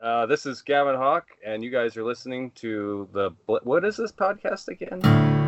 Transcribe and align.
Uh, 0.00 0.24
this 0.24 0.46
is 0.46 0.62
Gavin 0.62 0.96
Hawk, 0.96 1.26
and 1.44 1.62
you 1.62 1.70
guys 1.70 1.94
are 1.96 2.04
listening 2.04 2.52
to 2.52 3.06
the 3.12 3.32
what 3.46 3.84
is 3.84 3.98
this 3.98 4.12
podcast 4.12 4.68
again? 4.68 5.39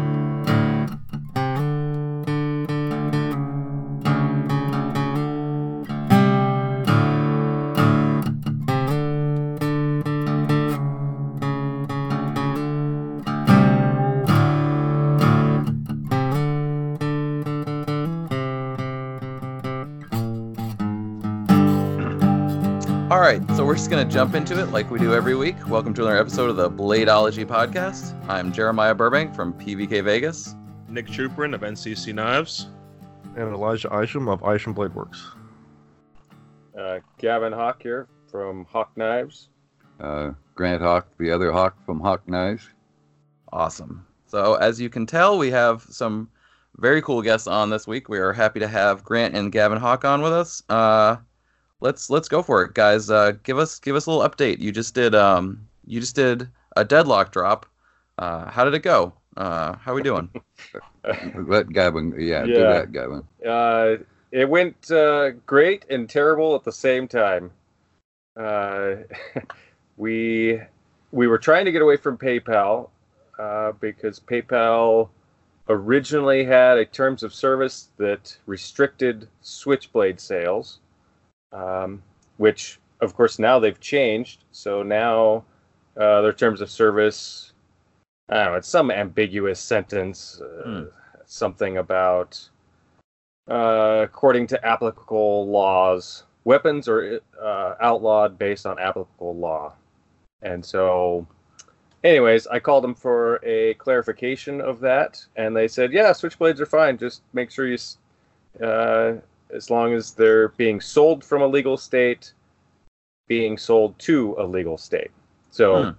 We're 23.72 23.76
just 23.76 23.88
going 23.88 24.06
to 24.06 24.14
jump 24.14 24.34
into 24.34 24.60
it 24.60 24.66
like 24.66 24.90
we 24.90 24.98
do 24.98 25.14
every 25.14 25.34
week. 25.34 25.56
Welcome 25.66 25.94
to 25.94 26.02
another 26.02 26.18
episode 26.18 26.50
of 26.50 26.56
the 26.56 26.68
Bladeology 26.68 27.46
podcast. 27.46 28.14
I'm 28.28 28.52
Jeremiah 28.52 28.94
Burbank 28.94 29.34
from 29.34 29.54
PVK 29.54 30.04
Vegas. 30.04 30.54
Nick 30.90 31.06
Chuprin 31.06 31.54
of 31.54 31.62
NCC 31.62 32.12
Knives. 32.12 32.66
And 33.34 33.48
Elijah 33.48 33.88
Isham 33.98 34.28
of 34.28 34.42
Isham 34.46 34.74
Blade 34.74 34.94
Works. 34.94 35.26
Uh, 36.78 36.98
Gavin 37.16 37.54
Hawk 37.54 37.82
here 37.82 38.08
from 38.30 38.66
Hawk 38.66 38.94
Knives. 38.94 39.48
Uh, 39.98 40.32
Grant 40.54 40.82
Hawk, 40.82 41.08
the 41.16 41.30
other 41.30 41.50
Hawk 41.50 41.74
from 41.86 41.98
Hawk 41.98 42.28
Knives. 42.28 42.68
Awesome. 43.54 44.06
So, 44.26 44.56
as 44.56 44.82
you 44.82 44.90
can 44.90 45.06
tell, 45.06 45.38
we 45.38 45.50
have 45.50 45.80
some 45.88 46.28
very 46.76 47.00
cool 47.00 47.22
guests 47.22 47.46
on 47.46 47.70
this 47.70 47.86
week. 47.86 48.10
We 48.10 48.18
are 48.18 48.34
happy 48.34 48.60
to 48.60 48.68
have 48.68 49.02
Grant 49.02 49.34
and 49.34 49.50
Gavin 49.50 49.78
Hawk 49.78 50.04
on 50.04 50.20
with 50.20 50.34
us. 50.34 50.62
Uh, 50.68 51.16
let's 51.82 52.08
let's 52.08 52.28
go 52.28 52.42
for 52.42 52.62
it, 52.62 52.74
guys. 52.74 53.10
Uh, 53.10 53.32
give 53.42 53.58
us 53.58 53.78
give 53.78 53.96
us 53.96 54.06
a 54.06 54.10
little 54.10 54.28
update. 54.28 54.60
You 54.60 54.72
just 54.72 54.94
did 54.94 55.14
um 55.14 55.66
you 55.84 56.00
just 56.00 56.14
did 56.14 56.48
a 56.76 56.84
deadlock 56.84 57.32
drop. 57.32 57.66
Uh, 58.18 58.48
how 58.50 58.64
did 58.64 58.74
it 58.74 58.82
go? 58.82 59.12
Uh, 59.36 59.74
how 59.76 59.92
are 59.92 59.94
we 59.94 60.02
doing? 60.02 60.28
Let 61.34 61.68
Gavin, 61.70 62.14
yeah, 62.18 62.44
do 62.44 62.54
that, 62.54 62.92
Gavin. 62.92 63.24
Uh, 63.46 63.96
it 64.30 64.48
went 64.48 64.90
uh, 64.90 65.30
great 65.46 65.84
and 65.90 66.08
terrible 66.08 66.54
at 66.54 66.64
the 66.64 66.72
same 66.72 67.08
time. 67.08 67.50
Uh, 68.36 68.96
we 69.96 70.60
we 71.10 71.26
were 71.26 71.38
trying 71.38 71.64
to 71.64 71.72
get 71.72 71.82
away 71.82 71.96
from 71.96 72.16
PayPal 72.16 72.88
uh, 73.38 73.72
because 73.80 74.20
PayPal 74.20 75.08
originally 75.68 76.44
had 76.44 76.78
a 76.78 76.84
terms 76.84 77.22
of 77.22 77.34
service 77.34 77.88
that 77.96 78.36
restricted 78.46 79.28
Switchblade 79.40 80.20
sales, 80.20 80.80
um, 81.52 82.02
which 82.36 82.78
of 83.00 83.14
course 83.14 83.38
now 83.38 83.58
they've 83.58 83.80
changed. 83.80 84.44
So 84.52 84.82
now 84.82 85.44
uh, 85.96 86.22
their 86.22 86.32
terms 86.32 86.60
of 86.60 86.70
service, 86.70 87.52
I 88.28 88.44
don't 88.44 88.52
know, 88.52 88.58
it's 88.58 88.68
some 88.68 88.90
ambiguous 88.90 89.60
sentence, 89.60 90.40
uh, 90.40 90.62
Hmm. 90.64 90.84
something 91.26 91.78
about 91.78 92.48
uh, 93.50 94.00
according 94.04 94.46
to 94.48 94.66
applicable 94.66 95.48
laws, 95.48 96.24
weapons 96.44 96.88
are 96.88 97.20
uh, 97.40 97.74
outlawed 97.80 98.38
based 98.38 98.66
on 98.66 98.78
applicable 98.78 99.36
law. 99.36 99.74
And 100.42 100.64
so, 100.64 101.26
anyways, 102.04 102.46
I 102.46 102.60
called 102.60 102.84
them 102.84 102.94
for 102.94 103.40
a 103.44 103.74
clarification 103.74 104.60
of 104.60 104.80
that, 104.80 105.24
and 105.36 105.56
they 105.56 105.68
said, 105.68 105.92
"Yeah, 105.92 106.10
switchblades 106.10 106.60
are 106.60 106.66
fine. 106.66 106.98
Just 106.98 107.22
make 107.32 107.50
sure 107.50 107.66
you, 107.66 107.78
uh, 108.64 109.14
as 109.52 109.70
long 109.70 109.92
as 109.94 110.12
they're 110.12 110.48
being 110.48 110.80
sold 110.80 111.24
from 111.24 111.42
a 111.42 111.46
legal 111.46 111.76
state, 111.76 112.32
being 113.28 113.58
sold 113.58 113.98
to 114.00 114.34
a 114.38 114.44
legal 114.44 114.78
state." 114.78 115.10
So, 115.50 115.84
Hmm. 115.84 115.90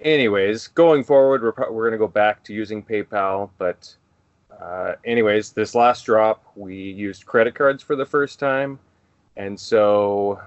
anyways, 0.00 0.68
going 0.68 1.04
forward, 1.04 1.42
we're 1.42 1.52
pro- 1.52 1.72
we're 1.72 1.84
going 1.84 1.92
to 1.92 1.98
go 1.98 2.08
back 2.08 2.42
to 2.44 2.52
using 2.54 2.82
PayPal, 2.82 3.50
but 3.58 3.94
uh, 4.60 4.94
anyways, 5.04 5.52
this 5.52 5.74
last 5.74 6.04
drop, 6.06 6.44
we 6.56 6.76
used 6.76 7.26
credit 7.26 7.54
cards 7.54 7.82
for 7.82 7.96
the 7.96 8.06
first 8.06 8.38
time. 8.38 8.78
And 9.36 9.58
so 9.58 10.40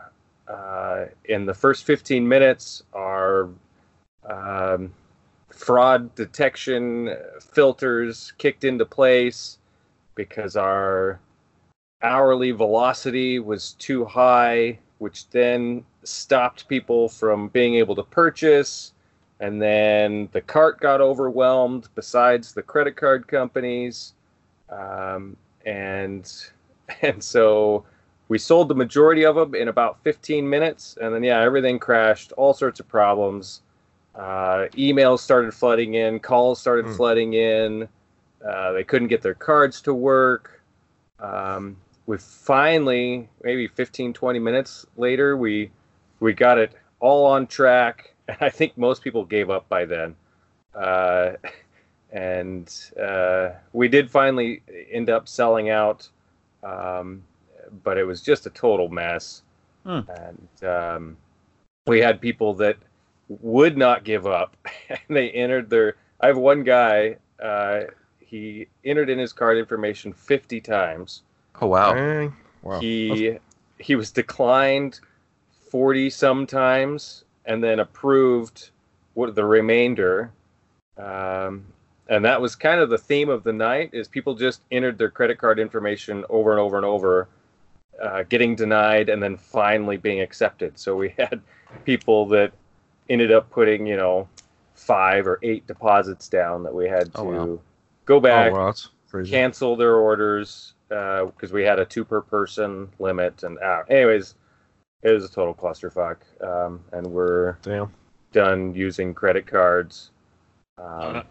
uh, 0.48 1.06
in 1.26 1.46
the 1.46 1.54
first 1.54 1.86
15 1.86 2.28
minutes, 2.28 2.84
our 2.94 3.50
um, 4.30 4.94
fraud 5.50 6.14
detection 6.16 7.16
filters 7.42 8.34
kicked 8.38 8.64
into 8.64 8.86
place 8.86 9.58
because 10.14 10.56
our 10.56 11.20
hourly 12.02 12.52
velocity 12.52 13.40
was 13.40 13.74
too 13.74 14.06
high, 14.06 14.80
which 15.00 15.30
then 15.30 15.84
stopped 16.04 16.68
people 16.68 17.10
from 17.10 17.50
being 17.50 17.76
able 17.76 17.96
to 17.96 18.04
purchase. 18.04 18.94
And 19.40 19.62
then 19.62 20.30
the 20.32 20.42
cart 20.42 20.80
got 20.80 21.02
overwhelmed 21.02 21.90
besides 21.96 22.54
the 22.54 22.64
credit 22.64 22.96
card 22.96 23.28
companies. 23.28 24.14
Um, 24.70 25.36
and 25.66 26.32
and 27.02 27.24
so 27.24 27.86
we 28.28 28.38
sold 28.38 28.70
the 28.70 28.76
majority 28.76 29.26
of 29.26 29.36
them 29.36 29.56
in 29.56 29.68
about 29.68 30.02
15 30.04 30.48
minutes. 30.50 30.98
And 31.02 31.14
then 31.14 31.24
yeah 31.24 31.42
everything 31.42 31.80
crashed 31.80 32.32
all 32.34 32.54
sorts 32.54 32.80
of 32.80 32.88
problems. 32.88 33.62
Uh, 34.16 34.68
emails 34.78 35.20
started 35.20 35.54
flooding 35.54 35.96
in 35.96 36.20
calls 36.20 36.60
started 36.60 36.86
Hmm. 36.86 36.94
flooding 36.94 37.34
in. 37.34 37.88
Uh, 38.46 38.72
they 38.74 38.84
couldn't 38.84 39.08
get 39.10 39.22
their 39.22 39.34
cards 39.34 39.82
to 39.82 39.94
work. 39.94 40.62
Um, 41.20 41.78
we 42.06 42.18
finally 42.18 43.28
maybe 43.44 43.68
15 43.68 44.14
20 44.14 44.40
minutes 44.40 44.86
later 44.98 45.38
we 45.38 45.72
we 46.20 46.34
got 46.34 46.58
it 46.58 46.74
all 47.00 47.26
on 47.26 47.48
track 47.48 48.16
and 48.28 48.38
I 48.42 48.50
think 48.50 48.78
most 48.78 49.04
people 49.04 49.26
gave 49.26 49.50
up 49.50 49.68
by 49.70 49.86
then. 49.86 50.16
Uh, 50.74 51.34
and 52.12 52.74
uh, 53.02 53.50
we 53.74 53.88
did 53.88 54.10
finally 54.10 54.62
end 54.92 55.10
up 55.10 55.28
selling 55.28 55.70
out, 55.70 56.08
um, 56.64 57.24
but 57.84 57.98
it 57.98 58.04
was 58.04 58.22
just 58.22 58.46
a 58.46 58.50
total 58.50 58.90
mess. 58.90 59.44
Hmm. 59.86 60.02
And 60.10 60.64
um, 60.64 61.18
we 61.88 62.00
had 62.00 62.22
people 62.22 62.54
that 62.56 62.78
would 63.28 63.78
not 63.78 64.04
give 64.04 64.26
up. 64.26 64.56
and 64.90 65.00
they 65.10 65.30
entered 65.32 65.70
their. 65.70 65.96
I 66.22 66.28
have 66.28 66.38
one 66.38 66.64
guy. 66.64 67.18
Uh, 67.42 67.82
he 68.20 68.68
entered 68.84 69.10
in 69.10 69.20
his 69.20 69.34
card 69.34 69.58
information 69.58 70.14
50 70.14 70.62
times. 70.62 71.24
Oh 71.62 71.68
wow. 71.68 71.94
Dang. 71.94 72.36
Wow. 72.62 72.80
He 72.80 73.38
he 73.80 73.96
was 73.96 74.12
declined 74.12 75.00
forty 75.70 76.10
sometimes, 76.10 77.24
and 77.46 77.64
then 77.64 77.80
approved 77.80 78.72
what 79.14 79.36
the 79.36 79.46
remainder. 79.46 80.32
Um, 80.98 81.66
and 82.08 82.24
that 82.26 82.42
was 82.42 82.56
kind 82.56 82.80
of 82.82 82.90
the 82.90 82.98
theme 82.98 83.30
of 83.30 83.44
the 83.44 83.54
night: 83.54 83.92
is 83.94 84.08
people 84.08 84.36
just 84.36 84.62
entered 84.72 84.98
their 84.98 85.10
credit 85.10 85.38
card 85.38 85.60
information 85.60 86.26
over 86.30 86.52
and 86.52 86.60
over 86.60 86.78
and 86.78 86.86
over, 86.86 87.28
uh, 88.02 88.24
getting 88.24 88.56
denied, 88.56 89.10
and 89.10 89.22
then 89.24 89.38
finally 89.38 89.98
being 89.98 90.22
accepted. 90.22 90.78
So 90.80 90.96
we 90.96 91.10
had 91.18 91.42
people 91.86 92.28
that 92.28 92.54
ended 93.10 93.32
up 93.32 93.50
putting, 93.50 93.86
you 93.86 93.98
know, 93.98 94.28
five 94.76 95.28
or 95.28 95.40
eight 95.44 95.68
deposits 95.68 96.30
down 96.30 96.64
that 96.64 96.74
we 96.74 96.88
had 96.88 97.14
to 97.16 97.22
Oh, 97.22 97.24
wow. 97.24 97.60
go 98.06 98.20
Oh, 98.30 98.44
back 98.44 98.54
wow, 98.54 98.74
cancel 99.24 99.76
their 99.76 99.96
orders 99.96 100.75
because 100.90 101.52
we 101.52 101.64
had 101.64 101.80
a 101.80 101.86
two 101.86 102.06
per 102.06 102.22
person 102.22 102.90
limit 103.00 103.44
and 103.44 103.58
uh, 103.60 103.84
anyways 103.90 104.36
it 105.04 105.12
was 105.12 105.24
a 105.26 105.30
total 105.30 105.54
clusterfuck 105.54 106.18
um, 106.42 106.84
and 106.92 107.06
we're 107.06 107.58
Damn. 107.62 107.92
done 108.32 108.74
using 108.74 109.14
credit 109.14 109.46
cards 109.48 110.12
um, 110.78 111.24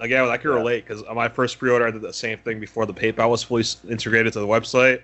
Again, 0.00 0.24
I 0.28 0.36
can 0.36 0.50
Yeah. 0.50 0.56
relate 0.58 0.86
because 0.86 1.02
on 1.04 1.16
my 1.16 1.28
first 1.28 1.58
pre-order, 1.58 1.86
I 1.86 1.90
did 1.90 2.02
the 2.02 2.12
same 2.12 2.38
thing 2.38 2.60
before 2.60 2.86
the 2.86 2.94
PayPal 2.94 3.30
was 3.30 3.42
fully 3.42 3.64
integrated 3.88 4.32
to 4.34 4.38
the 4.40 4.46
website. 4.46 5.02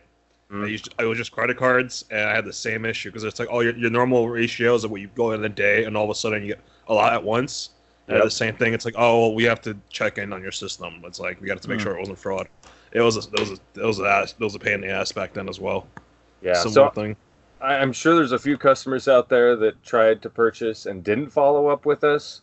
Mm. 0.53 0.65
I 0.65 0.67
used 0.69 0.95
I 1.01 1.05
was 1.05 1.19
just 1.19 1.33
credit 1.33 1.57
cards, 1.57 2.05
and 2.11 2.21
I 2.21 2.33
had 2.35 2.45
the 2.45 2.53
same 2.53 2.85
issue 2.85 3.11
because 3.11 3.25
it's 3.25 3.41
like 3.41 3.51
all 3.51 3.63
your, 3.63 3.77
your 3.77 3.91
normal 3.91 4.29
ratios 4.29 4.85
of 4.85 4.93
what 4.93 5.01
you 5.01 5.09
go 5.17 5.33
in 5.33 5.45
a 5.45 5.49
day, 5.49 5.85
and 5.85 5.97
all 5.97 6.05
of 6.05 6.11
a 6.11 6.15
sudden 6.15 6.43
you 6.43 6.49
get 6.49 6.61
a 6.87 6.95
lot 6.95 7.13
at 7.13 7.25
once. 7.25 7.71
And 8.07 8.17
Yep. 8.19 8.25
the 8.25 8.31
same 8.31 8.55
thing. 8.55 8.73
It's 8.75 8.85
like, 8.85 8.95
oh, 8.97 9.21
well, 9.21 9.35
we 9.35 9.45
have 9.45 9.61
to 9.63 9.77
check 9.89 10.19
in 10.19 10.33
on 10.33 10.43
your 10.43 10.53
system. 10.53 11.03
It's 11.07 11.19
like 11.19 11.41
we 11.41 11.49
got 11.49 11.61
to 11.61 11.69
make 11.69 11.81
Hmm. 11.81 11.85
sure 11.85 11.97
it 11.97 11.99
wasn't 12.01 12.19
fraud. 12.19 12.49
It 12.95 13.01
was 13.03 13.17
a, 13.17 13.21
it 13.31 13.41
was 13.41 13.51
a, 13.51 13.81
it 13.83 13.85
was 13.87 14.01
a, 14.01 14.23
it 14.23 14.41
was 14.45 14.55
a 14.55 14.59
pain 14.59 14.75
in 14.75 14.81
the 14.83 14.91
ass 14.91 15.13
back 15.13 15.35
then 15.35 15.49
as 15.49 15.61
well. 15.61 15.93
yeah 16.41 16.53
Similar 16.55 16.89
so 16.89 16.91
thing. 16.91 17.17
I, 17.61 17.77
i'm 17.77 17.93
sure 17.93 18.15
there's 18.17 18.33
a 18.33 18.39
few 18.39 18.59
customers 18.59 19.09
out 19.09 19.29
there 19.29 19.57
that 19.57 19.83
tried 19.83 20.23
to 20.23 20.31
purchase 20.31 20.87
and 20.87 21.05
didn't 21.05 21.31
follow 21.31 21.69
up 21.69 21.87
with 21.87 22.05
us 22.05 22.43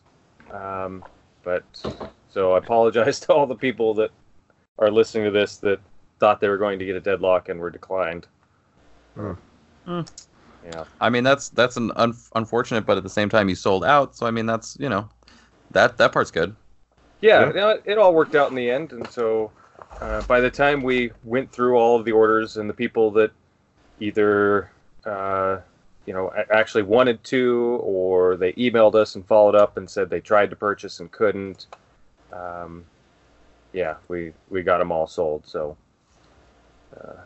um, 0.50 1.04
but 1.42 1.64
so 2.28 2.52
i 2.54 2.58
apologize 2.58 3.20
to 3.22 3.32
all 3.32 3.46
the 3.46 3.56
people 3.56 3.94
that 3.94 4.10
are 4.78 4.90
listening 4.90 5.24
to 5.24 5.30
this 5.30 5.58
that 5.58 5.80
thought 6.20 6.40
they 6.40 6.48
were 6.48 6.58
going 6.58 6.78
to 6.78 6.86
get 6.86 6.96
a 6.96 7.00
deadlock 7.00 7.48
and 7.48 7.60
were 7.60 7.70
declined. 7.70 8.28
Hmm. 9.86 10.02
yeah 10.62 10.84
I 11.00 11.10
mean 11.10 11.24
that's 11.24 11.48
that's 11.50 11.76
an 11.76 11.92
un- 11.96 12.14
unfortunate, 12.34 12.86
but 12.86 12.96
at 12.96 13.02
the 13.02 13.10
same 13.10 13.28
time 13.28 13.48
you 13.48 13.54
sold 13.54 13.84
out. 13.84 14.16
So 14.16 14.26
I 14.26 14.30
mean 14.30 14.46
that's 14.46 14.76
you 14.78 14.88
know, 14.88 15.08
that 15.70 15.98
that 15.98 16.12
part's 16.12 16.30
good. 16.30 16.56
yeah, 17.20 17.40
Yeah. 17.40 17.48
you 17.48 17.52
know, 17.54 17.70
it, 17.70 17.82
it 17.84 17.98
all 17.98 18.14
worked 18.14 18.34
out 18.34 18.50
in 18.50 18.56
the 18.56 18.70
end 18.70 18.92
and 18.92 19.08
so 19.10 19.52
uh, 20.00 20.22
by 20.22 20.40
the 20.40 20.50
time 20.50 20.82
we 20.82 21.10
went 21.24 21.50
through 21.52 21.76
all 21.76 21.98
of 21.98 22.04
the 22.04 22.12
orders 22.12 22.56
and 22.56 22.68
the 22.68 22.74
people 22.74 23.10
that 23.12 23.30
either 24.00 24.70
uh, 25.04 25.58
you 26.06 26.12
know, 26.12 26.32
actually 26.50 26.82
wanted 26.82 27.22
to, 27.24 27.78
or 27.82 28.36
they 28.36 28.52
emailed 28.54 28.94
us 28.94 29.14
and 29.14 29.26
followed 29.26 29.54
up 29.54 29.76
and 29.76 29.88
said 29.88 30.10
they 30.10 30.20
tried 30.20 30.50
to 30.50 30.56
purchase 30.56 31.00
and 31.00 31.10
couldn't. 31.12 31.66
Um, 32.32 32.84
yeah, 33.72 33.94
we 34.08 34.32
we 34.50 34.62
got 34.62 34.78
them 34.78 34.90
all 34.90 35.06
sold. 35.06 35.46
So, 35.46 35.76
uh, 36.96 37.20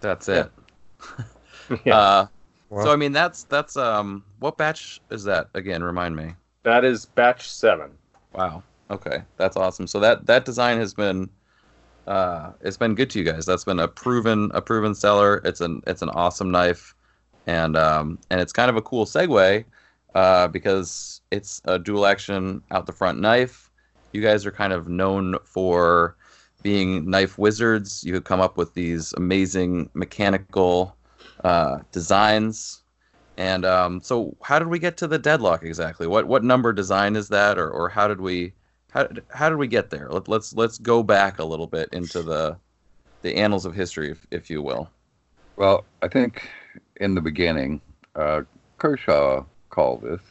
That's 0.00 0.28
it. 0.28 0.50
yeah, 1.84 1.96
Uh, 1.96 2.26
Wow. 2.70 2.84
So 2.84 2.92
I 2.92 2.96
mean, 2.96 3.12
that's 3.12 3.44
that's 3.44 3.78
um, 3.78 4.24
what 4.40 4.58
batch 4.58 5.00
is 5.10 5.24
that 5.24 5.48
again? 5.54 5.82
Remind 5.82 6.14
me. 6.14 6.34
that 6.64 6.84
is 6.84 7.06
batch 7.06 7.48
seven. 7.48 7.92
Wow. 8.34 8.62
Okay, 8.90 9.22
that's 9.38 9.56
awesome. 9.56 9.86
So 9.86 10.00
that 10.00 10.26
that 10.26 10.44
design 10.44 10.76
has 10.78 10.92
been, 10.92 11.30
uh, 12.08 12.52
it's 12.62 12.78
been 12.78 12.94
good 12.94 13.10
to 13.10 13.18
you 13.18 13.24
guys. 13.24 13.44
That's 13.44 13.64
been 13.64 13.78
a 13.78 13.86
proven 13.86 14.50
a 14.54 14.62
proven 14.62 14.94
seller. 14.94 15.42
It's 15.44 15.60
an 15.60 15.82
it's 15.86 16.02
an 16.02 16.08
awesome 16.08 16.50
knife, 16.50 16.94
and 17.46 17.76
um 17.76 18.18
and 18.30 18.40
it's 18.40 18.52
kind 18.52 18.70
of 18.70 18.76
a 18.76 18.82
cool 18.82 19.04
segue, 19.04 19.64
uh, 20.14 20.48
because 20.48 21.20
it's 21.30 21.60
a 21.66 21.78
dual 21.78 22.06
action 22.06 22.62
out 22.70 22.86
the 22.86 22.92
front 22.92 23.20
knife. 23.20 23.70
You 24.12 24.22
guys 24.22 24.46
are 24.46 24.50
kind 24.50 24.72
of 24.72 24.88
known 24.88 25.36
for 25.44 26.16
being 26.62 27.08
knife 27.08 27.36
wizards. 27.36 28.02
You 28.04 28.18
come 28.22 28.40
up 28.40 28.56
with 28.56 28.72
these 28.74 29.12
amazing 29.12 29.90
mechanical 29.94 30.96
uh, 31.44 31.80
designs. 31.92 32.82
And 33.36 33.64
um, 33.64 34.00
so, 34.00 34.36
how 34.42 34.58
did 34.58 34.68
we 34.68 34.78
get 34.78 34.96
to 34.96 35.06
the 35.06 35.18
deadlock 35.18 35.62
exactly? 35.62 36.06
What 36.06 36.26
what 36.26 36.42
number 36.42 36.72
design 36.72 37.16
is 37.16 37.28
that, 37.28 37.58
or, 37.58 37.70
or 37.70 37.88
how 37.88 38.08
did 38.08 38.20
we 38.20 38.54
how, 38.92 39.08
how 39.30 39.48
did 39.50 39.58
we 39.58 39.68
get 39.68 39.90
there? 39.90 40.08
Let, 40.10 40.28
let's 40.28 40.54
let's 40.54 40.78
go 40.78 41.02
back 41.02 41.38
a 41.38 41.44
little 41.44 41.66
bit 41.68 41.90
into 41.92 42.22
the 42.22 42.60
the 43.22 43.36
annals 43.36 43.66
of 43.66 43.74
history, 43.74 44.10
if, 44.12 44.26
if 44.30 44.50
you 44.50 44.62
will. 44.62 44.92
Well, 45.56 45.86
I 46.02 46.08
think 46.08 46.50
in 46.96 47.14
the 47.14 47.22
beginning, 47.22 47.82
uh, 48.16 48.42
Kershaw 48.78 49.46
called 49.70 50.04
us 50.04 50.22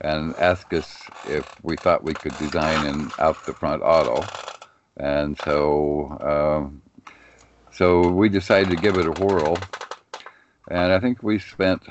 and 0.00 0.36
asked 0.38 0.74
us 0.74 1.10
if 1.24 1.46
we 1.62 1.76
thought 1.78 2.04
we 2.04 2.16
could 2.16 2.38
design 2.38 2.84
an 2.84 3.12
out 3.18 3.44
the 3.46 3.54
front 3.54 3.82
auto, 3.84 4.32
and 4.98 5.38
so 5.38 6.18
um, 6.20 6.82
so 7.72 8.10
we 8.12 8.28
decided 8.30 8.70
to 8.70 8.76
give 8.78 8.96
it 8.98 9.06
a 9.06 9.12
whirl, 9.12 9.68
and 10.70 10.92
I 10.92 11.00
think 11.00 11.22
we 11.22 11.38
spent 11.38 11.82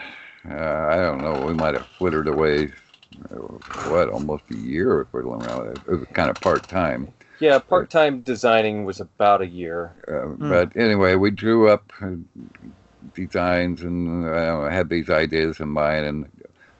uh, 0.49 0.53
I 0.89 0.97
don't 0.97 1.21
know 1.21 1.41
we 1.41 1.53
might 1.55 1.75
have 1.75 1.87
flittered 1.97 2.27
away 2.27 2.73
what 3.89 4.09
almost 4.09 4.43
a 4.51 4.55
year 4.55 5.07
fiddling 5.11 5.41
around 5.41 5.67
with 5.67 5.75
it. 5.77 5.81
It 5.91 5.95
was 5.95 6.07
kind 6.13 6.29
of 6.29 6.39
part 6.39 6.67
time. 6.67 7.11
Yeah, 7.39 7.59
part 7.59 7.89
time 7.89 8.21
designing 8.21 8.85
was 8.85 8.99
about 8.99 9.41
a 9.41 9.47
year. 9.47 9.93
Uh, 10.07 10.35
Hmm. 10.35 10.49
But 10.49 10.75
anyway, 10.75 11.15
we 11.15 11.31
drew 11.31 11.69
up 11.69 11.91
uh, 12.01 12.15
designs 13.13 13.81
and 13.81 14.25
uh, 14.25 14.69
had 14.69 14.89
these 14.89 15.09
ideas 15.09 15.59
in 15.59 15.69
mind 15.69 16.05
and 16.05 16.25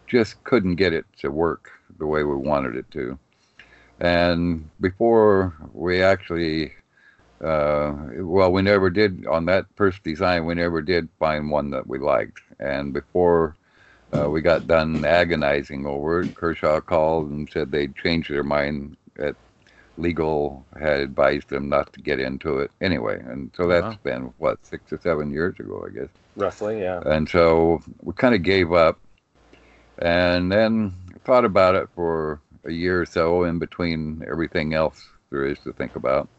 just 0.08 0.44
couldn't 0.44 0.76
get 0.76 0.94
it 0.94 1.06
to 1.20 1.30
work 1.30 1.72
the 2.00 2.06
way 2.08 2.24
we 2.24 2.36
wanted 2.36 2.76
it 2.76 2.90
to. 2.92 3.18
And 4.00 4.70
before 4.80 5.56
we 5.74 6.02
actually, 6.02 6.74
uh, 7.42 7.94
well, 8.20 8.52
we 8.52 8.62
never 8.62 8.90
did, 8.90 9.26
on 9.28 9.46
that 9.46 9.66
first 9.76 10.04
design, 10.04 10.46
we 10.46 10.56
never 10.56 10.82
did 10.82 11.10
find 11.20 11.50
one 11.52 11.72
that 11.72 11.88
we 11.88 12.00
liked. 12.00 12.42
And 12.60 12.94
before 12.94 13.56
uh, 14.14 14.30
we 14.30 14.42
got 14.42 14.68
done 14.68 15.04
agonizing 15.06 15.86
over 15.86 16.22
it, 16.22 16.36
Kershaw 16.36 16.80
called 16.80 17.30
and 17.30 17.50
said 17.50 17.72
they'd 17.72 17.96
changed 17.96 18.30
their 18.30 18.44
mind 18.44 18.98
at 19.20 19.36
legal 19.98 20.66
had 20.80 21.00
advised 21.00 21.50
them 21.50 21.70
not 21.70 21.92
to 21.94 22.02
get 22.02 22.20
into 22.20 22.60
it 22.60 22.72
anyway. 22.82 23.20
And 23.20 23.52
so 23.56 23.68
that's 23.68 23.96
Wow. 23.96 24.00
been, 24.04 24.34
what, 24.38 24.64
six 24.66 24.94
or 24.94 25.00
seven 25.02 25.32
years 25.32 25.60
ago, 25.60 25.86
I 25.88 25.92
guess. 25.92 26.10
Roughly, 26.36 26.82
yeah. 26.82 27.02
And 27.06 27.28
so 27.28 27.82
we 28.04 28.14
kind 28.14 28.36
of 28.36 28.44
gave 28.44 28.72
up 28.72 29.00
and 30.00 30.52
then 30.52 30.94
thought 31.26 31.46
about 31.46 31.76
it 31.76 31.90
for 31.96 32.40
a 32.66 32.72
year 32.72 33.02
or 33.02 33.06
so 33.06 33.44
in 33.44 33.58
between 33.60 34.24
everything 34.30 34.74
else 34.74 35.04
there 35.32 35.46
is 35.46 35.58
to 35.60 35.74
think 35.74 35.96
about 35.96 36.30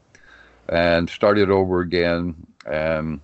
and 0.69 1.11
started 1.11 1.51
over 1.51 1.81
again. 1.81 2.35
And 2.65 3.21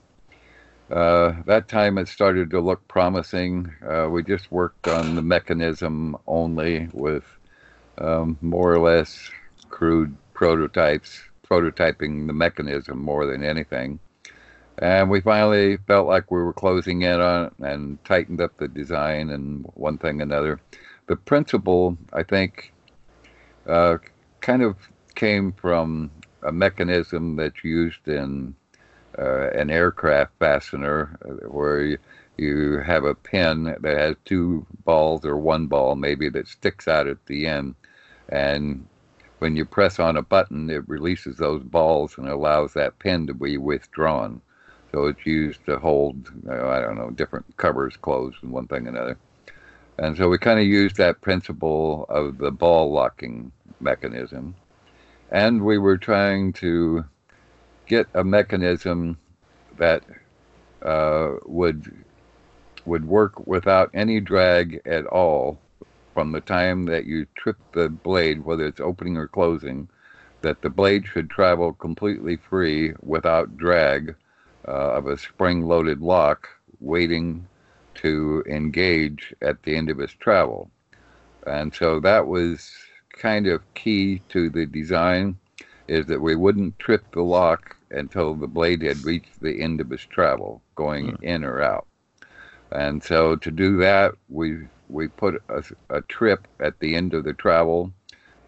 uh, 0.94 1.34
that 1.46 1.66
time 1.66 1.98
it 1.98 2.06
started 2.06 2.50
to 2.50 2.60
look 2.60 2.86
promising. 2.86 3.74
Uh, 3.84 4.08
we 4.08 4.22
just 4.22 4.52
worked 4.52 4.86
on 4.86 5.16
the 5.16 5.22
mechanism 5.22 6.16
only 6.28 6.88
with 6.92 7.24
um, 7.98 8.38
more 8.40 8.72
or 8.72 8.78
less 8.78 9.28
crude 9.70 10.16
prototypes, 10.34 11.20
prototyping 11.50 12.28
the 12.28 12.32
mechanism 12.32 12.98
more 12.98 13.26
than 13.26 13.42
anything. 13.42 13.98
And 14.78 15.10
we 15.10 15.20
finally 15.20 15.78
felt 15.78 16.06
like 16.06 16.30
we 16.30 16.40
were 16.40 16.52
closing 16.52 17.02
in 17.02 17.20
on 17.20 17.46
it 17.46 17.52
and 17.58 18.04
tightened 18.04 18.40
up 18.40 18.56
the 18.56 18.68
design 18.68 19.30
and 19.30 19.64
one 19.74 19.98
thing 19.98 20.22
another. 20.22 20.60
The 21.06 21.16
principle, 21.16 21.98
I 22.12 22.22
think, 22.22 22.72
uh, 23.68 23.98
kind 24.40 24.62
of 24.62 24.76
came 25.16 25.52
from 25.52 26.12
a 26.44 26.52
mechanism 26.52 27.34
that's 27.34 27.64
used 27.64 28.06
in 28.06 28.54
uh, 29.18 29.50
an 29.50 29.70
aircraft 29.70 30.32
fastener 30.38 31.18
uh, 31.24 31.48
where 31.48 31.82
you, 31.82 31.98
you 32.36 32.78
have 32.78 33.04
a 33.04 33.14
pin 33.14 33.76
that 33.80 33.96
has 33.96 34.16
two 34.24 34.66
balls 34.84 35.24
or 35.24 35.36
one 35.36 35.66
ball 35.66 35.94
maybe 35.94 36.28
that 36.28 36.48
sticks 36.48 36.88
out 36.88 37.06
at 37.06 37.24
the 37.26 37.46
end. 37.46 37.74
And 38.28 38.86
when 39.38 39.56
you 39.56 39.64
press 39.64 39.98
on 39.98 40.16
a 40.16 40.22
button, 40.22 40.70
it 40.70 40.88
releases 40.88 41.36
those 41.36 41.62
balls 41.62 42.16
and 42.18 42.28
allows 42.28 42.72
that 42.74 42.98
pin 42.98 43.26
to 43.26 43.34
be 43.34 43.58
withdrawn. 43.58 44.40
So 44.92 45.06
it's 45.06 45.26
used 45.26 45.64
to 45.66 45.78
hold, 45.78 46.30
uh, 46.48 46.68
I 46.68 46.80
don't 46.80 46.96
know, 46.96 47.10
different 47.10 47.56
covers 47.56 47.96
closed 47.96 48.36
and 48.42 48.52
one 48.52 48.68
thing 48.68 48.86
another. 48.86 49.18
And 49.98 50.16
so 50.16 50.28
we 50.28 50.38
kind 50.38 50.58
of 50.58 50.66
used 50.66 50.96
that 50.96 51.20
principle 51.20 52.06
of 52.08 52.38
the 52.38 52.50
ball 52.50 52.92
locking 52.92 53.52
mechanism. 53.80 54.54
And 55.30 55.64
we 55.64 55.78
were 55.78 55.98
trying 55.98 56.52
to 56.54 57.04
get 57.86 58.06
a 58.14 58.24
mechanism 58.24 59.18
that 59.78 60.02
uh, 60.82 61.32
would 61.44 62.04
would 62.86 63.06
work 63.06 63.46
without 63.46 63.90
any 63.94 64.20
drag 64.20 64.80
at 64.84 65.06
all 65.06 65.58
from 66.12 66.32
the 66.32 66.40
time 66.40 66.84
that 66.84 67.06
you 67.06 67.26
trip 67.34 67.56
the 67.72 67.88
blade, 67.88 68.44
whether 68.44 68.66
it's 68.66 68.80
opening 68.80 69.16
or 69.16 69.26
closing, 69.26 69.88
that 70.42 70.60
the 70.60 70.68
blade 70.68 71.06
should 71.06 71.30
travel 71.30 71.72
completely 71.72 72.36
free 72.36 72.92
without 73.02 73.56
drag 73.56 74.14
uh, 74.68 74.92
of 74.92 75.06
a 75.06 75.16
spring-loaded 75.16 76.00
lock 76.00 76.48
waiting 76.80 77.46
to 77.94 78.44
engage 78.46 79.34
at 79.40 79.62
the 79.62 79.74
end 79.74 79.88
of 79.88 79.98
its 79.98 80.12
travel. 80.12 80.70
And 81.46 81.74
so 81.74 82.00
that 82.00 82.26
was 82.26 82.70
kind 83.12 83.46
of 83.46 83.62
key 83.74 84.20
to 84.28 84.50
the 84.50 84.66
design 84.66 85.38
is 85.88 86.06
that 86.06 86.20
we 86.20 86.34
wouldn't 86.34 86.78
trip 86.78 87.04
the 87.12 87.22
lock 87.22 87.76
until 87.94 88.34
the 88.34 88.46
blade 88.46 88.82
had 88.82 89.04
reached 89.04 89.40
the 89.40 89.60
end 89.62 89.80
of 89.80 89.92
its 89.92 90.04
travel, 90.04 90.60
going 90.74 91.10
hmm. 91.10 91.24
in 91.24 91.44
or 91.44 91.62
out. 91.62 91.86
And 92.72 93.02
so 93.02 93.36
to 93.36 93.50
do 93.50 93.76
that, 93.78 94.14
we 94.28 94.66
we 94.88 95.08
put 95.08 95.42
a, 95.48 95.64
a 95.90 96.02
trip 96.02 96.46
at 96.60 96.78
the 96.80 96.94
end 96.94 97.14
of 97.14 97.24
the 97.24 97.32
travel 97.32 97.92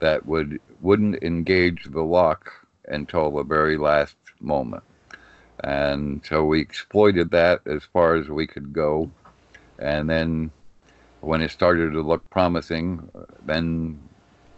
that 0.00 0.26
would 0.26 0.60
wouldn't 0.80 1.22
engage 1.22 1.84
the 1.84 2.02
lock 2.02 2.52
until 2.88 3.30
the 3.30 3.42
very 3.42 3.76
last 3.76 4.16
moment. 4.40 4.82
And 5.64 6.24
so 6.24 6.44
we 6.44 6.60
exploited 6.60 7.30
that 7.30 7.60
as 7.66 7.82
far 7.84 8.14
as 8.16 8.28
we 8.28 8.46
could 8.46 8.72
go. 8.72 9.10
And 9.78 10.08
then 10.08 10.50
when 11.20 11.40
it 11.40 11.50
started 11.50 11.92
to 11.92 12.02
look 12.02 12.28
promising, 12.30 13.08
then 13.44 13.98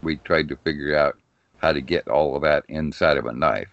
we 0.03 0.17
tried 0.17 0.49
to 0.49 0.57
figure 0.57 0.97
out 0.97 1.19
how 1.59 1.73
to 1.73 1.81
get 1.81 2.09
all 2.09 2.37
of 2.37 2.43
that 2.43 2.65
inside 2.69 3.17
of 3.17 3.27
a 3.27 3.33
knife. 3.33 3.69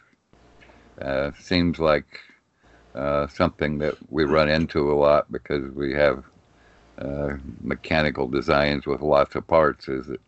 Uh, 1.02 1.32
seems 1.40 1.80
like 1.80 2.20
uh, 2.96 3.28
something 3.28 3.78
that 3.80 3.96
we 4.10 4.24
run 4.24 4.50
into 4.50 4.92
a 4.92 4.96
lot 4.96 5.30
because 5.32 5.70
we 5.72 5.94
have 5.94 6.24
uh, 6.98 7.36
mechanical 7.62 8.28
designs 8.28 8.86
with 8.86 9.02
lots 9.02 9.36
of 9.36 9.46
parts 9.48 9.90
is 9.90 10.08
that 10.08 10.22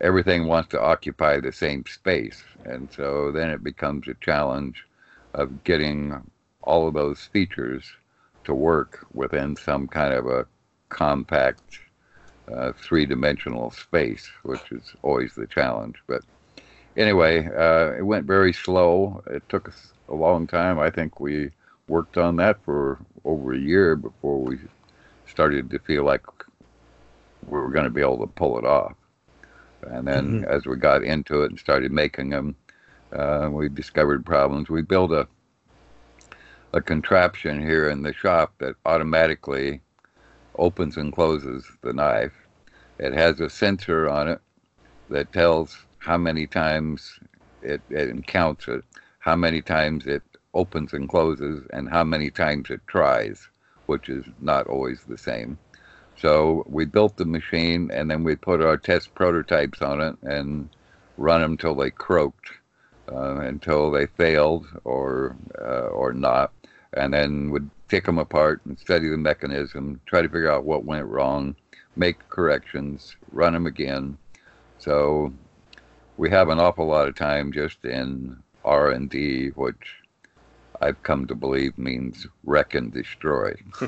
everything 0.00 0.46
wants 0.46 0.68
to 0.68 0.80
occupy 0.80 1.40
the 1.40 1.52
same 1.52 1.84
space. 1.86 2.44
And 2.64 2.88
so 2.92 3.32
then 3.32 3.50
it 3.50 3.64
becomes 3.64 4.06
a 4.06 4.14
challenge 4.20 4.84
of 5.34 5.64
getting 5.64 6.30
all 6.62 6.86
of 6.86 6.94
those 6.94 7.20
features 7.32 7.84
to 8.44 8.54
work 8.54 9.06
within 9.12 9.56
some 9.56 9.88
kind 9.88 10.14
of 10.14 10.26
a 10.26 10.46
compact 10.88 11.80
uh, 12.52 12.72
three-dimensional 12.72 13.70
space, 13.72 14.30
which 14.42 14.70
is 14.70 14.94
always 15.02 15.34
the 15.34 15.46
challenge. 15.46 15.96
But 16.06 16.22
anyway, 16.98 17.46
uh, 17.46 17.96
it 17.96 18.02
went 18.02 18.26
very 18.26 18.52
slow. 18.52 19.22
It 19.28 19.48
took 19.48 19.68
us 19.68 19.92
a 20.08 20.14
long 20.14 20.46
time. 20.46 20.78
I 20.78 20.90
think 20.90 21.20
we 21.20 21.50
worked 21.86 22.18
on 22.18 22.36
that 22.36 22.62
for 22.64 22.98
over 23.24 23.54
a 23.54 23.58
year 23.58 23.96
before 23.96 24.38
we 24.38 24.58
started 25.26 25.70
to 25.70 25.78
feel 25.78 26.04
like 26.04 26.26
we 27.46 27.58
were 27.58 27.70
going 27.70 27.84
to 27.84 27.90
be 27.90 28.02
able 28.02 28.18
to 28.18 28.26
pull 28.26 28.58
it 28.58 28.66
off. 28.66 28.94
And 29.82 30.06
then 30.06 30.44
as 30.48 30.66
we 30.66 30.76
got 30.76 31.04
into 31.04 31.42
it 31.42 31.50
and 31.50 31.58
started 31.58 31.92
making 31.92 32.30
them, 32.30 32.56
uh, 33.12 33.48
we 33.50 33.68
discovered 33.68 34.26
problems. 34.26 34.68
We 34.68 34.82
built 34.82 35.12
a 35.12 35.26
a 36.74 36.82
contraption 36.82 37.62
here 37.62 37.88
in 37.88 38.02
the 38.02 38.12
shop 38.12 38.52
that 38.58 38.74
automatically 38.84 39.80
opens 40.58 40.96
and 40.96 41.12
closes 41.12 41.64
the 41.80 41.92
knife. 41.92 42.34
It 42.98 43.14
has 43.14 43.40
a 43.40 43.48
sensor 43.48 44.08
on 44.08 44.28
it 44.28 44.40
that 45.08 45.32
tells 45.32 45.86
how 46.08 46.16
many 46.16 46.46
times 46.46 47.20
it, 47.60 47.82
it 47.90 48.26
counts 48.26 48.66
it, 48.66 48.82
how 49.18 49.36
many 49.36 49.60
times 49.60 50.06
it 50.06 50.22
opens 50.54 50.94
and 50.94 51.06
closes, 51.06 51.66
and 51.74 51.86
how 51.90 52.02
many 52.02 52.30
times 52.30 52.70
it 52.70 52.80
tries, 52.86 53.46
which 53.84 54.08
is 54.08 54.24
not 54.40 54.66
always 54.68 55.00
the 55.04 55.18
same. 55.18 55.58
So 56.16 56.64
we 56.66 56.86
built 56.86 57.18
the 57.18 57.26
machine, 57.26 57.90
and 57.92 58.10
then 58.10 58.24
we 58.24 58.36
put 58.36 58.62
our 58.62 58.78
test 58.78 59.14
prototypes 59.14 59.82
on 59.82 60.00
it 60.00 60.16
and 60.22 60.70
run 61.18 61.42
them 61.42 61.58
till 61.58 61.74
they 61.74 61.90
croaked, 61.90 62.52
uh, 63.12 63.40
until 63.40 63.90
they 63.90 64.06
failed 64.06 64.66
or 64.84 65.36
uh, 65.60 65.88
or 66.00 66.14
not, 66.14 66.52
and 66.94 67.12
then 67.12 67.50
would 67.50 67.68
take 67.90 68.06
them 68.06 68.18
apart 68.18 68.62
and 68.64 68.78
study 68.78 69.10
the 69.10 69.18
mechanism, 69.18 70.00
try 70.06 70.22
to 70.22 70.28
figure 70.28 70.50
out 70.50 70.64
what 70.64 70.86
went 70.86 71.06
wrong, 71.06 71.54
make 71.96 72.26
corrections, 72.30 73.14
run 73.30 73.52
them 73.52 73.66
again. 73.66 74.16
So 74.78 75.34
we 76.18 76.28
have 76.28 76.50
an 76.50 76.58
awful 76.58 76.86
lot 76.86 77.08
of 77.08 77.14
time 77.14 77.52
just 77.52 77.84
in 77.84 78.36
R 78.64 78.90
and 78.90 79.08
D, 79.08 79.48
which 79.50 79.94
I've 80.82 81.02
come 81.02 81.26
to 81.28 81.34
believe 81.34 81.78
means 81.78 82.26
wreck 82.44 82.74
and 82.74 82.92
destroy. 82.92 83.54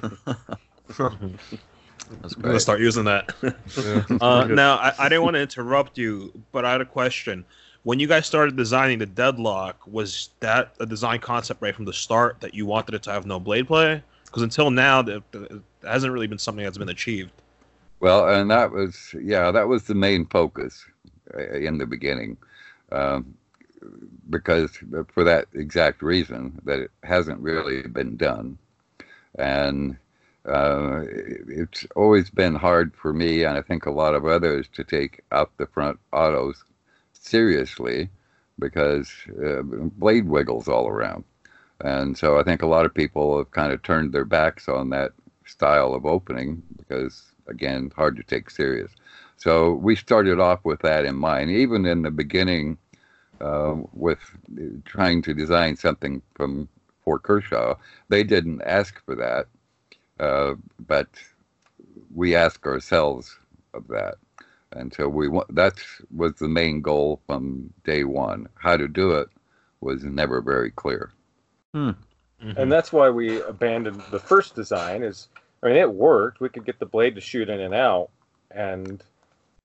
That's 2.23 2.35
I'm 2.35 2.43
gonna 2.43 2.59
start 2.59 2.81
using 2.81 3.05
that. 3.05 3.35
Yeah. 3.43 4.17
uh, 4.21 4.45
now, 4.47 4.77
I, 4.77 4.95
I 4.99 5.09
didn't 5.09 5.23
want 5.23 5.35
to 5.35 5.41
interrupt 5.41 5.99
you, 5.99 6.33
but 6.51 6.65
I 6.65 6.73
had 6.73 6.81
a 6.81 6.87
question. 6.87 7.45
When 7.83 7.99
you 7.99 8.07
guys 8.07 8.27
started 8.27 8.57
designing 8.57 8.99
the 8.99 9.07
deadlock, 9.07 9.81
was 9.87 10.31
that 10.41 10.75
a 10.81 10.87
design 10.87 11.21
concept 11.21 11.63
right 11.63 11.75
from 11.75 11.85
the 11.85 11.93
start 11.93 12.41
that 12.41 12.53
you 12.53 12.67
wanted 12.67 12.95
it 12.95 13.03
to 13.05 13.13
have 13.13 13.27
no 13.27 13.39
blade 13.39 13.67
play? 13.67 14.03
Because 14.25 14.43
until 14.43 14.71
now, 14.71 15.03
that 15.03 15.23
that 15.33 15.63
hasn't 15.85 16.13
really 16.13 16.27
been 16.27 16.39
something 16.39 16.65
that's 16.65 16.79
been 16.79 16.89
achieved. 16.89 17.31
Well, 18.01 18.29
and 18.29 18.51
that 18.51 18.71
was 18.71 19.15
yeah, 19.21 19.51
that 19.51 19.69
was 19.69 19.85
the 19.85 19.95
main 19.95 20.27
focus 20.27 20.85
in 21.39 21.79
the 21.79 21.87
beginning, 21.87 22.37
um, 22.93 23.35
because 24.29 24.71
for 25.09 25.25
that 25.25 25.47
exact 25.55 26.03
reason 26.03 26.61
that 26.65 26.81
it 26.81 26.91
hasn't 27.03 27.41
really 27.41 27.83
been 27.83 28.17
done, 28.17 28.59
and 29.39 29.97
uh, 30.47 31.03
it's 31.49 31.87
always 31.97 32.31
been 32.31 32.55
hard 32.55 32.95
for 32.95 33.13
me, 33.13 33.45
and 33.45 33.57
I 33.57 33.63
think 33.63 33.87
a 33.87 33.91
lot 33.91 34.15
of 34.15 34.27
others, 34.27 34.69
to 34.75 34.85
take 34.85 35.23
out 35.33 35.51
the 35.57 35.67
front 35.67 35.99
autos 36.13 36.65
seriously, 37.13 38.09
because 38.59 39.11
uh, 39.45 39.63
blade 39.63 40.29
wiggles 40.29 40.69
all 40.69 40.89
around, 40.89 41.25
and 41.81 42.17
so 42.17 42.39
I 42.39 42.43
think 42.43 42.63
a 42.63 42.67
lot 42.67 42.87
of 42.87 42.95
people 42.95 43.39
have 43.39 43.51
kind 43.51 43.73
of 43.73 43.83
turned 43.83 44.13
their 44.13 44.25
backs 44.25 44.69
on 44.69 44.91
that 44.91 45.13
style 45.47 45.95
of 45.95 46.07
opening 46.07 46.63
because 46.77 47.33
again 47.49 47.91
hard 47.97 48.17
to 48.17 48.23
take 48.23 48.51
serious 48.51 48.93
so 49.41 49.73
we 49.73 49.97
started 49.97 50.39
off 50.39 50.65
with 50.65 50.81
that 50.83 51.05
in 51.05 51.17
mind 51.17 51.51
even 51.51 51.87
in 51.87 52.03
the 52.03 52.11
beginning 52.11 52.79
uh, 53.41 53.75
with 53.93 54.21
trying 54.85 55.23
to 55.23 55.35
design 55.35 55.77
something 55.77 56.23
from 56.35 56.69
for 57.05 57.19
kershaw. 57.19 57.75
They 58.09 58.23
didn't 58.23 58.63
ask 58.63 59.03
for 59.05 59.17
that 59.17 59.47
uh, 60.21 60.55
but 60.87 61.09
we 62.15 62.37
ask 62.37 62.67
ourselves 62.67 63.39
of 63.75 63.89
that. 63.89 64.17
And 64.73 64.93
so 64.95 65.09
we 65.09 65.29
that 65.51 65.81
was 66.15 66.35
the 66.35 66.49
main 66.49 66.81
goal 66.81 67.21
from 67.27 67.73
day 67.85 68.05
one. 68.05 68.49
How 68.55 68.77
to 68.77 68.87
do 68.87 69.13
it 69.13 69.29
was 69.81 70.05
never 70.05 70.41
very 70.43 70.71
clear. 70.71 71.11
And 72.57 72.71
that's 72.71 72.93
why 72.93 73.11
we 73.11 73.41
abandoned 73.43 74.03
the 74.11 74.19
first 74.19 74.55
design 74.55 75.03
is 75.03 75.29
i 75.63 75.69
mean 75.69 75.77
it 75.77 75.93
worked. 75.93 76.41
We 76.41 76.49
could 76.51 76.65
get 76.65 76.79
the 76.79 76.87
blade 76.87 77.15
to 77.17 77.21
shoot 77.21 77.49
in 77.49 77.61
and 77.61 77.75
out 77.75 78.11
and 78.51 79.03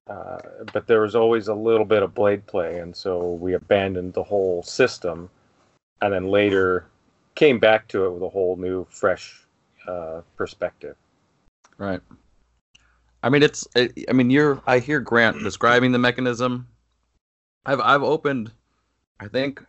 uh, 0.08 0.38
but 0.72 0.88
there 0.88 1.02
was 1.02 1.16
always 1.16 1.48
a 1.48 1.54
little 1.54 1.86
bit 1.86 2.04
of 2.04 2.14
blade 2.14 2.46
play 2.46 2.80
and 2.80 2.96
so 2.96 3.34
we 3.34 3.54
abandoned 3.54 4.14
the 4.14 4.24
whole 4.24 4.62
system 4.64 5.30
and 6.02 6.14
then 6.14 6.28
later 6.28 6.86
came 7.36 7.60
back 7.60 7.88
to 7.88 8.06
it 8.06 8.12
with 8.12 8.22
a 8.22 8.30
whole 8.30 8.56
new 8.56 8.86
fresh 8.90 9.42
uh, 9.88 10.22
perspective 10.38 10.96
Right. 11.78 12.02
I 13.24 13.30
mean, 13.30 13.44
it's. 13.44 13.68
I 13.76 13.90
I 14.10 14.14
mean, 14.14 14.30
you're. 14.30 14.62
I 14.66 14.80
hear 14.80 15.00
Grant 15.00 15.40
describing 15.40 15.92
the 15.92 16.00
mechanism. 16.00 16.68
I've 17.66 17.82
I've 17.82 18.04
opened, 18.04 18.52
I 19.20 19.28
think, 19.28 19.64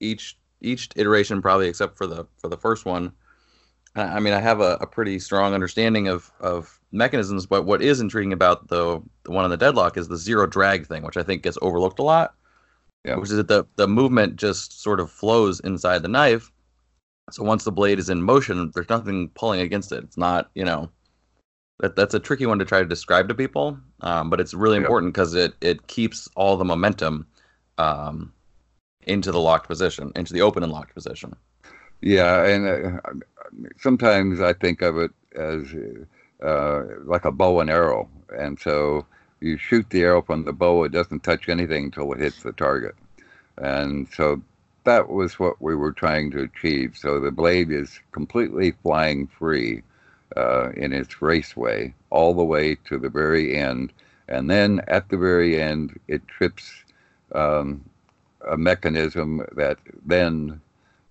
each 0.00 0.36
each 0.60 0.90
iteration 0.96 1.42
probably 1.42 1.68
except 1.68 1.96
for 1.96 2.06
the 2.06 2.26
for 2.36 2.48
the 2.48 2.56
first 2.56 2.84
one. 2.84 3.12
I 3.96 4.18
mean, 4.20 4.32
I 4.34 4.40
have 4.40 4.60
a, 4.60 4.76
a 4.80 4.86
pretty 4.86 5.18
strong 5.18 5.54
understanding 5.54 6.08
of 6.08 6.32
of 6.40 6.80
mechanisms, 6.92 7.46
but 7.46 7.64
what 7.64 7.82
is 7.82 8.00
intriguing 8.00 8.32
about 8.32 8.68
the 8.68 9.00
the 9.24 9.30
one 9.30 9.44
on 9.44 9.50
the 9.50 9.56
deadlock 9.56 9.96
is 9.96 10.08
the 10.08 10.16
zero 10.16 10.46
drag 10.46 10.86
thing, 10.86 11.02
which 11.04 11.16
I 11.16 11.22
think 11.22 11.42
gets 11.42 11.58
overlooked 11.62 11.98
a 11.98 12.02
lot. 12.02 12.34
Yeah. 13.04 13.16
Which 13.16 13.30
is 13.30 13.36
that 13.36 13.48
the 13.48 13.66
the 13.76 13.88
movement 13.88 14.36
just 14.36 14.82
sort 14.82 15.00
of 15.00 15.10
flows 15.10 15.60
inside 15.60 16.02
the 16.02 16.08
knife. 16.08 16.50
So 17.30 17.42
once 17.44 17.64
the 17.64 17.72
blade 17.72 17.98
is 17.98 18.10
in 18.10 18.22
motion, 18.22 18.70
there's 18.74 18.88
nothing 18.88 19.28
pulling 19.30 19.60
against 19.60 19.92
it. 19.92 20.04
It's 20.04 20.18
not, 20.18 20.50
you 20.54 20.64
know, 20.64 20.90
that 21.80 21.96
that's 21.96 22.14
a 22.14 22.20
tricky 22.20 22.46
one 22.46 22.58
to 22.58 22.64
try 22.64 22.80
to 22.80 22.84
describe 22.86 23.28
to 23.28 23.34
people, 23.34 23.78
um, 24.00 24.30
but 24.30 24.40
it's 24.40 24.54
really 24.54 24.76
Yeah. 24.76 24.82
important 24.82 25.14
because 25.14 25.34
it 25.34 25.54
it 25.60 25.86
keeps 25.86 26.28
all 26.36 26.56
the 26.56 26.64
momentum 26.64 27.26
um, 27.78 28.32
into 29.06 29.32
the 29.32 29.40
locked 29.40 29.68
position, 29.68 30.12
into 30.16 30.32
the 30.32 30.42
open 30.42 30.62
and 30.62 30.72
locked 30.72 30.94
position. 30.94 31.34
Yeah, 32.00 32.44
and 32.44 32.66
uh, 32.66 33.00
sometimes 33.78 34.40
I 34.40 34.52
think 34.52 34.82
of 34.82 34.98
it 34.98 35.10
as 35.34 35.74
uh, 36.42 36.82
like 37.04 37.24
a 37.24 37.32
bow 37.32 37.60
and 37.60 37.70
arrow, 37.70 38.08
and 38.36 38.58
so 38.58 39.06
you 39.40 39.56
shoot 39.56 39.88
the 39.90 40.02
arrow 40.02 40.22
from 40.22 40.44
the 40.44 40.52
bow; 40.52 40.84
it 40.84 40.92
doesn't 40.92 41.22
touch 41.22 41.48
anything 41.48 41.84
until 41.84 42.12
it 42.12 42.20
hits 42.20 42.42
the 42.42 42.52
target, 42.52 42.94
and 43.58 44.08
so 44.12 44.42
that 44.84 45.08
was 45.08 45.38
what 45.38 45.60
we 45.60 45.74
were 45.74 45.92
trying 45.92 46.30
to 46.32 46.42
achieve. 46.42 46.96
So 46.96 47.20
the 47.20 47.30
blade 47.30 47.70
is 47.70 48.00
completely 48.12 48.72
flying 48.82 49.26
free 49.26 49.82
uh, 50.36 50.70
in 50.72 50.92
its 50.92 51.22
raceway 51.22 51.94
all 52.10 52.34
the 52.34 52.44
way 52.44 52.76
to 52.86 52.98
the 52.98 53.08
very 53.08 53.56
end, 53.56 53.92
and 54.28 54.50
then 54.50 54.82
at 54.88 55.08
the 55.08 55.16
very 55.16 55.60
end, 55.60 55.98
it 56.08 56.26
trips 56.28 56.84
um, 57.34 57.84
a 58.48 58.56
mechanism 58.56 59.44
that 59.56 59.78
then 60.04 60.60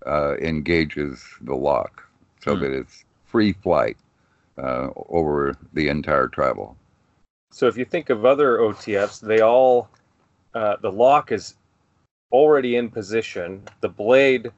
uh, 0.06 0.36
engages 0.40 1.24
the 1.40 1.54
lock 1.54 2.03
so 2.44 2.54
Hmm. 2.54 2.62
that 2.62 2.72
it's 2.72 3.04
free 3.24 3.52
flight 3.52 3.96
uh, 4.58 4.90
over 5.08 5.56
the 5.72 5.88
entire 5.88 6.28
travel. 6.28 6.76
So 7.52 7.66
if 7.68 7.76
you 7.76 7.84
think 7.84 8.10
of 8.10 8.24
other 8.24 8.58
OTFs, 8.58 9.20
they 9.20 9.40
all 9.40 9.88
uh, 10.54 10.76
the 10.80 10.92
lock 10.92 11.32
is 11.32 11.54
already 12.32 12.76
in 12.76 12.90
position. 12.90 13.62
The 13.80 13.88
blade 13.88 14.52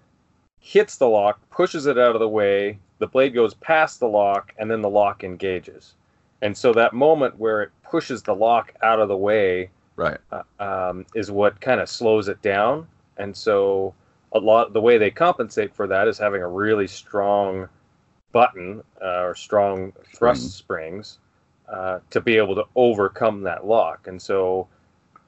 hits 0.61 0.97
the 0.97 1.09
lock, 1.09 1.38
pushes 1.50 1.87
it 1.87 1.99
out 1.99 2.14
of 2.14 2.21
the 2.21 2.28
way. 2.28 2.78
The 2.99 3.07
blade 3.07 3.35
goes 3.35 3.55
past 3.55 4.00
the 4.00 4.09
lock, 4.09 4.52
and 4.59 4.71
then 4.71 4.83
the 4.83 4.90
lock 4.90 5.25
engages. 5.25 5.95
And 6.43 6.57
so 6.57 6.73
that 6.75 6.93
moment 6.93 7.38
where 7.38 7.62
it 7.62 7.71
pushes 7.83 8.23
the 8.23 8.35
lock 8.35 8.75
out 8.83 9.00
of 9.00 9.09
the 9.09 9.16
way 9.16 9.71
Right. 9.97 10.19
uh, 10.33 10.43
um, 10.61 11.07
is 11.14 11.31
what 11.31 11.61
kind 11.61 11.81
of 11.81 11.88
slows 11.88 12.28
it 12.28 12.40
down. 12.43 12.87
And 13.16 13.37
so 13.37 13.95
a 14.33 14.38
lot 14.38 14.73
the 14.73 14.81
way 14.81 14.99
they 14.99 15.11
compensate 15.11 15.75
for 15.75 15.87
that 15.87 16.09
is 16.09 16.19
having 16.19 16.43
a 16.43 16.49
really 16.49 16.87
strong 16.87 17.69
button 18.37 18.83
uh, 19.00 19.23
or 19.23 19.35
strong 19.35 19.95
thrust 20.14 20.59
springs 20.59 21.19
uh, 21.71 22.00
to 22.11 22.21
be 22.21 22.37
able 22.37 22.55
to 22.55 22.64
overcome 22.75 23.40
that 23.40 23.66
lock. 23.66 24.09
And 24.09 24.21
so 24.21 24.69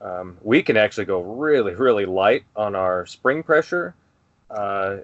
um, 0.03 0.37
we 0.43 0.63
can 0.63 0.77
actually 0.77 1.07
go 1.07 1.23
really, 1.23 1.75
really 1.75 2.05
light 2.05 2.45
on 2.55 2.75
our 2.75 3.07
spring 3.07 3.43
pressure, 3.43 3.95
uh, 4.51 4.99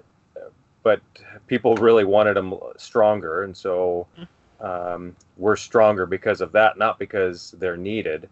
but 0.83 1.01
people 1.47 1.75
really 1.77 2.03
wanted 2.03 2.35
them 2.35 2.53
stronger, 2.77 3.41
and 3.41 3.57
so 3.57 4.05
um, 4.61 5.15
we're 5.37 5.55
stronger 5.55 6.05
because 6.05 6.41
of 6.41 6.51
that, 6.51 6.77
not 6.77 6.99
because 6.99 7.55
they're 7.57 7.75
needed. 7.75 8.29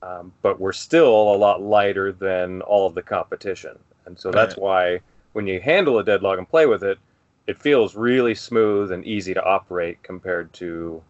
Um, 0.00 0.32
but 0.40 0.58
we're 0.58 0.72
still 0.72 1.34
a 1.34 1.36
lot 1.36 1.60
lighter 1.60 2.12
than 2.12 2.62
all 2.62 2.86
of 2.86 2.94
the 2.94 3.02
competition, 3.02 3.78
and 4.06 4.18
so 4.18 4.30
that's 4.32 4.56
why 4.56 5.00
when 5.34 5.46
you 5.46 5.60
handle 5.60 5.98
a 5.98 6.04
deadlock 6.04 6.38
and 6.38 6.48
play 6.48 6.64
with 6.64 6.82
it, 6.82 6.98
it 7.46 7.58
feels 7.58 7.94
really 7.96 8.34
smooth 8.34 8.92
and 8.92 9.04
easy 9.04 9.34
to 9.34 9.42
operate 9.44 10.02
compared 10.02 10.52
to 10.54 11.02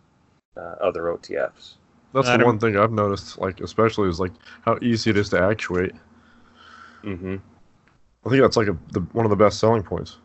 uh, 0.57 0.77
other 0.81 1.03
OTFs. 1.05 1.75
That's 2.15 2.29
the 2.29 2.45
one 2.45 2.59
thing 2.59 2.77
I've 2.77 2.93
noticed, 2.93 3.39
like 3.39 3.61
especially 3.61 4.09
is 4.09 4.21
like 4.21 4.33
how 4.63 4.79
easy 4.83 5.11
it 5.11 5.17
is 5.17 5.31
to 5.31 5.41
actuate. 5.41 5.93
Mm-hmm. 7.05 7.37
I 8.25 8.29
think 8.29 8.43
that's 8.43 8.57
like 8.57 8.69
a, 8.69 8.77
the, 8.93 9.01
one 9.13 9.25
of 9.27 9.31
the 9.31 9.37
best 9.37 9.59
selling 9.59 9.83
points. 9.83 10.19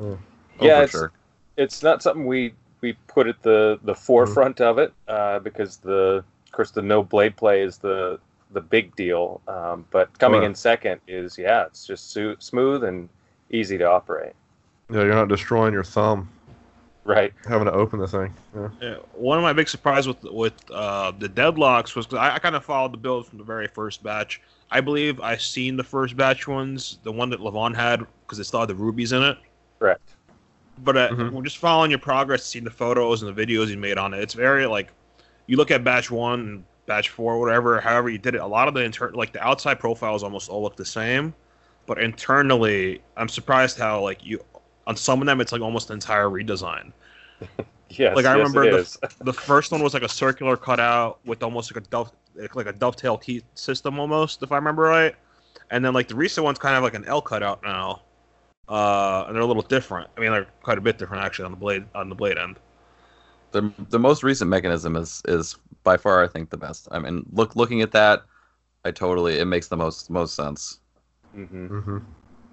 Oh, 0.00 0.18
Yeah, 0.60 0.78
for 0.78 0.84
it's- 0.84 0.90
sure. 0.90 1.12
it's 1.56 1.82
not 1.82 2.02
something 2.02 2.26
we 2.26 2.54
we 2.80 2.94
put 3.06 3.26
at 3.28 3.40
the 3.42 3.78
the 3.84 3.94
forefront 3.94 4.60
of 4.60 4.78
it 4.78 4.92
uh, 5.06 5.38
because 5.38 5.76
the 5.76 6.24
of 6.46 6.52
course 6.52 6.70
the 6.72 6.82
no 6.82 7.02
blade 7.02 7.36
play 7.36 7.62
is 7.62 7.78
the 7.78 8.18
the 8.52 8.60
big 8.60 8.94
deal. 8.96 9.40
Um, 9.48 9.84
but 9.90 10.18
coming 10.18 10.40
Right. 10.40 10.46
in 10.46 10.54
second 10.54 11.00
is 11.06 11.38
yeah, 11.38 11.64
it's 11.66 11.86
just 11.86 12.10
su- 12.10 12.36
smooth 12.38 12.84
and 12.84 13.08
easy 13.50 13.78
to 13.78 13.84
operate. 13.88 14.32
Yeah, 14.90 15.02
you're 15.04 15.14
not 15.14 15.28
destroying 15.28 15.72
your 15.72 15.84
thumb. 15.84 16.28
Right. 17.04 17.32
having 17.48 17.64
to 17.66 17.72
open 17.72 17.98
the 17.98 18.06
thing. 18.06 18.32
Yeah. 18.54 18.68
Yeah, 18.80 18.94
one 19.12 19.36
of 19.36 19.42
my 19.42 19.52
big 19.52 19.68
surprises 19.68 20.06
with 20.06 20.22
with 20.22 20.52
uh, 20.70 21.10
the 21.18 21.28
deadlocks 21.28 21.96
was 21.96 22.06
because 22.06 22.20
I, 22.20 22.36
I 22.36 22.38
kind 22.38 22.54
of 22.54 22.64
followed 22.64 22.92
the 22.92 22.96
build 22.98 23.26
from 23.26 23.38
the 23.38 23.44
very 23.44 23.66
first 23.66 24.04
batch. 24.04 24.40
I 24.70 24.80
believe 24.80 25.18
I 25.20 25.36
seen 25.36 25.76
the 25.76 25.82
first 25.82 26.16
batch 26.16 26.46
ones, 26.46 27.00
the 27.02 27.10
one 27.10 27.28
that 27.30 27.40
Levon 27.40 27.74
had, 27.74 28.06
because 28.24 28.38
it 28.38 28.44
still 28.44 28.60
had 28.60 28.68
the 28.68 28.76
rubies 28.76 29.10
in 29.10 29.20
it. 29.22 29.36
Correct. 29.80 30.14
But 30.78 30.96
uh, 30.96 31.08
Mhm. 31.10 31.32
we're 31.32 31.42
just 31.42 31.58
following 31.58 31.90
your 31.90 31.98
progress, 31.98 32.44
seeing 32.44 32.64
the 32.64 32.70
photos 32.70 33.22
and 33.24 33.36
the 33.36 33.46
videos 33.46 33.66
you 33.66 33.76
made 33.76 33.98
on 33.98 34.14
it. 34.14 34.20
It's 34.20 34.34
very 34.34 34.66
like 34.66 34.92
you 35.48 35.56
look 35.56 35.72
at 35.72 35.82
batch 35.82 36.08
one, 36.08 36.38
and 36.40 36.64
batch 36.86 37.08
four, 37.08 37.40
whatever, 37.40 37.80
however 37.80 38.10
you 38.10 38.18
did 38.18 38.36
it. 38.36 38.40
A 38.40 38.46
lot 38.46 38.68
of 38.68 38.74
the 38.74 38.80
inter- 38.80 39.10
like 39.12 39.32
the 39.32 39.42
outside 39.44 39.80
profiles 39.80 40.22
almost 40.22 40.48
all 40.48 40.62
look 40.62 40.76
the 40.76 40.84
same, 40.84 41.34
but 41.86 41.98
internally, 41.98 43.02
I'm 43.16 43.28
surprised 43.28 43.76
how 43.76 44.00
like 44.02 44.24
you 44.24 44.40
on 44.86 44.96
some 44.96 45.20
of 45.22 45.26
them 45.26 45.40
it's 45.40 45.52
like 45.52 45.62
almost 45.62 45.90
an 45.90 45.94
entire 45.94 46.26
redesign. 46.26 46.92
Yes. 47.90 48.14
Like, 48.14 48.26
I 48.26 48.32
yes, 48.32 48.52
remember 48.52 48.66
the- 48.66 48.88
The 49.20 49.32
first 49.32 49.72
one 49.72 49.82
was 49.82 49.94
like 49.94 50.02
a 50.02 50.08
circular 50.08 50.56
cutout 50.56 51.20
with 51.24 51.42
almost 51.42 51.72
like 51.74 51.84
a 51.84 51.88
dove, 51.88 52.12
like 52.54 52.66
a 52.66 52.72
dovetail 52.72 53.16
key 53.18 53.42
system 53.54 53.98
almost, 53.98 54.42
if 54.42 54.52
I 54.52 54.56
remember 54.56 54.82
right. 54.82 55.14
And 55.70 55.84
then 55.84 55.94
like 55.94 56.08
the 56.08 56.14
recent 56.16 56.44
one's 56.44 56.58
kind 56.58 56.76
of 56.76 56.82
like 56.82 56.94
an 56.94 57.04
L 57.06 57.22
cutout 57.22 57.62
now, 57.62 58.02
uh, 58.68 59.24
and 59.26 59.34
they're 59.36 59.42
a 59.42 59.46
little 59.46 59.62
different. 59.62 60.10
I 60.16 60.20
mean, 60.20 60.32
they're 60.32 60.48
quite 60.62 60.78
a 60.78 60.82
bit 60.82 60.98
different 60.98 61.24
actually 61.24 61.46
on 61.46 61.52
the 61.52 61.58
blade 61.58 61.86
on 61.94 62.08
the 62.10 62.14
blade 62.16 62.38
end. 62.38 62.58
The 63.52 63.72
the 63.78 63.98
most 63.98 64.22
recent 64.22 64.48
mechanism 64.50 64.96
is 64.96 65.22
is 65.26 65.56
by 65.84 65.96
far 65.96 66.22
I 66.24 66.28
think 66.28 66.50
the 66.50 66.56
best. 66.56 66.88
I 66.90 66.98
mean, 66.98 67.24
look 67.32 67.54
looking 67.56 67.82
at 67.82 67.92
that, 67.92 68.22
I 68.84 68.92
totally 68.92 69.38
it 69.38 69.46
makes 69.46 69.68
the 69.68 69.76
most 69.76 70.10
most 70.10 70.34
sense. 70.36 70.80
hmm 71.34 71.66
hmm 71.66 71.98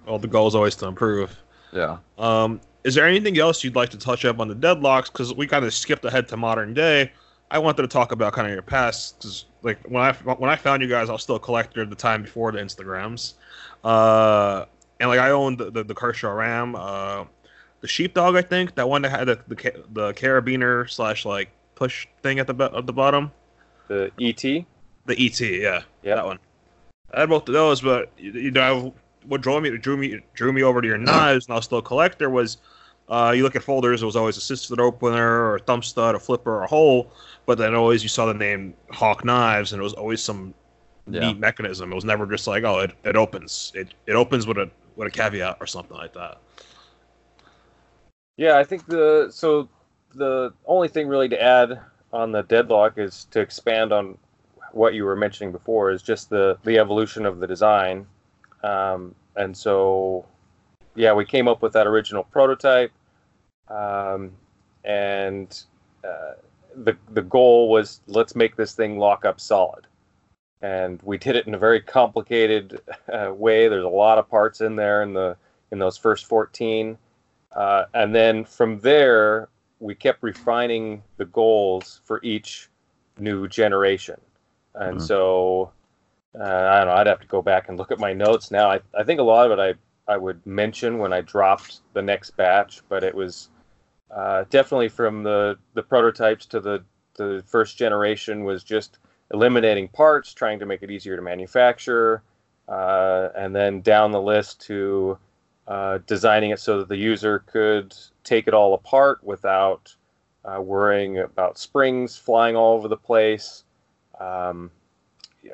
Well, 0.08 0.20
the 0.20 0.28
goal 0.28 0.48
is 0.48 0.56
always 0.56 0.76
to 0.78 0.88
improve. 0.88 1.38
Yeah. 1.72 1.98
Um, 2.18 2.62
is 2.84 2.96
there 2.96 3.06
anything 3.06 3.38
else 3.38 3.64
you'd 3.64 3.76
like 3.76 3.90
to 3.90 3.98
touch 3.98 4.26
up 4.26 4.40
on 4.40 4.48
the 4.48 4.56
deadlocks? 4.56 5.12
Because 5.12 5.34
we 5.34 5.48
kind 5.48 5.66
of 5.66 5.74
skipped 5.74 6.06
ahead 6.06 6.28
to 6.30 6.38
modern 6.38 6.74
day. 6.74 7.12
I 7.52 7.60
wanted 7.60 7.82
to 7.82 7.88
talk 7.88 8.12
about 8.12 8.34
kind 8.34 8.48
of 8.48 8.54
your 8.54 8.62
past. 8.62 9.20
Because 9.20 9.46
like 9.64 9.80
when 9.88 10.02
I 10.04 10.14
when 10.14 10.50
I 10.50 10.56
found 10.56 10.82
you 10.82 10.88
guys, 10.88 11.10
I 11.10 11.14
was 11.14 11.24
still 11.24 11.36
a 11.36 11.40
collector 11.40 11.82
at 11.82 11.90
the 11.90 11.96
time 11.96 12.24
before 12.24 12.52
the 12.52 12.60
Instagrams. 12.60 13.34
Uh, 13.84 14.66
and 15.00 15.10
like 15.10 15.20
I 15.20 15.32
owned 15.32 15.58
the 15.58 15.72
the, 15.72 15.84
the 15.84 15.96
Kershaw 15.96 16.32
Ram, 16.32 16.76
uh, 16.76 17.26
the 17.82 17.88
Sheepdog, 17.88 18.36
I 18.36 18.42
think 18.42 18.76
that 18.76 18.88
one 18.88 19.02
that 19.04 19.10
had 19.12 19.28
the 19.28 19.40
the, 19.48 19.84
the 19.94 20.14
carabiner 20.14 20.90
slash 20.90 21.26
like 21.26 21.50
push 21.76 22.08
thing 22.24 22.40
at 22.40 22.48
the 22.48 22.72
at 22.76 22.86
the 22.86 22.94
bottom. 22.94 23.32
The 23.88 24.12
ET. 24.22 24.42
The 24.42 24.66
ET, 25.26 25.40
yeah, 25.42 25.82
Yeah. 26.04 26.16
that 26.16 26.26
one. 26.26 26.38
I 27.12 27.22
had 27.22 27.30
both 27.30 27.48
of 27.48 27.54
those, 27.54 27.82
but 27.82 28.12
you, 28.18 28.32
you 28.34 28.52
know 28.52 28.94
what 29.30 29.42
drew 29.42 29.62
me 29.62 29.78
drew 29.78 29.98
me 29.98 30.22
drew 30.36 30.54
me 30.54 30.64
over 30.64 30.82
to 30.82 30.90
your 30.90 31.00
knives, 31.00 31.48
and 31.48 31.54
I 31.54 31.58
was 31.58 31.66
still 31.66 31.80
a 31.80 31.84
collector. 31.84 32.30
Was 32.30 32.58
uh, 33.10 33.34
you 33.36 33.44
look 33.44 33.56
at 33.58 33.64
folders, 33.64 34.04
it 34.04 34.08
was 34.08 34.18
always 34.18 34.38
a 34.38 34.40
assisted 34.40 34.82
opener 34.82 35.46
or 35.46 35.58
a 35.58 35.60
thumb 35.62 35.84
stud, 35.84 36.16
a 36.16 36.20
flipper, 36.20 36.58
or 36.60 36.64
a 36.64 36.68
hole, 36.68 37.12
but 37.48 37.58
then 37.60 37.76
always 37.76 38.04
you 38.04 38.10
saw 38.10 38.28
the 38.28 38.36
name 38.36 38.76
Hawk 38.92 39.26
Knives, 39.26 39.74
and 39.74 39.82
it 39.82 39.84
was 39.84 39.94
always 39.94 40.24
some 40.24 40.56
Yeah. 41.10 41.34
neat 41.34 41.40
mechanism. 41.40 41.92
It 41.92 41.96
was 41.96 42.06
never 42.06 42.28
just 42.28 42.48
like 42.48 42.64
oh 42.66 42.80
it, 42.82 42.94
it 43.06 43.18
opens. 43.18 43.72
It 43.76 43.94
it 44.08 44.14
opens 44.14 44.48
with 44.48 44.58
a 44.58 44.72
with 44.98 45.10
a 45.10 45.12
caveat 45.12 45.58
or 45.62 45.68
something 45.68 45.98
like 45.98 46.14
that. 46.14 46.40
Yeah, 48.38 48.58
I 48.58 48.64
think 48.64 48.86
the 48.88 49.30
so 49.32 49.70
the 50.16 50.54
only 50.66 50.88
thing 50.88 51.08
really 51.08 51.30
to 51.30 51.42
add 51.42 51.80
on 52.12 52.32
the 52.32 52.42
deadlock 52.44 52.98
is 52.98 53.26
to 53.32 53.40
expand 53.42 53.92
on 53.94 54.18
what 54.72 54.94
you 54.94 55.06
were 55.06 55.16
mentioning 55.16 55.52
before 55.52 55.92
is 55.92 56.02
just 56.02 56.30
the 56.30 56.58
the 56.64 56.78
evolution 56.80 57.26
of 57.26 57.40
the 57.40 57.48
design, 57.48 58.08
um, 58.64 59.16
and 59.36 59.56
so 59.56 60.26
yeah, 60.96 61.14
we 61.14 61.26
came 61.26 61.48
up 61.48 61.62
with 61.62 61.74
that 61.74 61.88
original 61.88 62.24
prototype, 62.24 62.92
um, 63.70 64.32
and 64.84 65.64
uh, 66.04 66.34
the 66.76 66.96
the 67.12 67.22
goal 67.22 67.70
was 67.70 68.02
let's 68.08 68.36
make 68.36 68.56
this 68.56 68.74
thing 68.74 68.98
lock 68.98 69.26
up 69.26 69.40
solid, 69.40 69.88
and 70.62 71.02
we 71.04 71.18
did 71.18 71.36
it 71.36 71.48
in 71.48 71.54
a 71.54 71.60
very 71.60 71.82
complicated 71.82 72.82
uh, 73.14 73.34
way. 73.34 73.68
There's 73.68 73.86
a 73.86 73.90
lot 73.90 74.18
of 74.18 74.30
parts 74.30 74.62
in 74.62 74.76
there 74.76 75.04
in 75.04 75.14
the 75.14 75.38
in 75.72 75.80
those 75.80 75.98
first 75.98 76.26
14 76.26 76.98
uh, 77.56 77.86
and 77.94 78.14
then 78.14 78.46
from 78.46 78.80
there, 78.80 79.50
we 79.80 79.96
kept 79.96 80.22
refining 80.22 81.04
the 81.18 81.26
goals 81.26 82.02
for 82.04 82.20
each 82.24 82.70
new 83.18 83.48
generation. 83.48 84.20
And 84.76 84.98
Mhm. 84.98 85.02
so, 85.02 85.72
uh, 86.38 86.44
I 86.44 86.78
don't 86.80 86.88
know, 86.88 86.94
I'd 86.94 87.08
have 87.08 87.22
to 87.22 87.28
go 87.28 87.42
back 87.42 87.70
and 87.70 87.78
look 87.78 87.92
at 87.92 88.00
my 88.00 88.14
notes 88.14 88.52
now. 88.52 88.70
I, 88.70 88.80
I 88.98 89.04
think 89.04 89.20
a 89.20 89.24
lot 89.24 89.50
of 89.50 89.58
it 89.58 89.78
I, 90.08 90.14
I 90.14 90.18
would 90.18 90.46
mention 90.46 90.98
when 90.98 91.14
I 91.14 91.22
dropped 91.22 91.82
the 91.94 92.02
next 92.02 92.32
batch, 92.32 92.82
but 92.90 93.04
it 93.04 93.16
was 93.16 93.50
uh, 94.12 94.44
definitely 94.50 94.90
from 94.90 95.24
the, 95.24 95.58
the 95.74 95.84
prototypes 95.84 96.46
to 96.48 96.60
the, 96.60 96.84
the 97.16 97.44
first 97.48 97.78
generation 97.78 98.44
was 98.44 98.64
just 98.64 99.00
eliminating 99.34 99.88
parts, 99.88 100.34
trying 100.34 100.60
to 100.60 100.66
make 100.66 100.84
it 100.84 100.92
easier 100.92 101.16
to 101.16 101.22
manufacture, 101.22 102.24
uh, 102.68 103.30
and 103.36 103.56
then 103.56 103.82
down 103.82 104.12
the 104.12 104.22
list 104.22 104.62
to 104.62 105.18
uh, 105.68 106.00
designing 106.08 106.50
it 106.52 106.60
so 106.60 106.80
that 106.80 106.90
the 106.90 106.98
user 106.98 107.40
could 107.40 107.96
take 108.24 108.48
it 108.48 108.54
all 108.54 108.74
apart 108.74 109.24
without 109.24 109.96
uh, 110.46 110.60
worrying 110.62 111.20
about 111.20 111.60
springs 111.60 112.18
flying 112.18 112.56
all 112.56 112.76
over 112.76 112.88
the 112.88 112.98
place, 112.98 113.64
um, 114.20 114.72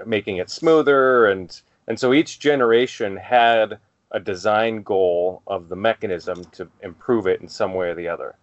making 0.05 0.37
it 0.37 0.49
smoother, 0.49 1.27
and 1.27 1.61
and 1.87 1.99
so 1.99 2.13
each 2.13 2.39
generation 2.39 3.15
had 3.15 3.79
a 4.11 4.19
design 4.19 4.81
goal 4.81 5.41
of 5.47 5.69
the 5.69 5.75
mechanism 5.75 6.43
to 6.45 6.67
improve 6.81 7.27
it 7.27 7.41
in 7.41 7.47
some 7.47 7.73
way 7.73 7.89
or 7.89 7.95
the 7.95 8.07
other. 8.07 8.35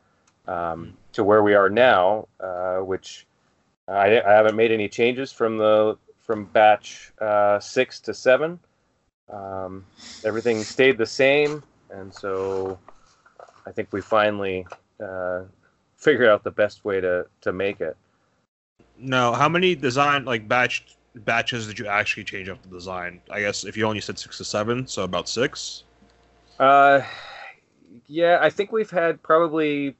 Um, 0.46 0.96
to 1.12 1.22
where 1.22 1.42
we 1.42 1.54
are 1.54 1.70
now, 1.70 2.26
uh, 2.40 2.78
which 2.78 3.26
I, 3.88 4.20
I 4.20 4.32
haven't 4.32 4.56
made 4.56 4.72
any 4.72 4.88
changes 4.88 5.32
from 5.32 5.56
the 5.58 5.96
from 6.18 6.44
batch 6.46 7.12
uh, 7.20 7.58
six 7.60 8.00
to 8.00 8.14
seven. 8.14 8.58
Um, 9.28 9.84
everything 10.24 10.62
stayed 10.62 10.98
the 10.98 11.06
same, 11.06 11.62
and 11.90 12.12
so 12.12 12.78
I 13.66 13.72
think 13.72 13.88
we 13.92 14.00
finally 14.00 14.66
uh, 15.02 15.42
figured 15.96 16.28
out 16.28 16.44
the 16.44 16.50
best 16.50 16.84
way 16.84 17.00
to 17.00 17.26
to 17.42 17.52
make 17.52 17.80
it. 17.80 17.96
No, 18.98 19.32
how 19.32 19.48
many 19.48 19.74
design 19.74 20.24
like 20.24 20.48
batch 20.48 20.96
batches 21.14 21.66
did 21.66 21.78
you 21.78 21.86
actually 21.86 22.24
change 22.24 22.48
up 22.48 22.62
the 22.62 22.68
design? 22.68 23.20
I 23.30 23.40
guess 23.40 23.64
if 23.64 23.76
you 23.76 23.86
only 23.86 24.00
said 24.00 24.18
six 24.18 24.38
to 24.38 24.44
seven, 24.44 24.86
so 24.86 25.04
about 25.04 25.28
six. 25.28 25.84
Uh, 26.58 27.02
yeah, 28.06 28.38
I 28.40 28.50
think 28.50 28.72
we've 28.72 28.90
had 28.90 29.22
probably 29.22 29.96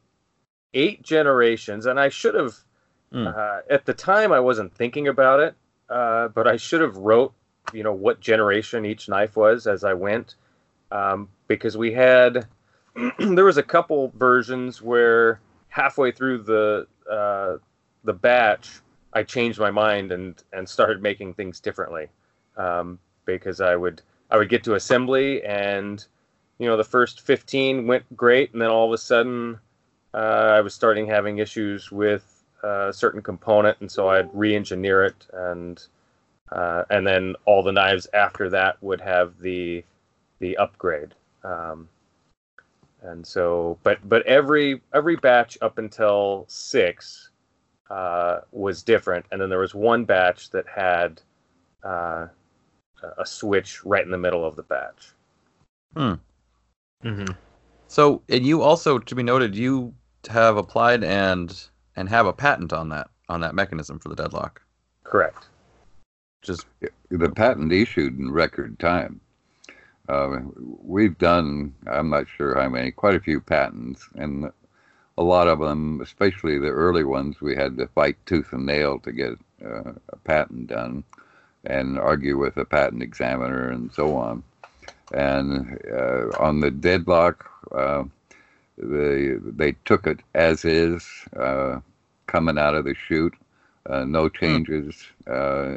eight 0.75 1.03
generations, 1.03 1.87
and 1.87 1.99
I 1.99 2.09
should 2.09 2.35
have. 2.35 2.55
Hmm. 3.13 3.27
Uh, 3.27 3.59
at 3.69 3.85
the 3.85 3.93
time, 3.93 4.33
I 4.33 4.41
wasn't 4.41 4.75
thinking 4.75 5.09
about 5.09 5.41
it, 5.41 5.55
uh, 5.91 6.29
but 6.29 6.49
I 6.49 6.57
should 6.57 6.81
have 6.81 6.97
wrote, 6.97 7.35
you 7.73 7.83
know, 7.83 7.93
what 7.93 8.21
generation 8.21 8.87
each 8.87 9.09
knife 9.09 9.37
was 9.37 9.67
as 9.67 9.85
I 9.85 9.93
went, 9.93 10.37
um, 10.91 11.29
because 11.47 11.77
we 11.77 11.93
had 11.93 12.47
there 13.19 13.45
was 13.45 13.59
a 13.59 13.63
couple 13.63 14.13
versions 14.17 14.81
where 14.81 15.41
halfway 15.69 16.11
through 16.11 16.43
the 16.43 16.87
uh, 17.11 17.59
the 18.05 18.13
batch, 18.13 18.81
I 19.13 19.23
changed 19.23 19.59
my 19.59 19.71
mind 19.71 20.13
and 20.13 20.43
and 20.53 20.69
started 20.69 21.03
making 21.03 21.35
things 21.35 21.61
differently, 21.61 22.09
um, 22.57 22.99
because 23.25 23.61
I 23.61 23.77
would 23.77 24.03
I 24.31 24.37
would 24.37 24.49
get 24.49 24.65
to 24.65 24.75
assembly 24.75 25.43
and 25.45 26.05
you 26.63 26.69
know 26.69 26.77
the 26.77 26.85
first 26.85 27.23
15 27.23 27.89
went 27.89 28.17
great 28.17 28.53
and 28.53 28.63
then 28.63 28.71
all 28.71 28.87
of 28.87 28.93
a 28.93 28.99
sudden 28.99 29.59
uh, 30.15 30.53
i 30.57 30.61
was 30.61 30.73
starting 30.73 31.07
having 31.07 31.39
issues 31.39 31.91
with 31.91 32.45
uh, 32.63 32.89
a 32.89 32.93
certain 32.93 33.21
component 33.21 33.77
and 33.81 33.91
so 33.91 34.09
i'd 34.11 34.31
re-engineer 34.33 35.05
it 35.05 35.27
and 35.33 35.87
uh, 36.53 36.85
and 36.91 37.05
then 37.05 37.35
all 37.47 37.63
the 37.65 37.73
knives 37.73 38.07
after 38.15 38.49
that 38.49 38.81
would 38.81 39.01
have 39.01 39.39
the 39.41 39.83
the 40.39 40.57
upgrade 40.59 41.15
um, 41.43 41.89
and 43.03 43.27
so 43.27 43.77
but 43.83 43.99
but 44.09 44.25
every 44.27 44.81
every 44.95 45.17
batch 45.17 45.59
up 45.63 45.79
until 45.79 46.45
six 46.47 47.31
uh, 47.93 48.41
was 48.53 48.83
different 48.83 49.25
and 49.31 49.41
then 49.41 49.51
there 49.51 49.59
was 49.59 49.75
one 49.75 50.05
batch 50.05 50.51
that 50.51 50.65
had 50.67 51.21
uh, 51.85 52.27
a- 53.03 53.23
a 53.23 53.27
switch 53.27 53.85
right 53.85 54.05
in 54.05 54.11
the 54.11 54.19
middle 54.19 54.45
of 54.45 54.57
the 54.57 54.63
batch 54.63 55.13
Mm-hmm. 57.05 57.33
So, 57.89 58.23
and 58.29 58.47
you 58.47 58.63
also, 58.63 58.99
to 58.99 59.15
be 59.15 59.23
noted, 59.23 59.55
you 59.55 59.95
have 60.31 60.57
applied 60.57 61.05
and 61.05 61.69
and 61.97 62.09
have 62.09 62.27
a 62.27 62.33
patent 62.33 62.73
on 62.73 62.89
that 62.91 63.11
on 63.29 63.41
that 63.41 63.55
mechanism 63.55 63.99
for 63.99 64.09
the 64.09 64.15
deadlock. 64.15 64.63
correct 65.05 65.47
Just 66.43 66.67
the 67.11 67.29
patent 67.29 67.73
issued 67.73 68.19
in 68.19 68.31
record 68.31 68.79
time. 68.79 69.21
Uh, 70.09 70.39
we've 70.83 71.17
done, 71.19 71.75
I'm 71.91 72.11
not 72.11 72.27
sure 72.37 72.61
how 72.61 72.69
many, 72.69 72.91
quite 72.91 73.15
a 73.15 73.21
few 73.21 73.41
patents, 73.41 74.09
and 74.15 74.51
a 75.19 75.23
lot 75.23 75.49
of 75.49 75.61
them, 75.61 76.01
especially 76.01 76.59
the 76.59 76.69
early 76.69 77.05
ones, 77.05 77.41
we 77.41 77.55
had 77.55 77.77
to 77.77 77.87
fight 77.89 78.17
tooth 78.27 78.53
and 78.53 78.67
nail 78.67 78.99
to 79.01 79.13
get 79.13 79.33
uh, 79.65 79.93
a 80.09 80.17
patent 80.25 80.69
done 80.69 81.05
and 81.65 81.99
argue 81.99 82.39
with 82.39 82.57
a 82.57 82.65
patent 82.65 83.03
examiner 83.03 83.71
and 83.71 83.93
so 83.93 84.17
on. 84.17 84.43
And 85.13 85.79
uh, 85.93 86.31
on 86.39 86.61
the 86.61 86.71
deadlock, 86.71 87.49
uh, 87.73 88.05
they 88.79 89.35
they 89.35 89.73
took 89.85 90.07
it 90.07 90.21
as 90.35 90.65
is, 90.65 91.07
uh, 91.39 91.81
coming 92.27 92.59
out 92.59 92.75
of 92.75 92.85
the 92.85 92.95
chute, 92.95 93.35
uh, 93.87 94.05
no 94.05 94.29
changes. 94.29 95.07
Uh, 95.27 95.77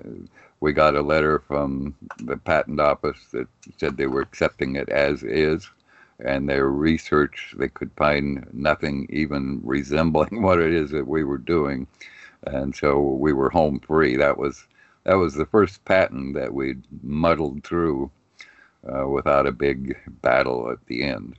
we 0.61 0.71
got 0.71 0.95
a 0.95 1.01
letter 1.01 1.39
from 1.39 1.95
the 2.17 2.37
patent 2.37 2.79
office 2.79 3.19
that 3.33 3.47
said 3.77 3.97
they 3.97 4.07
were 4.07 4.21
accepting 4.21 4.75
it 4.77 4.89
as 4.89 5.21
is, 5.23 5.69
and 6.19 6.47
their 6.47 6.69
research 6.69 7.53
they 7.57 7.67
could 7.67 7.91
find 7.97 8.47
nothing 8.53 9.07
even 9.09 9.59
resembling 9.63 10.41
what 10.43 10.59
it 10.59 10.73
is 10.73 10.91
that 10.91 11.07
we 11.07 11.23
were 11.23 11.37
doing, 11.37 11.87
and 12.47 12.75
so 12.75 12.99
we 12.99 13.33
were 13.33 13.49
home 13.49 13.79
free. 13.79 14.15
That 14.15 14.37
was 14.37 14.67
that 15.03 15.15
was 15.15 15.35
the 15.35 15.45
first 15.45 15.83
patent 15.85 16.35
that 16.35 16.53
we 16.53 16.75
muddled 17.03 17.63
through 17.63 18.11
uh, 18.87 19.07
without 19.07 19.47
a 19.47 19.51
big 19.51 19.97
battle 20.21 20.71
at 20.71 20.85
the 20.87 21.03
end. 21.03 21.35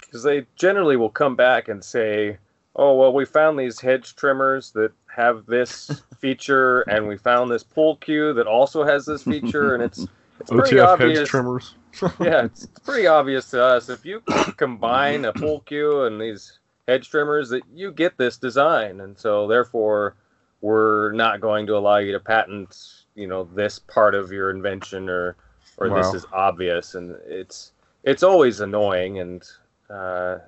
because 0.00 0.22
they 0.22 0.46
generally 0.56 0.96
will 0.96 1.10
come 1.10 1.36
back 1.36 1.68
and 1.68 1.82
say, 1.82 2.38
"Oh 2.76 2.94
well, 2.94 3.12
we 3.12 3.24
found 3.24 3.58
these 3.58 3.80
hedge 3.80 4.14
trimmers 4.14 4.72
that 4.72 4.92
have 5.14 5.46
this 5.46 6.02
feature, 6.18 6.82
and 6.82 7.08
we 7.08 7.16
found 7.16 7.50
this 7.50 7.64
pull 7.64 7.96
cue 7.96 8.32
that 8.34 8.46
also 8.46 8.84
has 8.84 9.06
this 9.06 9.22
feature, 9.22 9.74
and 9.74 9.82
it's 9.82 10.06
it's 10.40 10.50
pretty 10.50 10.76
OTF 10.76 10.86
obvious. 10.86 11.18
hedge 11.20 11.28
trimmers. 11.28 11.74
yeah, 12.20 12.44
it's 12.44 12.66
pretty 12.84 13.06
obvious 13.06 13.50
to 13.50 13.62
us 13.62 13.88
if 13.88 14.04
you 14.04 14.20
combine 14.56 15.24
a 15.24 15.32
pull 15.32 15.60
cue 15.60 16.04
and 16.04 16.20
these 16.20 16.58
hedge 16.86 17.10
trimmers 17.10 17.48
that 17.50 17.62
you 17.74 17.92
get 17.92 18.16
this 18.16 18.36
design, 18.36 19.00
and 19.00 19.18
so 19.18 19.46
therefore 19.48 20.16
we're 20.60 21.12
not 21.12 21.40
going 21.40 21.66
to 21.66 21.76
allow 21.76 21.98
you 21.98 22.12
to 22.12 22.20
patent, 22.20 23.04
you 23.14 23.26
know, 23.26 23.44
this 23.44 23.78
part 23.78 24.14
of 24.14 24.30
your 24.32 24.50
invention 24.50 25.08
or 25.08 25.36
or 25.78 25.88
Wow. 25.90 25.96
this 26.02 26.14
is 26.14 26.26
obvious, 26.32 26.94
and 26.94 27.16
it's 27.26 27.72
it's 28.04 28.22
always 28.22 28.60
annoying 28.60 29.18
and 29.18 29.42
uh, 29.90 30.38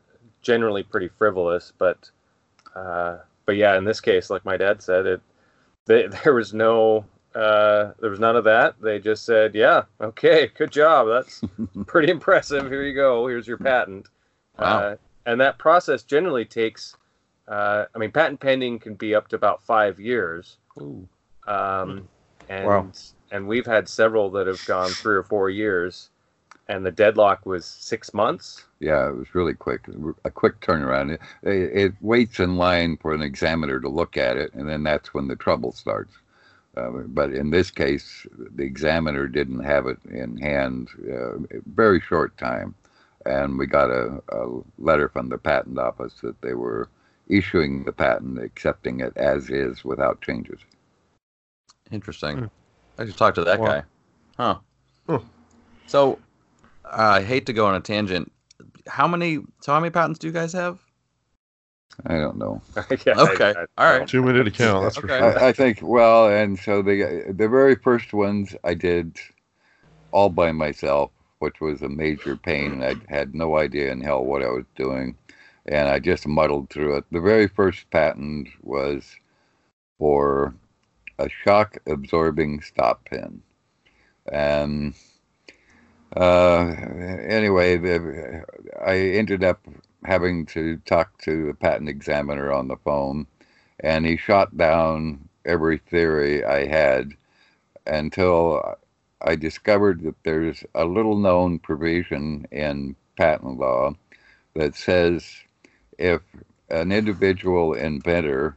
generally 0.42 0.83
pretty 0.83 1.09
frivolous, 1.09 1.72
but 1.79 2.11
uh, 2.74 3.18
but 3.46 3.57
yeah, 3.57 3.76
in 3.76 3.85
this 3.85 4.00
case, 4.00 4.31
like 4.31 4.44
my 4.44 4.57
dad 4.57 4.83
said, 4.83 5.07
it 5.07 5.20
they, 5.87 6.07
there 6.24 6.35
was 6.35 6.53
no 6.55 7.05
uh, 7.34 7.92
there 8.00 8.10
was 8.10 8.18
none 8.20 8.36
of 8.36 8.44
that. 8.44 8.74
They 8.80 8.98
just 8.98 9.24
said, 9.24 9.54
"Yeah, 9.54 9.84
okay, 10.00 10.50
good 10.56 10.70
job. 10.72 11.08
That's 11.08 11.42
pretty 11.86 12.10
impressive. 12.10 12.66
Here 12.70 12.82
you 12.82 12.94
go. 12.94 13.26
Here's 13.26 13.46
your 13.46 13.58
patent." 13.58 14.06
Wow. 14.58 14.78
Uh, 14.78 14.96
and 15.26 15.40
that 15.40 15.58
process 15.58 16.02
generally 16.02 16.44
takes, 16.44 16.96
uh, 17.46 17.84
I 17.94 17.98
mean, 17.98 18.10
patent 18.10 18.40
pending 18.40 18.78
can 18.78 18.94
be 18.94 19.14
up 19.14 19.28
to 19.28 19.36
about 19.36 19.62
five 19.62 20.00
years. 20.00 20.56
Ooh. 20.80 21.06
Um, 21.46 22.08
and 22.48 22.66
Wow. 22.66 22.90
and 23.30 23.46
we've 23.46 23.66
had 23.66 23.88
several 23.88 24.30
that 24.30 24.46
have 24.46 24.64
gone 24.66 24.90
three 24.90 25.14
or 25.14 25.22
four 25.22 25.50
years, 25.50 26.10
and 26.68 26.84
the 26.84 26.90
deadlock 26.90 27.46
was 27.46 27.64
six 27.64 28.12
months. 28.12 28.66
Yeah, 28.80 29.08
it 29.08 29.16
was 29.16 29.34
really 29.34 29.54
quick, 29.54 29.82
a 30.24 30.30
quick 30.30 30.60
turnaround. 30.60 31.12
It, 31.12 31.20
it, 31.42 31.76
it 31.76 31.92
waits 32.00 32.40
in 32.40 32.56
line 32.56 32.96
for 32.96 33.12
an 33.14 33.22
examiner 33.22 33.78
to 33.78 33.88
look 33.88 34.16
at 34.16 34.36
it, 34.36 34.52
and 34.54 34.68
then 34.68 34.82
that's 34.82 35.12
when 35.14 35.28
the 35.28 35.36
trouble 35.36 35.72
starts. 35.72 36.14
Uh, 36.76 36.90
but 37.06 37.33
in 37.33 37.50
this 37.50 37.70
case, 37.70 38.26
the 38.54 38.62
examiner 38.62 39.26
didn't 39.26 39.64
have 39.64 39.87
it 39.87 39.98
in 40.11 40.37
hand 40.37 40.88
uh, 41.09 41.37
a 41.37 41.61
very 41.66 42.00
short 42.00 42.37
time, 42.38 42.74
and 43.26 43.59
we 43.59 43.66
got 43.66 43.90
a, 43.90 44.22
a 44.28 44.61
letter 44.78 45.09
from 45.09 45.28
the 45.28 45.38
patent 45.38 45.78
office 45.78 46.14
that 46.22 46.40
they 46.42 46.54
were 46.54 46.88
issuing 47.28 47.85
the 47.85 47.92
patent, 47.92 48.38
accepting 48.38 49.00
it 49.00 49.16
as 49.16 49.50
is 49.50 49.85
without 49.85 50.20
changes. 50.20 50.61
Interesting. 51.90 52.38
Hmm. 52.38 52.46
I 52.98 53.06
should 53.06 53.16
talk 53.16 53.35
to 53.35 53.44
that 53.44 53.61
Wow. 53.61 53.66
guy. 53.66 53.83
Huh. 54.37 54.59
Huh. 55.09 55.18
So, 55.87 56.18
I 56.85 57.22
hate 57.22 57.46
to 57.46 57.52
go 57.52 57.66
on 57.66 57.74
a 57.74 57.80
tangent. 57.80 58.30
How 58.87 59.09
many? 59.09 59.38
So, 59.61 59.72
how 59.72 59.80
many 59.80 59.90
patents 59.90 60.18
do 60.18 60.28
you 60.28 60.33
guys 60.33 60.52
have? 60.52 60.78
I 62.07 62.14
don't 62.18 62.38
know. 62.38 62.62
Yeah, 63.07 63.14
I- 63.16 63.33
Okay. 63.33 63.55
I- 63.57 63.66
All 63.79 63.98
right. 63.98 64.07
Too 64.09 64.22
many 64.22 64.44
to 64.44 64.50
count. 64.50 64.83
That's 64.85 64.96
for 64.96 65.09
sure. 65.09 65.38
I, 65.38 65.48
I 65.48 65.53
think 65.53 65.81
well, 65.83 66.29
and 66.29 66.59
so 66.59 66.83
the 66.83 67.24
the 67.37 67.48
very 67.48 67.74
first 67.76 68.12
ones 68.12 68.55
I 68.64 68.74
did 68.74 69.18
all 70.12 70.29
by 70.31 70.53
myself, 70.53 71.11
which 71.38 71.61
was 71.61 71.83
a 71.83 71.88
major 71.88 72.37
pain. 72.37 72.83
I 72.83 72.96
had 73.09 73.35
no 73.35 73.57
idea 73.59 73.92
in 73.92 74.00
hell 74.00 74.24
what 74.24 74.42
I 74.42 74.48
was 74.50 74.64
doing, 74.76 75.16
and 75.66 75.88
I 75.88 75.98
just 75.98 76.26
muddled 76.26 76.70
through 76.70 76.96
it. 76.98 77.05
The 77.11 77.20
very 77.20 77.48
first 77.48 77.90
patent 77.90 78.48
was 78.62 79.05
for 79.98 80.55
a 81.18 81.29
shock 81.29 81.79
absorbing 81.87 82.62
stop 82.62 83.05
pin, 83.05 83.42
and 84.33 84.94
uh, 86.16 86.74
anyway, 87.29 87.76
the, 87.76 88.44
I 88.85 88.96
ended 88.96 89.44
up 89.44 89.61
having 90.04 90.46
to 90.46 90.78
talk 90.86 91.18
to 91.18 91.46
the 91.48 91.54
patent 91.54 91.88
examiner 91.88 92.52
on 92.52 92.68
the 92.68 92.76
phone 92.76 93.26
and 93.80 94.06
he 94.06 94.16
shot 94.16 94.56
down 94.56 95.28
every 95.44 95.78
theory 95.78 96.44
I 96.44 96.66
had 96.66 97.12
until 97.86 98.76
I 99.22 99.36
discovered 99.36 100.02
that 100.02 100.16
there's 100.24 100.64
a 100.74 100.84
little 100.84 101.16
known 101.18 101.58
provision 101.58 102.46
in 102.50 102.96
patent 103.16 103.58
law 103.58 103.94
that 104.54 104.74
says 104.74 105.30
if 105.98 106.22
an 106.70 106.92
individual 106.92 107.74
inventor 107.74 108.56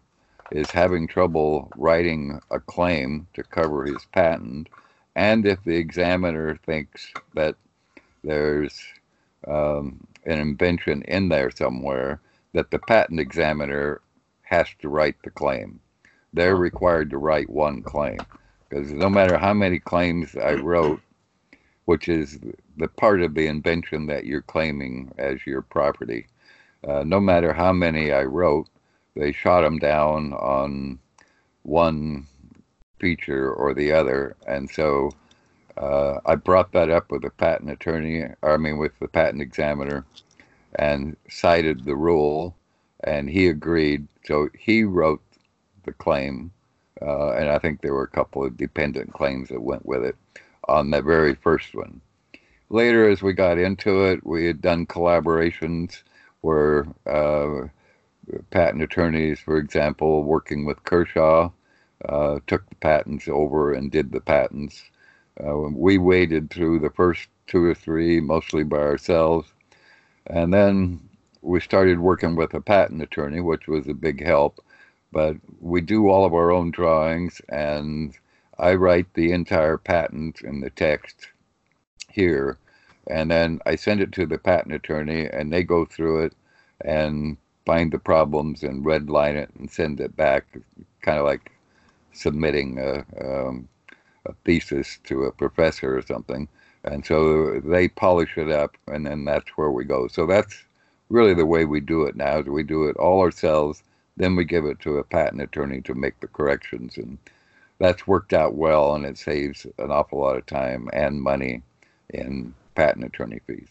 is 0.52 0.72
having 0.72 1.08
trouble 1.08 1.72
writing 1.76 2.40
a 2.52 2.60
claim 2.60 3.28
to 3.34 3.44
cover 3.44 3.86
his 3.86 4.06
patent, 4.14 4.70
and 5.16 5.46
if 5.46 5.64
the 5.64 5.76
examiner 5.76 6.56
thinks 6.66 7.12
that 7.34 7.56
there's 8.24 8.80
um, 9.48 10.06
an 10.26 10.40
invention 10.40 11.02
in 11.04 11.30
there 11.30 11.52
somewhere, 11.52 12.22
that 12.54 12.72
the 12.72 12.80
patent 12.80 13.20
examiner 13.20 14.02
has 14.44 14.68
to 14.80 14.90
write 14.90 15.16
the 15.24 15.30
claim. 15.30 15.80
They're 16.34 16.56
required 16.56 17.10
to 17.12 17.18
write 17.18 17.50
one 17.50 17.82
claim 17.82 18.20
because 18.74 18.92
no 18.92 19.10
matter 19.10 19.38
how 19.38 19.54
many 19.54 19.80
claims 19.80 20.36
I 20.36 20.54
wrote, 20.54 21.02
which 21.86 22.10
is 22.10 22.40
the 22.78 22.88
part 22.88 23.22
of 23.22 23.36
the 23.36 23.48
invention 23.48 24.08
that 24.08 24.26
you're 24.26 24.42
claiming 24.42 25.12
as 25.18 25.46
your 25.46 25.62
property, 25.62 26.28
uh, 26.88 27.04
no 27.06 27.20
matter 27.20 27.54
how 27.54 27.72
many 27.72 28.12
I 28.12 28.24
wrote, 28.24 28.68
they 29.16 29.32
shot 29.32 29.62
them 29.62 29.78
down 29.78 30.34
on 30.34 31.00
one 31.62 32.28
feature 33.00 33.52
or 33.52 33.74
the 33.74 33.92
other, 33.92 34.36
and 34.48 34.70
so 34.70 35.12
uh, 35.78 36.20
I 36.26 36.36
brought 36.36 36.72
that 36.74 36.90
up 36.90 37.12
with 37.12 37.24
the 37.24 37.30
patent 37.30 37.70
attorney, 37.70 38.26
I 38.44 38.58
mean 38.58 38.78
with 38.78 38.98
the 39.00 39.08
patent 39.08 39.42
examiner, 39.42 40.06
and 40.76 41.16
cited 41.30 41.86
the 41.86 41.96
rule, 41.96 42.56
and 43.04 43.30
he 43.30 43.48
agreed. 43.48 44.08
So 44.26 44.50
he 44.58 44.84
wrote 44.84 45.22
the 45.86 45.94
claim, 45.94 46.52
uh, 47.02 47.32
and 47.32 47.50
I 47.50 47.60
think 47.60 47.82
there 47.82 47.94
were 47.94 48.04
a 48.04 48.08
couple 48.08 48.46
of 48.46 48.58
dependent 48.58 49.14
claims 49.14 49.50
that 49.50 49.62
went 49.62 49.86
with 49.86 50.04
it 50.04 50.16
on 50.68 50.92
the 50.92 51.02
very 51.02 51.36
first 51.36 51.76
one. 51.76 52.02
Later, 52.70 53.10
as 53.10 53.22
we 53.22 53.34
got 53.34 53.58
into 53.58 54.06
it, 54.06 54.26
we 54.26 54.46
had 54.46 54.62
done 54.62 54.88
collaborations 54.88 56.02
where 56.42 56.88
uh, 57.06 57.68
patent 58.50 58.82
attorneys, 58.82 59.40
for 59.40 59.58
example, 59.58 60.24
working 60.24 60.66
with 60.66 60.84
Kershaw, 60.84 61.52
uh, 62.08 62.40
took 62.48 62.68
the 62.70 62.76
patents 62.76 63.28
over 63.28 63.74
and 63.74 63.92
did 63.92 64.12
the 64.12 64.22
patents. 64.22 64.84
Uh, 65.42 65.58
we 65.58 65.98
waded 65.98 66.50
through 66.50 66.80
the 66.80 66.90
first 66.90 67.28
two 67.48 67.64
or 67.64 67.74
three, 67.74 68.20
mostly 68.20 68.64
by 68.64 68.78
ourselves. 68.78 69.52
And 70.28 70.54
then 70.54 71.10
we 71.42 71.60
started 71.60 72.00
working 72.00 72.36
with 72.36 72.54
a 72.54 72.62
patent 72.62 73.02
attorney, 73.02 73.42
which 73.42 73.68
was 73.68 73.88
a 73.88 73.94
big 73.94 74.24
help. 74.24 74.60
But 75.12 75.38
we 75.60 75.82
do 75.82 76.10
all 76.10 76.26
of 76.26 76.34
our 76.34 76.52
own 76.52 76.72
drawings, 76.72 77.42
and 77.50 78.16
I 78.58 78.74
write 78.76 79.14
the 79.14 79.32
entire 79.32 79.78
patent 79.78 80.42
in 80.42 80.62
the 80.62 80.70
text 80.70 81.28
here. 82.10 82.58
And 83.08 83.30
then 83.30 83.60
I 83.66 83.76
send 83.76 84.02
it 84.02 84.12
to 84.14 84.26
the 84.26 84.38
patent 84.38 84.74
attorney, 84.74 85.28
and 85.28 85.52
they 85.52 85.64
go 85.64 85.86
through 85.86 86.26
it 86.26 86.34
and 86.82 87.38
find 87.66 87.92
the 87.92 88.00
problems 88.00 88.64
and 88.64 88.86
redline 88.86 89.36
it 89.36 89.50
and 89.58 89.70
send 89.70 90.00
it 90.00 90.16
back, 90.16 90.46
kind 91.02 91.20
of 91.20 91.26
like 91.26 91.52
submitting 92.14 92.80
a, 92.80 93.06
um, 93.24 93.68
a 94.26 94.34
thesis 94.46 95.00
to 95.06 95.24
a 95.26 95.32
professor 95.32 95.98
or 95.98 96.02
something. 96.02 96.48
And 96.84 97.06
so 97.06 97.60
they 97.62 97.88
polish 97.88 98.38
it 98.38 98.52
up, 98.52 98.78
and 98.88 99.06
then 99.06 99.26
that's 99.26 99.50
where 99.58 99.72
we 99.72 99.86
go. 99.86 100.08
So 100.08 100.26
that's 100.26 100.64
really 101.10 101.34
the 101.34 101.46
way 101.46 101.66
we 101.66 101.80
do 101.80 102.04
it 102.04 102.16
now. 102.16 102.40
Is 102.40 102.48
we 102.48 102.64
do 102.64 102.86
it 102.86 102.98
all 102.98 103.22
ourselves, 103.22 103.84
then 104.18 104.36
we 104.36 104.46
give 104.46 104.66
it 104.66 104.80
to 104.82 104.98
a 104.98 105.04
patent 105.04 105.42
attorney 105.42 105.82
to 105.82 105.94
make 105.94 106.20
the 106.20 106.28
corrections, 106.28 106.98
and 106.98 107.18
that's 107.80 108.08
worked 108.08 108.34
out 108.34 108.56
well, 108.56 108.96
and 108.96 109.06
it 109.06 109.18
saves 109.18 109.66
an 109.80 109.92
awful 109.92 110.20
lot 110.20 110.38
of 110.38 110.46
time 110.46 110.90
and 110.94 111.22
money 111.22 111.64
in 112.10 112.54
patent 112.76 113.06
attorney 113.06 113.40
fees. 113.48 113.70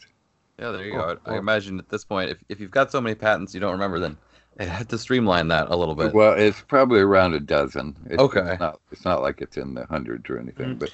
Yeah, 0.58 0.70
there 0.70 0.84
you 0.84 0.92
Oh, 0.92 1.14
go. 1.14 1.18
I, 1.26 1.34
I 1.34 1.38
imagine 1.38 1.78
at 1.78 1.88
this 1.88 2.04
point, 2.04 2.30
if, 2.30 2.38
if 2.48 2.60
you've 2.60 2.70
got 2.70 2.90
so 2.92 3.00
many 3.00 3.14
patents 3.14 3.54
you 3.54 3.60
don't 3.60 3.72
remember, 3.72 3.98
then 3.98 4.16
I 4.60 4.64
had 4.64 4.88
to 4.90 4.98
streamline 4.98 5.48
that 5.48 5.68
a 5.70 5.76
little 5.76 5.94
bit. 5.94 6.12
Well, 6.14 6.34
it's 6.34 6.60
probably 6.60 7.00
around 7.00 7.34
a 7.34 7.40
dozen. 7.40 7.96
It's, 8.06 8.20
Okay. 8.20 8.52
It's 8.52 8.60
not, 8.60 8.80
it's 8.90 9.04
not 9.04 9.22
like 9.22 9.40
it's 9.40 9.56
in 9.56 9.74
the 9.74 9.86
hundreds 9.86 10.28
or 10.28 10.38
anything, 10.38 10.76
Mm. 10.76 10.78
but 10.78 10.90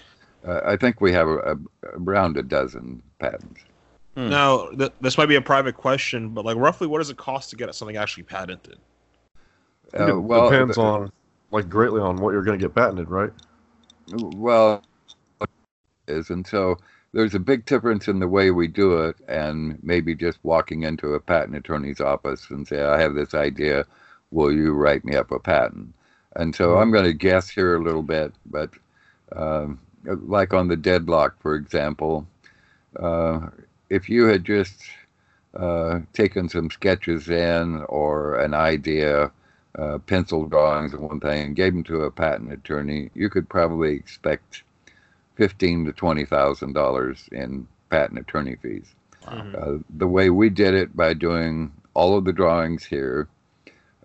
uh, 0.47 0.61
I 0.65 0.77
think 0.77 1.01
we 1.01 1.13
have 1.13 1.27
a, 1.29 1.39
a, 1.39 1.57
around 1.95 2.37
a 2.37 2.43
dozen 2.43 3.03
patents. 3.19 3.61
Hmm. 4.17 4.31
Now, 4.31 4.69
th- 4.71 4.93
this 5.01 5.19
might 5.19 5.27
be 5.27 5.35
a 5.35 5.41
private 5.43 5.77
question, 5.77 6.31
but 6.31 6.45
like 6.45 6.57
roughly, 6.57 6.87
what 6.87 6.99
does 6.99 7.11
it 7.11 7.17
cost 7.17 7.51
to 7.51 7.57
get 7.57 7.75
something 7.75 7.97
actually 7.97 8.23
patented? 8.23 8.79
Uh, 9.99 10.07
it 10.17 10.21
well, 10.21 10.49
depends 10.51 10.77
the- 10.77 10.83
on 10.83 11.13
like 11.51 11.69
greatly 11.69 12.01
on 12.01 12.17
what 12.17 12.31
you're 12.33 12.43
going 12.43 12.59
to 12.59 12.65
get 12.65 12.75
patented, 12.75 13.09
right? 13.11 13.31
Well, 14.13 14.83
is 16.07 16.31
and 16.31 16.47
so 16.47 16.79
there's 17.13 17.35
a 17.35 17.41
big 17.41 17.65
difference 17.65 18.09
in 18.09 18.19
the 18.19 18.29
way 18.29 18.51
we 18.51 18.69
do 18.69 19.05
it, 19.05 19.17
and 19.29 19.79
maybe 19.83 20.15
just 20.15 20.39
walking 20.43 20.83
into 20.83 21.15
a 21.15 21.21
patent 21.21 21.57
attorney's 21.57 22.01
office 22.01 22.51
and 22.51 22.67
say, 22.67 22.83
"I 22.83 23.01
have 23.01 23.15
this 23.15 23.35
idea. 23.35 23.87
Will 24.31 24.53
you 24.53 24.73
write 24.75 25.05
me 25.05 25.17
up 25.17 25.31
a 25.31 25.39
patent?" 25.39 25.95
And 26.37 26.55
so 26.55 26.77
I'm 26.77 26.93
going 26.93 27.05
to 27.05 27.15
guess 27.15 27.49
here 27.49 27.77
a 27.77 27.83
little 27.83 28.03
bit, 28.03 28.33
but 28.47 28.71
um, 29.35 29.81
like 30.05 30.55
on 30.55 30.69
the 30.69 30.77
deadlock, 30.77 31.41
for 31.41 31.55
example, 31.55 32.27
uh, 32.99 33.49
if 33.91 34.09
you 34.09 34.27
had 34.27 34.45
just 34.45 34.83
uh, 35.55 36.01
taken 36.13 36.49
some 36.49 36.71
sketches 36.71 37.29
in 37.29 37.83
or 37.89 38.37
an 38.39 38.55
idea 38.55 39.33
uh, 39.79 39.99
pencil 39.99 40.47
drawings 40.47 40.93
and 40.93 41.03
one 41.03 41.21
thing 41.21 41.47
and 41.47 41.57
gave 41.57 41.73
them 41.73 41.85
to 41.85 42.03
a 42.03 42.11
patent 42.11 42.53
attorney, 42.53 43.11
you 43.15 43.31
could 43.31 43.49
probably 43.49 43.95
expect 43.95 44.63
fifteen 45.39 45.85
to 45.87 45.93
twenty 45.93 46.25
thousand 46.27 46.75
dollars 46.75 47.29
in 47.33 47.67
patent 47.91 48.19
attorney 48.19 48.57
fees. 48.61 48.95
Mhm. 49.25 49.55
Uh, 49.55 49.83
the 49.97 50.07
way 50.09 50.29
we 50.31 50.51
did 50.51 50.75
it 50.75 50.95
by 50.97 51.15
doing 51.15 51.73
all 51.95 52.19
of 52.19 52.25
the 52.25 52.33
drawings 52.33 52.85
here, 52.85 53.29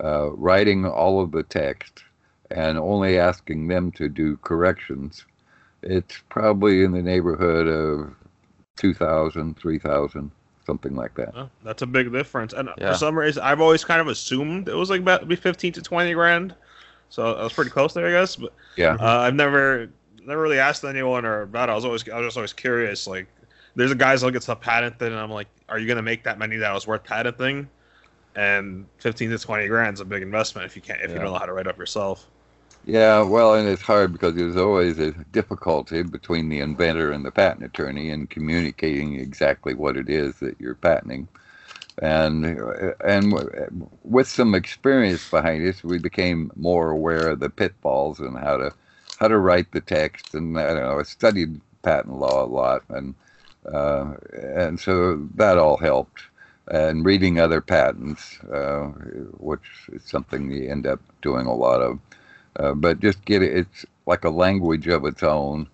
uh, 0.02 0.30
writing 0.32 0.86
all 0.86 1.20
of 1.22 1.32
the 1.32 1.44
text, 1.44 2.04
and 2.52 2.78
only 2.78 3.18
asking 3.18 3.68
them 3.68 3.92
to 3.94 4.08
do 4.08 4.38
corrections, 4.38 5.26
it's 5.82 6.22
probably 6.30 6.84
in 6.84 6.92
the 6.92 7.02
neighborhood 7.02 7.68
of 7.68 8.14
two 8.76 8.94
thousand, 8.94 9.58
three 9.58 9.80
thousand, 9.80 10.30
something 10.68 10.96
like 10.96 11.16
that. 11.16 11.34
Oh, 11.36 11.50
that's 11.64 11.82
a 11.82 11.88
big 11.88 12.12
difference. 12.12 12.54
And 12.54 12.70
Yeah. 12.78 12.92
for 12.92 12.98
some 12.98 13.18
reason, 13.18 13.42
I've 13.44 13.62
always 13.62 13.84
kind 13.84 14.02
of 14.02 14.08
assumed 14.08 14.70
it 14.70 14.76
was 14.76 14.90
like 14.92 15.02
about 15.02 15.28
be 15.28 15.36
fifteen 15.36 15.74
to 15.74 15.82
twenty 15.82 16.14
grand. 16.14 16.54
So 17.10 17.34
I 17.36 17.44
was 17.44 17.54
pretty 17.54 17.70
close 17.72 17.94
there, 17.94 18.08
I 18.08 18.12
guess. 18.12 18.36
But 18.36 18.54
Yeah. 18.76 18.98
uh, 19.00 19.20
I've 19.20 19.36
never 19.36 19.90
never 20.26 20.42
really 20.42 20.60
asked 20.60 20.84
anyone 20.84 21.26
or 21.26 21.42
about 21.42 21.70
it. 21.70 21.72
I 21.72 21.76
was 21.76 21.86
always 21.86 22.08
I 22.10 22.18
was 22.18 22.28
just 22.28 22.38
always 22.38 22.54
curious. 22.54 23.08
Like, 23.08 23.28
there's 23.76 23.92
a 23.92 23.96
guys 23.96 24.22
that 24.22 24.32
get 24.32 24.44
stuff 24.44 24.62
patented, 24.62 25.12
and 25.12 25.20
I'm 25.20 25.32
like, 25.32 25.48
are 25.70 25.80
you 25.80 25.88
gonna 25.88 26.02
make 26.02 26.24
that 26.24 26.38
many 26.38 26.58
that 26.58 26.74
was 26.74 26.88
worth 26.88 27.04
patenting? 27.04 27.70
And 28.36 28.86
fifteen 28.98 29.30
to 29.30 29.38
twenty 29.38 29.68
grand 29.68 29.96
is 29.96 30.00
a 30.00 30.06
big 30.06 30.24
investment 30.24 30.66
if 30.66 30.76
you 30.76 30.82
can't 30.82 31.02
if 31.02 31.10
you 31.10 31.16
don't 31.16 31.26
know 31.26 31.34
how 31.34 31.46
to 31.46 31.54
write 31.54 31.68
up 31.68 31.78
yourself. 31.78 32.28
Yeah, 32.86 33.22
well, 33.22 33.54
and 33.54 33.68
it's 33.68 33.82
hard 33.82 34.12
because 34.12 34.36
there's 34.36 34.58
always 34.58 35.00
a 35.00 35.12
difficulty 35.32 36.04
between 36.04 36.50
the 36.50 36.60
inventor 36.60 37.14
and 37.14 37.24
the 37.24 37.32
patent 37.32 37.64
attorney 37.64 38.10
in 38.10 38.28
communicating 38.28 39.18
exactly 39.20 39.74
what 39.74 39.96
it 39.96 40.10
is 40.10 40.40
that 40.40 40.60
you're 40.60 40.76
patenting. 40.76 41.28
And 42.02 42.46
and 43.06 43.88
with 44.04 44.28
some 44.28 44.56
experience 44.56 45.30
behind 45.30 45.68
us, 45.68 45.84
we 45.84 46.00
became 46.00 46.52
more 46.56 46.90
aware 46.90 47.30
of 47.30 47.40
the 47.40 47.50
pitfalls 47.50 48.20
and 48.20 48.38
how 48.38 48.58
to 48.58 48.74
how 49.20 49.28
to 49.28 49.38
write 49.38 49.72
the 49.72 49.82
text. 49.82 50.34
And 50.34 50.58
I 50.60 50.74
don't 50.74 50.84
know, 50.84 51.00
I 51.00 51.04
studied 51.04 51.62
patent 51.82 52.20
law 52.20 52.44
a 52.44 52.48
lot, 52.48 52.84
and 52.90 53.16
uh, 53.72 54.14
and 54.34 54.80
so 54.80 55.28
that 55.36 55.58
all 55.58 55.78
helped. 55.78 56.24
And 56.68 57.06
reading 57.06 57.40
other 57.40 57.60
patents, 57.60 58.40
uh, 58.44 58.88
which 59.38 59.68
is 59.92 60.04
something 60.04 60.50
you 60.50 60.70
end 60.70 60.88
up 60.88 61.02
doing 61.22 61.46
a 61.46 61.54
lot 61.54 61.82
of. 61.82 62.00
Uh, 62.56 62.74
but 62.74 63.02
just 63.02 63.26
get 63.26 63.42
it, 63.44 63.58
it's 63.58 63.86
like 64.06 64.24
a 64.24 64.30
language 64.30 64.88
of 64.88 65.06
its 65.06 65.24
own, 65.24 65.68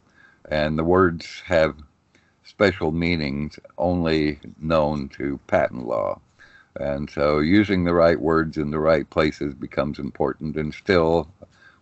and 0.49 0.80
the 0.80 0.84
words 0.84 1.41
have 1.45 1.75
special 2.43 2.91
meanings 2.91 3.60
only 3.78 4.39
known 4.60 5.10
to 5.10 5.39
patent 5.47 5.86
law. 5.88 6.19
And 6.80 7.10
so 7.10 7.39
using 7.39 7.84
the 7.84 7.93
right 7.93 8.19
words 8.19 8.58
in 8.58 8.71
the 8.71 8.80
right 8.80 9.08
places 9.10 9.54
becomes 9.54 9.99
important. 9.99 10.56
And 10.56 10.73
still, 10.73 11.28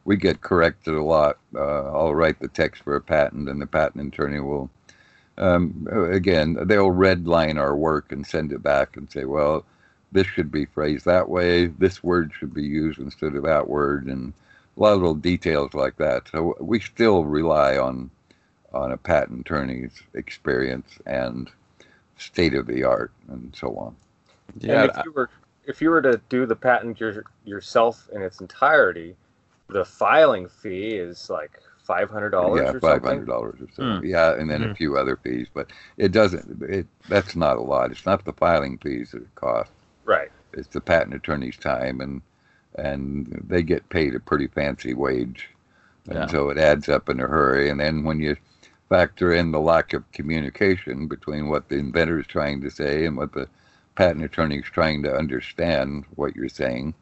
we 0.07 0.15
get 0.15 0.39
corrected 0.39 0.93
a 0.93 1.03
lot. 1.03 1.37
Uh, 1.53 1.91
I'll 1.91 2.15
write 2.15 2.39
the 2.39 2.47
text 2.47 2.81
for 2.81 2.95
a 2.95 3.01
patent, 3.01 3.49
and 3.49 3.61
the 3.61 3.67
patent 3.67 4.13
attorney 4.13 4.39
will, 4.39 4.69
um, 5.37 5.85
again, 5.91 6.57
they'll 6.65 6.91
redline 6.91 7.59
our 7.59 7.75
work 7.75 8.13
and 8.13 8.25
send 8.25 8.53
it 8.53 8.63
back 8.63 8.95
and 8.95 9.11
say, 9.11 9.25
well, 9.25 9.65
this 10.13 10.25
should 10.25 10.49
be 10.49 10.63
phrased 10.63 11.03
that 11.03 11.27
way. 11.27 11.65
This 11.65 12.01
word 12.01 12.31
should 12.33 12.53
be 12.53 12.63
used 12.63 12.99
instead 12.99 13.35
of 13.35 13.43
that 13.43 13.67
word. 13.67 14.05
And 14.05 14.31
a 14.77 14.79
lot 14.79 14.93
of 14.93 14.99
little 14.99 15.13
details 15.13 15.73
like 15.73 15.97
that. 15.97 16.29
So 16.31 16.55
we 16.61 16.79
still 16.79 17.25
rely 17.25 17.77
on 17.77 18.09
on 18.73 18.91
a 18.93 18.97
patent 18.97 19.41
attorney's 19.41 20.03
experience 20.13 20.99
and 21.05 21.49
state 22.17 22.53
of 22.53 22.67
the 22.67 22.83
art 22.83 23.11
and 23.27 23.53
so 23.55 23.75
on. 23.75 23.95
Yeah, 24.59 24.83
and 24.83 24.91
if 24.91 25.05
you 25.05 25.11
were 25.11 25.29
if 25.65 25.81
you 25.81 25.89
were 25.89 26.01
to 26.01 26.21
do 26.29 26.45
the 26.45 26.55
patent 26.55 26.97
your, 26.97 27.25
yourself 27.43 28.07
in 28.13 28.21
its 28.21 28.39
entirety, 28.39 29.17
the 29.69 29.85
filing 29.85 30.47
fee 30.47 30.95
is 30.95 31.29
like 31.29 31.51
five 31.83 32.09
hundred 32.09 32.31
dollars 32.31 32.61
yeah, 32.61 32.71
or 32.71 32.79
five 32.79 32.91
something. 33.01 33.09
hundred 33.09 33.27
dollars 33.27 33.61
or 33.61 33.67
so. 33.75 33.83
Hmm. 33.83 34.05
Yeah, 34.05 34.33
and 34.35 34.49
then 34.49 34.63
a 34.63 34.67
Mhm. 34.67 34.77
few 34.77 34.97
other 34.97 35.15
fees, 35.17 35.47
but 35.53 35.71
it 35.97 36.11
doesn't. 36.11 36.61
It 36.63 36.87
that's 37.09 37.35
not 37.35 37.57
a 37.57 37.61
lot. 37.61 37.91
It's 37.91 38.05
not 38.05 38.25
the 38.25 38.33
filing 38.33 38.77
fees 38.77 39.11
that 39.11 39.21
it 39.23 39.35
costs. 39.35 39.73
Right. 40.05 40.29
It's 40.53 40.67
the 40.69 40.81
patent 40.81 41.15
attorney's 41.15 41.57
time, 41.57 42.01
and 42.01 42.21
and 42.75 43.43
they 43.47 43.63
get 43.63 43.89
paid 43.89 44.15
a 44.15 44.19
pretty 44.19 44.47
fancy 44.47 44.93
wage, 44.93 45.49
and 46.05 46.15
Yeah. 46.15 46.27
so 46.27 46.49
it 46.49 46.57
adds 46.57 46.89
up 46.89 47.09
in 47.09 47.19
a 47.19 47.27
hurry. 47.27 47.69
And 47.69 47.79
then 47.79 48.03
when 48.03 48.19
you 48.19 48.35
factor 48.89 49.33
in 49.33 49.51
the 49.51 49.59
lack 49.59 49.93
of 49.93 50.09
communication 50.13 51.07
between 51.07 51.49
what 51.49 51.67
the 51.67 51.75
inventor 51.77 52.19
is 52.19 52.27
trying 52.27 52.61
to 52.61 52.69
say 52.69 53.05
and 53.05 53.17
what 53.17 53.33
the 53.33 53.47
patent 53.95 54.23
attorney 54.23 54.59
is 54.59 54.65
trying 54.65 55.03
to 55.03 55.13
understand 55.15 56.05
what 56.15 56.35
you're 56.35 56.47
saying, 56.49 56.93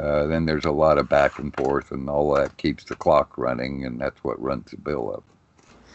uh, 0.00 0.26
then 0.26 0.46
there's 0.46 0.64
a 0.66 0.70
lot 0.72 0.98
of 0.98 1.08
back 1.08 1.38
and 1.38 1.54
forth, 1.54 1.92
and 1.92 2.08
all 2.10 2.34
that 2.34 2.56
keeps 2.56 2.84
the 2.84 2.96
clock 2.96 3.38
running, 3.38 3.84
and 3.86 4.00
that's 4.00 4.24
what 4.24 4.40
runs 4.42 4.70
the 4.72 4.78
bill 4.78 5.12
up. 5.14 5.24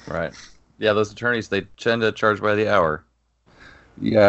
right. 0.06 0.34
Yeah, 0.78 0.94
those 0.94 1.12
attorneys 1.12 1.50
they 1.50 1.62
tend 1.78 2.02
to 2.02 2.12
charge 2.12 2.42
by 2.42 2.56
the 2.56 2.68
hour. 2.70 3.06
Yeah, 3.98 4.20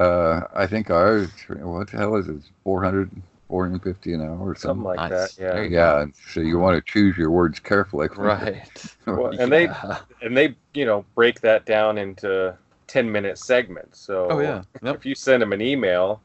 uh, 0.00 0.46
I 0.54 0.66
think 0.66 0.90
ours, 0.90 1.30
what 1.48 1.90
the 1.90 1.98
hell 1.98 2.16
is 2.16 2.28
it, 2.28 2.40
400, 2.64 3.10
450 3.48 4.14
an 4.14 4.22
hour 4.22 4.38
or 4.48 4.54
Something 4.54 4.84
something? 4.84 4.84
like 4.84 5.06
Nice. 5.08 5.08
that. 5.08 5.32
Yeah. 5.38 5.68
Yeah, 5.68 6.06
so 6.32 6.40
you 6.40 6.58
want 6.58 6.76
to 6.84 6.92
choose 6.92 7.16
your 7.18 7.30
words 7.30 7.60
carefully. 7.60 8.08
Right. 8.18 8.62
Well, 9.14 9.34
and 9.38 9.52
they 9.52 9.72
and 10.20 10.36
they 10.36 10.54
you 10.74 10.84
know 10.84 11.04
break 11.14 11.40
that 11.40 11.64
down 11.66 11.98
into 11.98 12.56
10 12.86 13.10
minute 13.10 13.38
segments 13.38 13.98
so 14.00 14.30
Oh 14.30 14.38
yeah. 14.40 14.62
Yep. 14.82 15.00
if 15.00 15.06
you 15.06 15.14
send 15.14 15.42
them 15.42 15.52
an 15.52 15.60
email 15.60 16.22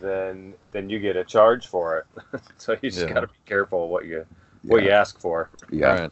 then 0.00 0.54
then 0.72 0.88
you 0.90 0.98
get 0.98 1.16
a 1.16 1.24
charge 1.24 1.66
for 1.66 1.98
it 1.98 2.40
so 2.58 2.72
you 2.82 2.90
just 2.90 3.06
Yeah. 3.06 3.14
got 3.14 3.20
to 3.20 3.26
be 3.28 3.32
careful 3.46 3.88
what 3.88 4.04
you 4.04 4.26
what 4.62 4.82
you 4.82 4.90
ask 4.90 5.20
for 5.20 5.50
yeah. 5.70 6.00
Right. 6.00 6.10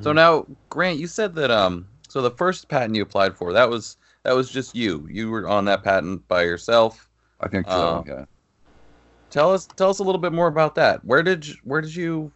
So 0.00 0.12
now, 0.12 0.46
Grant, 0.68 0.98
you 0.98 1.06
said 1.06 1.34
that 1.34 1.50
um, 1.50 1.86
so 2.08 2.22
the 2.22 2.30
first 2.30 2.68
patent 2.68 2.94
you 2.94 3.02
applied 3.02 3.36
for 3.36 3.52
that 3.52 3.68
was 3.68 3.96
that 4.22 4.34
was 4.34 4.50
just 4.50 4.74
you. 4.74 5.06
You 5.10 5.30
were 5.30 5.48
on 5.48 5.64
that 5.66 5.82
patent 5.82 6.26
by 6.28 6.42
yourself. 6.42 7.08
I 7.40 7.48
think 7.48 7.66
so. 7.66 7.72
Uh, 7.72 8.02
yeah. 8.06 8.24
Tell 9.30 9.52
us 9.52 9.66
tell 9.76 9.90
us 9.90 9.98
a 9.98 10.04
little 10.04 10.20
bit 10.20 10.32
more 10.32 10.46
about 10.46 10.74
that. 10.76 11.04
Where 11.04 11.22
did 11.22 11.46
you, 11.46 11.54
where 11.64 11.80
did 11.80 11.94
you 11.94 12.32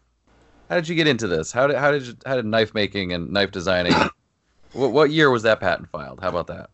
how 0.69 0.77
did 0.77 0.89
you 0.89 0.95
get 0.95 1.07
into 1.07 1.27
this? 1.27 1.53
How 1.53 1.67
did 1.67 1.77
how 1.77 1.91
did 1.91 2.07
you, 2.07 2.15
how 2.27 2.37
did 2.37 2.47
knife 2.47 2.75
making 2.75 3.13
and 3.13 3.31
knife 3.31 3.51
designing? 3.51 3.95
what 4.73 4.93
what 4.93 5.11
year 5.11 5.31
was 5.31 5.43
that 5.45 5.61
patent 5.61 5.89
filed? 5.91 6.21
How 6.21 6.29
about 6.29 6.49
that? 6.49 6.71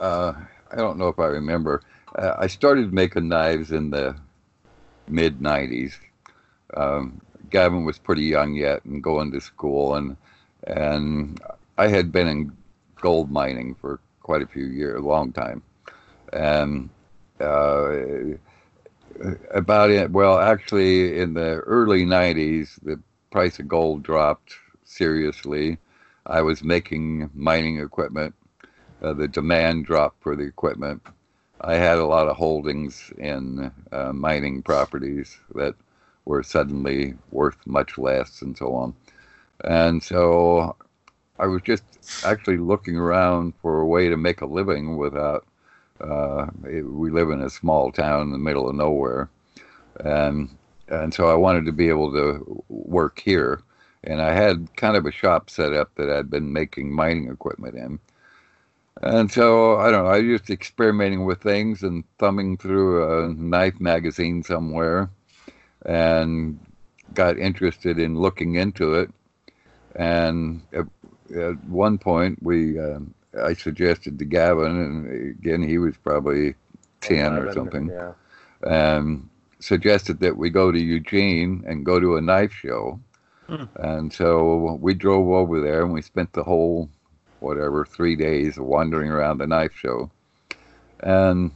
Uh, 0.00 0.32
I 0.72 0.76
don't 0.76 0.98
know 0.98 1.08
if 1.08 1.18
I 1.18 1.26
remember. 1.26 1.82
Uh, 2.16 2.34
I 2.38 2.46
started 2.46 2.92
making 2.92 3.28
knives 3.28 3.72
in 3.72 3.90
the 3.90 4.16
mid 5.08 5.40
'90s. 5.40 5.94
Um, 6.74 7.20
Gavin 7.50 7.84
was 7.84 7.98
pretty 7.98 8.24
young 8.24 8.54
yet 8.54 8.84
and 8.84 9.02
going 9.02 9.30
to 9.32 9.40
school, 9.40 9.94
and 9.94 10.16
and 10.66 11.40
I 11.78 11.88
had 11.88 12.10
been 12.10 12.26
in 12.26 12.56
gold 12.96 13.30
mining 13.30 13.74
for 13.74 14.00
quite 14.20 14.42
a 14.42 14.46
few 14.46 14.66
years, 14.66 14.98
a 14.98 15.06
long 15.06 15.32
time, 15.32 15.62
and 16.32 16.88
uh, 17.40 17.92
about 19.50 19.90
it. 19.90 20.10
Well, 20.10 20.38
actually, 20.38 21.18
in 21.18 21.34
the 21.34 21.60
early 21.66 22.04
'90s, 22.04 22.78
the 22.82 23.00
price 23.30 23.58
of 23.58 23.68
gold 23.68 24.02
dropped 24.02 24.54
seriously. 24.84 25.78
I 26.24 26.42
was 26.42 26.64
making 26.64 27.30
mining 27.34 27.78
equipment 27.78 28.34
uh, 29.02 29.12
the 29.12 29.28
demand 29.28 29.86
dropped 29.86 30.22
for 30.22 30.36
the 30.36 30.44
equipment. 30.44 31.02
I 31.60 31.74
had 31.74 31.98
a 31.98 32.06
lot 32.06 32.28
of 32.28 32.36
holdings 32.36 33.12
in 33.18 33.70
uh, 33.92 34.12
mining 34.12 34.62
properties 34.62 35.38
that 35.54 35.74
were 36.24 36.42
suddenly 36.42 37.14
worth 37.30 37.56
much 37.66 37.96
less 37.96 38.42
and 38.42 38.56
so 38.56 38.74
on. 38.74 38.94
And 39.64 40.02
so 40.02 40.76
I 41.38 41.46
was 41.46 41.62
just 41.62 41.82
actually 42.24 42.58
looking 42.58 42.96
around 42.96 43.54
for 43.62 43.80
a 43.80 43.86
way 43.86 44.08
to 44.08 44.16
make 44.16 44.40
a 44.40 44.46
living 44.46 44.96
without. 44.96 45.46
Uh, 46.00 46.46
it, 46.64 46.82
we 46.82 47.10
live 47.10 47.30
in 47.30 47.40
a 47.40 47.48
small 47.48 47.90
town 47.90 48.22
in 48.22 48.30
the 48.30 48.38
middle 48.38 48.68
of 48.68 48.76
nowhere, 48.76 49.30
and 50.00 50.50
and 50.88 51.14
so 51.14 51.28
I 51.28 51.34
wanted 51.34 51.64
to 51.64 51.72
be 51.72 51.88
able 51.88 52.12
to 52.12 52.62
work 52.68 53.18
here. 53.18 53.62
And 54.04 54.20
I 54.20 54.32
had 54.34 54.68
kind 54.76 54.96
of 54.96 55.06
a 55.06 55.10
shop 55.10 55.48
set 55.48 55.72
up 55.72 55.94
that 55.96 56.10
I'd 56.10 56.30
been 56.30 56.52
making 56.52 56.92
mining 56.92 57.28
equipment 57.28 57.76
in 57.76 57.98
And 59.02 59.30
so 59.30 59.76
I 59.76 59.90
don't 59.90 60.04
know. 60.04 60.10
I 60.10 60.20
was 60.20 60.40
just 60.40 60.50
experimenting 60.50 61.24
with 61.24 61.42
things 61.42 61.82
and 61.82 62.04
thumbing 62.18 62.56
through 62.56 63.24
a 63.24 63.32
knife 63.34 63.78
magazine 63.80 64.42
somewhere, 64.42 65.10
and 65.84 66.58
got 67.14 67.38
interested 67.38 67.98
in 67.98 68.18
looking 68.18 68.54
into 68.54 68.94
it. 68.94 69.10
And 69.94 70.62
at, 70.72 70.86
at 71.36 71.62
one 71.64 71.98
point, 71.98 72.42
we 72.42 72.78
uh, 72.78 73.00
I 73.42 73.52
suggested 73.54 74.18
to 74.18 74.24
Gavin, 74.24 74.76
and 74.80 75.30
again 75.30 75.62
he 75.62 75.78
was 75.78 75.96
probably 75.98 76.54
ten 77.00 77.34
or 77.34 77.48
11, 77.48 77.54
something, 77.54 77.88
Yeah. 77.88 78.12
and 78.62 79.28
suggested 79.58 80.20
that 80.20 80.36
we 80.36 80.50
go 80.50 80.70
to 80.72 80.78
Eugene 80.78 81.64
and 81.66 81.84
go 81.84 82.00
to 82.00 82.16
a 82.16 82.20
knife 82.20 82.52
show. 82.52 83.00
Hmm. 83.46 83.64
And 83.76 84.12
so 84.12 84.78
we 84.80 84.94
drove 84.94 85.28
over 85.28 85.60
there 85.60 85.82
and 85.82 85.92
we 85.92 86.02
spent 86.02 86.32
the 86.32 86.42
whole, 86.42 86.90
whatever, 87.40 87.84
three 87.84 88.16
days 88.16 88.58
wandering 88.58 89.10
around 89.10 89.38
the 89.38 89.46
knife 89.46 89.74
show 89.74 90.10
and 91.00 91.50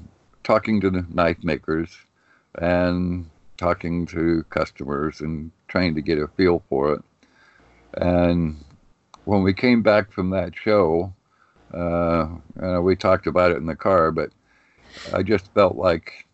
talking 0.44 0.80
to 0.80 0.90
the 0.90 1.06
knife 1.08 1.42
makers 1.42 1.96
and 2.56 3.28
talking 3.56 4.06
to 4.06 4.44
customers 4.50 5.20
and 5.20 5.50
trying 5.68 5.94
to 5.94 6.02
get 6.02 6.18
a 6.18 6.26
feel 6.28 6.62
for 6.68 6.94
it. 6.94 7.02
And 7.94 8.64
when 9.24 9.42
we 9.42 9.52
came 9.52 9.82
back 9.82 10.12
from 10.12 10.30
that 10.30 10.54
show, 10.56 11.12
uh, 11.72 12.28
we 12.80 12.96
talked 12.96 13.26
about 13.26 13.52
it 13.52 13.58
in 13.58 13.66
the 13.66 13.76
car, 13.76 14.10
but 14.10 14.30
I 15.12 15.22
just 15.22 15.52
felt 15.54 15.76
like 15.76 16.26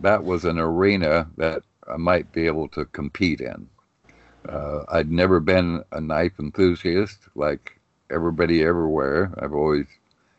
that 0.00 0.24
was 0.24 0.44
an 0.44 0.58
arena 0.58 1.28
that 1.36 1.62
I 1.88 1.96
might 1.96 2.32
be 2.32 2.46
able 2.46 2.68
to 2.68 2.84
compete 2.86 3.40
in. 3.40 3.68
Uh, 4.48 4.82
I'd 4.88 5.10
never 5.10 5.38
been 5.38 5.84
a 5.92 6.00
knife 6.00 6.32
enthusiast 6.40 7.18
like 7.34 7.78
everybody 8.12 8.62
everywhere. 8.62 9.32
I've 9.38 9.54
always 9.54 9.86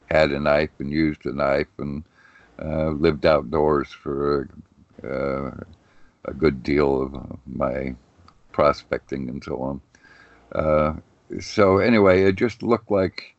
had 0.10 0.32
a 0.32 0.40
knife 0.40 0.70
and 0.80 0.92
used 0.92 1.26
a 1.26 1.34
knife 1.34 1.68
and 1.80 2.04
uh, 2.62 2.90
lived 2.90 3.26
outdoors 3.26 3.92
for 3.92 4.50
uh, 5.04 5.52
a 6.26 6.34
good 6.34 6.64
deal 6.64 7.04
of 7.04 7.40
my 7.46 7.96
prospecting 8.52 9.30
and 9.30 9.44
so 9.44 9.62
on. 9.62 9.82
Uh, 10.54 10.94
so 11.40 11.80
anyway, 11.80 12.24
it 12.24 12.36
just 12.36 12.62
looked 12.62 12.92
like 12.92 13.36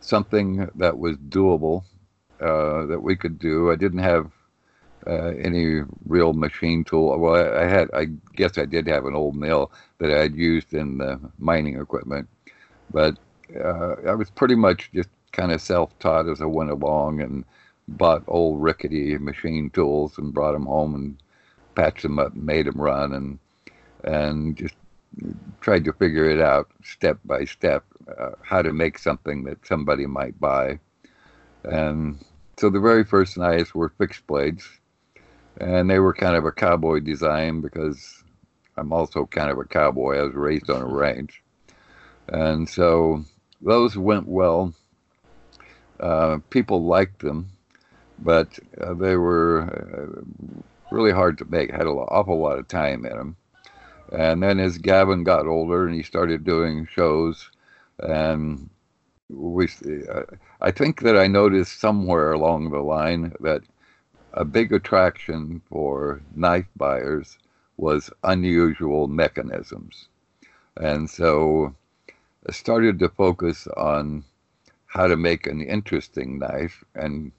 something 0.00 0.68
that 0.74 0.98
was 0.98 1.16
doable 1.16 1.84
uh, 2.40 2.86
that 2.86 3.00
we 3.02 3.16
could 3.16 3.38
do. 3.38 3.70
I 3.70 3.76
didn't 3.76 4.00
have 4.00 4.30
uh, 5.06 5.32
any 5.38 5.80
real 6.06 6.32
machine 6.32 6.84
tool. 6.84 7.18
Well, 7.18 7.34
I, 7.34 7.64
I 7.64 7.68
had, 7.68 7.90
I 7.94 8.06
guess 8.36 8.58
I 8.58 8.66
did 8.66 8.86
have 8.86 9.06
an 9.06 9.14
old 9.14 9.34
mill 9.34 9.72
that 9.98 10.12
I'd 10.12 10.36
used 10.36 10.74
in 10.74 10.98
the 10.98 11.18
mining 11.38 11.80
equipment, 11.80 12.28
but 12.92 13.16
uh, 13.56 13.96
I 14.06 14.14
was 14.14 14.30
pretty 14.30 14.54
much 14.54 14.90
just 14.92 15.08
kind 15.32 15.52
of 15.52 15.60
self-taught 15.60 16.28
as 16.28 16.40
I 16.40 16.46
went 16.46 16.70
along 16.70 17.20
and 17.20 17.44
bought 17.88 18.24
old 18.28 18.62
rickety 18.62 19.16
machine 19.18 19.70
tools 19.70 20.18
and 20.18 20.34
brought 20.34 20.52
them 20.52 20.66
home 20.66 20.94
and 20.94 21.16
patched 21.74 22.02
them 22.02 22.18
up 22.18 22.34
and 22.34 22.44
made 22.44 22.66
them 22.66 22.80
run 22.80 23.12
and 23.14 23.38
and 24.04 24.56
just 24.56 24.74
tried 25.60 25.84
to 25.84 25.92
figure 25.92 26.28
it 26.30 26.40
out 26.40 26.70
step 26.82 27.18
by 27.24 27.44
step 27.44 27.84
uh, 28.18 28.30
how 28.42 28.62
to 28.62 28.72
make 28.72 28.98
something 28.98 29.44
that 29.44 29.64
somebody 29.66 30.06
might 30.06 30.38
buy. 30.40 30.78
And 31.64 32.18
so 32.58 32.70
the 32.70 32.80
very 32.80 33.04
first 33.04 33.36
knives 33.36 33.74
were 33.74 33.90
fixed 33.90 34.26
blades, 34.26 34.68
and 35.60 35.88
they 35.88 35.98
were 35.98 36.14
kind 36.14 36.36
of 36.36 36.44
a 36.44 36.52
cowboy 36.52 37.00
design 37.00 37.60
because 37.60 38.24
I'm 38.76 38.92
also 38.92 39.26
kind 39.26 39.50
of 39.50 39.58
a 39.58 39.64
cowboy. 39.64 40.18
I 40.18 40.22
was 40.22 40.34
raised 40.34 40.70
on 40.70 40.82
a 40.82 40.86
range, 40.86 41.42
and 42.28 42.68
so 42.68 43.24
those 43.62 43.96
went 43.96 44.26
well. 44.26 44.74
Uh, 46.00 46.38
people 46.50 46.84
liked 46.84 47.20
them, 47.20 47.48
but 48.18 48.58
uh, 48.80 48.94
they 48.94 49.16
were 49.16 49.62
uh, 49.62 50.22
really 50.90 51.12
hard 51.12 51.38
to 51.38 51.44
make. 51.44 51.70
Had 51.70 51.82
an 51.82 51.88
awful 51.88 52.40
lot 52.40 52.58
of 52.58 52.68
time 52.68 53.04
in 53.04 53.16
them. 53.16 53.36
And 54.12 54.42
then 54.42 54.58
as 54.58 54.78
Gavin 54.78 55.24
got 55.24 55.46
older 55.46 55.86
and 55.86 55.94
he 55.94 56.02
started 56.02 56.44
doing 56.44 56.86
shows, 56.86 57.50
and 57.98 58.68
we, 59.30 59.68
uh, 60.12 60.22
I 60.60 60.70
think 60.70 61.00
that 61.00 61.16
I 61.16 61.26
noticed 61.26 61.80
somewhere 61.80 62.32
along 62.32 62.70
the 62.70 62.80
line 62.80 63.34
that 63.40 63.62
a 64.34 64.44
big 64.44 64.72
attraction 64.72 65.62
for 65.70 66.20
knife 66.34 66.66
buyers 66.76 67.38
was 67.76 68.10
unusual 68.24 69.08
mechanisms. 69.08 70.08
And 70.76 71.08
so 71.08 71.74
started 72.50 72.98
to 72.98 73.08
focus 73.08 73.66
on 73.76 74.24
how 74.86 75.06
to 75.06 75.16
make 75.16 75.46
an 75.46 75.62
interesting 75.62 76.38
knife 76.38 76.84
and 76.94 77.32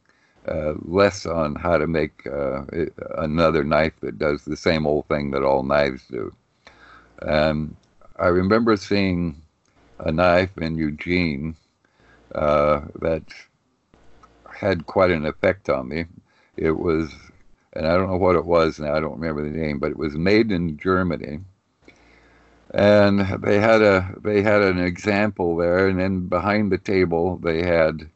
uh, 0.47 0.73
less 0.81 1.25
on 1.25 1.55
how 1.55 1.77
to 1.77 1.87
make 1.87 2.25
uh, 2.27 2.63
another 3.17 3.63
knife 3.63 3.93
that 4.01 4.17
does 4.17 4.43
the 4.43 4.57
same 4.57 4.85
old 4.85 5.07
thing 5.07 5.31
that 5.31 5.43
all 5.43 5.63
knives 5.63 6.03
do. 6.09 6.33
And 7.21 7.75
I 8.17 8.27
remember 8.27 8.75
seeing 8.75 9.41
a 9.99 10.11
knife 10.11 10.57
in 10.57 10.75
Eugene 10.77 11.55
uh, 12.35 12.81
that 13.01 13.23
had 14.53 14.85
quite 14.85 15.11
an 15.11 15.25
effect 15.25 15.69
on 15.69 15.87
me. 15.89 16.05
It 16.57 16.71
was, 16.71 17.13
and 17.73 17.87
I 17.87 17.95
don't 17.95 18.09
know 18.09 18.17
what 18.17 18.35
it 18.35 18.45
was 18.45 18.79
now, 18.79 18.95
I 18.95 18.99
don't 18.99 19.19
remember 19.19 19.43
the 19.43 19.57
name, 19.57 19.79
but 19.79 19.91
it 19.91 19.97
was 19.97 20.15
made 20.15 20.51
in 20.51 20.77
Germany. 20.77 21.39
And 22.73 23.19
they 23.43 23.59
had 23.59 23.83
a 23.83 24.15
they 24.21 24.41
had 24.41 24.63
an 24.63 24.79
example 24.79 25.55
there, 25.55 25.87
and 25.87 25.99
then 25.99 26.27
behind 26.27 26.71
the 26.71 26.79
table 26.79 27.37
they 27.37 27.63
had 27.63 28.09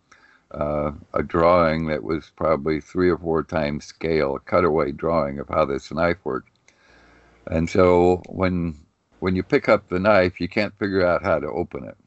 uh, 0.51 0.91
a 1.13 1.21
drawing 1.21 1.87
that 1.87 2.03
was 2.03 2.31
probably 2.35 2.81
three 2.81 3.09
or 3.09 3.17
four 3.17 3.43
times 3.43 3.85
scale, 3.85 4.35
a 4.35 4.39
cutaway 4.39 4.91
drawing 4.91 5.37
of 5.39 5.47
how 5.49 5.65
this 5.65 5.91
knife 5.91 6.17
worked. 6.23 6.49
And 7.45 7.69
so 7.69 8.23
when 8.27 8.75
when 9.19 9.35
you 9.35 9.43
pick 9.43 9.69
up 9.69 9.89
the 9.89 9.99
knife, 9.99 10.41
you 10.41 10.47
can't 10.47 10.77
figure 10.79 11.05
out 11.05 11.23
how 11.23 11.39
to 11.39 11.47
open 11.47 11.83
it. 11.83 11.97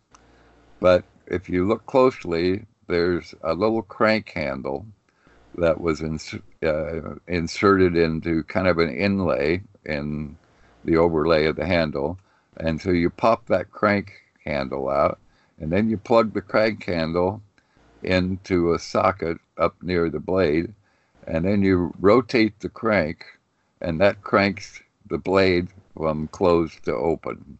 But 0.81 1.05
if 1.27 1.49
you 1.49 1.69
look 1.69 1.87
closely, 1.87 2.67
there's 2.89 3.35
a 3.43 3.55
little 3.55 3.83
crank 3.83 4.31
handle 4.31 4.87
that 5.57 5.81
was 5.81 6.01
ins- 6.01 6.35
uh, 6.63 7.15
inserted 7.27 7.97
into 7.97 8.43
kind 8.45 8.67
of 8.67 8.79
an 8.79 8.91
inlay 8.91 9.63
in 9.85 10.37
the 10.85 10.97
overlay 10.97 11.47
of 11.47 11.57
the 11.57 11.67
handle. 11.67 12.19
And 12.61 12.81
so 12.81 12.91
you 12.91 13.09
pop 13.09 13.47
that 13.47 13.73
crank 13.73 14.13
handle 14.45 14.91
out, 14.91 15.19
and 15.59 15.73
then 15.73 15.89
you 15.89 15.97
plug 15.97 16.35
the 16.35 16.43
crank 16.43 16.85
handle 16.85 17.43
into 18.03 18.73
a 18.73 18.79
socket 18.79 19.39
up 19.57 19.75
near 19.83 20.11
the 20.11 20.21
blade, 20.21 20.75
and 21.27 21.45
then 21.45 21.63
you 21.63 21.95
rotate 21.99 22.61
the 22.61 22.69
crank, 22.69 23.25
and 23.81 24.01
that 24.01 24.23
cranks 24.23 24.83
the 25.09 25.19
blade 25.19 25.69
from 25.97 26.29
closed 26.29 26.85
to 26.85 26.95
open. 26.95 27.59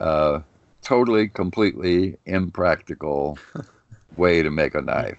Uh, 0.00 0.40
totally, 0.82 1.28
completely 1.28 2.16
impractical 2.24 3.38
way 4.16 4.42
to 4.42 4.50
make 4.50 4.74
a 4.74 4.80
knife. 4.80 5.18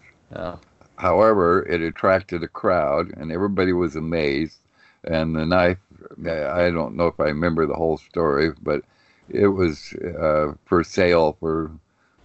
However, 0.96 1.64
it 1.68 1.82
attracted 1.82 2.44
a 2.44 2.48
crowd, 2.48 3.14
and 3.18 3.32
everybody 3.32 3.74
was 3.74 3.96
amazed. 3.96 4.58
And 5.04 5.36
the 5.36 5.46
knife, 5.46 5.80
I 6.20 6.70
don't 6.70 6.96
know 6.96 7.08
if 7.08 7.20
I 7.20 7.26
remember 7.26 7.66
the 7.66 7.76
whole 7.76 7.98
story, 7.98 8.52
but 8.62 8.84
it 9.34 9.48
was 9.48 9.94
uh, 9.94 10.54
for 10.66 10.84
sale 10.84 11.38
for 11.40 11.72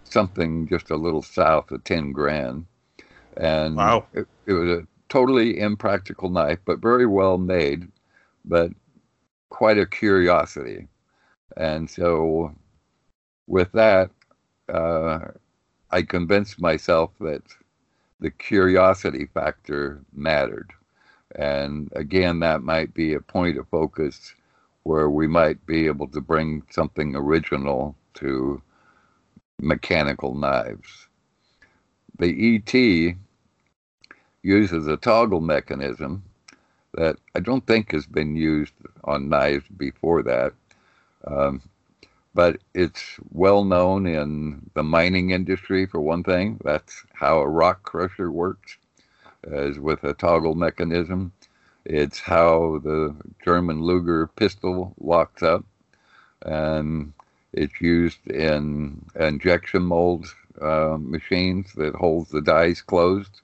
something 0.05 0.69
just 0.69 0.90
a 0.90 0.97
little 0.97 1.23
south 1.23 1.71
of 1.71 1.85
10 1.85 2.12
grand. 2.12 2.66
And 3.37 3.77
Wow. 3.77 4.07
it, 4.12 4.27
it 4.47 4.53
was 4.55 4.71
a 4.71 4.87
totally 5.09 5.59
impractical 5.61 6.31
knife, 6.31 6.59
but 6.64 6.81
very 6.81 7.07
well 7.07 7.38
made, 7.38 7.88
but 8.45 8.73
quite 9.51 9.79
a 9.79 9.87
curiosity. 9.87 10.88
And 11.57 11.88
so, 11.90 12.55
with 13.47 13.73
that, 13.73 14.11
uh, 14.69 15.21
I 15.90 16.03
convinced 16.03 16.61
myself 16.61 17.12
that 17.21 17.42
the 18.21 18.31
curiosity 18.31 19.27
factor 19.27 20.01
mattered. 20.12 20.73
And 21.35 21.90
again, 21.95 22.40
that 22.40 22.62
might 22.62 22.95
be 22.95 23.14
a 23.14 23.20
point 23.20 23.59
of 23.59 23.68
focus 23.68 24.35
where 24.87 25.11
we 25.11 25.26
might 25.26 25.66
be 25.66 25.89
able 25.89 26.07
to 26.07 26.20
bring 26.20 26.62
something 26.70 27.16
original 27.16 27.97
to 28.14 28.62
mechanical 29.61 30.32
knives. 30.32 31.09
The 32.20 32.32
ET 32.55 33.16
uses 34.45 34.87
a 34.87 34.97
toggle 34.97 35.41
mechanism 35.41 36.22
that 36.95 37.16
I 37.34 37.41
don't 37.41 37.66
think 37.66 37.91
has 37.91 38.07
been 38.07 38.37
used 38.37 38.74
on 39.03 39.28
knives 39.28 39.64
before 39.76 40.22
that. 40.22 40.53
Um, 41.26 41.62
but 42.32 42.59
it's 42.72 43.16
well 43.32 43.64
known 43.64 44.07
in 44.07 44.70
the 44.74 44.84
mining 44.84 45.30
industry 45.30 45.87
for 45.87 46.01
one 46.01 46.22
thing. 46.22 46.61
That's 46.62 47.03
how 47.12 47.41
a 47.41 47.49
rock 47.49 47.82
crusher 47.82 48.30
works, 48.30 48.76
is 49.43 49.80
with 49.80 50.05
a 50.05 50.14
toggle 50.14 50.55
mechanism. 50.55 51.32
It's 51.89 52.18
how 52.18 52.80
the 52.82 53.14
German 53.45 53.80
Luger 53.80 54.26
pistol 54.26 54.93
locks 54.99 55.41
up, 55.41 55.64
and 56.43 57.12
it's 57.53 57.80
used 57.80 58.26
in 58.26 59.05
injection 59.14 59.84
mold 59.84 60.26
uh, 60.61 60.97
machines 60.99 61.72
that 61.74 61.95
holds 61.95 62.30
the 62.30 62.43
dies 62.43 62.82
closed. 62.82 63.41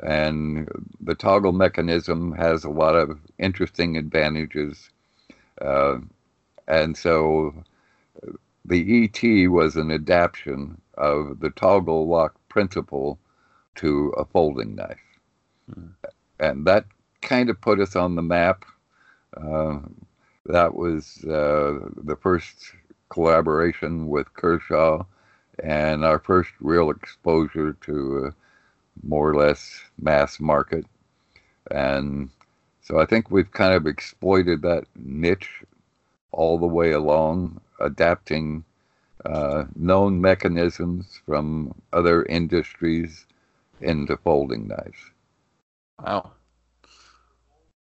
And 0.00 0.68
the 1.00 1.16
toggle 1.16 1.50
mechanism 1.50 2.32
has 2.32 2.62
a 2.62 2.70
lot 2.70 2.94
of 2.94 3.18
interesting 3.38 3.96
advantages. 3.96 4.88
Uh, 5.60 5.98
and 6.68 6.96
so 6.96 7.64
the 8.64 9.04
ET 9.04 9.48
was 9.48 9.74
an 9.74 9.90
adaptation 9.90 10.80
of 10.94 11.40
the 11.40 11.50
toggle 11.50 12.06
lock 12.06 12.36
principle 12.48 13.18
to 13.74 14.10
a 14.16 14.24
folding 14.24 14.76
knife. 14.76 15.02
Hmm. 15.72 15.88
And 16.38 16.66
that 16.66 16.84
kind 17.22 17.48
of 17.48 17.60
put 17.60 17.80
us 17.80 17.96
on 17.96 18.14
the 18.14 18.22
map. 18.22 18.64
Uh, 19.36 19.78
that 20.46 20.74
was 20.74 21.24
uh, 21.24 21.78
the 22.04 22.16
first 22.20 22.72
collaboration 23.08 24.08
with 24.08 24.32
Kershaw 24.34 25.04
and 25.62 26.04
our 26.04 26.18
first 26.18 26.50
real 26.60 26.90
exposure 26.90 27.74
to 27.82 28.34
more 29.02 29.30
or 29.30 29.34
less 29.34 29.80
mass 29.98 30.40
market. 30.40 30.84
And 31.70 32.30
so 32.82 32.98
I 32.98 33.06
think 33.06 33.30
we've 33.30 33.50
kind 33.50 33.74
of 33.74 33.86
exploited 33.86 34.62
that 34.62 34.84
niche 34.96 35.62
all 36.32 36.58
the 36.58 36.66
way 36.66 36.92
along, 36.92 37.60
adapting 37.80 38.64
uh, 39.24 39.64
known 39.76 40.20
mechanisms 40.20 41.20
from 41.26 41.74
other 41.92 42.24
industries 42.24 43.26
into 43.80 44.16
folding 44.16 44.66
knives. 44.68 44.98
Wow. 45.98 46.32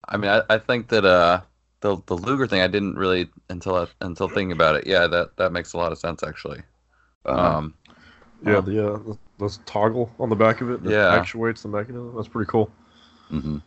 I 0.08 0.16
mean, 0.16 0.30
I, 0.30 0.42
I 0.48 0.58
think 0.58 0.88
that 0.88 1.04
uh, 1.04 1.42
the 1.80 1.96
the 2.06 2.16
Luger 2.16 2.46
thing 2.46 2.60
I 2.60 2.66
didn't 2.66 2.96
really 2.96 3.30
until 3.48 3.76
I, 3.76 3.86
until 4.00 4.28
thinking 4.28 4.52
about 4.52 4.76
it. 4.76 4.86
Yeah, 4.86 5.06
that 5.06 5.36
that 5.36 5.52
makes 5.52 5.72
a 5.72 5.78
lot 5.78 5.92
of 5.92 5.98
sense 5.98 6.22
actually. 6.22 6.62
Uh, 7.24 7.58
Um, 7.58 7.74
Yeah, 8.44 8.54
Huh. 8.54 8.62
the 8.62 8.92
uh, 8.92 8.98
the, 8.98 9.18
the 9.38 9.58
toggle 9.66 10.10
on 10.18 10.28
the 10.28 10.36
back 10.36 10.60
of 10.60 10.70
it 10.70 10.82
that 10.84 10.90
Yeah. 10.92 11.16
actuates 11.16 11.62
the 11.62 11.68
mechanism. 11.68 12.12
That's 12.16 12.28
pretty 12.28 12.50
cool. 12.50 12.70
Mm-hmm. 13.32 13.58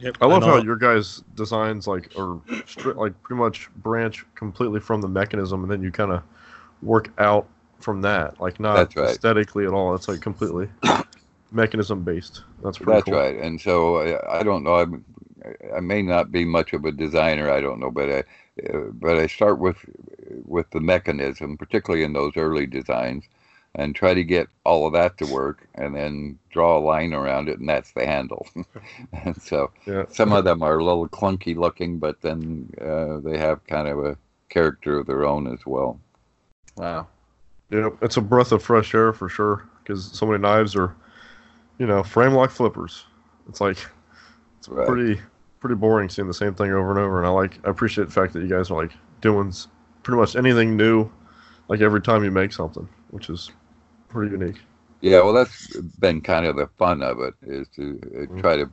Yep, 0.00 0.16
I 0.20 0.26
love 0.26 0.44
how 0.44 0.58
your 0.58 0.76
guys' 0.76 1.22
designs 1.34 1.88
like 1.88 2.10
are 2.16 2.40
stri- 2.66 2.94
like 2.94 3.20
pretty 3.22 3.40
much 3.40 3.68
branch 3.76 4.24
completely 4.36 4.78
from 4.78 5.00
the 5.00 5.08
mechanism, 5.08 5.62
and 5.64 5.70
then 5.72 5.82
you 5.82 5.90
kind 5.90 6.12
of 6.12 6.22
work 6.82 7.10
out 7.18 7.48
from 7.80 8.02
that. 8.02 8.40
Like 8.40 8.60
not 8.60 8.94
right. 8.94 9.04
aesthetically 9.04 9.66
at 9.66 9.72
all. 9.72 9.94
It's 9.96 10.06
like 10.06 10.20
completely 10.20 10.68
mechanism 11.50 12.04
based. 12.04 12.42
That's 12.62 12.78
pretty 12.78 13.00
That's 13.00 13.02
cool. 13.02 13.20
right. 13.20 13.36
And 13.36 13.60
so 13.60 13.96
I, 13.98 14.40
I 14.40 14.42
don't 14.42 14.62
know. 14.62 14.74
I'm, 14.76 15.04
I 15.74 15.80
may 15.80 16.02
not 16.02 16.30
be 16.32 16.44
much 16.44 16.72
of 16.72 16.84
a 16.84 16.92
designer. 16.92 17.50
I 17.50 17.60
don't 17.60 17.80
know, 17.80 17.90
but 17.90 18.10
I, 18.10 18.18
uh, 18.68 18.90
but 18.92 19.18
I 19.18 19.26
start 19.26 19.58
with 19.58 19.76
with 20.44 20.70
the 20.70 20.80
mechanism, 20.80 21.56
particularly 21.56 22.04
in 22.04 22.12
those 22.12 22.36
early 22.36 22.66
designs, 22.66 23.24
and 23.74 23.94
try 23.94 24.14
to 24.14 24.24
get 24.24 24.48
all 24.64 24.86
of 24.86 24.92
that 24.94 25.18
to 25.18 25.26
work, 25.26 25.68
and 25.74 25.94
then 25.94 26.38
draw 26.50 26.78
a 26.78 26.80
line 26.80 27.12
around 27.14 27.48
it, 27.48 27.58
and 27.58 27.68
that's 27.68 27.92
the 27.92 28.06
handle. 28.06 28.46
and 29.12 29.40
so 29.42 29.72
Yeah. 29.86 30.06
some 30.08 30.32
of 30.32 30.44
them 30.44 30.62
are 30.62 30.78
a 30.78 30.84
little 30.84 31.08
clunky 31.08 31.56
looking, 31.56 31.98
but 31.98 32.20
then 32.20 32.70
uh, 32.80 33.18
they 33.20 33.38
have 33.38 33.66
kind 33.66 33.88
of 33.88 34.04
a 34.04 34.16
character 34.48 34.98
of 34.98 35.06
their 35.06 35.24
own 35.26 35.46
as 35.52 35.64
well. 35.66 36.00
wow. 36.76 37.08
Yeah, 37.70 37.90
it's 38.00 38.16
a 38.16 38.20
breath 38.22 38.52
of 38.52 38.62
fresh 38.62 38.94
air 38.94 39.12
for 39.12 39.28
sure. 39.28 39.64
Because 39.82 40.10
so 40.12 40.26
many 40.26 40.38
knives 40.40 40.74
are, 40.76 40.94
you 41.78 41.86
know, 41.86 42.02
frame 42.02 42.32
lock 42.34 42.50
flippers. 42.50 43.04
It's 43.48 43.60
like 43.60 43.78
it's 44.58 44.68
Right. 44.68 44.86
pretty 44.86 45.20
pretty 45.60 45.74
boring 45.76 46.08
seeing 46.08 46.28
the 46.28 46.34
same 46.34 46.54
thing 46.54 46.70
over 46.72 46.90
and 46.90 46.98
over. 46.98 47.18
And 47.18 47.26
I 47.26 47.30
like 47.30 47.58
I 47.64 47.70
appreciate 47.70 48.06
the 48.06 48.12
fact 48.12 48.32
that 48.34 48.40
you 48.42 48.48
guys 48.48 48.70
are 48.70 48.80
like 48.80 48.92
doing 49.20 49.52
pretty 50.02 50.18
much 50.20 50.36
anything 50.36 50.76
new, 50.76 51.10
like 51.68 51.80
every 51.80 52.00
time 52.00 52.24
you 52.24 52.30
make 52.30 52.52
something, 52.52 52.88
which 53.10 53.30
is 53.30 53.50
pretty 54.08 54.32
unique. 54.32 54.60
Yeah, 55.00 55.20
well, 55.20 55.32
that's 55.32 55.76
been 56.00 56.20
kind 56.20 56.46
of 56.46 56.56
the 56.56 56.66
fun 56.76 57.02
of 57.02 57.20
it 57.20 57.34
is 57.42 57.68
to 57.76 58.00
uh, 58.14 58.26
Mm. 58.32 58.40
try 58.40 58.56
to 58.56 58.68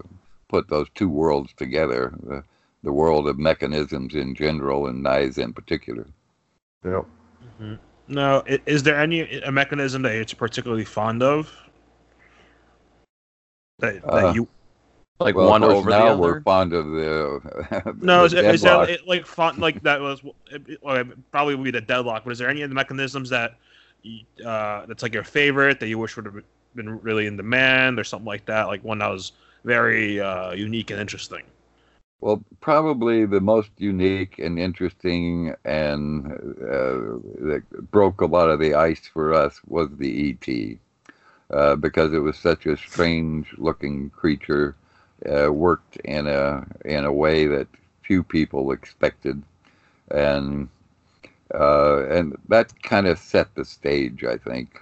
put 0.47 0.67
those 0.69 0.87
two 0.95 1.09
worlds 1.09 1.53
together, 1.53 2.13
the, 2.23 2.43
the 2.83 2.91
world 2.91 3.27
of 3.27 3.37
mechanisms 3.37 4.15
in 4.15 4.33
general 4.35 4.87
and 4.87 5.03
knives 5.03 5.37
in 5.37 5.53
particular. 5.53 6.07
Yeah. 6.83 7.01
Mhm. 7.61 7.79
No, 8.07 8.43
is 8.45 8.83
there 8.83 8.99
any 8.99 9.39
a 9.41 9.51
mechanism 9.51 10.03
that 10.03 10.13
you're 10.15 10.25
particularly 10.37 10.85
fond 10.85 11.23
of? 11.23 11.51
That, 13.79 14.03
that 14.13 14.27
Uh, 14.27 14.33
you 14.33 14.47
Like 15.19 15.35
well, 15.35 15.47
one 15.47 15.63
of 15.63 15.69
course, 15.69 15.77
over 15.77 15.91
the 15.91 16.05
other. 16.05 16.21
we're 16.21 16.41
fond 16.41 16.73
of 16.73 16.85
the 16.87 17.95
no, 18.01 18.27
the 18.27 18.27
is, 18.27 18.33
is 18.33 18.61
that 18.63 18.89
it, 18.89 19.07
like 19.07 19.25
fun 19.25 19.59
like 19.59 19.81
that 19.83 20.01
was 20.01 20.21
it, 20.51 20.61
it- 20.67 21.31
probably 21.31 21.55
would 21.55 21.63
be 21.63 21.71
the 21.71 21.81
deadlock? 21.81 22.23
But 22.23 22.31
is 22.31 22.39
there 22.39 22.49
any 22.49 22.61
of 22.61 22.69
the 22.69 22.75
mechanisms 22.75 23.29
that 23.29 23.55
uh, 24.45 24.85
that's 24.85 25.03
like 25.03 25.13
your 25.13 25.23
favorite 25.23 25.79
that 25.79 25.87
you 25.87 25.97
wish 25.97 26.15
would 26.15 26.25
have 26.25 26.43
been 26.75 27.01
really 27.01 27.27
in 27.27 27.37
demand 27.37 27.99
or 27.99 28.03
something 28.03 28.25
like 28.25 28.45
that? 28.45 28.67
Like 28.67 28.83
one 28.83 28.99
that 28.99 29.09
was 29.09 29.31
very 29.63 30.19
uh, 30.19 30.51
unique 30.51 30.91
and 30.91 30.99
interesting. 30.99 31.43
Well, 32.21 32.43
probably 32.59 33.25
the 33.25 33.39
most 33.41 33.71
unique 33.77 34.39
and 34.39 34.59
interesting 34.59 35.55
and 35.63 36.25
uh, 36.27 37.19
that 37.49 37.63
broke 37.91 38.21
a 38.21 38.25
lot 38.25 38.49
of 38.49 38.59
the 38.59 38.73
ice 38.73 39.07
for 39.07 39.33
us 39.33 39.61
was 39.67 39.89
the 39.97 40.29
ET, 40.31 40.79
uh, 41.51 41.75
because 41.75 42.13
it 42.13 42.19
was 42.19 42.37
such 42.37 42.65
a 42.65 42.77
strange-looking 42.77 44.09
creature, 44.11 44.75
uh, 45.29 45.51
worked 45.51 45.97
in 45.97 46.27
a 46.27 46.65
in 46.83 47.05
a 47.05 47.13
way 47.13 47.47
that 47.47 47.67
few 48.03 48.23
people 48.23 48.71
expected, 48.71 49.41
and 50.11 50.69
uh, 51.53 52.05
and 52.07 52.35
that 52.49 52.81
kind 52.83 53.07
of 53.07 53.17
set 53.17 53.53
the 53.55 53.65
stage. 53.65 54.23
I 54.23 54.37
think 54.37 54.81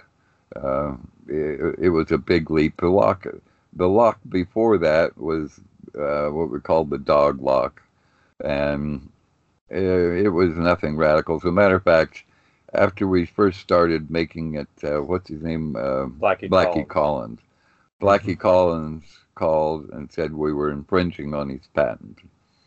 uh, 0.56 0.94
it, 1.28 1.76
it 1.78 1.88
was 1.90 2.10
a 2.10 2.18
big 2.18 2.50
leap. 2.50 2.80
The 2.80 2.88
lock, 2.88 3.26
the 3.72 3.88
lock 3.88 4.18
before 4.28 4.78
that 4.78 5.16
was 5.16 5.60
uh, 5.98 6.28
what 6.28 6.50
we 6.50 6.60
called 6.60 6.90
the 6.90 6.98
dog 6.98 7.40
lock, 7.40 7.82
and 8.44 9.08
uh, 9.72 9.76
it 9.76 10.28
was 10.28 10.56
nothing 10.56 10.96
radical. 10.96 11.36
As 11.36 11.44
a 11.44 11.52
matter 11.52 11.76
of 11.76 11.84
fact, 11.84 12.24
after 12.74 13.06
we 13.06 13.26
first 13.26 13.60
started 13.60 14.10
making 14.10 14.54
it, 14.54 14.68
uh, 14.82 15.02
what's 15.02 15.28
his 15.28 15.42
name? 15.42 15.76
Uh, 15.76 16.06
Blackie, 16.06 16.48
Blackie 16.48 16.86
Collins. 16.86 16.88
Collins. 16.88 17.40
Blackie 18.00 18.38
Collins 18.38 19.04
called 19.34 19.88
and 19.90 20.10
said 20.12 20.32
we 20.32 20.52
were 20.52 20.70
infringing 20.70 21.34
on 21.34 21.48
his 21.48 21.66
patent. 21.74 22.18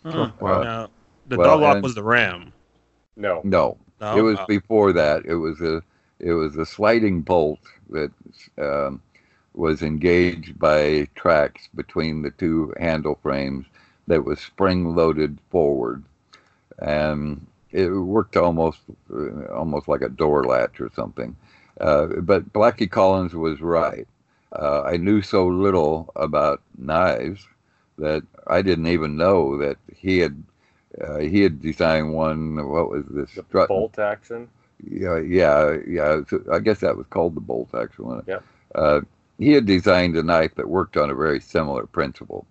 Wow. 0.03 0.32
Now, 0.41 0.88
the 1.28 1.38
Well, 1.38 1.49
dog 1.51 1.62
lock 1.62 1.76
and- 1.76 1.84
was 1.84 1.95
the 1.95 2.03
RAM. 2.03 2.53
No. 3.16 3.41
No, 3.43 3.78
No? 3.99 4.18
it 4.18 4.22
was 4.22 4.38
Uh, 4.39 4.45
before 4.47 4.93
that. 4.93 5.26
It 5.26 5.36
was 5.36 5.60
a 5.62 5.82
it 6.20 6.34
was 6.34 6.55
a 6.55 6.66
sliding 6.66 7.22
bolt 7.22 7.60
that 7.89 8.12
um, 8.58 9.01
was 9.53 9.82
engaged 9.84 10.58
by 10.58 11.08
tracks 11.16 11.68
between 11.76 12.22
the 12.24 12.32
two 12.32 12.74
handle 12.80 13.20
frames 13.22 13.66
that 14.08 14.24
was 14.24 14.39
spring 14.39 14.95
loaded 14.95 15.38
forward, 15.51 16.03
and 16.80 17.45
it 17.72 17.89
worked 17.89 18.36
almost 18.38 18.80
uh, 19.13 19.45
almost 19.53 19.88
like 19.88 20.01
a 20.01 20.09
door 20.09 20.43
latch 20.45 20.80
or 20.80 20.89
something. 20.95 21.36
Uh, 21.80 22.07
but 22.22 22.51
Blackie 22.53 22.89
Collins 22.89 23.34
was 23.34 23.61
right. 23.61 24.07
Uh, 24.51 24.82
I 24.84 24.97
knew 24.97 25.22
so 25.22 25.47
little 25.47 26.11
about 26.15 26.61
knives 26.78 27.47
that 27.97 28.24
I 28.47 28.61
didn't 28.61 28.88
even 28.88 29.18
know 29.18 29.57
that 29.57 29.78
he 29.95 30.20
had 30.20 30.43
uh, 31.01 31.18
he 31.20 31.41
had 31.41 31.61
designed 31.61 32.13
one. 32.13 32.55
What 32.70 32.89
was 32.89 33.05
this? 33.09 33.32
The 33.36 33.43
strut- 33.43 33.68
bolt 33.68 33.99
action. 33.99 34.49
yeah, 34.89 35.18
yeah, 35.20 35.78
yeah. 35.88 36.22
so 36.28 36.41
I 36.51 36.59
guess 36.59 36.80
that 36.82 36.97
was 36.97 37.07
called 37.07 37.36
the 37.36 37.41
bolt 37.41 37.74
actually. 37.76 38.22
Yep. 38.28 38.43
Uh, 38.76 39.01
he 39.38 39.51
had 39.53 39.65
designed 39.65 40.15
a 40.18 40.24
knife 40.24 40.55
that 40.55 40.70
worked 40.70 40.97
on 40.97 41.09
a 41.09 41.15
very 41.15 41.39
similar 41.41 41.86
principle, 41.86 42.45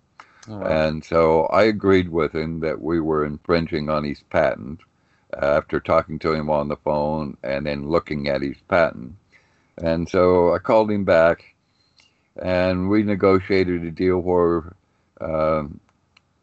Oh, 0.47 0.57
wow. 0.57 0.87
and 0.87 1.03
so 1.03 1.43
I 1.47 1.63
agreed 1.63 2.09
with 2.09 2.33
him 2.35 2.59
that 2.61 2.81
we 2.81 2.99
were 2.99 3.25
infringing 3.25 3.89
on 3.89 4.03
his 4.03 4.21
patent 4.23 4.81
uh, 4.81 4.96
after 5.41 5.79
talking 5.79 6.19
to 6.19 6.33
him 6.33 6.49
on 6.49 6.67
the 6.67 6.77
phone 6.77 7.37
and 7.43 7.65
then 7.65 7.89
looking 7.89 8.27
at 8.27 8.41
his 8.41 8.57
patent. 8.67 9.15
And 9.77 10.07
so 10.09 10.53
I 10.53 10.59
called 10.59 10.89
him 10.89 11.03
back, 11.03 11.55
and 12.41 12.89
we 12.89 13.03
negotiated 13.03 13.83
a 13.83 13.91
deal 13.91 14.19
where 14.19 14.73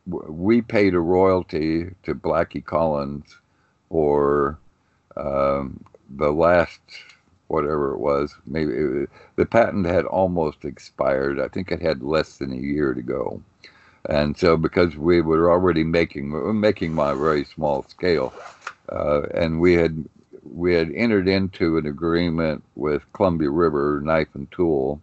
w- 0.09 0.33
we 0.33 0.63
paid 0.63 0.95
a 0.95 1.01
royalty 1.01 1.91
to 2.05 2.15
Blackie 2.15 2.65
Collins 2.65 3.37
for 3.89 4.59
um, 5.17 5.85
the 6.17 6.31
last 6.31 6.81
whatever 7.49 7.93
it 7.95 7.99
was. 7.99 8.35
Maybe 8.47 8.73
it 8.73 8.85
was, 8.85 9.09
the 9.37 9.47
patent 9.47 9.87
had 9.87 10.05
almost 10.05 10.65
expired. 10.65 11.41
I 11.41 11.49
think 11.49 11.71
it 11.71 11.83
had 11.83 12.03
less 12.03 12.39
than 12.39 12.53
a 12.53 12.57
year 12.57 12.95
to 12.95 13.03
go. 13.03 13.43
And 14.09 14.37
so, 14.37 14.57
because 14.57 14.97
we 14.97 15.23
were 15.23 15.51
already 15.51 15.83
making 15.83 16.61
making 16.61 16.99
a 16.99 17.15
very 17.15 17.45
small 17.45 17.85
scale, 17.89 18.35
uh, 18.91 19.23
and 19.35 19.61
we 19.61 19.75
had 19.75 20.05
we 20.43 20.75
had 20.75 20.93
entered 20.93 21.27
into 21.27 21.79
an 21.79 21.87
agreement 21.87 22.63
with 22.75 23.11
Columbia 23.13 23.51
River 23.51 24.01
Knife 24.03 24.29
and 24.35 24.51
Tool. 24.51 25.01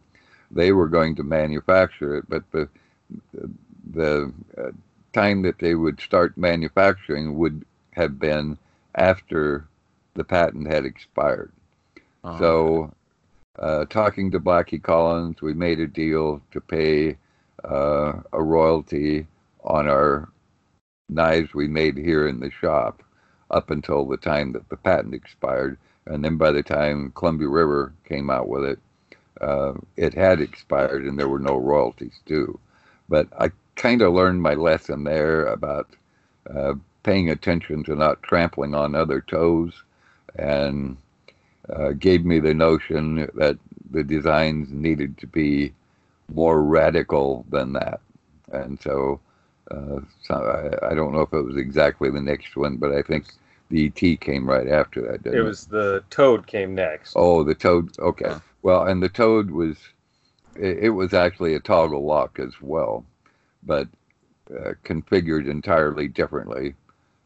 They 0.52 0.72
were 0.72 0.88
going 0.88 1.16
to 1.16 1.24
manufacture 1.24 2.16
it, 2.18 2.26
but 2.30 2.44
the 2.52 2.70
the 3.94 4.32
uh, 4.58 4.72
time 5.14 5.42
that 5.42 5.60
they 5.60 5.76
would 5.76 6.00
start 6.00 6.38
manufacturing 6.38 7.38
would 7.38 7.66
have 7.92 8.20
been 8.20 8.58
after 8.96 9.66
the 10.14 10.24
patent 10.24 10.68
had 10.68 10.86
expired. 10.86 11.52
Uh-huh. 12.24 12.40
So, 12.40 12.94
uh, 13.60 13.86
talking 13.86 14.32
to 14.32 14.40
Blackie 14.40 14.82
Collins, 14.82 15.42
we 15.42 15.54
made 15.54 15.80
a 15.80 15.88
deal 15.88 16.42
to 16.52 16.62
pay 16.62 17.18
uh, 17.64 18.14
a 18.32 18.42
royalty 18.42 19.28
on 19.64 19.88
our 19.88 20.30
knives 21.10 21.54
we 21.54 21.68
made 21.68 21.98
here 21.98 22.28
in 22.28 22.40
the 22.40 22.52
shop 22.52 23.04
up 23.52 23.70
until 23.70 24.06
the 24.06 24.18
time 24.18 24.54
that 24.54 24.68
the 24.70 24.78
patent 24.78 25.14
expired. 25.14 25.78
And 26.06 26.24
then 26.24 26.38
by 26.38 26.52
the 26.52 26.64
time 26.64 27.12
Columbia 27.16 27.48
River 27.48 27.94
came 28.06 28.30
out 28.30 28.48
with 28.48 28.64
it, 28.64 28.80
uh, 29.40 29.74
it 29.98 30.14
had 30.14 30.42
expired 30.42 31.06
and 31.06 31.18
there 31.18 31.30
were 31.30 31.40
no 31.40 31.58
royalties 31.58 32.20
due. 32.26 32.60
But 33.10 33.28
I 33.40 33.52
kind 33.76 34.02
of 34.02 34.14
learned 34.14 34.42
my 34.42 34.54
lesson 34.54 35.04
there 35.04 35.46
about 35.48 35.88
uh, 36.50 36.76
paying 37.04 37.30
attention 37.30 37.84
to 37.84 37.96
not 37.96 38.24
trampling 38.24 38.76
on 38.76 38.96
other 38.96 39.22
toes 39.22 39.74
and 40.36 40.98
uh, 41.70 41.92
gave 41.92 42.26
me 42.26 42.40
the 42.40 42.54
notion 42.54 43.30
that 43.36 43.58
the 43.92 44.04
designs 44.04 44.70
needed 44.72 45.18
to 45.18 45.28
be 45.28 45.74
more 46.34 46.64
radical 46.64 47.46
than 47.50 47.74
that. 47.74 48.00
And 48.52 48.80
so, 48.82 49.20
uh, 49.70 50.00
so 50.22 50.36
I, 50.82 50.92
I 50.92 50.96
don't 50.96 51.14
know 51.14 51.22
if 51.22 51.34
it 51.34 51.42
was 51.42 51.58
exactly 51.58 52.10
the 52.10 52.22
next 52.22 52.56
one, 52.56 52.78
but 52.78 52.92
I 52.92 53.02
think 53.02 53.26
the 53.72 53.88
ET 53.88 54.22
came 54.22 54.48
right 54.48 54.68
after 54.68 55.02
that. 55.02 55.24
Didn't 55.24 55.40
It 55.40 55.42
was 55.42 55.66
the 55.66 56.04
Toad 56.10 56.46
came 56.46 56.76
next. 56.76 57.14
Oh, 57.16 57.44
the 57.44 57.56
Toad. 57.56 57.98
Okay. 57.98 58.26
Yeah. 58.28 58.40
Well, 58.62 58.86
and 58.86 59.02
the 59.02 59.10
Toad 59.10 59.50
was, 59.50 59.78
it, 60.56 60.80
it 60.84 60.90
was 60.90 61.14
actually 61.14 61.56
a 61.56 61.60
toggle 61.60 62.06
lock 62.06 62.38
as 62.38 62.54
well, 62.62 63.06
but 63.64 63.88
uh, 64.52 64.74
configured 64.84 65.50
entirely 65.50 66.08
differently 66.08 66.76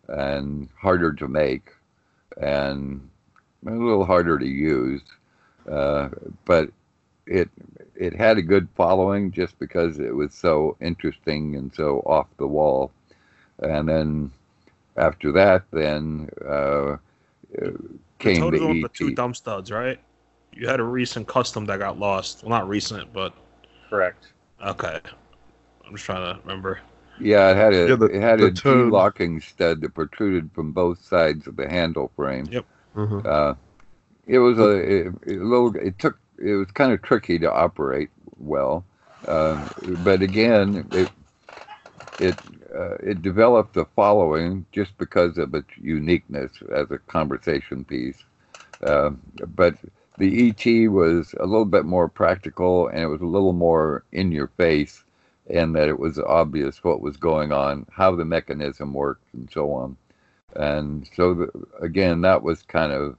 and 0.08 0.70
harder 0.78 1.12
to 1.14 1.28
make 1.28 1.72
and 2.38 3.10
a 3.66 3.72
little 3.72 4.06
harder 4.06 4.38
to 4.38 4.48
use. 4.48 5.02
Uh, 5.70 6.10
but 6.46 6.70
it 7.26 7.50
it 7.96 8.14
had 8.14 8.38
a 8.38 8.42
good 8.42 8.68
following 8.76 9.32
just 9.32 9.58
because 9.58 10.00
it 10.00 10.14
was 10.14 10.34
so 10.34 10.78
interesting 10.80 11.56
and 11.56 11.74
so 11.74 12.00
off 12.02 12.28
the 12.38 12.48
wall. 12.48 12.92
And 13.60 13.90
then 13.90 14.32
after 14.98 15.32
that, 15.34 15.64
then 15.72 16.30
uh, 16.46 16.50
uh, 16.52 16.98
came 18.20 18.40
the 18.42 18.52
is 18.54 18.60
the 18.60 18.68
one 18.68 18.78
ET. 18.78 18.82
with 18.84 18.92
the 18.94 18.98
two 18.98 19.16
thumb 19.16 19.34
studs, 19.34 19.72
right? 19.72 20.00
You 20.54 20.68
had 20.68 20.80
a 20.80 20.84
recent 20.84 21.28
custom 21.28 21.66
that 21.66 21.80
got 21.80 22.00
lost. 22.00 22.44
Well, 22.44 22.50
not 22.52 22.68
recent, 22.70 23.12
but 23.14 23.34
Correct. 23.90 24.32
okay. 24.66 25.00
I'm 25.86 25.92
just 25.94 26.06
trying 26.06 26.34
to 26.36 26.42
remember. 26.42 26.80
Yeah, 27.20 27.52
it 27.52 27.58
had 27.58 27.74
a 27.74 27.88
Yeah, 27.90 27.96
the- 27.96 28.06
it 28.06 28.22
had 28.22 28.42
a 28.42 28.52
Toad- 28.52 28.92
locking 28.92 29.40
stud 29.42 29.82
that 29.82 29.94
protruded 29.94 30.50
from 30.54 30.72
both 30.72 31.04
sides 31.04 31.48
of 31.48 31.56
the 31.56 31.68
handle 31.70 32.12
frame. 32.16 32.48
Yep. 32.52 32.66
Mhm. 32.96 33.26
Uh, 33.26 33.54
it 34.28 34.40
was 34.40 34.58
a, 34.58 34.70
it, 34.72 35.08
a 35.28 35.32
little. 35.34 35.76
It 35.76 36.00
took. 36.00 36.18
It 36.38 36.54
was 36.56 36.70
kind 36.72 36.92
of 36.92 37.02
tricky 37.02 37.38
to 37.40 37.52
operate 37.52 38.10
well, 38.38 38.84
uh, 39.28 39.66
but 40.00 40.22
again, 40.22 40.86
it 40.92 41.10
it 42.20 42.36
uh, 42.86 42.96
it 43.02 43.22
developed 43.22 43.74
the 43.74 43.86
following 43.96 44.66
just 44.72 44.98
because 44.98 45.38
of 45.38 45.54
its 45.54 45.70
uniqueness 45.82 46.52
as 46.74 46.92
a 46.92 46.98
conversation 46.98 47.84
piece. 47.84 48.24
Uh, 48.84 49.12
but 49.56 49.76
the 50.18 50.50
ET 50.50 50.90
was 50.90 51.34
a 51.40 51.46
little 51.46 51.66
bit 51.66 51.86
more 51.86 52.08
practical, 52.08 52.88
and 52.88 53.00
it 53.00 53.08
was 53.08 53.22
a 53.22 53.26
little 53.26 53.54
more 53.54 54.04
in 54.12 54.32
your 54.32 54.48
face, 54.58 55.04
and 55.50 55.76
that 55.76 55.88
it 55.88 56.00
was 56.00 56.20
obvious 56.20 56.84
what 56.84 57.02
was 57.02 57.18
going 57.18 57.52
on, 57.52 57.86
how 57.92 58.16
the 58.16 58.26
mechanism 58.26 58.94
worked, 58.94 59.34
and 59.34 59.50
so 59.52 59.72
on. 59.72 59.98
And 60.56 61.10
so, 61.16 61.34
the, 61.34 61.50
again, 61.82 62.22
that 62.22 62.44
was 62.44 62.62
kind 62.64 62.92
of 62.92 63.18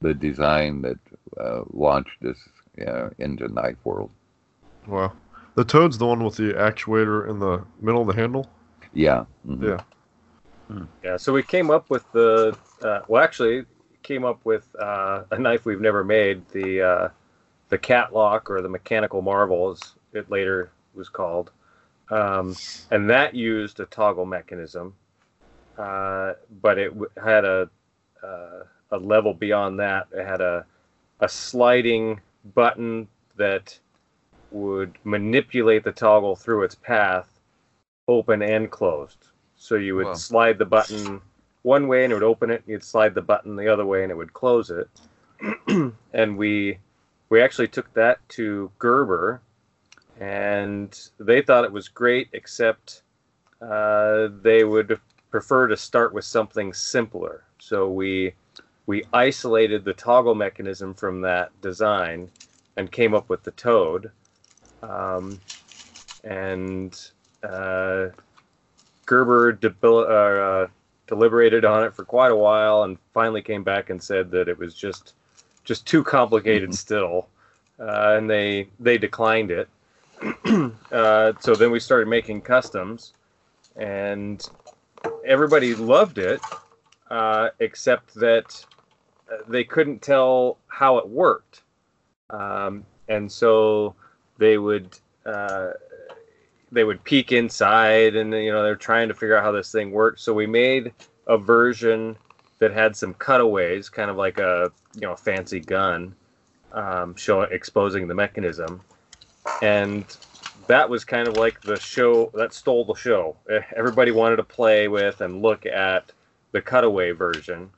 the 0.00 0.14
design 0.14 0.82
that 0.82 0.98
uh, 1.38 1.62
launched 1.72 2.24
us 2.24 2.38
uh, 2.86 3.10
into 3.18 3.48
Knife 3.48 3.76
World. 3.84 4.10
Wow. 4.86 5.12
The 5.56 5.64
Toad's 5.64 5.98
the 5.98 6.06
one 6.06 6.24
with 6.24 6.36
the 6.36 6.54
actuator 6.54 7.28
in 7.28 7.38
the 7.38 7.64
middle 7.80 8.00
of 8.00 8.06
the 8.06 8.14
handle. 8.14 8.48
Yeah. 8.92 9.24
mhm. 9.46 9.62
Yeah. 9.62 9.82
Yeah, 11.02 11.16
so 11.16 11.32
we 11.32 11.42
came 11.42 11.70
up 11.70 11.90
with 11.90 12.10
the 12.12 12.56
uh, 12.82 13.00
well, 13.08 13.22
actually, 13.22 13.64
came 14.02 14.24
up 14.24 14.44
with 14.44 14.68
uh, 14.80 15.24
a 15.30 15.38
knife 15.38 15.64
we've 15.64 15.80
never 15.80 16.04
made, 16.04 16.48
the 16.50 16.82
uh, 16.82 17.08
the 17.70 17.78
Catlock 17.78 18.50
or 18.50 18.62
the 18.62 18.68
Mechanical 18.68 19.22
Marvel, 19.22 19.70
as 19.70 19.80
it 20.12 20.30
later 20.30 20.70
was 20.94 21.08
called, 21.08 21.50
um, 22.10 22.54
and 22.90 23.10
that 23.10 23.34
used 23.34 23.80
a 23.80 23.86
toggle 23.86 24.26
mechanism, 24.26 24.94
uh, 25.78 26.34
but 26.62 26.78
it 26.78 26.90
w- 26.90 27.10
had 27.22 27.44
a 27.44 27.68
uh, 28.22 28.64
a 28.92 28.98
level 28.98 29.34
beyond 29.34 29.80
that. 29.80 30.08
It 30.12 30.26
had 30.26 30.40
a 30.40 30.66
a 31.20 31.28
sliding 31.28 32.20
button 32.54 33.08
that 33.36 33.78
would 34.50 34.98
manipulate 35.04 35.84
the 35.84 35.92
toggle 35.92 36.36
through 36.36 36.64
its 36.64 36.74
path, 36.76 37.39
open 38.10 38.42
and 38.42 38.70
closed. 38.70 39.28
So 39.56 39.74
you 39.76 39.96
would 39.96 40.06
Wow. 40.06 40.14
slide 40.14 40.58
the 40.58 40.64
button 40.64 41.20
one 41.62 41.88
way 41.88 42.04
and 42.04 42.12
it 42.12 42.16
would 42.16 42.22
open 42.22 42.50
it. 42.50 42.62
You'd 42.66 42.84
slide 42.84 43.14
the 43.14 43.22
button 43.22 43.56
the 43.56 43.68
other 43.68 43.84
way 43.86 44.02
and 44.02 44.10
it 44.10 44.16
would 44.16 44.32
close 44.32 44.70
it. 44.70 44.88
and 46.12 46.36
we 46.36 46.78
we 47.30 47.40
actually 47.40 47.68
took 47.68 47.92
that 47.94 48.18
to 48.30 48.72
Gerber, 48.78 49.40
and 50.18 50.98
they 51.18 51.40
thought 51.42 51.64
it 51.64 51.72
was 51.72 51.88
great, 51.88 52.28
except 52.32 53.02
uh, 53.62 54.28
they 54.42 54.64
would 54.64 55.00
prefer 55.30 55.68
to 55.68 55.76
start 55.76 56.12
with 56.12 56.24
something 56.24 56.72
simpler. 56.72 57.44
So 57.58 57.88
we 57.88 58.34
we 58.86 59.04
isolated 59.12 59.84
the 59.84 59.94
toggle 59.94 60.34
mechanism 60.34 60.94
from 60.94 61.20
that 61.20 61.58
design 61.60 62.30
and 62.76 62.90
came 62.90 63.14
up 63.14 63.28
with 63.28 63.44
the 63.44 63.52
Toad. 63.52 64.10
Um, 64.82 65.40
and 66.24 66.98
uh, 67.42 68.08
Gerber 69.06 69.52
debil- 69.52 70.06
uh, 70.06 70.64
uh, 70.64 70.66
deliberated 71.06 71.64
on 71.64 71.84
it 71.84 71.94
for 71.94 72.04
quite 72.04 72.30
a 72.30 72.36
while 72.36 72.84
and 72.84 72.96
finally 73.12 73.42
came 73.42 73.64
back 73.64 73.90
and 73.90 74.02
said 74.02 74.30
that 74.30 74.48
it 74.48 74.56
was 74.58 74.74
just 74.74 75.14
just 75.64 75.86
too 75.86 76.02
complicated 76.02 76.74
still, 76.74 77.28
uh, 77.78 78.14
and 78.16 78.30
they 78.30 78.68
they 78.78 78.98
declined 78.98 79.50
it. 79.50 79.68
uh, 80.92 81.32
so 81.40 81.54
then 81.54 81.70
we 81.70 81.80
started 81.80 82.08
making 82.08 82.40
customs, 82.40 83.14
and 83.76 84.48
everybody 85.24 85.74
loved 85.74 86.18
it, 86.18 86.40
uh, 87.10 87.48
except 87.58 88.14
that 88.14 88.64
uh, 89.32 89.38
they 89.48 89.64
couldn't 89.64 90.02
tell 90.02 90.58
how 90.68 90.98
it 90.98 91.08
worked, 91.08 91.62
um, 92.30 92.84
and 93.08 93.30
so 93.30 93.94
they 94.38 94.58
would. 94.58 94.96
They 96.72 96.84
would 96.84 97.02
peek 97.04 97.32
inside 97.32 98.16
and 98.16 98.32
you 98.32 98.52
know 98.52 98.62
they're 98.62 98.76
trying 98.76 99.08
to 99.08 99.14
figure 99.14 99.36
out 99.36 99.42
how 99.42 99.52
this 99.52 99.72
thing 99.72 99.90
works 99.90 100.22
so 100.22 100.32
we 100.32 100.46
made 100.46 100.92
a 101.26 101.36
version 101.36 102.16
that 102.60 102.72
had 102.72 102.94
some 102.94 103.14
cutaways 103.14 103.88
kind 103.88 104.10
of 104.10 104.16
like 104.16 104.38
a 104.38 104.70
you 104.94 105.02
know 105.02 105.16
fancy 105.16 105.60
gun 105.60 106.14
um, 106.72 107.14
show 107.16 107.42
exposing 107.42 108.06
the 108.06 108.14
mechanism. 108.14 108.80
And 109.62 110.04
that 110.66 110.88
was 110.88 111.04
kind 111.04 111.26
of 111.26 111.36
like 111.36 111.60
the 111.62 111.78
show 111.78 112.30
that 112.34 112.52
stole 112.52 112.84
the 112.84 112.94
show. 112.94 113.36
Eh, 113.50 113.60
everybody 113.76 114.12
wanted 114.12 114.36
to 114.36 114.44
play 114.44 114.88
with 114.88 115.20
and 115.20 115.42
look 115.42 115.66
at 115.66 116.12
the 116.52 116.60
cutaway 116.60 117.12
version. 117.12 117.70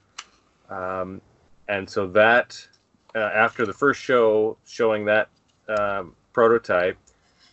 Um, 0.68 1.20
and 1.68 1.88
so 1.88 2.06
that 2.08 2.66
uh, 3.14 3.18
after 3.18 3.64
the 3.66 3.72
first 3.72 4.00
show 4.02 4.56
showing 4.66 5.04
that 5.06 5.28
um, 5.68 6.14
prototype 6.32 6.98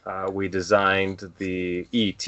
uh, 0.09 0.27
we 0.31 0.47
designed 0.47 1.31
the 1.37 1.85
ET 1.93 2.25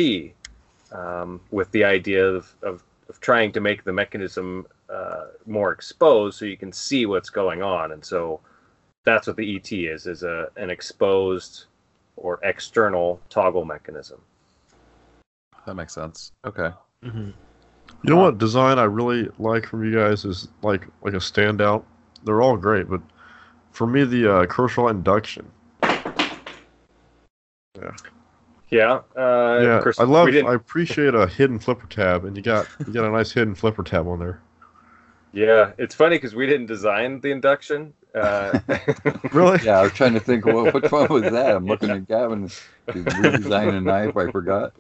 um, 0.91 1.41
with 1.49 1.71
the 1.71 1.83
idea 1.83 2.23
of, 2.23 2.53
of, 2.61 2.83
of 3.09 3.19
trying 3.19 3.51
to 3.51 3.59
make 3.59 3.83
the 3.83 3.91
mechanism 3.91 4.67
uh, 4.87 5.25
more 5.47 5.71
exposed 5.71 6.37
so 6.37 6.45
you 6.45 6.57
can 6.57 6.71
see 6.71 7.07
what's 7.07 7.31
going 7.31 7.63
on. 7.63 7.91
And 7.93 8.05
so 8.05 8.39
that's 9.03 9.25
what 9.25 9.35
the 9.35 9.55
ET 9.55 9.71
is, 9.71 10.05
is 10.05 10.21
a, 10.21 10.49
an 10.57 10.69
exposed 10.69 11.65
or 12.17 12.39
external 12.43 13.19
toggle 13.29 13.65
mechanism. 13.65 14.21
That 15.65 15.73
makes 15.73 15.93
sense. 15.93 16.31
Okay. 16.45 16.69
Mm-hmm. 17.03 17.31
You 18.03 18.09
know 18.09 18.17
what 18.17 18.37
design 18.37 18.77
I 18.77 18.83
really 18.83 19.27
like 19.39 19.65
from 19.65 19.83
you 19.83 19.93
guys 19.93 20.23
is 20.23 20.47
like 20.61 20.87
like 21.01 21.13
a 21.13 21.17
standout. 21.17 21.83
They're 22.23 22.41
all 22.41 22.57
great, 22.57 22.89
but 22.89 23.01
for 23.71 23.85
me 23.85 24.03
the 24.05 24.33
uh, 24.33 24.45
Kershaw 24.45 24.87
induction. 24.87 25.51
Yeah. 28.69 29.01
Uh, 29.15 29.59
yeah, 29.61 29.77
of 29.77 29.83
course, 29.83 29.99
I 29.99 30.03
love. 30.03 30.25
we 30.27 30.41
I 30.41 30.53
appreciate 30.53 31.13
a 31.13 31.27
hidden 31.27 31.59
flipper 31.59 31.87
tab, 31.87 32.23
and 32.25 32.35
you 32.37 32.41
got 32.41 32.67
you 32.87 32.93
got 32.93 33.05
a 33.05 33.11
nice 33.11 33.31
hidden 33.31 33.53
flipper 33.55 33.83
tab 33.83 34.07
on 34.07 34.19
there. 34.19 34.39
Yeah, 35.33 35.71
it's 35.77 35.95
funny 35.95 36.17
because 36.17 36.35
we 36.35 36.45
didn't 36.45 36.67
design 36.67 37.21
the 37.21 37.31
induction. 37.31 37.93
Uh, 38.13 38.59
Really? 39.33 39.59
Yeah, 39.63 39.79
I 39.79 39.83
was 39.83 39.93
trying 39.93 40.13
to 40.13 40.19
think, 40.19 40.45
well, 40.45 40.69
which 40.71 40.91
one 40.91 41.07
was 41.09 41.23
that? 41.31 41.55
I'm 41.55 41.65
looking 41.67 41.89
at 41.91 42.07
Gavin. 42.07 42.49
Did 42.93 43.05
redesign 43.05 43.77
a 43.77 43.81
knife? 43.81 44.17
I 44.17 44.29
forgot. 44.31 44.73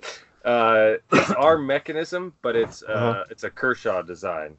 uh, 0.43 0.95
it's 1.11 1.31
our 1.31 1.57
mechanism, 1.57 2.33
but 2.41 2.55
it's 2.55 2.83
uh, 2.83 2.87
Uh-huh. 2.87 3.23
it's 3.29 3.43
a 3.43 3.49
Kershaw 3.49 4.01
design. 4.01 4.57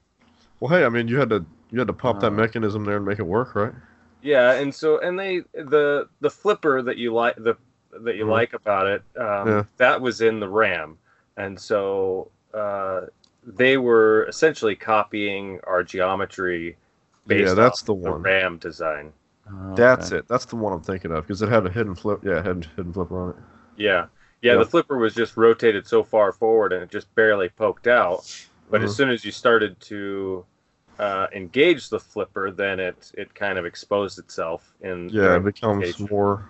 Well, 0.61 0.71
hey, 0.71 0.85
I 0.85 0.89
mean, 0.89 1.09
you 1.09 1.19
had 1.19 1.31
to 1.31 1.45
you 1.71 1.79
had 1.79 1.89
to 1.89 1.95
pop 1.95 2.21
that 2.21 2.29
Uh. 2.29 2.31
mechanism 2.31 2.85
there 2.85 2.97
and 2.97 3.05
make 3.07 3.19
it 3.19 3.27
work, 3.27 3.55
right? 3.55 3.73
Yeah, 4.23 4.53
and 4.53 4.75
so 4.75 4.99
and 5.01 5.19
they 5.19 5.41
the 5.53 6.09
the 6.21 6.31
flipper 6.31 6.81
that 6.83 6.97
you 6.97 7.13
like 7.13 7.35
the 7.37 7.57
that 8.01 8.17
you 8.17 8.25
Mhm. 8.25 8.29
like 8.29 8.53
about 8.55 8.87
it 8.87 9.03
um, 9.21 9.57
Yeah. 9.57 9.65
that 9.79 10.01
was 10.01 10.21
in 10.21 10.41
the 10.41 10.49
RAM, 10.49 10.99
and 11.37 11.59
so 11.61 12.31
uh, 12.55 13.03
they 13.45 13.77
were 13.77 14.25
essentially 14.27 14.77
copying 14.77 15.61
our 15.67 15.83
geometry 15.83 16.77
based 17.29 17.49
Yeah, 17.49 17.55
that's 17.55 17.83
off 17.83 17.83
the 17.83 17.95
one. 17.95 18.25
RAM 18.25 18.59
design. 18.59 19.13
That's 19.75 20.13
it. 20.13 20.27
That's 20.29 20.45
the 20.47 20.57
one 20.57 20.73
I'm 20.73 20.83
thinking 20.83 21.13
of 21.13 21.25
because 21.27 21.43
it 21.43 21.49
had 21.49 21.67
a 21.67 21.71
hidden 21.71 21.95
flip. 21.95 22.21
Yeah, 22.25 22.39
it 22.41 22.47
had 22.47 22.65
a 22.65 22.69
hidden 22.77 22.93
flipper 22.93 23.21
on 23.21 23.31
it. 23.31 23.37
Yeah, 23.77 24.07
yeah. 24.43 24.57
Yeah. 24.57 24.57
The 24.57 24.67
flipper 24.67 24.99
was 24.99 25.15
just 25.15 25.37
rotated 25.37 25.87
so 25.87 26.03
far 26.03 26.33
forward, 26.33 26.73
and 26.73 26.83
it 26.83 26.91
just 26.91 27.13
barely 27.15 27.49
poked 27.49 27.87
out. 27.87 28.25
But 28.71 28.83
as 28.83 28.93
Mhm. 28.93 28.95
soon 28.95 29.11
as 29.11 29.25
you 29.25 29.31
started 29.33 29.79
to 29.83 30.47
uh, 30.99 31.27
engage 31.35 31.89
the 31.89 32.01
flipper, 32.01 32.51
then 32.51 32.81
it 32.81 33.11
it 33.17 33.35
kind 33.35 33.59
of 33.59 33.67
exposed 33.67 34.19
itself 34.19 34.75
in 34.81 35.11
Yeah, 35.11 35.37
it 35.37 35.45
during 35.79 35.95
becomes 35.95 35.99
more 36.01 36.49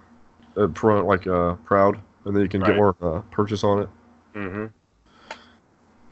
uh, 0.56 0.66
pro, 0.68 1.04
like 1.06 1.26
uh, 1.26 1.54
proud, 1.64 1.98
and 2.24 2.34
then 2.34 2.42
you 2.42 2.48
can 2.48 2.60
Right. 2.60 2.68
get 2.68 2.76
more 2.76 2.96
uh, 3.02 3.20
purchase 3.30 3.64
on 3.64 3.82
it. 3.82 3.88
Mhm. 4.34 4.72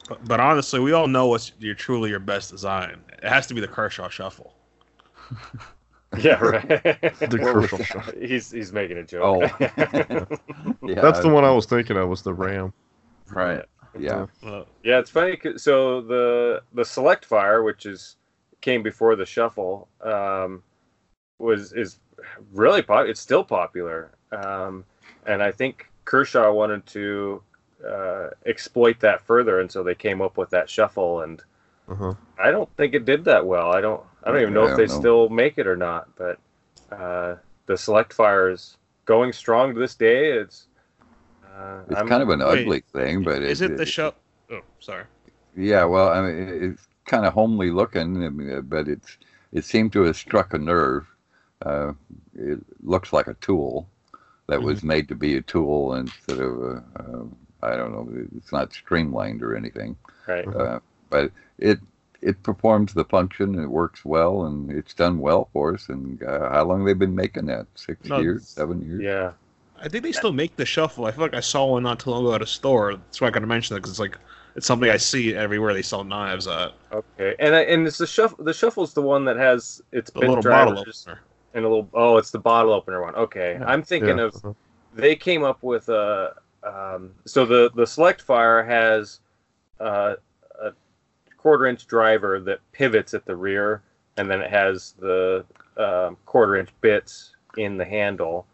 But, 0.08 0.24
but 0.26 0.40
honestly, 0.40 0.80
we 0.80 0.92
all 0.92 1.06
know 1.06 1.26
what's 1.26 1.52
your 1.58 1.74
truly 1.74 2.10
your 2.10 2.18
best 2.18 2.50
design. 2.50 3.00
It 3.22 3.28
has 3.28 3.46
to 3.48 3.54
be 3.54 3.60
the 3.60 3.68
Kershaw 3.68 4.08
Shuffle. 4.08 4.54
Yeah, 6.18 6.40
right. 6.40 6.66
The 7.30 7.38
Kershaw 7.40 7.76
Shuffle. 7.84 8.14
He's 8.20 8.50
he's 8.50 8.72
making 8.72 8.98
a 8.98 9.04
joke. 9.04 9.52
Oh. 9.60 10.26
Yeah, 10.82 11.00
That's 11.00 11.20
the 11.20 11.28
one 11.28 11.44
I 11.44 11.52
was 11.52 11.66
thinking 11.66 11.96
of. 11.96 12.08
Was 12.08 12.22
the 12.22 12.34
Ram? 12.34 12.72
Right. 13.30 13.64
Yeah. 13.96 14.26
Uh, 14.44 14.64
yeah, 14.82 14.98
it's 14.98 15.10
funny. 15.10 15.38
So 15.56 16.00
the 16.00 16.62
the 16.72 16.84
select 16.84 17.24
fire, 17.24 17.62
which 17.62 17.86
is 17.86 18.16
came 18.60 18.82
before 18.82 19.14
the 19.14 19.24
shuffle, 19.24 19.86
um, 20.02 20.64
was 21.38 21.72
is 21.74 22.00
really 22.52 22.82
pop. 22.82 23.06
It's 23.06 23.20
still 23.20 23.44
popular, 23.44 24.10
um, 24.32 24.84
and 25.26 25.42
I 25.42 25.50
think 25.52 25.88
Kershaw 26.04 26.52
wanted 26.52 26.86
to 26.86 27.42
uh, 27.86 28.28
exploit 28.46 29.00
that 29.00 29.22
further, 29.22 29.60
and 29.60 29.70
so 29.70 29.82
they 29.82 29.94
came 29.94 30.20
up 30.20 30.36
with 30.36 30.50
that 30.50 30.68
shuffle. 30.68 31.22
And 31.22 31.42
Uh-huh. 31.88 32.14
I 32.38 32.50
don't 32.50 32.68
think 32.76 32.94
it 32.94 33.04
did 33.04 33.24
that 33.24 33.46
well. 33.46 33.72
I 33.72 33.80
don't. 33.80 34.02
I 34.22 34.30
don't 34.30 34.40
even 34.42 34.54
know 34.54 34.66
I 34.66 34.70
if 34.72 34.76
they 34.76 34.86
know. 34.86 34.98
still 35.00 35.28
make 35.28 35.56
it 35.58 35.66
or 35.66 35.76
not. 35.76 36.08
But 36.16 36.38
uh, 36.92 37.36
the 37.66 37.76
select 37.76 38.12
fire 38.12 38.50
is 38.50 38.76
going 39.06 39.32
strong 39.32 39.72
to 39.74 39.80
this 39.80 39.94
day. 39.94 40.32
It's 40.32 40.66
uh, 41.56 41.80
It's 41.88 41.96
I'm- 41.96 42.08
kind 42.08 42.22
of 42.22 42.28
an 42.28 42.40
Wait, 42.40 42.60
ugly 42.62 42.80
thing, 42.92 43.22
but 43.24 43.42
is 43.42 43.60
it, 43.62 43.72
it 43.72 43.76
the 43.78 43.86
show? 43.86 44.14
Oh, 44.50 44.60
sorry. 44.78 45.04
Yeah, 45.56 45.84
well, 45.84 46.08
I 46.08 46.20
mean, 46.22 46.48
it's 46.72 46.86
kind 47.06 47.24
of 47.26 47.32
homely 47.32 47.70
looking, 47.70 48.24
I 48.24 48.28
mean, 48.28 48.60
but 48.62 48.86
it's 48.88 49.16
it 49.52 49.64
seemed 49.64 49.92
to 49.94 50.02
have 50.02 50.16
struck 50.16 50.54
a 50.54 50.58
nerve. 50.58 51.06
Uh, 51.62 51.92
it 52.34 52.60
looks 52.82 53.12
like 53.12 53.26
a 53.26 53.34
tool 53.34 53.88
that 54.50 54.62
was 54.62 54.82
made 54.82 55.08
to 55.08 55.14
be 55.14 55.36
a 55.36 55.42
tool 55.42 55.94
instead 55.94 56.38
of 56.40 56.62
a, 56.62 56.84
uh, 56.98 57.24
I 57.62 57.76
don't 57.76 57.92
know, 57.92 58.08
it's 58.36 58.52
not 58.52 58.72
streamlined 58.72 59.42
or 59.42 59.56
anything. 59.56 59.96
right. 60.26 60.46
Uh, 60.46 60.80
but 61.10 61.32
it 61.58 61.78
it 62.22 62.42
performs 62.42 62.92
the 62.92 63.04
function, 63.04 63.58
it 63.58 63.66
works 63.66 64.04
well, 64.04 64.44
and 64.44 64.70
it's 64.70 64.94
done 64.94 65.18
well 65.18 65.48
for 65.52 65.74
us. 65.74 65.88
And 65.88 66.22
uh, 66.22 66.50
how 66.50 66.64
long 66.64 66.84
they've 66.84 66.98
been 66.98 67.14
making 67.14 67.46
that? 67.46 67.66
Six 67.74 68.08
No, 68.08 68.18
years, 68.20 68.48
seven 68.48 68.82
years? 68.82 69.10
Yeah. 69.10 69.32
I 69.82 69.88
think 69.88 70.04
they 70.04 70.12
still 70.12 70.32
make 70.32 70.56
the 70.56 70.66
shuffle. 70.66 71.06
I 71.06 71.12
feel 71.12 71.22
like 71.22 71.34
I 71.34 71.40
saw 71.40 71.66
one 71.66 71.82
not 71.82 72.00
too 72.00 72.10
long 72.10 72.24
ago 72.24 72.34
at 72.34 72.42
a 72.42 72.46
store. 72.46 72.96
That's 72.96 73.20
why 73.20 73.28
I 73.28 73.30
gotta 73.30 73.46
mention 73.46 73.76
it 73.76 73.80
because 73.80 73.92
it's 73.92 74.00
like 74.00 74.18
it's 74.54 74.66
something 74.66 74.90
I 74.90 74.98
see 74.98 75.34
everywhere 75.34 75.72
they 75.72 75.82
sell 75.82 76.04
knives 76.04 76.46
at. 76.46 76.72
Okay, 76.92 77.34
and 77.38 77.54
and 77.54 77.86
it's 77.86 77.98
the 77.98 78.06
shuffle. 78.06 78.44
The 78.44 78.52
shuffle's 78.52 78.92
the 78.94 79.02
one 79.02 79.24
that 79.24 79.36
has 79.38 79.80
its 79.92 80.10
The 80.12 80.20
bit 80.20 80.28
little 80.28 80.44
bottle 80.44 80.74
drivers 80.74 81.06
opener. 81.06 81.20
And 81.54 81.64
a 81.64 81.68
little. 81.68 81.88
Oh, 81.94 82.16
it's 82.16 82.30
the 82.30 82.38
bottle 82.38 82.72
opener 82.72 83.02
one. 83.02 83.14
Okay, 83.14 83.56
Yeah. 83.58 83.66
I'm 83.66 83.82
thinking 83.82 84.18
Yeah. 84.18 84.30
of. 84.44 84.56
They 84.94 85.14
came 85.16 85.44
up 85.44 85.62
with 85.62 85.88
a. 85.88 86.34
Um, 86.62 87.14
so 87.24 87.46
the 87.46 87.70
the 87.74 87.86
select 87.86 88.20
fire 88.20 88.62
has 88.62 89.20
uh, 89.78 90.16
a 90.60 90.72
quarter 91.36 91.66
inch 91.66 91.86
driver 91.86 92.40
that 92.40 92.60
pivots 92.72 93.14
at 93.14 93.24
the 93.24 93.34
rear, 93.36 93.82
and 94.16 94.30
then 94.30 94.40
it 94.40 94.50
has 94.50 94.92
the 94.98 95.44
um, 95.76 96.16
quarter 96.26 96.56
inch 96.56 96.70
bits 96.80 97.34
in 97.56 97.76
the 97.76 97.84
handle, 97.84 98.46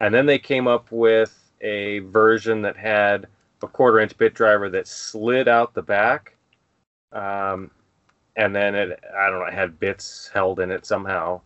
and 0.00 0.14
then 0.14 0.26
they 0.26 0.38
came 0.38 0.68
up 0.68 0.90
with 0.92 1.50
a 1.60 1.98
version 2.00 2.62
that 2.62 2.76
had 2.76 3.26
a 3.62 3.66
quarter 3.66 3.98
inch 4.00 4.16
bit 4.16 4.32
driver 4.34 4.70
that 4.70 4.86
slid 4.86 5.48
out 5.48 5.74
the 5.74 5.82
back. 5.82 6.36
Um, 7.12 7.70
and 8.36 8.54
then 8.54 8.74
it, 8.74 8.98
I 9.14 9.28
don't 9.28 9.40
know, 9.40 9.46
it 9.46 9.52
had 9.52 9.78
bits 9.80 10.30
held 10.32 10.60
in 10.60 10.70
it 10.70 10.86
somehow. 10.86 11.40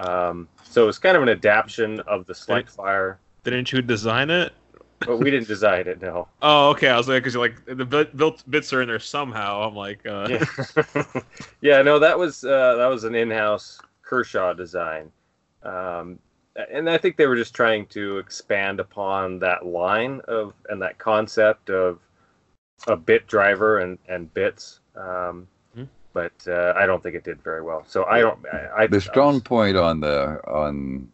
Um, 0.00 0.48
so 0.64 0.84
it 0.84 0.86
was 0.86 0.98
kind 0.98 1.16
of 1.16 1.22
an 1.22 1.28
adaptation 1.28 2.00
of 2.00 2.26
the 2.26 2.34
Select 2.34 2.70
Fire, 2.70 3.18
Didn't 3.44 3.72
you 3.72 3.82
design 3.82 4.30
it? 4.30 4.52
but 5.06 5.16
we 5.18 5.30
didn't 5.30 5.48
design 5.48 5.86
it, 5.86 6.00
no. 6.02 6.28
Oh, 6.42 6.70
okay. 6.70 6.88
I 6.88 6.96
was 6.96 7.08
like, 7.08 7.22
because 7.22 7.34
you're 7.34 7.42
like 7.42 7.64
the 7.66 7.84
built 8.14 8.48
bits 8.50 8.72
are 8.72 8.82
in 8.82 8.88
there 8.88 8.98
somehow. 8.98 9.62
I'm 9.62 9.74
like, 9.74 10.06
uh, 10.06 10.28
Yeah, 10.28 11.04
yeah 11.60 11.82
no, 11.82 11.98
that 11.98 12.18
was 12.18 12.44
uh, 12.44 12.76
that 12.76 12.86
was 12.86 13.04
an 13.04 13.14
in-house 13.14 13.80
Kershaw 14.02 14.52
design, 14.52 15.10
um, 15.62 16.18
and 16.70 16.88
I 16.90 16.98
think 16.98 17.16
they 17.16 17.26
were 17.26 17.36
just 17.36 17.54
trying 17.54 17.86
to 17.86 18.18
expand 18.18 18.80
upon 18.80 19.38
that 19.38 19.64
line 19.64 20.20
of 20.28 20.54
and 20.68 20.82
that 20.82 20.98
concept 20.98 21.70
of 21.70 22.00
a 22.86 22.96
bit 22.96 23.26
driver 23.26 23.78
and 23.78 23.98
and 24.08 24.32
bits. 24.34 24.80
Um. 24.96 25.46
But 26.12 26.32
uh, 26.46 26.72
I 26.76 26.86
don't 26.86 27.02
think 27.02 27.14
it 27.14 27.24
did 27.24 27.40
very 27.42 27.62
well. 27.62 27.84
So 27.86 28.04
I 28.04 28.20
don't. 28.20 28.38
I, 28.52 28.68
I 28.78 28.86
the 28.88 29.00
strong 29.00 29.34
was- 29.34 29.42
point 29.42 29.76
on 29.76 30.00
the 30.00 30.40
on 30.48 31.08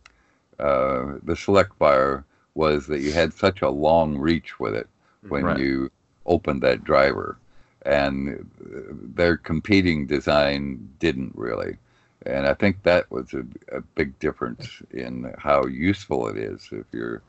uh, 0.59 1.15
the 1.23 1.37
select 1.37 1.77
fire 1.79 2.25
was 2.55 2.87
that 2.87 3.01
you 3.01 3.13
had 3.13 3.33
such 3.35 3.61
a 3.63 3.69
long 3.69 4.17
reach 4.17 4.59
with 4.59 4.75
it 4.75 4.89
when 5.29 5.45
Right. 5.45 5.59
you 5.59 5.91
opened 6.25 6.63
that 6.63 6.83
driver, 6.85 7.37
and 7.85 8.49
uh, 8.65 8.79
their 9.15 9.37
competing 9.37 10.07
design 10.07 10.89
didn't 10.99 11.33
really. 11.37 11.77
And 12.25 12.47
I 12.47 12.55
think 12.55 12.83
that 12.83 13.09
was 13.11 13.35
a, 13.35 13.45
a 13.71 13.81
big 13.83 14.19
difference 14.19 14.83
in 14.91 15.33
how 15.39 15.67
useful 15.67 16.27
it 16.29 16.37
is 16.39 16.69
if 16.73 16.87
you're 16.93 17.23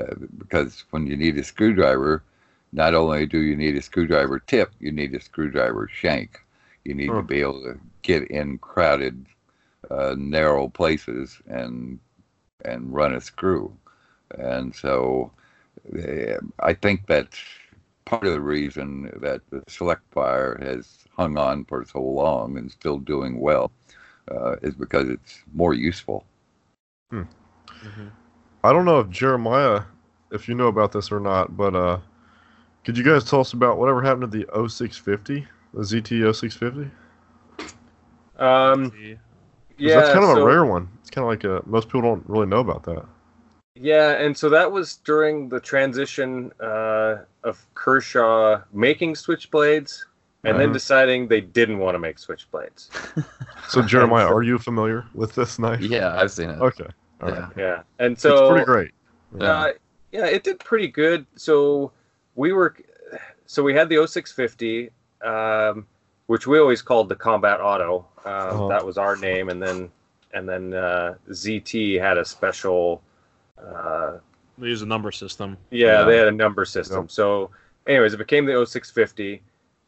uh, 0.00 0.14
because 0.38 0.84
when 0.90 1.06
you 1.06 1.16
need 1.16 1.36
a 1.36 1.44
screwdriver, 1.44 2.22
not 2.72 2.94
only 2.94 3.26
do 3.26 3.38
you 3.38 3.54
need 3.56 3.76
a 3.76 3.82
screwdriver 3.82 4.38
tip, 4.38 4.72
you 4.80 4.90
need 4.90 5.14
a 5.14 5.20
screwdriver 5.20 5.88
shank. 5.92 6.40
You 6.84 6.94
need 6.94 7.14
Huh. 7.14 7.16
to 7.16 7.22
be 7.22 7.40
able 7.40 7.62
to 7.62 7.78
get 8.02 8.24
in 8.30 8.58
crowded, 8.58 9.26
uh, 9.90 10.14
narrow 10.18 10.68
places 10.68 11.40
and 11.46 12.00
and 12.64 12.92
run 12.94 13.14
a 13.14 13.20
screw. 13.20 13.76
And 14.36 14.74
so, 14.74 15.32
uh, 15.96 16.38
I 16.60 16.74
think 16.74 17.06
that's 17.06 17.38
part 18.04 18.24
of 18.26 18.32
the 18.32 18.40
reason 18.40 19.10
that 19.20 19.42
the 19.50 19.62
Select 19.68 20.02
Fire 20.12 20.58
has 20.60 21.04
hung 21.16 21.36
on 21.36 21.64
for 21.64 21.84
so 21.84 22.02
long 22.02 22.56
and 22.58 22.70
still 22.70 22.98
doing 22.98 23.40
well, 23.40 23.72
uh, 24.30 24.56
is 24.62 24.74
because 24.74 25.08
it's 25.08 25.42
more 25.52 25.74
useful. 25.74 26.24
I 28.64 28.72
don't 28.72 28.84
know 28.84 29.00
if 29.00 29.08
Jeremiah, 29.10 29.82
if 30.30 30.48
you 30.48 30.54
know 30.54 30.68
about 30.68 30.92
this 30.92 31.10
or 31.12 31.20
not, 31.20 31.56
but 31.56 31.74
uh, 31.74 32.00
could 32.84 32.96
you 32.98 33.04
guys 33.04 33.24
tell 33.24 33.40
us 33.40 33.52
about 33.52 33.78
whatever 33.78 34.02
happened 34.02 34.30
to 34.32 34.38
the 34.38 34.46
0650, 34.52 35.46
the 35.74 35.80
ZT 35.82 36.22
0650? 36.34 36.90
Um, 38.38 38.90
'Cause 38.90 38.98
yeah, 39.78 39.94
that's 39.96 40.12
kind 40.12 40.24
of 40.24 40.30
so- 40.36 40.42
a 40.42 40.44
rare 40.46 40.64
one. 40.64 40.88
It's 41.00 41.10
kind 41.10 41.24
of 41.24 41.28
like 41.28 41.44
a 41.44 41.62
most 41.68 41.88
people 41.88 42.02
don't 42.02 42.24
really 42.28 42.46
know 42.46 42.60
about 42.60 42.82
that. 42.84 43.04
Yeah, 43.76 44.10
and 44.12 44.36
so 44.36 44.48
that 44.50 44.72
was 44.72 44.96
during 44.96 45.48
the 45.48 45.60
transition 45.60 46.52
uh, 46.60 47.18
of 47.44 47.64
Kershaw 47.74 48.62
making 48.72 49.14
switchblades, 49.14 50.04
and 50.44 50.58
then 50.58 50.66
Uh-huh. 50.68 50.72
deciding 50.74 51.28
they 51.28 51.40
didn't 51.40 51.78
want 51.78 51.94
to 51.94 51.98
make 51.98 52.16
switchblades. 52.18 52.88
So 53.68 53.80
Jeremiah, 53.82 54.26
are 54.34 54.42
you 54.42 54.58
familiar 54.58 55.04
with 55.14 55.34
this 55.34 55.58
knife? 55.58 55.80
Yeah, 55.80 56.14
I've 56.20 56.30
seen 56.30 56.50
it. 56.50 56.60
Okay. 56.60 56.86
All 57.22 57.30
right. 57.30 57.38
Yeah. 57.56 57.62
Yeah, 57.62 57.82
and 57.98 58.12
it's 58.14 58.22
so 58.22 58.50
pretty 58.50 58.64
great. 58.64 58.90
Uh, 59.40 59.70
yeah, 60.12 60.26
it 60.26 60.42
did 60.42 60.58
pretty 60.58 60.88
good. 60.88 61.24
So 61.36 61.92
we 62.34 62.52
were, 62.52 62.74
so 63.46 63.62
we 63.62 63.72
had 63.74 63.88
the 63.88 63.96
0650, 64.06 64.90
um, 65.22 65.86
which 66.26 66.46
we 66.46 66.58
always 66.58 66.82
called 66.82 67.08
the 67.08 67.16
Combat 67.16 67.60
Auto. 67.60 68.06
Uh, 68.24 68.28
Uh-huh. 68.28 68.68
That 68.68 68.84
was 68.84 68.98
our 68.98 69.16
name, 69.16 69.48
and 69.48 69.62
then 69.62 69.90
and 70.32 70.48
then 70.48 70.74
uh, 70.74 71.14
ZT 71.30 72.00
had 72.00 72.16
a 72.18 72.24
special. 72.24 73.02
Uh, 73.60 74.18
they 74.58 74.68
use 74.68 74.82
a 74.82 74.86
number 74.86 75.10
system. 75.10 75.56
yeah, 75.70 76.00
Yeah. 76.00 76.04
they 76.04 76.16
had 76.18 76.28
a 76.28 76.32
number 76.32 76.64
system. 76.64 77.02
Yep. 77.02 77.10
So, 77.10 77.50
anyways, 77.86 78.14
it 78.14 78.18
became 78.18 78.44
the 78.46 78.52
0650. 78.66 79.42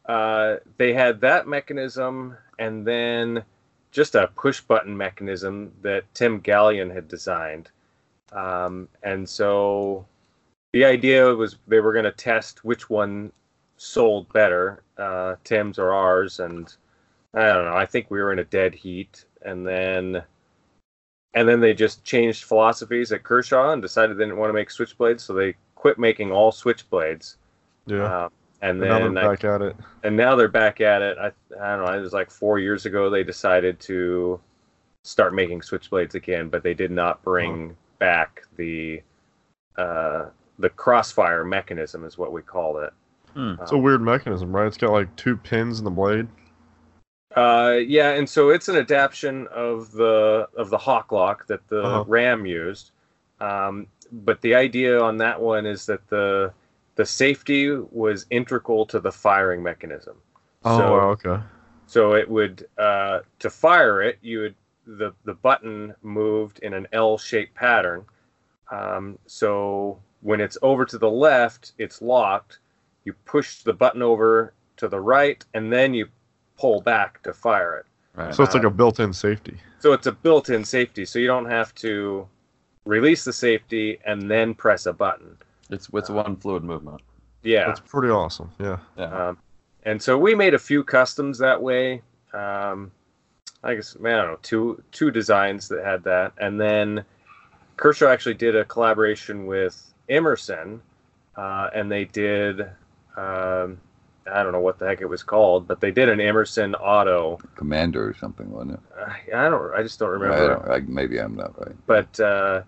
Uh, 0.05 0.55
they 0.77 0.93
had 0.93 1.21
that 1.21 1.47
mechanism, 1.47 2.35
and 2.59 2.85
then 2.85 3.43
just 3.91 4.15
a 4.15 4.27
push 4.35 4.59
button 4.61 4.97
mechanism 4.97 5.71
that 5.83 6.03
Tim 6.15 6.41
Galyean 6.41 6.91
had 6.93 7.07
designed. 7.07 7.69
Um, 8.31 8.87
and 9.03 9.29
so 9.29 10.05
the 10.71 10.83
idea 10.83 11.33
was 11.35 11.57
they 11.67 11.79
were 11.79 11.93
going 11.93 12.05
to 12.05 12.11
test 12.11 12.65
which 12.65 12.89
one 12.89 13.31
sold 13.83 14.31
better, 14.33 14.83
uh, 14.97 15.35
Tim's 15.43 15.77
or 15.77 15.93
ours. 15.93 16.39
And 16.39 16.73
I 17.33 17.47
don't 17.47 17.65
know, 17.65 17.75
I 17.75 17.85
think 17.85 18.09
we 18.09 18.21
were 18.21 18.31
in 18.31 18.39
a 18.39 18.45
dead 18.45 18.73
heat. 18.73 19.25
And 19.43 19.67
then 19.67 20.23
and 21.35 21.49
then 21.49 21.59
they 21.59 21.73
just 21.73 22.03
changed 22.03 22.43
philosophies 22.43 23.11
at 23.11 23.23
Kershaw 23.23 23.71
and 23.71 23.81
decided 23.81 24.17
they 24.17 24.23
didn't 24.23 24.37
want 24.37 24.49
to 24.49 24.53
make 24.53 24.69
switchblades, 24.69 25.21
so 25.21 25.33
they 25.33 25.55
quit 25.75 25.97
making 25.97 26.31
all 26.31 26.51
switchblades. 26.51 27.37
Yeah. 27.87 28.25
Um, 28.25 28.31
and 28.61 28.79
And 28.79 28.79
now 28.79 28.99
then 28.99 29.13
they're 29.13 29.25
I, 29.25 29.35
back 29.35 29.43
at 29.43 29.61
it. 29.61 29.75
and 30.03 30.15
now 30.15 30.35
they're 30.35 30.47
back 30.47 30.79
at 30.79 31.01
it. 31.01 31.17
I 31.17 31.31
I 31.61 31.75
don't 31.75 31.85
know. 31.85 31.93
It 31.93 32.01
was 32.01 32.13
like 32.13 32.31
four 32.31 32.59
years 32.59 32.85
ago 32.85 33.09
they 33.09 33.23
decided 33.23 33.79
to 33.81 34.39
start 35.03 35.33
making 35.33 35.59
switchblades 35.61 36.15
again, 36.15 36.47
but 36.47 36.63
they 36.63 36.73
did 36.73 36.91
not 36.91 37.21
bring 37.23 37.75
back 37.99 38.43
the 38.55 39.01
uh, 39.77 40.27
the 40.59 40.69
crossfire 40.69 41.43
mechanism, 41.43 42.05
is 42.05 42.17
what 42.17 42.31
we 42.31 42.41
call 42.41 42.77
it. 42.77 42.93
Hmm. 43.33 43.55
It's 43.61 43.71
a 43.71 43.77
weird 43.77 44.01
mechanism, 44.01 44.55
right? 44.55 44.67
It's 44.67 44.77
got 44.77 44.91
like 44.91 45.15
two 45.15 45.35
pins 45.37 45.79
in 45.79 45.85
the 45.85 45.91
blade. 45.91 46.27
Uh, 47.35 47.77
yeah, 47.85 48.11
and 48.11 48.29
so 48.29 48.49
it's 48.49 48.67
an 48.67 48.75
adaptation 48.75 49.47
of 49.47 49.91
the 49.91 50.47
of 50.55 50.69
the 50.69 50.77
hawk 50.77 51.11
lock 51.11 51.47
that 51.47 51.67
the 51.67 51.81
Uh-huh. 51.81 52.03
Ram 52.07 52.45
used. 52.45 52.91
Um, 53.39 53.87
but 54.11 54.39
the 54.41 54.53
idea 54.53 55.01
on 55.01 55.17
that 55.17 55.41
one 55.41 55.65
is 55.65 55.85
that 55.87 56.07
the 56.09 56.53
the 56.95 57.05
safety 57.05 57.71
was 57.75 58.27
integral 58.29 58.85
to 58.85 58.99
the 58.99 59.11
firing 59.11 59.63
mechanism. 59.63 60.15
Oh, 60.63 60.77
So- 60.77 60.91
wow, 60.91 61.09
okay. 61.11 61.39
So 61.87 62.13
it 62.13 62.29
would 62.29 62.67
uh, 62.77 63.19
to 63.39 63.49
fire 63.49 64.01
it, 64.01 64.19
you 64.21 64.39
would 64.41 64.55
the 64.85 65.13
the 65.23 65.33
button 65.33 65.95
moved 66.03 66.59
in 66.59 66.73
an 66.73 66.87
L-shaped 66.93 67.55
pattern. 67.55 68.05
Um, 68.71 69.17
so 69.25 69.99
when 70.21 70.39
it's 70.39 70.57
over 70.61 70.85
to 70.85 70.97
the 70.97 71.09
left, 71.09 71.71
it's 71.77 72.01
locked. 72.01 72.59
You 73.05 73.13
push 73.25 73.61
the 73.63 73.73
button 73.73 74.01
over 74.01 74.53
to 74.77 74.87
the 74.87 74.99
right, 74.99 75.43
and 75.53 75.71
then 75.71 75.93
you 75.93 76.07
pull 76.57 76.81
back 76.81 77.21
to 77.23 77.33
fire 77.33 77.77
it. 77.77 77.85
Right. 78.15 78.33
So 78.33 78.43
it's 78.43 78.53
like 78.53 78.63
a 78.63 78.69
built-in 78.69 79.13
safety. 79.13 79.57
So 79.79 79.93
it's 79.93 80.07
a 80.07 80.11
built-in 80.11 80.63
safety, 80.63 81.05
so 81.05 81.19
you 81.19 81.27
don't 81.27 81.49
have 81.49 81.73
to 81.75 82.27
release 82.85 83.23
the 83.23 83.33
safety 83.33 83.97
and 84.05 84.29
then 84.29 84.53
press 84.53 84.85
a 84.85 84.93
button. 84.93 85.37
it's 85.69 85.89
it's 85.93 86.09
one 86.09 86.35
fluid 86.35 86.63
movement. 86.63 87.01
Yeah. 87.41 87.69
it's 87.69 87.79
pretty 87.79 88.09
awesome. 88.09 88.51
Yeah. 88.59 88.77
Yeah. 88.97 89.29
Um, 89.29 89.37
and 89.83 90.01
so 90.01 90.17
we 90.17 90.35
made 90.35 90.53
a 90.53 90.59
few 90.59 90.83
customs 90.83 91.37
that 91.39 91.61
way. 91.61 92.01
Um, 92.33 92.91
I 93.63 93.75
guess, 93.75 93.97
man, 93.99 94.19
I 94.19 94.21
don't 94.23 94.31
know, 94.31 94.39
two 94.41 94.83
two 94.91 95.11
designs 95.11 95.67
that 95.69 95.83
had 95.83 96.03
that, 96.03 96.33
and 96.37 96.59
then 96.59 97.03
Kershaw 97.77 98.07
actually 98.09 98.35
did 98.35 98.55
a 98.55 98.65
collaboration 98.65 99.45
with 99.45 99.93
Emerson, 100.09 100.81
uh, 101.35 101.69
and 101.73 101.91
they 101.91 102.05
did, 102.05 102.69
um, 103.17 103.79
I 104.31 104.41
don't 104.41 104.51
know 104.51 104.61
what 104.61 104.79
the 104.79 104.85
heck 104.85 105.01
it 105.01 105.05
was 105.09 105.23
called, 105.23 105.67
but 105.67 105.81
they 105.81 105.91
did 105.91 106.09
an 106.09 106.21
Emerson 106.21 106.75
Auto. 106.75 107.39
Commander 107.55 108.07
or 108.07 108.13
something, 108.15 108.49
wasn't 108.49 108.73
it? 108.73 108.79
I, 108.97 109.45
I 109.45 109.49
don't, 109.49 109.73
I 109.73 109.83
just 109.83 109.99
don't 109.99 110.09
I 110.09 110.13
remember. 110.13 110.55
don't, 110.55 110.71
I, 110.71 110.79
maybe 110.87 111.19
I'm 111.19 111.35
not 111.35 111.59
right. 111.59 111.75
but 111.85 112.19
uh, 112.19 112.63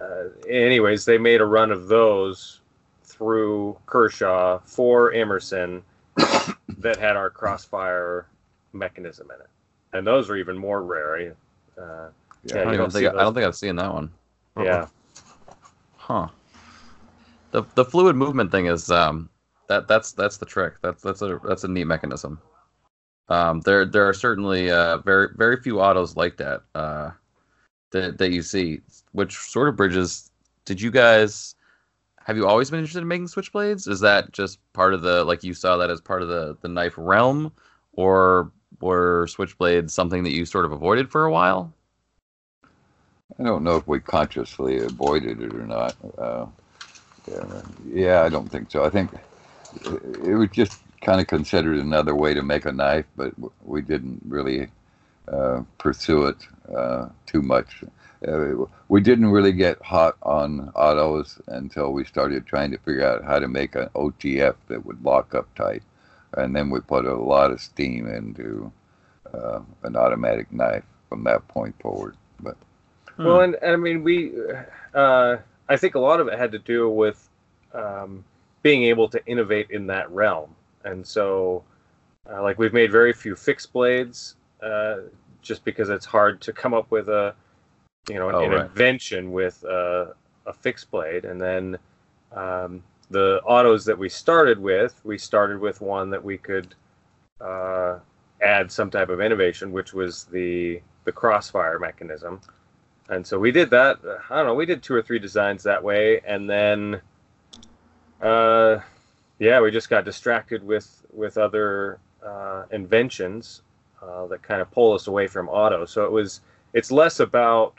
uh, 0.00 0.24
anyways, 0.48 1.04
they 1.04 1.18
made 1.18 1.40
a 1.40 1.44
run 1.44 1.70
of 1.70 1.88
those 1.88 2.60
through 3.04 3.76
Kershaw 3.86 4.58
for 4.64 5.12
Emerson 5.12 5.82
that 6.78 6.96
had 6.96 7.16
our 7.16 7.30
crossfire 7.30 8.26
mechanism 8.72 9.30
in 9.34 9.40
it, 9.40 9.48
and 9.92 10.06
those 10.06 10.28
are 10.30 10.36
even 10.36 10.58
more 10.58 10.82
rare. 10.82 11.34
Uh, 11.78 11.80
Yeah. 11.80 12.08
Yeah, 12.44 12.68
I, 12.68 12.76
don't 12.76 12.92
think 12.92 13.06
I, 13.06 13.10
I 13.10 13.22
don't 13.22 13.34
think 13.34 13.46
I've 13.46 13.54
seen 13.54 13.76
that 13.76 13.94
one. 13.94 14.10
yeah, 14.58 14.86
Huh. 15.96 16.28
The 17.52 17.62
the 17.76 17.84
fluid 17.84 18.16
movement 18.16 18.50
thing 18.50 18.66
is 18.66 18.90
um 18.90 19.28
that 19.72 19.88
that's 19.88 20.12
that's 20.12 20.36
the 20.36 20.46
trick. 20.46 20.74
That's 20.82 21.02
that's 21.02 21.22
a 21.22 21.40
that's 21.44 21.64
a 21.64 21.68
neat 21.68 21.86
mechanism. 21.86 22.40
Um 23.28 23.60
there 23.62 23.84
there 23.86 24.06
are 24.08 24.12
certainly 24.12 24.70
uh 24.70 24.98
very 24.98 25.28
very 25.34 25.56
few 25.56 25.80
autos 25.80 26.16
like 26.16 26.36
that 26.36 26.62
uh 26.74 27.10
that 27.92 28.18
that 28.18 28.32
you 28.32 28.42
see 28.42 28.80
which 29.12 29.36
sort 29.36 29.68
of 29.68 29.76
bridges 29.76 30.30
did 30.64 30.80
you 30.80 30.90
guys 30.90 31.54
have 32.26 32.36
you 32.36 32.46
always 32.46 32.70
been 32.70 32.80
interested 32.80 33.02
in 33.02 33.08
making 33.08 33.26
switchblades? 33.26 33.88
Is 33.88 34.00
that 34.00 34.32
just 34.32 34.58
part 34.74 34.94
of 34.94 35.02
the 35.02 35.24
like 35.24 35.42
you 35.42 35.54
saw 35.54 35.76
that 35.78 35.90
as 35.90 36.00
part 36.00 36.22
of 36.22 36.28
the 36.28 36.56
the 36.60 36.68
knife 36.68 36.94
realm 36.96 37.52
or 37.94 38.52
were 38.80 39.26
switchblades 39.28 39.90
something 39.90 40.22
that 40.24 40.32
you 40.32 40.44
sort 40.44 40.64
of 40.64 40.72
avoided 40.72 41.10
for 41.10 41.24
a 41.24 41.32
while? 41.32 41.72
I 43.38 43.44
don't 43.44 43.64
know 43.64 43.76
if 43.76 43.88
we 43.88 44.00
consciously 44.00 44.78
avoided 44.84 45.40
it 45.40 45.54
or 45.54 45.66
not. 45.66 45.96
Uh, 46.18 46.46
yeah, 47.30 47.62
yeah, 47.92 48.22
I 48.22 48.28
don't 48.28 48.50
think 48.50 48.70
so. 48.70 48.84
I 48.84 48.90
think 48.90 49.10
it 49.84 50.34
was 50.34 50.48
just 50.50 50.80
kind 51.02 51.20
of 51.20 51.26
considered 51.26 51.78
another 51.78 52.14
way 52.14 52.34
to 52.34 52.42
make 52.42 52.64
a 52.64 52.72
knife, 52.72 53.06
but 53.16 53.32
we 53.64 53.82
didn't 53.82 54.20
really 54.26 54.68
uh, 55.28 55.62
pursue 55.78 56.26
it 56.26 56.36
uh, 56.74 57.08
too 57.26 57.42
much. 57.42 57.82
Uh, 58.26 58.66
we 58.88 59.00
didn't 59.00 59.26
really 59.26 59.52
get 59.52 59.82
hot 59.82 60.16
on 60.22 60.70
autos 60.76 61.40
until 61.48 61.92
we 61.92 62.04
started 62.04 62.46
trying 62.46 62.70
to 62.70 62.78
figure 62.78 63.04
out 63.04 63.24
how 63.24 63.38
to 63.38 63.48
make 63.48 63.74
an 63.74 63.88
OTF 63.94 64.54
that 64.68 64.84
would 64.86 65.02
lock 65.04 65.34
up 65.34 65.52
tight, 65.54 65.82
and 66.34 66.54
then 66.54 66.70
we 66.70 66.80
put 66.80 67.04
a 67.04 67.14
lot 67.14 67.50
of 67.50 67.60
steam 67.60 68.06
into 68.06 68.70
uh, 69.34 69.60
an 69.82 69.96
automatic 69.96 70.52
knife 70.52 70.84
from 71.08 71.24
that 71.24 71.46
point 71.48 71.74
forward. 71.80 72.16
But 72.38 72.56
Well, 73.18 73.40
and, 73.40 73.56
and 73.56 73.72
I 73.72 73.76
mean, 73.76 74.04
we, 74.04 74.32
uh, 74.94 75.38
I 75.68 75.76
think 75.76 75.96
a 75.96 76.00
lot 76.00 76.20
of 76.20 76.28
it 76.28 76.38
had 76.38 76.52
to 76.52 76.58
do 76.60 76.88
with 76.88 77.28
um, 77.74 78.24
being 78.62 78.84
able 78.84 79.08
to 79.08 79.24
innovate 79.26 79.70
in 79.70 79.86
that 79.88 80.10
realm. 80.10 80.54
And 80.84 81.06
so, 81.06 81.64
uh, 82.32 82.42
like, 82.42 82.58
we've 82.58 82.72
made 82.72 82.90
very 82.92 83.12
few 83.12 83.36
fixed 83.36 83.72
blades 83.72 84.36
uh, 84.62 84.96
just 85.42 85.64
because 85.64 85.88
it's 85.90 86.06
hard 86.06 86.40
to 86.42 86.52
come 86.52 86.74
up 86.74 86.90
with 86.90 87.08
a, 87.08 87.34
you 88.08 88.16
know, 88.16 88.28
an, 88.28 88.34
Oh, 88.34 88.44
an 88.46 88.52
right. 88.52 88.66
invention 88.66 89.32
with 89.32 89.64
uh, 89.64 90.06
a 90.46 90.52
fixed 90.52 90.90
blade. 90.90 91.24
And 91.24 91.40
then 91.40 91.78
um, 92.32 92.82
the 93.10 93.40
autos 93.44 93.84
that 93.84 93.98
we 93.98 94.08
started 94.08 94.58
with, 94.58 95.00
we 95.04 95.18
started 95.18 95.60
with 95.60 95.80
one 95.80 96.10
that 96.10 96.22
we 96.22 96.38
could 96.38 96.74
uh, 97.40 97.98
add 98.42 98.70
some 98.70 98.90
type 98.90 99.08
of 99.08 99.20
innovation, 99.20 99.72
which 99.72 99.92
was 99.92 100.24
the 100.24 100.80
the 101.04 101.12
crossfire 101.12 101.80
mechanism 101.80 102.40
and 103.08 103.26
so 103.26 103.38
we 103.38 103.50
did 103.50 103.70
that 103.70 103.98
i 104.30 104.36
don't 104.36 104.46
know 104.46 104.54
we 104.54 104.66
did 104.66 104.82
two 104.82 104.94
or 104.94 105.02
three 105.02 105.18
designs 105.18 105.62
that 105.62 105.82
way 105.82 106.20
and 106.26 106.48
then 106.48 107.00
uh 108.22 108.78
yeah 109.38 109.60
we 109.60 109.70
just 109.70 109.90
got 109.90 110.04
distracted 110.04 110.62
with 110.64 111.04
with 111.12 111.36
other 111.38 111.98
uh 112.24 112.64
inventions 112.70 113.62
uh, 114.02 114.26
that 114.26 114.42
kind 114.42 114.60
of 114.60 114.70
pull 114.70 114.92
us 114.92 115.06
away 115.06 115.26
from 115.26 115.48
auto 115.48 115.84
so 115.84 116.04
it 116.04 116.10
was 116.10 116.40
it's 116.72 116.90
less 116.90 117.20
about 117.20 117.74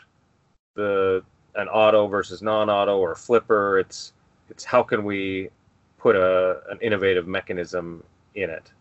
the 0.76 1.24
an 1.56 1.68
auto 1.68 2.08
versus 2.08 2.42
non-auto 2.42 2.98
or 2.98 3.16
flipper 3.16 3.80
it's 3.80 4.14
it's 4.50 4.64
how 4.64 4.84
can 4.84 5.04
we 5.04 5.50
put 5.98 6.16
a 6.16 6.62
an 6.70 6.78
innovative 6.82 7.28
mechanism 7.28 8.04
in 8.36 8.50
it 8.50 8.72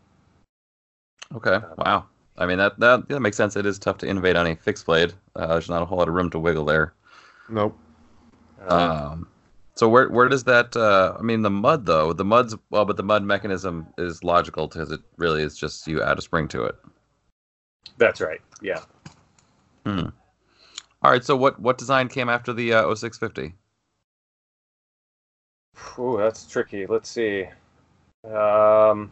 Okay. 1.35 1.59
Wow. 1.79 2.07
I 2.39 2.47
mean 2.47 2.59
that 2.59 2.79
that 2.79 3.09
that 3.09 3.21
makes 3.21 3.37
sense. 3.37 3.57
It 3.57 3.67
is 3.67 3.79
tough 3.79 3.99
to 3.99 4.09
innovate 4.09 4.37
on 4.37 4.47
a 4.47 4.57
fixed 4.57 4.87
blade. 4.87 5.13
Uh, 5.37 5.49
there's 5.49 5.69
not 5.69 5.83
a 5.83 5.85
whole 5.85 5.99
lot 5.99 6.09
of 6.09 6.15
room 6.15 6.31
to 6.31 6.39
wiggle 6.39 6.65
there. 6.65 6.95
Nope. 7.49 7.77
Uh, 8.69 9.09
Um, 9.13 9.29
so 9.75 9.89
where 9.89 10.09
where 10.09 10.29
does 10.29 10.45
that? 10.45 10.77
Uh, 10.77 11.16
I 11.18 11.23
mean, 11.23 11.43
the 11.43 11.51
mud 11.51 11.87
though. 11.87 12.12
The 12.12 12.25
mud's 12.25 12.57
well, 12.70 12.85
but 12.85 12.97
the 12.97 13.03
mud 13.03 13.25
mechanism 13.25 13.87
is 13.99 14.23
logical 14.25 14.68
because 14.68 14.91
it 14.91 15.01
really 15.16 15.43
is 15.43 15.57
just 15.57 15.87
you 15.87 16.03
add 16.03 16.18
a 16.18 16.23
spring 16.23 16.49
to 16.49 16.64
it. 16.64 16.77
that's 17.99 18.20
right 18.20 18.41
yeah 18.62 18.81
Hmm. 19.85 20.07
All 21.03 21.11
right. 21.11 21.25
So 21.25 21.37
what 21.37 21.59
what 21.61 21.79
design 21.79 22.09
came 22.09 22.29
after 22.29 22.53
the 22.53 22.73
uh, 22.75 22.95
0650? 22.95 23.55
Ooh, 25.99 26.16
that's 26.18 26.47
tricky. 26.47 26.87
Let's 26.87 27.11
see. 27.11 27.49
Um, 28.25 29.11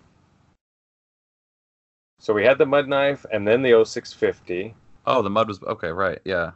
so 2.20 2.32
we 2.32 2.44
had 2.44 2.58
the 2.58 2.66
mud 2.66 2.86
knife 2.86 3.26
and 3.32 3.46
then 3.46 3.62
the 3.62 3.84
0650. 3.84 4.74
Oh, 5.06 5.22
the 5.22 5.30
mud 5.30 5.48
was 5.48 5.62
okay. 5.64 5.88
Right. 5.88 6.20
Yeah. 6.24 6.52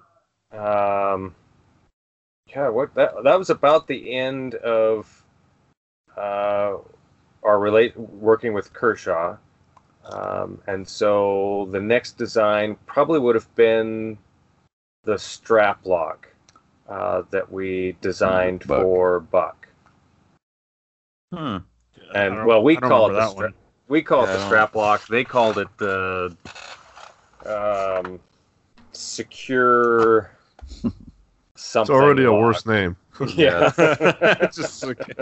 Um, 0.52 1.34
yeah, 2.49 2.68
what 2.68 2.95
that 2.95 3.14
that 3.24 3.38
was 3.38 3.51
about 3.51 3.86
the 3.86 4.14
end 4.14 4.55
of 4.57 5.24
uh, 6.16 6.76
our 7.42 7.59
relate 7.59 7.97
working 7.97 8.53
with 8.53 8.72
Kershaw. 8.72 9.36
Um, 10.05 10.61
and 10.66 10.86
so 10.86 11.68
the 11.72 11.80
next 11.80 12.18
design 12.18 12.76
probably 12.86 13.18
would 13.18 13.34
have 13.34 13.53
been 13.55 14.18
the 15.05 15.18
strap 15.18 15.86
lock 15.86 16.28
uh, 16.88 17.22
that 17.30 17.51
we 17.51 17.97
designed 18.01 18.66
Buck. 18.66 18.82
for 18.82 19.20
Buck. 19.20 19.68
Hmm. 21.32 21.59
And 22.14 22.45
well, 22.45 22.62
we 22.62 22.76
call 22.76 23.11
it 23.11 23.14
the 23.14 23.28
stra- 23.28 23.45
one. 23.47 23.55
we 23.88 24.03
call 24.03 24.24
it 24.24 24.26
the 24.28 24.45
strap 24.47 24.74
lock. 24.74 25.07
They 25.07 25.24
called 25.24 25.59
it 25.59 25.68
the 25.78 26.36
um, 27.47 28.20
secure 28.92 30.34
something. 31.64 31.90
already 31.90 32.24
a 32.24 32.32
worse 32.32 32.66
name. 32.66 32.96
Yeah. 33.36 33.66
Just 34.52 34.84
okay. 34.84 35.14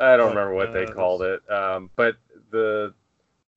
I 0.00 0.16
don't 0.16 0.28
remember 0.34 0.54
what 0.54 0.72
they 0.72 0.86
Uh, 0.86 0.86
called 0.86 1.22
it, 1.22 1.48
um, 1.50 1.90
but 1.96 2.16
the 2.50 2.94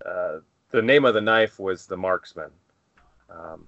uh, 0.05 0.39
the 0.71 0.81
name 0.81 1.05
of 1.05 1.13
the 1.13 1.21
knife 1.21 1.59
was 1.59 1.85
the 1.87 1.97
marksman. 1.97 2.51
Um, 3.29 3.67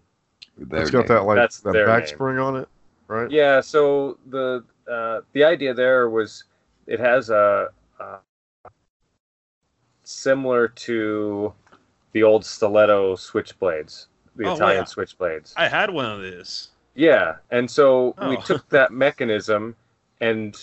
it's 0.76 0.92
got 0.92 1.08
name. 1.08 1.08
that 1.08 1.24
like 1.24 1.44
That's 1.44 1.60
that 1.64 1.84
their 1.84 1.84
back 1.84 2.08
name. 2.08 2.08
spring 2.08 2.40
on 2.40 2.56
it, 2.58 2.68
right? 3.08 3.32
Yeah, 3.32 3.62
so 3.62 4.18
the 4.28 4.64
uh, 4.90 5.22
the 5.34 5.44
idea 5.44 5.74
there 5.74 6.10
was 6.10 6.44
it 6.88 7.00
has 7.00 7.30
a, 7.30 7.70
a 8.00 8.18
similar 10.04 10.68
to 10.68 11.54
the 12.14 12.24
old 12.24 12.46
stiletto 12.46 13.16
switchblades, 13.16 14.08
the 14.36 14.46
Oh, 14.46 14.56
Italian 14.56 14.86
wow. 14.86 14.86
switchblades. 14.86 15.58
I 15.58 15.68
had 15.68 15.90
one 15.92 16.06
of 16.06 16.22
these. 16.22 16.70
Yeah, 16.96 17.36
and 17.52 17.70
so 17.70 18.16
we 18.30 18.38
Oh. 18.38 18.42
took 18.42 18.68
that 18.70 18.92
mechanism 18.92 19.76
and 20.22 20.56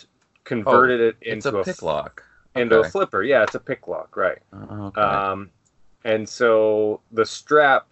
converted 0.44 1.00
it 1.00 1.16
It's 1.20 1.46
into 1.46 1.58
a 1.58 1.60
a, 1.60 1.64
pick 1.64 1.82
lock. 1.82 2.24
into 2.56 2.80
a 2.80 2.84
flipper. 2.84 3.22
Yeah, 3.22 3.42
it's 3.42 3.54
a 3.54 3.60
pick 3.60 3.86
lock, 3.86 4.16
right? 4.16 4.38
Okay. 4.54 5.00
Um, 5.00 5.50
and 6.04 6.28
so 6.28 7.00
the 7.12 7.24
strap 7.24 7.86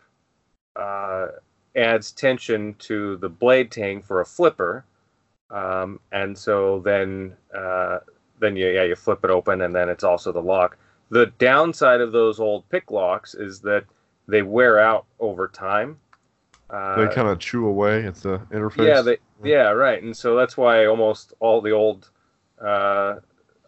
uh, 0.76 1.28
adds 1.76 2.12
tension 2.12 2.74
to 2.80 3.16
the 3.18 3.28
blade 3.28 3.70
tang 3.70 4.00
for 4.02 4.20
a 4.20 4.26
flipper, 4.26 4.84
um, 5.50 6.00
and 6.12 6.36
so 6.36 6.80
then 6.80 7.36
uh, 7.54 7.98
then 8.40 8.56
you 8.56 8.68
yeah 8.68 8.84
you 8.84 8.96
flip 8.96 9.22
it 9.24 9.30
open, 9.30 9.60
and 9.62 9.74
then 9.74 9.88
it's 9.88 10.04
also 10.04 10.32
the 10.32 10.42
lock. 10.42 10.76
The 11.10 11.26
downside 11.38 12.00
of 12.00 12.12
those 12.12 12.40
old 12.40 12.68
pick 12.70 12.90
locks 12.90 13.34
is 13.34 13.60
that 13.60 13.84
they 14.28 14.42
wear 14.42 14.78
out 14.78 15.06
over 15.18 15.46
time. 15.48 15.98
Uh, 16.72 16.96
They 17.08 17.14
kind 17.14 17.28
of 17.28 17.38
chew 17.38 17.66
away 17.66 18.04
at 18.06 18.16
the 18.16 18.38
interface. 18.52 18.86
yeah, 18.86 19.02
they, 19.02 19.18
yeah, 19.44 19.70
right. 19.70 20.02
And 20.02 20.16
so 20.16 20.36
that's 20.36 20.56
why 20.56 20.86
almost 20.86 21.32
all 21.40 21.60
the 21.60 21.72
old 21.72 22.10
uh, 22.60 23.16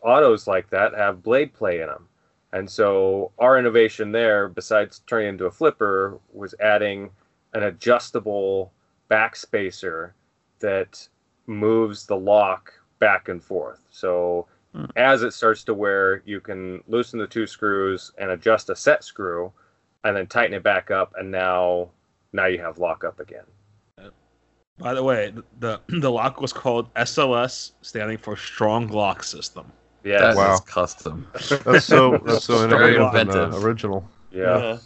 autos 0.03 0.46
like 0.46 0.70
that 0.70 0.94
have 0.94 1.22
blade 1.22 1.53
play 1.53 1.80
in 1.80 1.86
them. 1.86 2.09
And 2.53 2.70
so 2.70 3.32
our 3.38 3.59
innovation 3.59 4.12
there, 4.12 4.48
besides 4.48 5.00
turning 5.07 5.28
into 5.28 5.46
a 5.46 5.50
flipper, 5.50 6.18
was 6.32 6.55
adding 6.61 7.11
an 7.55 7.62
adjustable 7.64 8.72
backspacer 9.11 10.12
that 10.61 11.09
moves 11.46 12.07
the 12.07 12.16
lock 12.16 12.72
back 12.98 13.28
and 13.28 13.42
forth. 13.42 13.80
So 13.90 14.46
Hmm. 14.74 14.86
as 14.96 15.22
it 15.22 15.32
starts 15.32 15.64
to 15.64 15.74
wear, 15.74 16.22
you 16.24 16.40
can 16.40 16.82
loosen 16.86 17.18
the 17.18 17.26
two 17.26 17.46
screws 17.46 18.12
and 18.18 18.30
adjust 18.30 18.70
a 18.70 18.76
set 18.76 19.05
screw, 19.05 19.53
and 20.05 20.16
then 20.16 20.26
tighten 20.26 20.55
it 20.55 20.62
back 20.62 20.90
up, 20.90 21.14
and 21.18 21.30
now 21.30 21.90
now 22.33 22.47
you 22.47 22.59
have 22.61 22.78
lock 22.78 23.05
up 23.05 23.20
again. 23.20 23.45
By 24.78 24.95
the 24.95 25.03
way, 25.03 25.33
the 25.61 25.80
the 25.89 26.11
lock 26.11 26.41
was 26.41 26.53
called 26.53 26.93
SLS, 26.95 27.72
standing 27.83 28.18
for 28.18 28.37
Strong 28.37 28.89
Lock 28.89 29.22
System. 29.22 29.70
Yeah. 30.03 30.18
That 30.20 30.30
is 30.30 30.37
Wow. 30.37 30.59
custom. 30.66 31.26
That's 31.33 31.85
so 31.85 32.18
that's 32.24 32.45
so 32.45 32.66
Very 32.66 32.97
innovative 32.97 33.14
and 33.14 33.30
uh, 33.30 33.33
inventive. 33.45 33.64
original. 33.64 34.09
Yeah. 34.33 34.78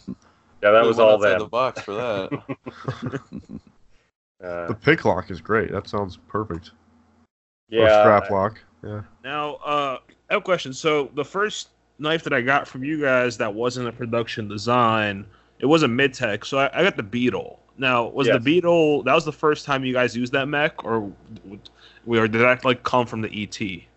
Yeah, 0.61 0.71
that 0.71 0.85
was 0.85 0.99
all 0.99 1.13
outside 1.15 1.31
them. 1.33 1.39
the 1.39 1.45
box 1.47 1.81
for 1.81 1.93
that. 1.93 3.41
Uh, 4.43 4.67
The 4.67 4.75
pick 4.75 5.03
lock 5.03 5.31
is 5.31 5.41
great. 5.41 5.71
That 5.71 5.87
sounds 5.87 6.17
perfect. 6.27 6.67
Or 7.71 7.79
yeah. 7.79 8.01
strap 8.03 8.29
lock. 8.29 8.59
Yeah. 8.83 9.01
Now, 9.23 9.55
uh, 9.65 9.97
I 10.29 10.33
have 10.33 10.41
a 10.41 10.45
question. 10.45 10.73
So 10.73 11.09
the 11.15 11.25
first 11.25 11.69
knife 11.97 12.23
that 12.23 12.33
I 12.33 12.41
got 12.41 12.67
from 12.67 12.83
you 12.83 13.01
guys 13.01 13.35
that 13.39 13.51
wasn't 13.51 13.87
a 13.87 13.91
production 13.91 14.47
design, 14.47 15.25
it 15.59 15.65
was 15.65 15.83
a 15.83 15.87
mid 15.87 16.13
tech. 16.13 16.45
So 16.45 16.59
I, 16.59 16.69
I 16.73 16.83
got 16.83 16.97
the 16.97 17.03
Beetle. 17.03 17.59
Now, 17.77 18.07
was 18.07 18.27
the 18.27 18.39
Beetle 18.39 19.03
that 19.03 19.13
was 19.13 19.25
the 19.25 19.31
first 19.31 19.65
time 19.65 19.85
you 19.85 19.93
guys 19.93 20.15
used 20.15 20.33
that 20.33 20.47
mech, 20.47 20.83
or 20.83 21.11
or 22.07 22.27
did 22.27 22.41
that 22.41 22.65
like 22.65 22.83
come 22.83 23.05
from 23.05 23.21
the 23.21 23.29
ET? 23.43 23.87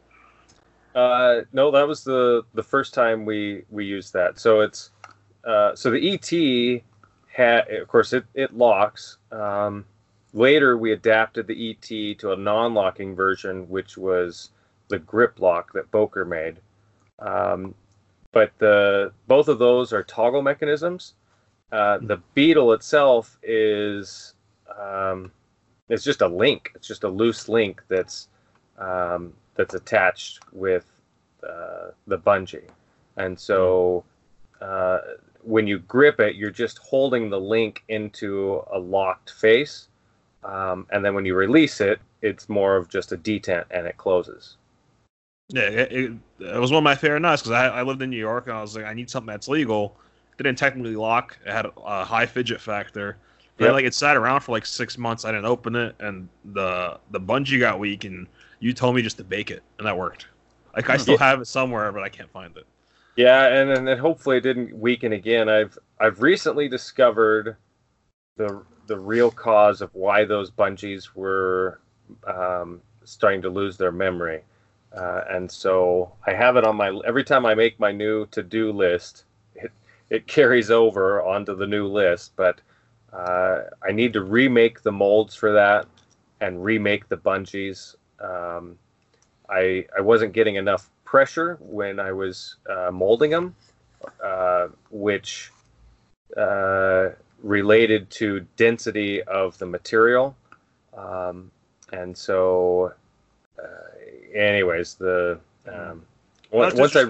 Uh, 0.95 1.43
no, 1.53 1.71
that 1.71 1.87
was 1.87 2.05
the 2.05 2.43
the 2.55 2.63
first 2.63 2.93
time 2.95 3.25
we 3.25 3.65
we 3.71 3.85
used 3.85 4.13
that. 4.13 4.39
So 4.39 4.61
it's 4.61 4.91
uh, 5.45 5.75
so 5.75 5.91
the 5.91 6.13
ET 6.13 6.83
had, 7.33 7.69
of 7.71 7.89
course, 7.89 8.13
it 8.13 8.25
it 8.35 8.57
locks. 8.57 9.19
Um, 9.33 9.85
later, 10.33 10.77
we 10.77 10.93
adapted 10.93 11.47
the 11.47 11.71
ET 11.71 12.19
to 12.19 12.33
a 12.33 12.37
non-locking 12.37 13.15
version, 13.15 13.69
which 13.69 13.97
was 13.97 14.51
the 14.89 14.99
grip 14.99 15.41
lock 15.41 15.73
that 15.73 15.91
Boker 15.91 16.25
made. 16.25 16.59
Um, 17.19 17.75
but 18.33 18.53
the 18.59 19.13
both 19.27 19.49
of 19.49 19.59
those 19.59 19.93
are 19.93 20.03
toggle 20.03 20.43
mechanisms. 20.43 21.15
Uh, 21.73 21.99
the 21.99 22.21
Beetle 22.35 22.73
itself 22.73 23.39
is 23.43 24.35
um, 24.79 25.31
it's 25.89 26.05
just 26.05 26.21
a 26.21 26.29
link. 26.29 26.73
It's 26.75 26.87
just 26.87 27.05
a 27.05 27.09
loose 27.09 27.49
link 27.49 27.83
that's 27.89 28.29
um, 28.79 29.33
that's 29.55 29.75
attached 29.75 30.41
with 30.53 30.87
uh, 31.43 31.91
the 32.07 32.19
bungee, 32.19 32.69
and 33.17 33.39
so 33.39 34.05
uh, 34.61 34.99
when 35.43 35.67
you 35.67 35.79
grip 35.79 36.21
it, 36.21 36.37
you're 36.37 36.51
just 36.51 36.79
holding 36.79 37.31
the 37.31 37.41
link 37.41 37.85
into 37.89 38.63
a 38.73 38.79
locked 38.79 39.31
face, 39.31 39.89
um, 40.45 40.87
and 40.91 41.05
then 41.05 41.15
when 41.15 41.25
you 41.25 41.35
release 41.35 41.81
it, 41.81 42.01
it's 42.23 42.49
more 42.49 42.77
of 42.77 42.89
just 42.89 43.13
a 43.13 43.17
detent 43.17 43.65
and 43.71 43.87
it 43.87 43.97
closes. 43.97 44.57
Yeah, 45.49 45.63
it, 45.63 45.93
it, 45.93 46.13
it 46.41 46.61
was 46.61 46.71
one 46.71 46.79
of 46.79 46.85
my 46.85 46.95
favorite 46.95 47.21
knives 47.21 47.43
because 47.43 47.53
I, 47.53 47.67
I 47.67 47.83
lived 47.83 48.03
in 48.03 48.11
New 48.11 48.17
York 48.17 48.47
and 48.47 48.57
I 48.57 48.63
was 48.63 48.77
like, 48.77 48.85
I 48.85 48.95
need 48.95 49.11
something 49.11 49.33
that's 49.33 49.49
legal. 49.49 49.97
Didn't 50.43 50.57
technically 50.59 50.97
lock. 50.97 51.39
It 51.45 51.53
had 51.53 51.67
a 51.85 52.05
high 52.05 52.25
fidget 52.25 52.63
factor. 52.63 53.19
But 53.59 53.67
Yep. 53.67 53.73
like 53.73 53.85
it 53.85 53.93
sat 53.95 54.17
around 54.17 54.41
for 54.41 54.53
like 54.53 54.65
six 54.65 54.97
months. 54.97 55.27
I 55.27 55.33
didn't 55.33 55.45
open 55.45 55.77
it, 55.77 55.95
and 56.01 56.29
the 56.47 56.99
the 57.11 57.21
bungee 57.21 57.61
got 57.61 57.79
weak, 57.79 58.05
and 58.05 58.27
you 58.59 58.73
told 58.73 58.95
me 58.95 59.03
just 59.03 59.19
to 59.19 59.25
bake 59.25 59.51
it, 59.51 59.63
and 59.79 59.87
that 59.87 59.99
worked. 59.99 60.29
Like 60.75 60.89
I 60.89 60.97
still 60.97 61.19
have 61.19 61.41
it 61.43 61.47
somewhere, 61.47 61.93
but 61.93 62.03
I 62.03 62.09
can't 62.09 62.31
find 62.31 62.57
it. 62.57 62.67
Yeah, 63.17 63.47
and 63.49 63.71
and 63.71 63.87
then 63.87 63.99
hopefully 63.99 64.39
it 64.39 64.43
didn't 64.43 64.77
weaken 64.79 65.13
again. 65.13 65.49
I've 65.49 65.79
I've 65.99 66.23
recently 66.23 66.69
discovered 66.69 67.57
the 68.37 68.65
the 68.87 68.99
real 68.99 69.31
cause 69.31 69.83
of 69.83 69.95
why 69.95 70.25
those 70.25 70.51
bungees 70.51 71.15
were 71.15 71.81
um, 72.27 72.83
starting 73.05 73.43
to 73.43 73.51
lose 73.51 73.77
their 73.79 73.93
memory, 73.93 74.43
uh, 74.97 75.23
and 75.31 75.51
so 75.51 76.15
I 76.27 76.33
have 76.35 76.57
it 76.57 76.65
on 76.65 76.77
my 76.77 77.01
every 77.07 77.25
time 77.25 77.47
I 77.47 77.55
make 77.55 77.81
my 77.81 77.93
new 77.93 78.27
to 78.29 78.43
do 78.43 78.73
list, 78.73 79.25
it 80.11 80.27
carries 80.27 80.71
over 80.71 81.23
onto 81.23 81.57
the 81.57 81.67
new 81.67 81.87
list. 81.87 82.33
But 82.37 82.61
uh, 83.13 83.63
I 83.83 83.93
need 83.93 84.13
to 84.13 84.23
remake 84.23 84.83
the 84.83 84.93
molds 84.93 85.35
for 85.35 85.53
that 85.53 85.87
and 86.41 86.63
remake 86.63 87.09
the 87.09 87.17
bungees. 87.17 87.97
Um, 88.21 88.79
I 89.49 89.87
I 89.97 90.01
wasn't 90.01 90.33
getting 90.33 90.57
enough 90.57 90.91
pressure 91.05 91.59
when 91.61 91.99
I 91.99 92.13
was 92.13 92.57
uh, 92.69 92.91
molding 92.93 93.31
them, 93.31 93.55
uh, 94.23 94.69
which 94.91 95.51
uh, 96.37 97.09
related 97.43 98.11
to 98.11 98.47
density 98.57 99.23
of 99.25 99.59
the 99.59 99.67
material, 99.67 100.37
um, 100.97 101.51
and 101.93 102.17
so, 102.17 102.93
uh, 103.59 104.39
anyways, 104.39 104.95
the 104.95 105.41
um, 105.67 106.03
once, 106.53 106.95
I 106.95 107.07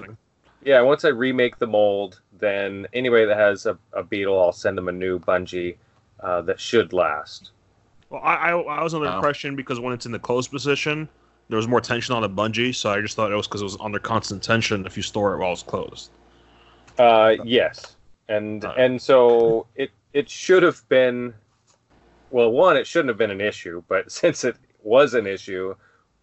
yeah 0.63 0.81
once 0.81 1.05
I 1.05 1.09
remake 1.09 1.59
the 1.59 1.67
mold, 1.67 2.21
then 2.41 2.87
anybody 2.93 3.25
that 3.25 3.37
has 3.37 3.65
a, 3.65 3.77
a 3.93 4.03
beetle, 4.03 4.39
I'll 4.41 4.51
send 4.51 4.77
them 4.77 4.89
a 4.89 4.91
new 4.91 5.19
bungee 5.19 5.77
uh, 6.19 6.41
that 6.41 6.59
should 6.59 6.93
last. 6.93 7.51
Well, 8.09 8.21
I, 8.23 8.51
I 8.51 8.59
I 8.59 8.83
was 8.83 8.93
under 8.93 9.07
the 9.07 9.11
Wow. 9.11 9.17
impression 9.17 9.55
because 9.55 9.79
when 9.79 9.93
it's 9.93 10.05
in 10.05 10.11
the 10.11 10.19
closed 10.19 10.51
position, 10.51 11.07
there 11.49 11.57
was 11.57 11.67
more 11.67 11.81
tension 11.81 12.15
on 12.15 12.21
the 12.21 12.29
bungee, 12.29 12.75
so 12.75 12.91
I 12.91 13.01
just 13.01 13.15
thought 13.15 13.31
it 13.31 13.35
was 13.35 13.47
because 13.47 13.61
it 13.61 13.65
was 13.65 13.77
under 13.79 13.99
constant 13.99 14.43
tension 14.43 14.85
if 14.85 14.97
you 14.97 15.03
store 15.03 15.33
it 15.35 15.39
while 15.39 15.53
it's 15.53 15.63
closed. 15.63 16.11
Uh, 16.97 17.35
yes, 17.43 17.95
and 18.27 18.63
and 18.77 19.01
so 19.01 19.67
it 19.75 19.91
it 20.13 20.29
should 20.29 20.63
have 20.63 20.87
been. 20.89 21.33
Well, 22.29 22.51
one, 22.51 22.77
it 22.77 22.87
shouldn't 22.87 23.09
have 23.09 23.17
been 23.17 23.31
an 23.31 23.41
issue, 23.41 23.83
but 23.87 24.11
since 24.19 24.43
it 24.43 24.57
was 24.83 25.13
an 25.13 25.27
issue, 25.27 25.75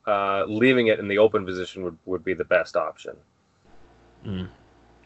uh, 0.07 0.45
leaving 0.47 0.89
it 0.89 0.99
in 0.99 1.09
the 1.09 1.19
open 1.19 1.45
position 1.45 1.83
would, 1.85 1.99
would 2.07 2.25
be 2.25 2.35
the 2.35 2.45
best 2.45 2.77
option. 2.77 3.17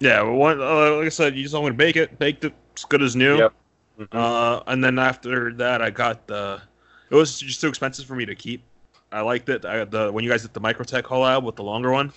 Yeah, 0.02 0.22
well, 0.22 0.34
one, 0.34 0.60
uh, 0.60 0.96
like 0.96 1.06
I 1.06 1.10
said, 1.10 1.36
you 1.36 1.44
just 1.44 1.54
want 1.54 1.66
to 1.66 1.72
bake 1.74 1.94
it, 1.94 2.18
baked 2.18 2.44
it, 2.44 2.52
as 2.76 2.84
good 2.84 3.02
as 3.02 3.14
new. 3.14 3.38
Yep. 3.38 3.52
Mhm. 4.00 4.08
Uh, 4.10 4.62
and 4.66 4.82
then 4.82 4.98
after 4.98 5.52
that, 5.54 5.80
I 5.80 5.90
got 5.90 6.26
the. 6.26 6.60
It 7.08 7.14
was 7.14 7.38
just 7.38 7.60
too 7.60 7.68
expensive 7.68 8.06
for 8.06 8.16
me 8.16 8.26
to 8.26 8.34
keep. 8.34 8.64
I 9.12 9.20
liked 9.20 9.48
it. 9.48 9.64
I 9.64 9.84
the 9.84 10.10
when 10.10 10.24
you 10.24 10.30
guys 10.30 10.42
did 10.42 10.54
the 10.54 10.60
Microtech 10.60 11.02
collab 11.02 11.44
with 11.44 11.54
the 11.54 11.62
longer 11.62 11.92
one. 11.92 12.12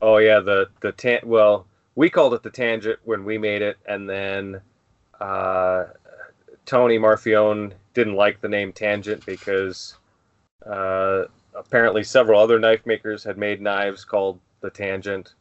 Oh 0.00 0.18
yeah, 0.18 0.38
the 0.38 0.68
the 0.80 0.92
tan. 0.92 1.20
Well, 1.24 1.66
we 1.96 2.08
called 2.08 2.34
it 2.34 2.44
the 2.44 2.50
tangent 2.50 3.00
when 3.02 3.24
we 3.24 3.36
made 3.36 3.62
it, 3.62 3.78
and 3.86 4.08
then 4.08 4.60
uh, 5.20 5.86
Tony 6.66 6.98
Marfione 6.98 7.72
didn't 7.94 8.14
like 8.14 8.40
the 8.40 8.48
name 8.48 8.72
tangent 8.72 9.26
because 9.26 9.96
uh, 10.64 11.24
apparently 11.52 12.04
several 12.04 12.38
other 12.38 12.60
knife 12.60 12.86
makers 12.86 13.24
had 13.24 13.38
made 13.38 13.60
knives 13.60 14.04
called 14.04 14.38
the 14.60 14.70
tangent. 14.70 15.34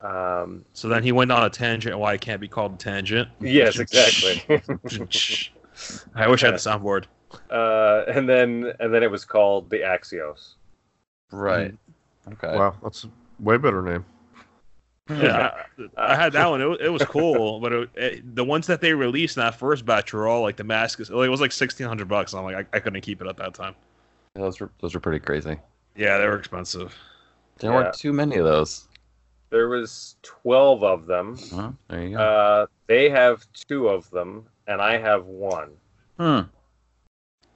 Um, 0.00 0.64
So 0.72 0.88
then 0.88 1.02
he 1.02 1.12
went 1.12 1.30
on 1.30 1.44
a 1.44 1.50
tangent 1.50 1.98
why 1.98 2.14
it 2.14 2.20
can't 2.20 2.40
be 2.40 2.48
called 2.48 2.74
a 2.74 2.76
tangent. 2.76 3.28
yes, 3.40 3.78
exactly. 3.78 4.42
I 6.14 6.28
wish 6.28 6.42
I 6.42 6.46
had 6.46 6.54
the 6.54 6.58
soundboard. 6.58 7.04
uh, 7.50 8.04
and 8.08 8.28
then 8.28 8.72
and 8.80 8.92
then 8.92 9.02
it 9.02 9.10
was 9.10 9.24
called 9.24 9.70
the 9.70 9.78
Axios. 9.78 10.54
Right. 11.32 11.74
Okay. 12.32 12.56
Wow, 12.56 12.74
that's 12.82 13.04
a 13.04 13.08
way 13.40 13.56
better 13.56 13.82
name. 13.82 14.04
Yeah, 15.08 15.64
I, 15.96 16.12
I 16.12 16.14
had 16.16 16.32
that 16.34 16.48
one. 16.48 16.60
It, 16.60 16.66
wa- 16.68 16.76
it 16.80 16.88
was 16.88 17.02
cool, 17.04 17.58
but 17.60 17.72
it, 17.72 17.90
it, 17.96 18.36
the 18.36 18.44
ones 18.44 18.66
that 18.68 18.80
they 18.80 18.94
released 18.94 19.36
in 19.36 19.40
that 19.42 19.56
first 19.56 19.84
batch 19.84 20.12
were 20.12 20.28
all 20.28 20.42
like 20.42 20.56
Damascus. 20.56 21.10
Like, 21.10 21.26
it 21.26 21.30
was 21.30 21.40
like 21.40 21.50
sixteen 21.52 21.86
hundred 21.88 22.06
bucks. 22.08 22.32
I'm 22.32 22.44
like, 22.44 22.56
I, 22.56 22.76
I 22.76 22.80
couldn't 22.80 23.00
keep 23.00 23.20
it 23.20 23.26
at 23.26 23.36
that 23.38 23.54
time. 23.54 23.74
Those 24.34 24.60
were 24.60 24.70
those 24.80 24.94
were 24.94 25.00
pretty 25.00 25.18
crazy. 25.18 25.56
Yeah, 25.96 26.18
they 26.18 26.26
were 26.26 26.36
expensive. 26.38 26.94
There 27.58 27.70
Yeah. 27.72 27.76
weren't 27.78 27.94
too 27.94 28.12
many 28.12 28.36
of 28.36 28.44
those. 28.44 28.86
There 29.50 29.68
was 29.68 30.16
12 30.22 30.82
of 30.84 31.06
them. 31.06 31.38
Well, 31.52 31.76
there 31.88 32.02
you 32.04 32.16
go. 32.16 32.22
Uh, 32.22 32.66
they 32.86 33.10
have 33.10 33.44
two 33.52 33.88
of 33.88 34.08
them, 34.10 34.46
and 34.66 34.80
I 34.80 34.96
have 34.96 35.26
one. 35.26 35.70
hmm. 36.18 36.40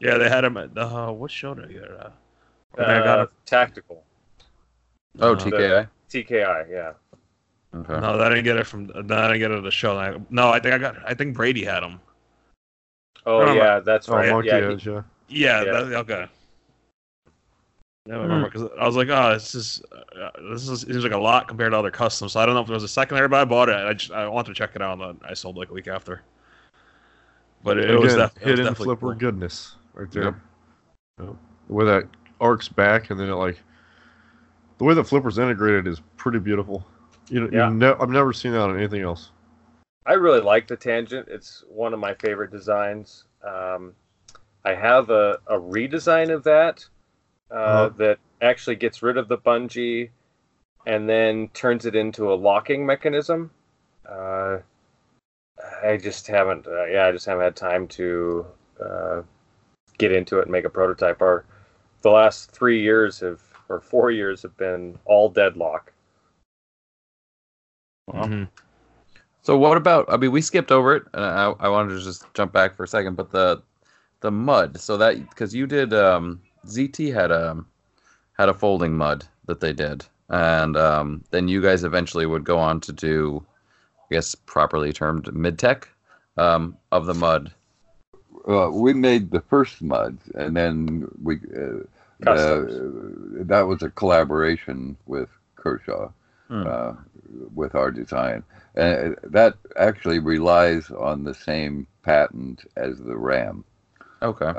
Yeah, 0.01 0.19
they 0.19 0.29
had 0.29 0.43
them 0.43 0.57
at 0.57 0.77
uh, 0.77 1.13
what 1.13 1.31
show 1.31 1.55
did 1.55 1.67
I 1.67 1.73
get? 1.73 1.91
Uh, 1.91 2.11
I 2.75 2.77
think 2.77 2.89
I 2.89 3.05
got 3.05 3.19
Uh, 3.19 3.23
it. 3.23 3.31
tactical. 3.47 4.05
Oh, 5.21 5.33
Uh, 5.33 5.37
TKI. 5.37 5.89
TKI, 6.11 6.67
yeah. 6.69 6.93
Okay. 7.75 8.01
No, 8.01 8.21
I 8.21 8.29
didn't 8.29 8.45
get 8.45 8.57
it 8.57 8.67
from. 8.67 8.87
No, 8.87 9.17
I 9.17 9.29
didn't 9.29 9.39
get 9.39 9.51
it 9.53 9.59
at 9.59 9.63
the 9.63 9.71
show. 9.71 9.97
I, 9.97 10.17
no, 10.31 10.51
I 10.51 10.59
think 10.61 10.75
I 10.75 10.79
got. 10.79 10.97
I 11.09 11.15
think 11.15 11.35
Brady 11.37 11.65
had 11.65 11.81
them. 11.81 12.01
Oh, 13.25 13.55
yeah, 13.55 13.81
that's 13.81 14.09
Oh, 14.09 14.17
right. 14.17 14.31
Monkey 14.31 14.49
yeah, 14.49 14.77
he- 14.77 14.91
yeah. 14.91 15.03
Yeah, 15.29 15.63
Yeah. 15.65 15.73
That, 15.73 15.93
okay. 16.01 16.27
Yeah, 18.07 18.17
I 18.17 18.23
remember 18.23 18.51
because 18.51 18.69
I 18.79 18.87
was 18.87 18.97
like, 18.97 19.09
oh, 19.09 19.33
this 19.33 19.55
is 19.55 19.83
uh, 19.93 20.29
this 20.51 20.69
is 20.69 20.83
seems 20.83 21.05
like 21.05 21.13
a 21.13 21.19
lot 21.19 21.49
compared 21.49 21.73
to 21.73 21.79
other 21.79 21.91
customs. 21.91 22.33
So 22.33 22.41
I 22.41 22.45
don't 22.45 22.55
know 22.55 22.61
if 22.61 22.67
there 22.67 22.75
was 22.75 22.83
a 22.83 22.89
secondary, 22.89 23.29
but 23.29 23.41
I 23.41 23.45
bought 23.47 23.71
it. 23.71 23.77
I 23.77 23.95
just 23.95 24.13
I 24.13 24.29
wanted 24.29 24.49
to 24.49 24.55
check 24.55 24.73
it 24.77 24.83
out, 24.83 25.01
and 25.01 25.19
I 25.27 25.33
sold 25.33 25.57
it 25.57 25.61
like 25.61 25.71
a 25.71 25.73
week 25.73 25.89
after. 25.89 26.21
But 27.63 27.79
it, 27.79 27.91
it 27.91 27.99
was, 27.99 28.13
Again, 28.13 28.27
def- 28.29 28.37
it 28.37 28.41
was 28.41 28.51
hidden 28.51 28.65
definitely 28.67 28.85
flipper 28.85 29.01
cool. 29.07 29.15
goodness 29.15 29.77
right 29.95 30.11
there. 30.11 30.25
Yep. 30.25 30.35
Yep. 31.21 31.37
The 31.69 31.73
way 31.73 31.85
that 31.87 32.09
arcs 32.43 32.69
back 32.69 33.09
and 33.09 33.19
then 33.19 33.31
it 33.31 33.35
like 33.37 33.59
the 34.77 34.85
way 34.85 34.93
the 34.93 35.05
flipper's 35.05 35.39
integrated 35.39 35.87
is 35.87 36.03
pretty 36.19 36.41
beautiful. 36.41 36.85
You 37.31 37.41
know, 37.41 37.49
Yeah. 37.51 37.69
you've 37.69 37.77
ne- 37.79 37.95
I've 37.99 38.11
never 38.11 38.35
seen 38.35 38.53
that 38.53 38.61
on 38.61 38.77
anything 38.77 39.01
else. 39.01 39.31
I 40.05 40.13
really 40.13 40.41
like 40.41 40.67
the 40.67 40.77
tangent. 40.77 41.29
It's 41.29 41.65
one 41.69 41.95
of 41.95 42.01
my 42.01 42.13
favorite 42.13 42.51
designs. 42.51 43.25
Um, 43.43 43.95
I 44.67 44.75
have 44.75 45.09
a, 45.09 45.39
a 45.47 45.59
redesign 45.59 46.31
of 46.31 46.43
that 46.45 46.85
uh, 47.51 47.55
Uh-huh. 47.55 47.91
that 47.99 48.19
actually 48.41 48.77
gets 48.77 49.03
rid 49.03 49.17
of 49.17 49.29
the 49.29 49.39
bungee 49.39 50.11
and 50.87 51.09
then 51.09 51.49
turns 51.55 51.87
it 51.87 51.95
into 51.95 52.33
a 52.33 52.35
locking 52.35 52.85
mechanism. 52.85 53.51
Uh, 54.09 54.59
I 55.83 55.97
just 55.97 56.27
haven't, 56.27 56.67
uh, 56.67 56.85
yeah, 56.87 57.07
I 57.07 57.13
just 57.13 57.27
haven't 57.27 57.45
had 57.45 57.57
time 57.57 57.89
to 57.89 58.47
uh, 58.81 59.23
get 59.99 60.13
into 60.13 60.39
it 60.39 60.43
and 60.43 60.53
make 60.53 60.65
a 60.65 60.71
prototype. 60.71 61.23
Our 61.23 61.45
the 62.03 62.11
last 62.11 62.51
three 62.51 62.83
years 62.83 63.21
have, 63.21 63.41
or 63.69 63.81
four 63.81 64.11
years, 64.11 64.43
have 64.43 64.57
been 64.57 64.99
all 65.07 65.29
deadlock. 65.29 65.93
Mhm. 68.13 68.49
So 69.43 69.57
what 69.57 69.77
about? 69.77 70.07
I 70.09 70.17
mean, 70.17 70.33
we 70.33 70.41
skipped 70.41 70.73
over 70.73 70.97
it, 70.97 71.05
and 71.13 71.25
I, 71.25 71.53
I 71.61 71.69
wanted 71.69 71.95
to 71.99 72.03
just 72.03 72.25
jump 72.35 72.53
back 72.53 72.75
for 72.75 72.85
a 72.85 72.89
second. 72.89 73.17
But 73.17 73.31
the 73.31 73.63
the 74.21 74.31
mud, 74.31 74.81
so 74.81 74.97
that 74.99 75.19
because 75.29 75.55
you 75.55 75.67
did 75.67 75.93
um, 75.93 76.43
ZT 76.67 77.12
had 77.12 77.31
a 77.31 77.65
had 78.39 78.49
a 78.49 78.55
folding 78.55 78.97
mud 78.97 79.25
that 79.47 79.61
they 79.61 79.73
did, 79.73 80.05
and 80.29 80.77
um, 80.77 81.25
then 81.31 81.49
you 81.49 81.61
guys 81.62 81.85
eventually 81.85 82.27
would 82.27 82.45
go 82.45 82.59
on 82.59 82.81
to 82.81 82.93
do, 82.93 83.45
I 84.11 84.15
guess 84.15 84.35
properly 84.35 84.93
termed 84.93 85.33
mid 85.35 85.59
tech 85.59 85.89
um, 86.37 86.77
of 86.91 87.07
the 87.07 87.15
mud. 87.15 87.53
Uh, 88.49 88.71
we 88.71 88.93
made 88.93 89.31
the 89.31 89.41
first 89.41 89.81
mud, 89.81 90.19
and 90.35 90.57
then 90.57 91.09
we 91.23 91.37
uh, 91.57 92.29
uh, 92.31 92.65
that 93.45 93.65
was 93.67 93.83
a 93.83 93.91
collaboration 93.91 94.97
with 95.07 95.29
Kershaw 95.57 96.11
Hmm. 96.49 96.67
uh, 96.67 96.93
with 97.55 97.75
our 97.75 97.91
design, 97.91 98.43
and 98.75 99.17
that 99.23 99.55
actually 99.77 100.19
relies 100.19 100.91
on 100.91 101.25
the 101.25 101.33
same 101.33 101.87
patent 102.03 102.71
as 102.77 102.99
the 102.99 103.17
Ram. 103.17 103.65
Okay. 104.21 104.53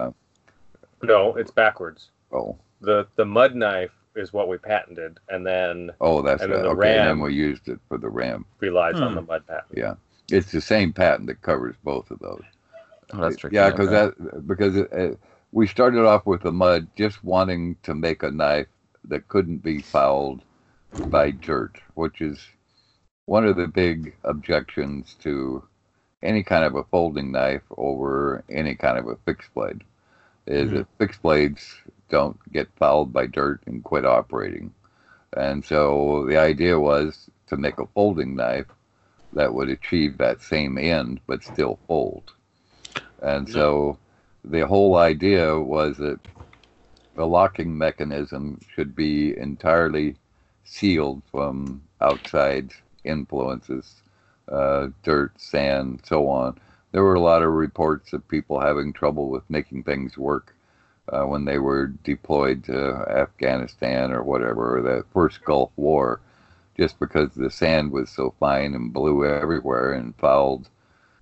No, 1.05 1.35
it's 1.35 1.51
backwards. 1.51 2.09
Oh, 2.31 2.57
the 2.81 3.07
the 3.15 3.25
mud 3.25 3.55
knife 3.55 3.91
is 4.15 4.31
what 4.33 4.47
we 4.47 4.57
patented 4.57 5.19
and 5.29 5.45
then 5.45 5.91
oh, 6.01 6.21
that's 6.21 6.41
And 6.43 6.51
right. 6.51 6.57
then 6.57 6.63
the 6.63 6.69
okay. 6.71 6.97
And 6.97 7.05
Ram. 7.05 7.05
then 7.05 7.19
we 7.19 7.33
used 7.33 7.67
it 7.67 7.79
for 7.87 7.97
the 7.97 8.09
Ram. 8.09 8.45
relies 8.59 9.01
on 9.01 9.09
Hmm. 9.09 9.15
the 9.15 9.21
mud 9.21 9.45
patent. 9.47 9.77
Yeah, 9.77 9.95
it's 10.31 10.51
the 10.51 10.61
same 10.61 10.93
patent 10.93 11.27
that 11.27 11.41
covers 11.41 11.75
both 11.83 12.11
of 12.11 12.19
those. 12.19 12.43
Oh, 13.13 13.19
that's 13.21 13.37
tricky. 13.37 13.55
Yeah, 13.55 13.69
because 13.71 13.89
okay. 13.89 14.15
that 14.19 14.47
because 14.47 14.75
it, 14.77 14.91
uh, 14.93 15.15
we 15.51 15.67
started 15.67 16.05
off 16.05 16.25
with 16.25 16.41
the 16.43 16.51
mud, 16.51 16.87
just 16.97 17.23
wanting 17.23 17.75
to 17.83 17.93
make 17.95 18.23
a 18.23 18.31
knife 18.31 18.67
that 19.05 19.27
couldn't 19.27 19.59
be 19.63 19.81
fouled 19.81 20.41
by 21.07 21.31
dirt, 21.31 21.79
which 21.93 22.21
is 22.21 22.39
one 23.25 23.45
of 23.45 23.55
the 23.55 23.67
big 23.67 24.15
objections 24.23 25.15
to 25.21 25.63
any 26.23 26.43
kind 26.43 26.63
of 26.65 26.75
a 26.75 26.83
folding 26.85 27.31
knife 27.31 27.61
over 27.77 28.43
any 28.49 28.75
kind 28.75 28.97
of 28.97 29.07
a 29.07 29.15
fixed 29.25 29.53
blade. 29.53 29.83
Is 30.47 30.69
Mhm. 30.69 30.73
that 30.73 30.87
fixed 30.97 31.21
blades 31.21 31.81
don't 32.09 32.37
get 32.53 32.67
fouled 32.75 33.11
by 33.11 33.25
dirt 33.27 33.61
and 33.65 33.83
quit 33.83 34.05
operating, 34.05 34.73
and 35.35 35.65
so 35.65 36.25
the 36.27 36.37
idea 36.37 36.79
was 36.79 37.29
to 37.47 37.57
make 37.57 37.79
a 37.79 37.87
folding 37.87 38.35
knife 38.35 38.67
that 39.33 39.53
would 39.53 39.69
achieve 39.69 40.17
that 40.17 40.41
same 40.41 40.77
end 40.77 41.19
but 41.27 41.43
still 41.43 41.79
fold. 41.87 42.33
And 43.21 43.49
so 43.49 43.97
the 44.43 44.67
whole 44.67 44.95
idea 44.97 45.59
was 45.59 45.97
that 45.97 46.19
the 47.15 47.25
locking 47.25 47.77
mechanism 47.77 48.59
should 48.73 48.95
be 48.95 49.37
entirely 49.37 50.15
sealed 50.63 51.23
from 51.31 51.81
outside 52.01 52.71
influences, 53.03 54.03
uh, 54.49 54.89
dirt, 55.03 55.39
sand, 55.39 56.01
so 56.05 56.27
on. 56.27 56.59
There 56.95 57.03
were 57.03 57.15
a 57.15 57.19
lot 57.19 57.41
of 57.43 57.51
reports 57.51 58.13
of 58.13 58.25
people 58.29 58.61
having 58.61 58.93
trouble 58.93 59.27
with 59.27 59.43
making 59.49 59.83
things 59.83 60.17
work 60.17 60.55
uh, 61.09 61.23
when 61.23 61.43
they 61.43 61.57
were 61.57 61.87
deployed 61.87 62.63
to 62.63 63.03
Afghanistan 63.09 64.13
or 64.13 64.23
whatever, 64.23 64.77
or 64.77 64.81
the 64.81 65.03
first 65.11 65.43
Gulf 65.43 65.71
War, 65.75 66.21
just 66.77 66.97
because 66.97 67.33
the 67.33 67.51
sand 67.51 67.91
was 67.91 68.09
so 68.09 68.33
fine 68.39 68.73
and 68.75 68.93
blew 68.93 69.25
everywhere 69.25 69.91
and 69.91 70.15
fouled 70.15 70.69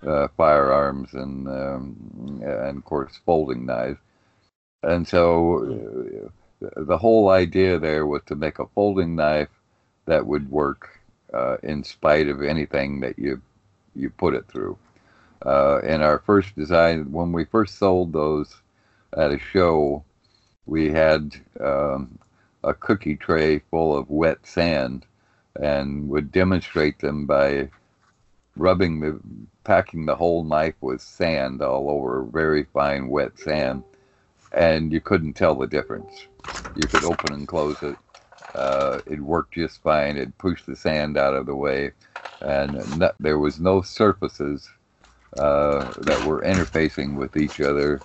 uh, 0.05 0.27
firearms 0.37 1.11
and 1.15 1.47
um, 1.47 2.39
and 2.43 2.77
of 2.77 2.85
course 2.85 3.19
folding 3.25 3.65
knives. 3.65 3.97
And 4.83 5.07
so 5.07 6.29
uh, 6.61 6.73
the 6.83 6.99
whole 6.99 7.29
idea 7.29 7.79
there 7.79 8.05
was 8.05 8.21
to 8.27 8.35
make 8.35 8.59
a 8.59 8.67
folding 8.75 9.15
knife 9.15 9.49
that 10.05 10.27
would 10.27 10.51
work 10.51 11.01
uh, 11.33 11.57
in 11.63 11.83
spite 11.83 12.27
of 12.27 12.43
anything 12.43 12.99
that 12.99 13.17
you 13.17 13.41
you 13.95 14.11
put 14.11 14.35
it 14.35 14.47
through. 14.47 14.77
Uh, 15.45 15.79
in 15.83 16.01
our 16.01 16.19
first 16.19 16.55
design, 16.55 17.11
when 17.11 17.31
we 17.31 17.43
first 17.45 17.77
sold 17.77 18.13
those 18.13 18.55
at 19.17 19.31
a 19.31 19.39
show, 19.39 20.03
we 20.65 20.89
had 20.89 21.35
um, 21.59 22.17
a 22.63 22.73
cookie 22.73 23.17
tray 23.17 23.59
full 23.59 23.95
of 23.97 24.09
wet 24.09 24.45
sand 24.45 25.05
and 25.55 26.09
would 26.09 26.31
demonstrate 26.31 26.99
them 26.99 27.25
by 27.25 27.69
rubbing 28.55 28.99
the 28.99 29.19
packing 29.63 30.05
the 30.05 30.15
whole 30.15 30.43
knife 30.43 30.75
with 30.81 31.01
sand 31.01 31.61
all 31.61 31.89
over 31.89 32.23
very 32.23 32.63
fine 32.63 33.07
wet 33.07 33.37
sand. 33.37 33.83
And 34.51 34.91
you 34.91 35.01
couldn't 35.01 35.33
tell 35.33 35.55
the 35.55 35.67
difference. 35.67 36.27
You 36.75 36.87
could 36.87 37.03
open 37.03 37.33
and 37.33 37.47
close 37.47 37.81
it. 37.81 37.95
Uh, 38.53 38.99
it 39.07 39.19
worked 39.19 39.55
just 39.55 39.81
fine. 39.81 40.15
It 40.15 40.37
pushed 40.37 40.67
the 40.67 40.75
sand 40.75 41.17
out 41.17 41.33
of 41.33 41.47
the 41.47 41.55
way. 41.55 41.91
And 42.41 42.99
no, 42.99 43.11
there 43.19 43.39
was 43.39 43.59
no 43.59 43.81
surfaces 43.81 44.69
uh, 45.37 45.93
that 45.97 46.21
were 46.21 46.41
interfacing 46.43 47.15
with 47.17 47.37
each 47.37 47.59
other 47.61 48.03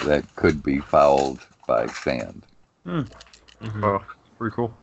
that 0.00 0.24
could 0.36 0.62
be 0.62 0.80
fouled 0.80 1.46
by 1.66 1.90
sand 1.90 2.46
Mhm. 2.86 3.10
Oh, 3.82 4.04
pretty 4.38 4.54
cool. 4.54 4.78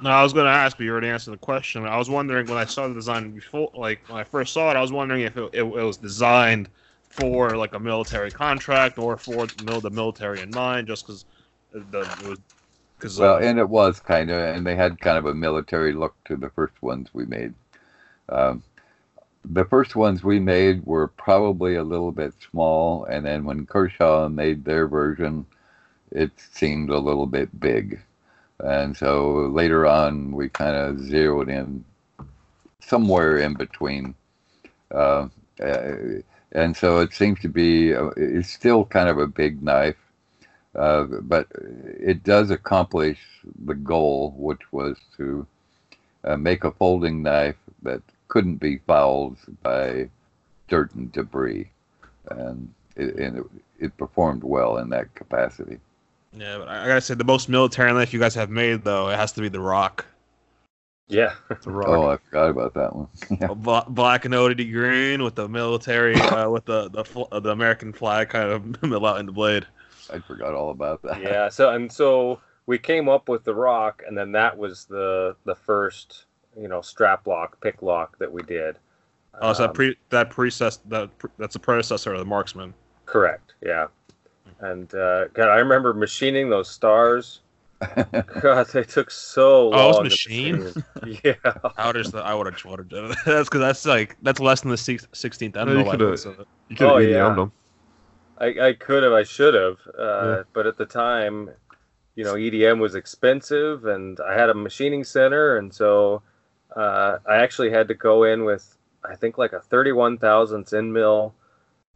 No, 0.00 0.10
I 0.10 0.22
was 0.22 0.32
going 0.32 0.46
to 0.46 0.52
ask, 0.52 0.76
but 0.76 0.84
you 0.84 0.92
already 0.92 1.08
answered 1.08 1.32
the 1.32 1.38
question. 1.38 1.86
I 1.86 1.98
was 1.98 2.10
wondering 2.10 2.48
when 2.48 2.58
I 2.58 2.64
saw 2.66 2.88
the 2.88 2.94
design 2.94 3.32
before, 3.34 3.70
like 3.74 4.02
when 4.08 4.20
I 4.20 4.24
first 4.24 4.52
saw 4.54 4.70
it, 4.70 4.76
I 4.76 4.80
was 4.82 4.92
wondering 4.92 5.22
if 5.22 5.36
it, 5.36 5.50
it, 5.54 5.62
it 5.62 5.64
was 5.64 5.98
designed 5.98 6.70
for 7.08 7.56
like 7.56 7.74
a 7.74 7.80
military 7.80 8.32
contract 8.32 8.98
or 8.98 9.16
for 9.18 9.48
the 9.48 9.90
military 9.90 10.42
in 10.42 10.52
mind, 10.52 10.88
just 10.88 11.06
because 11.06 11.26
the 11.72 12.02
it 12.18 12.24
was 12.24 12.40
because 12.98 13.20
Well, 13.20 13.38
and 13.38 13.58
it 13.58 13.68
was 13.68 14.00
kind 14.00 14.30
of, 14.30 14.54
and 14.56 14.66
they 14.66 14.76
had 14.76 15.00
kind 15.00 15.18
of 15.18 15.26
a 15.26 15.34
military 15.34 15.92
look 15.92 16.14
to 16.24 16.36
the 16.36 16.50
first 16.50 16.80
ones 16.82 17.12
we 17.12 17.24
made. 17.26 17.54
Um, 18.28 18.64
the 19.44 19.64
first 19.64 19.96
ones 19.96 20.22
we 20.22 20.38
made 20.38 20.84
were 20.86 21.08
probably 21.08 21.74
a 21.74 21.82
little 21.82 22.12
bit 22.12 22.34
small, 22.50 23.04
and 23.04 23.26
then 23.26 23.44
when 23.44 23.66
Kershaw 23.66 24.28
made 24.28 24.64
their 24.64 24.86
version, 24.86 25.46
it 26.10 26.30
seemed 26.36 26.90
a 26.90 26.98
little 26.98 27.26
bit 27.26 27.58
big. 27.58 28.00
And 28.60 28.96
so 28.96 29.50
later 29.52 29.86
on, 29.86 30.32
we 30.32 30.48
kind 30.48 30.76
of 30.76 31.00
zeroed 31.00 31.48
in 31.48 31.84
somewhere 32.80 33.38
in 33.38 33.54
between. 33.54 34.14
Uh, 34.90 35.28
uh, 35.60 35.94
and 36.52 36.76
so 36.76 37.00
it 37.00 37.12
seems 37.12 37.40
to 37.40 37.48
be, 37.48 37.94
uh, 37.94 38.10
it's 38.16 38.50
still 38.50 38.84
kind 38.84 39.08
of 39.08 39.18
a 39.18 39.26
big 39.26 39.62
knife. 39.62 39.96
Uh, 40.74 41.04
but 41.22 41.48
it 42.00 42.22
does 42.22 42.50
accomplish 42.50 43.18
the 43.64 43.74
goal, 43.74 44.34
which 44.38 44.72
was 44.72 44.96
to 45.16 45.46
uh, 46.24 46.36
make 46.36 46.64
a 46.64 46.70
folding 46.70 47.22
knife 47.22 47.56
that 47.82 48.02
couldn't 48.32 48.56
be 48.56 48.78
fouled 48.86 49.36
by 49.62 50.08
dirt 50.66 50.94
and 50.94 51.12
debris, 51.12 51.70
and 52.30 52.72
it, 52.96 53.14
and 53.16 53.36
it, 53.36 53.44
it 53.78 53.96
performed 53.98 54.42
well 54.42 54.78
in 54.78 54.88
that 54.88 55.14
capacity. 55.14 55.78
Yeah, 56.32 56.56
but 56.56 56.66
I 56.66 56.84
I 56.84 56.86
gotta 56.86 57.02
say 57.02 57.12
the 57.12 57.24
most 57.24 57.50
military 57.50 57.92
knife 57.92 58.14
you 58.14 58.18
guys 58.18 58.34
have 58.34 58.48
made 58.48 58.84
though, 58.84 59.10
it 59.10 59.16
has 59.16 59.32
to 59.32 59.42
be 59.42 59.50
the 59.50 59.60
Rock. 59.60 60.06
Yeah. 61.08 61.34
The 61.62 61.70
rock. 61.70 61.88
Oh, 61.88 62.08
I 62.08 62.16
forgot 62.16 62.48
about 62.48 62.72
that 62.72 62.96
one. 62.96 63.08
yeah. 63.38 63.82
Black 63.88 64.24
and 64.24 64.34
OD 64.34 64.56
green 64.56 65.22
with 65.22 65.34
the 65.34 65.46
military, 65.46 66.14
uh, 66.14 66.48
with 66.54 66.64
the 66.64 66.88
the, 66.88 67.04
fl- 67.04 67.28
uh, 67.30 67.38
the 67.38 67.50
American 67.50 67.92
flag 67.92 68.30
kind 68.30 68.48
of 68.48 68.82
mill 68.88 69.04
out 69.04 69.20
in 69.20 69.26
the 69.26 69.32
blade. 69.32 69.66
I 70.10 70.20
forgot 70.20 70.54
all 70.54 70.70
about 70.70 71.02
that. 71.02 71.20
yeah. 71.20 71.50
So 71.50 71.68
and 71.68 71.92
so 71.92 72.40
we 72.64 72.78
came 72.78 73.10
up 73.10 73.28
with 73.28 73.44
the 73.44 73.54
rock, 73.54 74.02
and 74.06 74.16
then 74.16 74.32
that 74.32 74.56
was 74.56 74.86
the 74.86 75.36
the 75.44 75.54
first 75.54 76.24
you 76.58 76.68
know 76.68 76.80
strap 76.82 77.26
lock, 77.26 77.60
pick 77.60 77.82
lock 77.82 78.18
that 78.18 78.30
we 78.32 78.42
did. 78.42 78.76
Oh, 79.40 79.52
so 79.52 79.64
Um, 79.64 79.68
that 79.68 79.74
pre 79.74 79.96
that 80.10 80.30
precess 80.30 80.78
that 80.88 81.10
that's 81.38 81.54
a 81.56 81.60
predecessor 81.60 82.12
of 82.12 82.18
the 82.18 82.24
Marksman. 82.24 82.74
Correct. 83.06 83.54
Yeah. 83.62 83.86
And 84.60 84.94
uh, 84.94 85.28
God, 85.28 85.48
I 85.48 85.56
remember 85.56 85.92
machining 85.94 86.48
those 86.50 86.70
stars. 86.70 87.40
God, 88.40 88.68
they 88.68 88.84
took 88.84 89.10
so 89.10 89.70
long. 89.70 89.74
Oh, 89.80 89.84
it 89.84 89.86
was 89.88 89.96
to 89.96 90.02
machine? 90.04 90.62
machine. 91.04 91.20
yeah. 91.24 91.34
How 91.76 91.90
does 91.90 92.12
the 92.12 92.18
I 92.18 92.32
would 92.34 92.46
have 92.46 92.54
just 92.54 92.64
wanted 92.64 92.90
to. 92.90 93.08
That's 93.26 93.48
because 93.48 93.60
that's 93.60 93.84
like 93.86 94.16
that's 94.22 94.38
less 94.38 94.60
than 94.60 94.70
the 94.70 94.76
six- 94.76 95.06
16th 95.12 95.54
No, 95.56 95.62
enema 95.62 95.80
you 95.80 95.86
life, 95.86 95.98
coulda- 95.98 96.16
so- 96.18 96.46
You 96.68 96.76
could 96.76 96.86
Oh, 96.86 96.98
have 96.98 97.08
yeah. 97.08 97.16
EDM'd 97.16 97.38
them. 97.38 97.52
I, 98.38 98.68
I 98.68 98.72
could 98.74 99.02
have, 99.02 99.12
I 99.12 99.22
should 99.24 99.54
have, 99.54 99.78
uh, 99.98 100.02
Yeah. 100.36 100.42
but 100.52 100.66
at 100.66 100.76
the 100.76 100.86
time, 100.86 101.50
you 102.16 102.24
know, 102.24 102.34
EDM 102.34 102.78
was 102.80 102.94
expensive, 102.94 103.84
and 103.86 104.18
I 104.20 104.34
had 104.38 104.48
a 104.50 104.54
machining 104.54 105.02
center, 105.04 105.56
and 105.58 105.72
so 105.72 106.22
uh, 106.76 107.18
I 107.26 107.36
actually 107.36 107.70
had 107.70 107.88
to 107.88 107.94
go 107.94 108.24
in 108.24 108.44
with, 108.44 108.76
I 109.04 109.14
think, 109.16 109.38
like 109.38 109.52
a 109.52 109.60
thirty-one 109.60 110.18
thousandths 110.18 110.72
end 110.72 110.92
mill, 110.92 111.34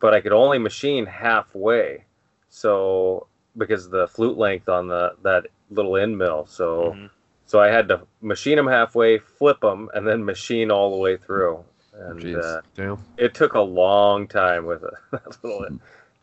but 0.01 0.15
I 0.15 0.21
could 0.21 0.33
only 0.33 0.59
machine 0.59 1.07
halfway, 1.07 2.05
so 2.49 3.27
because 3.57 3.87
of 3.87 3.91
the 3.93 4.09
flute 4.09 4.37
length 4.37 4.69
on 4.69 4.89
the 4.89 5.15
that 5.23 5.47
little 5.71 5.97
end 5.97 6.17
mill, 6.19 6.47
so 6.47 6.93
Mhm. 6.97 7.11
so 7.47 7.61
I 7.61 7.69
had 7.69 7.89
to 7.89 8.03
machine 8.21 8.57
them 8.57 8.67
halfway, 8.67 9.19
flip 9.19 9.61
them, 9.61 9.89
and 9.95 10.07
then 10.07 10.25
machine 10.25 10.71
all 10.71 10.91
the 10.91 10.99
way 10.99 11.17
through, 11.17 11.65
and 11.95 12.21
Jeez. 12.21 12.45
uh, 12.45 12.97
it 13.17 13.35
took 13.35 13.55
a 13.55 13.61
long 13.61 14.27
time 14.29 14.67
with 14.67 14.83
a 14.85 14.93
little 15.43 15.65
end, 15.65 15.81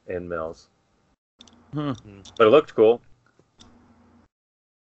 end 0.07 0.29
mills. 0.29 0.67
Hmm. 1.73 1.93
But 2.37 2.47
it 2.47 2.49
looked 2.51 2.75
cool. 2.75 3.01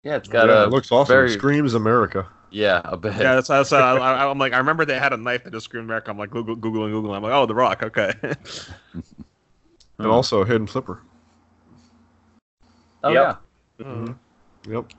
Yeah, 0.03 0.16
it's 0.16 0.29
got 0.29 0.49
yeah, 0.49 0.62
a 0.62 0.66
it 0.66 0.71
looks 0.71 0.91
awesome. 0.91 1.12
very 1.14 1.31
It 1.31 1.35
screams 1.35 1.75
America. 1.75 2.27
Yeah 2.51 2.80
a 2.84 2.96
bit. 2.96 3.14
Yeah, 3.16 3.34
that's 3.36 3.48
that's. 3.48 3.72
I, 3.72 3.96
I, 3.96 4.30
I'm 4.30 4.38
like, 4.38 4.53
I 4.53 4.59
remember 4.59 4.84
they 4.84 4.98
had 4.98 5.12
a 5.12 5.16
knife 5.16 5.44
that 5.44 5.53
just 5.53 5.64
screamed 5.64 5.84
America. 5.84 6.11
I'm 6.11 6.18
like, 6.18 6.30
Google, 6.30 6.57
googling, 6.57 6.92
googling. 6.92 7.16
I'm 7.16 7.22
like, 7.22 7.32
oh, 7.32 7.46
the 7.46 7.55
Rock. 7.55 7.82
Okay. 7.82 8.12
And 8.22 8.36
Hmm. 10.07 10.12
also 10.12 10.40
a 10.42 10.46
hidden 10.46 10.66
flipper. 10.66 11.03
oh 13.05 13.12
Yep. 13.12 13.42
yeah, 13.80 14.14
Yep. 14.68 14.92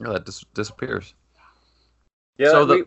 Yeah, 0.00 0.08
that 0.12 0.26
dis- 0.26 0.44
disappears. 0.52 1.14
Yeah. 2.38 2.50
So 2.50 2.64
the- 2.66 2.74
we, 2.74 2.84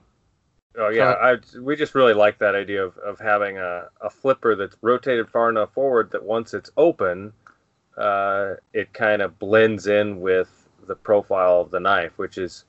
oh 0.77 0.89
yeah, 0.89 1.11
I 1.13 1.37
we 1.59 1.75
just 1.75 1.95
really 1.95 2.13
like 2.13 2.37
that 2.39 2.53
idea 2.53 2.83
of, 2.85 2.97
of 2.99 3.19
having 3.19 3.57
a, 3.57 3.89
a 4.01 4.09
flipper 4.09 4.55
that's 4.55 4.75
rotated 4.81 5.29
far 5.29 5.49
enough 5.49 5.73
forward 5.73 6.11
that 6.11 6.23
once 6.23 6.53
it's 6.53 6.69
open, 6.77 7.33
uh, 7.97 8.55
it 8.73 8.93
kind 8.93 9.21
of 9.23 9.39
blends 9.39 9.87
in 9.87 10.19
with 10.21 10.67
the 10.85 10.95
profile 10.95 11.61
of 11.61 11.71
the 11.71 11.79
knife, 11.79 12.17
which 12.17 12.37
is 12.37 12.65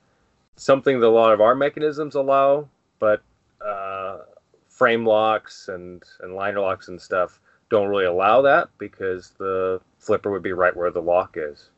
something 0.59 0.99
that 0.99 1.07
a 1.07 1.09
lot 1.09 1.33
of 1.33 1.41
our 1.41 1.55
mechanisms 1.55 2.15
allow, 2.15 2.67
but 2.99 3.21
uh, 3.65 4.19
frame 4.67 5.05
locks 5.05 5.69
and, 5.69 6.03
and 6.21 6.35
liner 6.35 6.59
locks 6.59 6.87
and 6.89 7.01
stuff 7.01 7.39
don't 7.69 7.87
really 7.87 8.05
allow 8.05 8.41
that 8.41 8.69
because 8.77 9.31
the 9.37 9.79
flipper 9.99 10.31
would 10.31 10.43
be 10.43 10.53
right 10.53 10.75
where 10.75 10.91
the 10.91 11.01
lock 11.01 11.35
is. 11.37 11.69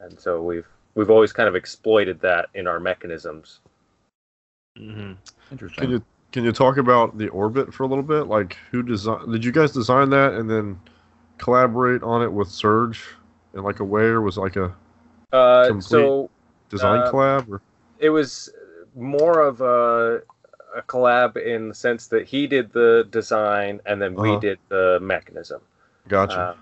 And 0.00 0.18
so 0.18 0.42
we've 0.42 0.66
we've 0.94 1.10
always 1.10 1.32
kind 1.32 1.48
of 1.48 1.54
exploited 1.54 2.20
that 2.20 2.48
in 2.54 2.66
our 2.66 2.80
mechanisms. 2.80 3.60
hmm 4.76 5.12
Interesting. 5.50 5.82
Can 5.82 5.90
you 5.90 6.04
can 6.32 6.44
you 6.44 6.52
talk 6.52 6.78
about 6.78 7.18
the 7.18 7.28
orbit 7.28 7.72
for 7.72 7.82
a 7.82 7.86
little 7.86 8.02
bit? 8.02 8.26
Like 8.26 8.56
who 8.70 8.82
design? 8.82 9.30
Did 9.30 9.44
you 9.44 9.52
guys 9.52 9.72
design 9.72 10.10
that 10.10 10.34
and 10.34 10.48
then 10.50 10.80
collaborate 11.38 12.02
on 12.02 12.22
it 12.22 12.32
with 12.32 12.48
Surge 12.48 13.04
in 13.54 13.62
like 13.62 13.80
a 13.80 13.84
way, 13.84 14.04
or 14.04 14.22
was 14.22 14.38
it 14.38 14.40
like 14.40 14.56
a 14.56 14.74
Uh, 15.32 15.66
Complete. 15.66 15.84
so 15.84 16.30
design 16.70 17.00
Uh, 17.00 17.12
collab? 17.12 17.50
Or 17.50 17.60
it 18.02 18.10
was 18.10 18.50
more 18.94 19.40
of 19.40 19.60
a, 19.62 20.20
a 20.76 20.82
collab 20.82 21.36
in 21.36 21.68
the 21.70 21.74
sense 21.74 22.08
that 22.08 22.26
he 22.26 22.46
did 22.46 22.72
the 22.72 23.06
design 23.10 23.80
and 23.86 24.02
then 24.02 24.14
we 24.14 24.30
Uh-huh. 24.30 24.40
did 24.40 24.58
the 24.68 24.98
mechanism. 25.00 25.60
gotcha. 26.08 26.38
Uh, 26.40 26.54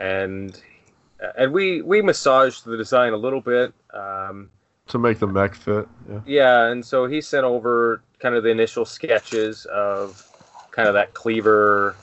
and 0.00 0.60
and 1.36 1.52
we 1.52 1.82
we 1.82 2.00
massaged 2.02 2.64
the 2.64 2.76
design 2.76 3.12
a 3.12 3.16
little 3.16 3.40
bit. 3.40 3.72
Um, 3.92 4.50
to 4.88 4.98
make 4.98 5.18
the 5.18 5.26
mech 5.26 5.54
fit. 5.54 5.86
Yeah. 6.10 6.20
yeah, 6.26 6.66
and 6.70 6.84
so 6.84 7.06
he 7.06 7.20
sent 7.20 7.44
over 7.44 8.00
kind 8.20 8.34
of 8.34 8.42
the 8.42 8.48
initial 8.50 8.84
sketches 8.84 9.66
of 9.66 10.24
kind 10.70 10.88
of 10.88 10.94
that 10.94 11.12
cleaver 11.14 11.96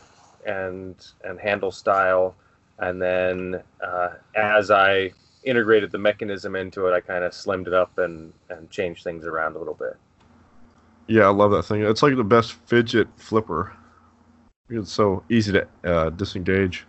and 0.45 0.95
and 1.23 1.39
handle 1.39 1.71
style, 1.71 2.36
and 2.79 3.01
then 3.01 3.63
uh, 3.81 4.09
as 4.36 4.69
I 4.69 5.11
integrated 5.45 5.91
the 5.91 5.97
mechanism 5.99 6.55
into 6.55 6.87
it, 6.87 6.93
I 6.93 7.01
kind 7.01 7.23
of 7.23 7.33
slimmed 7.33 7.67
it 7.67 7.73
up 7.73 7.97
and 7.97 8.33
and 8.49 8.69
changed 8.71 9.03
things 9.03 9.25
around 9.25 9.55
a 9.55 9.59
little 9.59 9.75
bit. 9.75 9.97
Yeah, 11.07 11.25
I 11.25 11.29
love 11.29 11.51
that 11.51 11.63
thing. 11.63 11.83
It's 11.83 12.01
like 12.01 12.15
the 12.15 12.23
best 12.23 12.53
fidget 12.53 13.07
flipper. 13.17 13.73
It's 14.69 14.91
so 14.91 15.23
easy 15.29 15.53
to 15.53 15.67
uh, 15.83 16.09
disengage. 16.11 16.85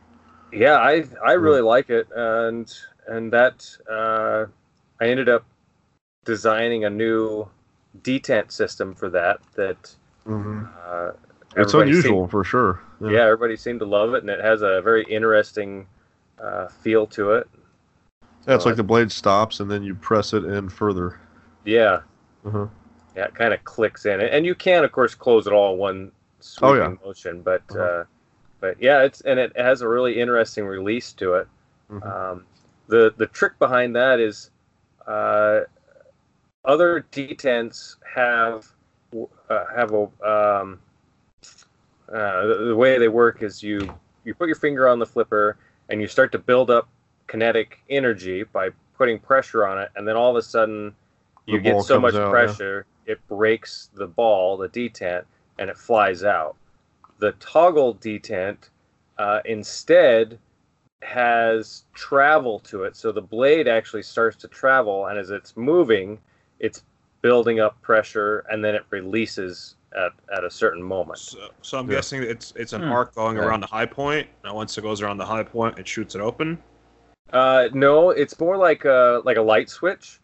Yeah, 0.52 0.76
I 0.76 1.04
I 1.24 1.32
really 1.32 1.60
like 1.60 1.90
it, 1.90 2.08
and 2.14 2.72
and 3.06 3.32
that 3.32 3.66
uh, 3.90 4.46
I 5.00 5.08
ended 5.08 5.28
up 5.28 5.44
designing 6.24 6.84
a 6.84 6.90
new 6.90 7.48
detent 8.02 8.52
system 8.52 8.94
for 8.94 9.10
that. 9.10 9.40
That 9.56 9.94
hmm 10.26 10.64
uh, 10.86 11.12
It's 11.56 11.74
unusual 11.74 12.28
for 12.28 12.44
sure. 12.44 12.80
Seemed, 13.00 13.12
yeah, 13.12 13.24
everybody 13.24 13.56
seemed 13.56 13.80
to 13.80 13.86
love 13.86 14.14
it, 14.14 14.22
and 14.22 14.30
it 14.30 14.40
has 14.40 14.62
a 14.62 14.80
very 14.82 15.04
interesting 15.04 15.86
uh, 16.40 16.68
feel 16.68 17.06
to 17.08 17.32
it. 17.32 17.48
Yeah, 18.46 18.54
it's 18.54 18.66
like 18.66 18.76
the 18.76 18.84
blade 18.84 19.10
stops 19.10 19.60
and 19.60 19.70
then 19.70 19.82
you 19.82 19.94
press 19.94 20.32
it 20.32 20.44
in 20.44 20.68
further. 20.68 21.18
Yeah, 21.64 22.00
Uh-huh. 22.44 22.66
yeah, 23.16 23.24
it 23.26 23.34
kind 23.34 23.54
of 23.54 23.64
clicks 23.64 24.06
in, 24.06 24.20
and 24.20 24.44
you 24.44 24.54
can, 24.54 24.84
of 24.84 24.92
course, 24.92 25.14
close 25.14 25.46
it 25.46 25.52
all 25.52 25.72
in 25.72 25.78
one 25.78 26.12
sweeping 26.40 26.68
Oh, 26.70 26.74
yeah. 26.74 26.94
motion. 27.04 27.42
But 27.42 27.62
Uh-huh. 27.70 27.82
uh, 27.82 28.04
but 28.60 28.80
yeah, 28.80 29.02
it's 29.02 29.20
and 29.22 29.38
it 29.38 29.56
has 29.56 29.82
a 29.82 29.88
really 29.88 30.20
interesting 30.20 30.66
release 30.66 31.12
to 31.14 31.34
it. 31.34 31.48
Mhm. 31.90 32.02
Um, 32.02 32.46
the 32.88 33.14
the 33.16 33.26
trick 33.26 33.58
behind 33.58 33.96
that 33.96 34.20
is 34.20 34.50
uh, 35.06 35.60
other 36.64 37.06
detents 37.12 37.96
have 38.14 38.66
uh, 39.48 39.64
have 39.74 39.92
a 39.94 40.02
um, 40.28 40.80
uh, 42.12 42.46
the, 42.46 42.64
the 42.68 42.76
way 42.76 42.98
they 42.98 43.08
work 43.08 43.42
is 43.42 43.62
you 43.62 43.80
you 44.24 44.34
put 44.34 44.46
your 44.46 44.56
finger 44.56 44.88
on 44.88 44.98
the 44.98 45.06
flipper 45.06 45.56
and 45.88 46.00
you 46.00 46.06
start 46.08 46.32
to 46.32 46.38
build 46.38 46.70
up 46.70 46.88
kinetic 47.26 47.78
energy 47.90 48.44
by 48.44 48.70
putting 48.96 49.18
pressure 49.18 49.66
on 49.66 49.78
it, 49.78 49.90
and 49.96 50.06
then 50.06 50.16
all 50.16 50.30
of 50.30 50.36
a 50.36 50.42
sudden 50.42 50.94
you 51.46 51.58
The 51.58 51.64
get 51.64 51.82
so 51.82 52.00
much 52.00 52.14
comes 52.14 52.20
out, 52.20 52.38
yeah. 52.38 52.54
pressure 52.54 52.86
it 53.06 53.20
breaks 53.28 53.90
the 53.94 54.06
ball, 54.06 54.56
the 54.56 54.68
detent, 54.68 55.24
and 55.58 55.70
it 55.70 55.78
flies 55.78 56.24
out. 56.24 56.56
The 57.18 57.32
toggle 57.32 57.94
detent 57.94 58.70
uh, 59.18 59.40
instead 59.44 60.38
has 61.02 61.84
travel 61.94 62.58
to 62.60 62.84
it. 62.84 62.96
So 62.96 63.12
the 63.12 63.22
blade 63.22 63.68
actually 63.68 64.02
starts 64.02 64.36
to 64.38 64.48
travel, 64.48 65.06
and 65.06 65.18
as 65.18 65.30
it's 65.30 65.56
moving, 65.56 66.18
it's 66.58 66.82
building 67.22 67.60
up 67.60 67.80
pressure, 67.82 68.44
and 68.50 68.64
then 68.64 68.74
it 68.74 68.84
releases 68.90 69.76
at, 69.96 70.12
at 70.36 70.44
a 70.44 70.50
certain 70.50 70.82
moment. 70.82 71.18
So, 71.18 71.48
so 71.62 71.78
I'm 71.78 71.86
Yeah. 71.86 71.96
guessing 71.96 72.22
it's 72.22 72.52
it's 72.56 72.72
an 72.72 72.82
Hmm. 72.82 72.90
arc 72.90 73.14
going 73.14 73.38
Okay. 73.38 73.46
around 73.46 73.60
the 73.60 73.66
high 73.68 73.86
point, 73.86 74.28
and 74.44 74.54
once 74.54 74.76
it 74.76 74.82
goes 74.82 75.00
around 75.00 75.18
the 75.18 75.26
high 75.26 75.44
point, 75.44 75.78
it 75.78 75.86
shoots 75.86 76.14
it 76.14 76.20
open. 76.20 76.62
Uh, 77.36 77.68
no, 77.74 78.10
it's 78.10 78.38
more 78.40 78.56
like 78.56 78.86
a 78.86 79.20
like 79.26 79.36
a 79.36 79.42
light 79.42 79.68
switch. 79.68 80.20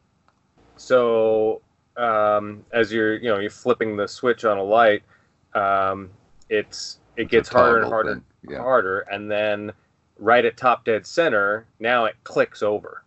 So 0.76 1.60
um, 1.97 2.64
as 2.72 2.93
you're 2.93 3.16
you 3.16 3.28
know 3.28 3.39
you're 3.39 3.51
flipping 3.51 3.97
the 3.97 4.09
switch 4.09 4.47
on 4.47 4.56
a 4.56 4.62
light, 4.62 5.02
um, 5.55 6.10
it's 6.48 7.01
it 7.16 7.28
gets 7.28 7.48
It's 7.48 7.55
harder 7.55 7.82
and 7.82 7.93
harder 7.93 8.22
Yeah. 8.48 8.59
harder, 8.62 9.01
and 9.01 9.30
then 9.30 9.72
right 10.18 10.44
at 10.44 10.56
top 10.56 10.86
dead 10.86 11.06
center, 11.06 11.66
now 11.80 12.06
it 12.06 12.16
clicks 12.24 12.62
over, 12.62 13.02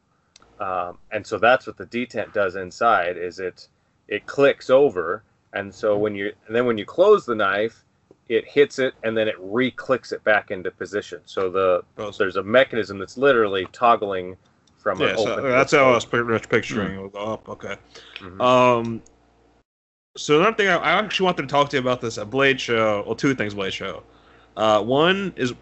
um, 0.60 1.00
and 1.12 1.26
so 1.26 1.40
that's 1.40 1.66
what 1.66 1.78
the 1.78 1.88
detent 1.88 2.32
does 2.34 2.56
inside. 2.56 3.18
Is 3.18 3.40
it 3.40 3.70
it 4.08 4.28
clicks 4.28 4.70
over, 4.70 5.24
and 5.54 5.74
so 5.74 5.98
when 5.98 6.14
you 6.16 6.34
and 6.46 6.56
then 6.56 6.68
when 6.68 6.78
you 6.78 6.86
close 6.86 7.26
the 7.26 7.36
knife, 7.36 7.85
it 8.30 8.46
hits 8.48 8.80
it, 8.80 8.94
and 9.04 9.16
then 9.16 9.28
it 9.28 9.36
re-clicks 9.40 10.12
it 10.12 10.24
back 10.24 10.52
into 10.52 10.72
position. 10.72 11.22
So 11.26 11.50
the 11.50 11.84
there's 12.18 12.36
a 12.38 12.44
mechanism 12.44 12.98
that's 12.98 13.18
literally 13.18 13.68
toggling 13.72 14.36
from 14.78 15.00
yeah, 15.02 15.16
so 15.16 15.42
that's 15.42 15.72
how 15.72 15.90
I 15.90 15.92
was 15.92 16.06
pretty 16.06 16.26
much 16.26 16.48
picturing 16.50 16.96
it 16.96 17.02
will 17.02 17.10
go 17.10 17.20
up. 17.20 17.50
Okay. 17.50 17.76
Mhm. 18.20 18.42
Um, 18.42 19.02
So 20.18 20.40
another 20.40 20.56
thing 20.56 20.68
I, 20.70 20.78
I 20.78 20.92
actually 20.92 21.26
wanted 21.26 21.42
to 21.44 21.48
talk 21.48 21.70
to 21.70 21.76
you 21.78 21.82
about 21.82 22.02
this 22.02 22.18
at 22.18 22.30
Blade 22.30 22.60
Show. 22.62 23.04
Well, 23.06 23.16
two 23.16 23.36
things 23.36 23.54
Blade 23.54 23.74
Show. 23.74 24.04
Uh, 24.56 24.82
one 24.82 25.34
is 25.36 25.54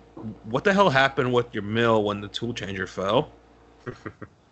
what 0.44 0.64
the 0.64 0.74
hell 0.74 0.90
happened 0.90 1.34
with 1.34 1.52
your 1.54 1.64
mill 1.64 2.04
when 2.04 2.22
the 2.22 2.28
tool 2.28 2.54
changer 2.54 2.88
fell? 2.88 3.32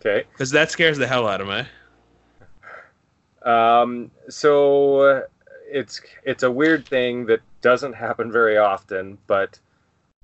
Okay. 0.04 0.24
Because 0.32 0.50
that 0.50 0.68
scares 0.68 0.98
the 0.98 1.06
hell 1.06 1.28
out 1.28 1.40
of 1.40 1.46
me. 1.46 1.62
Um, 3.48 4.10
so 4.28 4.98
uh, 5.00 5.22
it's 5.72 6.00
it's 6.24 6.42
a 6.42 6.50
weird 6.50 6.86
thing 6.86 7.26
that 7.26 7.40
doesn't 7.60 7.92
happen 8.06 8.30
very 8.30 8.56
often, 8.56 9.18
but 9.26 9.58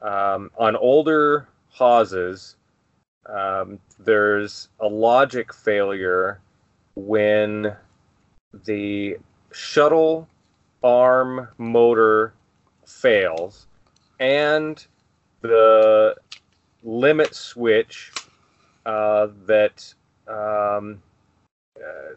um, 0.03 0.51
on 0.57 0.77
older 0.77 1.49
Haases, 1.77 2.55
um, 3.27 3.79
there's 3.99 4.69
a 4.81 4.87
logic 4.87 5.53
failure 5.53 6.41
when 6.95 7.75
the 8.65 9.17
shuttle 9.53 10.29
arm 10.83 11.49
motor 11.59 12.33
fails 12.87 13.67
and 14.21 14.87
the 15.43 16.15
limit 16.83 17.35
switch 17.35 18.13
uh, 18.87 19.29
that 19.47 19.93
um, 20.27 21.03
uh, 21.77 22.15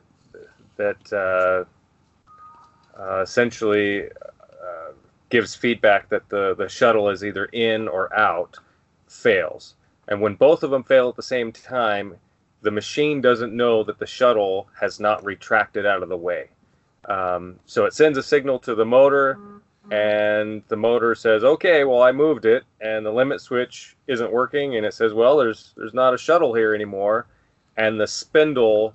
that 0.77 1.13
uh, 1.13 1.65
uh, 3.01 3.21
essentially 3.21 4.03
uh, 4.03 4.91
gives 5.29 5.55
feedback 5.55 6.07
that 6.09 6.29
the, 6.29 6.55
the 6.55 6.69
shuttle 6.69 7.09
is 7.09 7.23
either 7.23 7.45
in 7.45 7.87
or 7.87 8.13
out 8.17 8.57
fails. 9.07 9.75
And 10.07 10.21
when 10.21 10.35
both 10.35 10.63
of 10.63 10.71
them 10.71 10.83
fail 10.83 11.09
at 11.09 11.15
the 11.15 11.23
same 11.23 11.51
time, 11.51 12.15
the 12.61 12.71
machine 12.71 13.21
doesn't 13.21 13.53
know 13.53 13.83
that 13.83 13.97
the 13.97 14.05
shuttle 14.05 14.67
has 14.79 14.99
not 14.99 15.23
retracted 15.23 15.85
out 15.85 16.03
of 16.03 16.09
the 16.09 16.17
way. 16.17 16.49
Um, 17.05 17.59
so 17.65 17.85
it 17.85 17.93
sends 17.93 18.17
a 18.17 18.23
signal 18.23 18.59
to 18.59 18.75
the 18.75 18.85
motor, 18.85 19.39
and 19.89 20.61
the 20.67 20.75
motor 20.75 21.15
says, 21.15 21.43
"Okay, 21.43 21.83
well 21.83 22.03
I 22.03 22.11
moved 22.11 22.45
it," 22.45 22.63
and 22.79 23.03
the 23.03 23.11
limit 23.11 23.41
switch 23.41 23.95
isn't 24.05 24.31
working, 24.31 24.75
and 24.75 24.85
it 24.85 24.93
says, 24.93 25.11
"Well, 25.11 25.37
there's 25.37 25.73
there's 25.75 25.95
not 25.95 26.13
a 26.13 26.17
shuttle 26.17 26.53
here 26.53 26.75
anymore," 26.75 27.25
and 27.77 27.99
the 27.99 28.05
spindle 28.05 28.93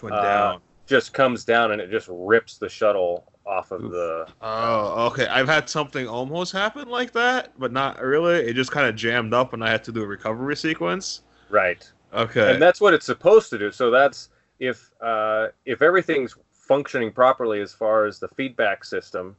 went 0.00 0.14
Uh, 0.14 0.22
down. 0.22 0.60
Just 0.88 1.12
comes 1.12 1.44
down 1.44 1.72
and 1.72 1.80
it 1.80 1.90
just 1.90 2.08
rips 2.10 2.58
the 2.58 2.68
shuttle 2.68 3.24
off 3.46 3.70
of 3.70 3.90
the. 3.90 4.26
Oh, 4.40 5.06
okay. 5.06 5.26
I've 5.26 5.48
had 5.48 5.68
something 5.68 6.08
almost 6.08 6.52
happen 6.52 6.88
like 6.88 7.12
that, 7.12 7.52
but 7.58 7.72
not 7.72 8.00
really. 8.00 8.36
It 8.40 8.54
just 8.54 8.70
kind 8.70 8.86
of 8.86 8.96
jammed 8.96 9.34
up, 9.34 9.52
and 9.52 9.62
I 9.62 9.70
had 9.70 9.84
to 9.84 9.92
do 9.92 10.02
a 10.02 10.06
recovery 10.06 10.56
sequence. 10.56 11.22
Right. 11.50 11.90
Okay. 12.12 12.54
and 12.54 12.62
that's 12.62 12.80
what 12.80 12.94
it's 12.94 13.04
supposed 13.04 13.50
to 13.50 13.58
do. 13.58 13.70
So 13.70 13.90
that's 13.90 14.30
if 14.58 14.90
uh, 15.00 15.48
if 15.66 15.82
everything's 15.82 16.36
functioning 16.52 17.12
properly 17.12 17.60
as 17.60 17.72
far 17.72 18.06
as 18.06 18.18
the 18.18 18.28
feedback 18.28 18.84
system, 18.84 19.36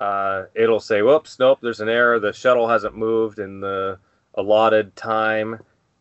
uh, 0.00 0.44
it'll 0.54 0.80
say, 0.80 1.02
"Whoops, 1.02 1.38
nope, 1.38 1.58
there's 1.62 1.80
an 1.80 1.88
error. 1.88 2.18
The 2.18 2.32
shuttle 2.32 2.68
hasn't 2.68 2.96
moved 2.96 3.38
in 3.38 3.60
the 3.60 3.98
allotted 4.34 4.94
time, 4.96 5.60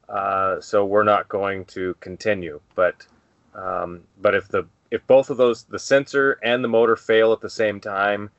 uh, 0.10 0.60
so 0.60 0.86
we're 0.86 1.03
not 1.03 1.30
going 1.30 1.65
to 1.65 1.95
continue." 1.99 2.60
But 2.76 3.06
um, 3.53 4.03
but 4.19 4.36
if 4.36 4.48
the 4.48 4.68
if 4.92 5.06
both 5.08 5.30
of 5.30 5.38
those, 5.38 5.64
the 5.64 5.80
sensor 5.80 6.40
and 6.44 6.64
the 6.64 6.68
motor 6.68 6.96
fail 6.96 7.34
at 7.34 7.42
the 7.42 7.50
same 7.50 7.80
time, 7.80 8.30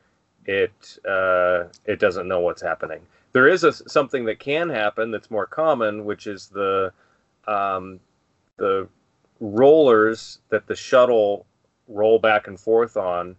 it 0.47 0.99
uh, 1.09 1.65
it 1.85 1.99
doesn't 2.01 2.27
know 2.29 2.41
what's 2.41 2.63
happening. 2.63 3.01
There 3.33 3.49
is 3.49 3.65
a, 3.65 3.73
something 3.73 4.25
that 4.25 4.39
can 4.39 4.69
happen 4.71 5.11
that's 5.11 5.31
more 5.31 5.47
common, 5.47 6.05
which 6.05 6.27
is 6.27 6.49
the 6.49 6.93
um, 7.47 8.01
the 8.57 8.89
rollers 9.41 10.39
that 10.49 10.67
the 10.67 10.77
shuttle 10.77 11.47
roll 11.87 12.19
back 12.19 12.49
and 12.49 12.59
forth 12.59 12.97
on. 12.97 13.37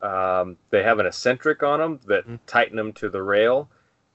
Um, 0.00 0.56
they 0.70 0.82
have 0.82 0.98
an 0.98 1.06
eccentric 1.06 1.62
on 1.62 1.78
them 1.78 2.00
that 2.06 2.26
Mhm. 2.26 2.38
tighten 2.46 2.76
them 2.76 2.92
to 2.94 3.08
the 3.08 3.22
rail, 3.22 3.68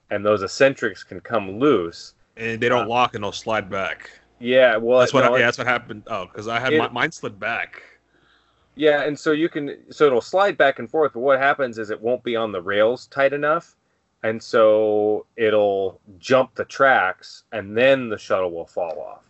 and 0.10 0.26
those 0.26 0.44
eccentrics 0.44 1.04
can 1.04 1.20
come 1.22 1.60
loose. 1.60 2.14
and 2.40 2.62
they 2.62 2.70
don't 2.70 2.88
lock 2.88 3.16
and 3.16 3.24
they'll 3.24 3.32
slide 3.32 3.68
back. 3.68 4.12
Yeah, 4.40 4.78
well, 4.78 5.00
That's 5.00 5.12
what. 5.12 5.24
no, 5.26 5.36
yeah, 5.38 5.46
that's 5.46 5.58
what 5.58 5.66
happened. 5.66 6.04
Oh, 6.06 6.26
because 6.28 6.48
I 6.48 6.60
had 6.60 6.72
It- 6.74 6.78
my, 6.78 6.88
mine 6.90 7.12
slid 7.12 7.40
back. 7.40 7.82
Yeah, 8.78 9.02
and 9.04 9.18
so 9.18 9.32
you 9.32 9.50
can 9.50 9.92
so 9.92 10.06
it'll 10.06 10.22
slide 10.22 10.58
back 10.58 10.80
and 10.80 10.90
forth, 10.90 11.14
but 11.14 11.22
what 11.22 11.40
happens 11.40 11.80
is 11.80 11.90
it 11.90 12.00
won't 12.00 12.24
be 12.24 12.36
on 12.36 12.52
the 12.52 12.62
rails 12.62 13.08
tight 13.08 13.34
enough, 13.34 13.76
and 14.24 14.42
so 14.42 15.26
it'll 15.36 16.00
jump 16.20 16.54
the 16.56 16.66
tracks, 16.66 17.44
and 17.52 17.76
then 17.76 18.10
the 18.10 18.18
shuttle 18.18 18.52
will 18.52 18.68
fall 18.68 19.00
off. 19.00 19.24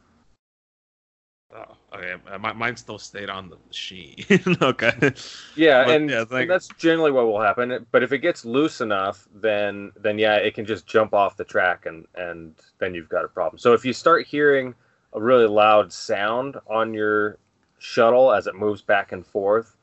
Oh, 1.56 1.78
okay. 1.96 2.16
uh, 2.30 2.38
My, 2.38 2.52
mine 2.52 2.76
still 2.76 3.00
stayed 3.00 3.30
on 3.30 3.50
the 3.50 3.58
machine. 3.68 4.18
okay. 4.62 5.14
Yeah, 5.56 5.86
But, 5.86 5.96
and, 5.96 6.10
yeah, 6.10 6.26
and 6.30 6.50
that's 6.50 6.68
generally 6.78 7.12
what 7.12 7.26
will 7.26 7.40
happen. 7.40 7.86
But 7.92 8.04
if 8.04 8.12
it 8.12 8.18
gets 8.20 8.44
loose 8.44 8.82
enough, 8.82 9.28
then 9.34 9.94
then 9.96 10.20
yeah, 10.20 10.36
it 10.36 10.56
can 10.56 10.66
just 10.66 10.86
jump 10.88 11.14
off 11.14 11.38
the 11.38 11.46
track, 11.46 11.86
and 11.86 12.06
and 12.16 12.56
then 12.80 12.94
you've 12.94 13.10
got 13.10 13.24
a 13.24 13.30
problem. 13.30 13.60
So 13.60 13.74
if 13.74 13.86
you 13.86 13.94
start 13.94 14.28
hearing 14.28 14.76
a 15.14 15.22
really 15.22 15.48
loud 15.48 15.94
sound 15.94 16.58
on 16.68 16.94
your 16.94 17.38
shuttle 17.80 18.32
as 18.32 18.48
it 18.48 18.56
moves 18.56 18.82
back 18.82 19.12
and 19.12 19.26
forth, 19.26 19.78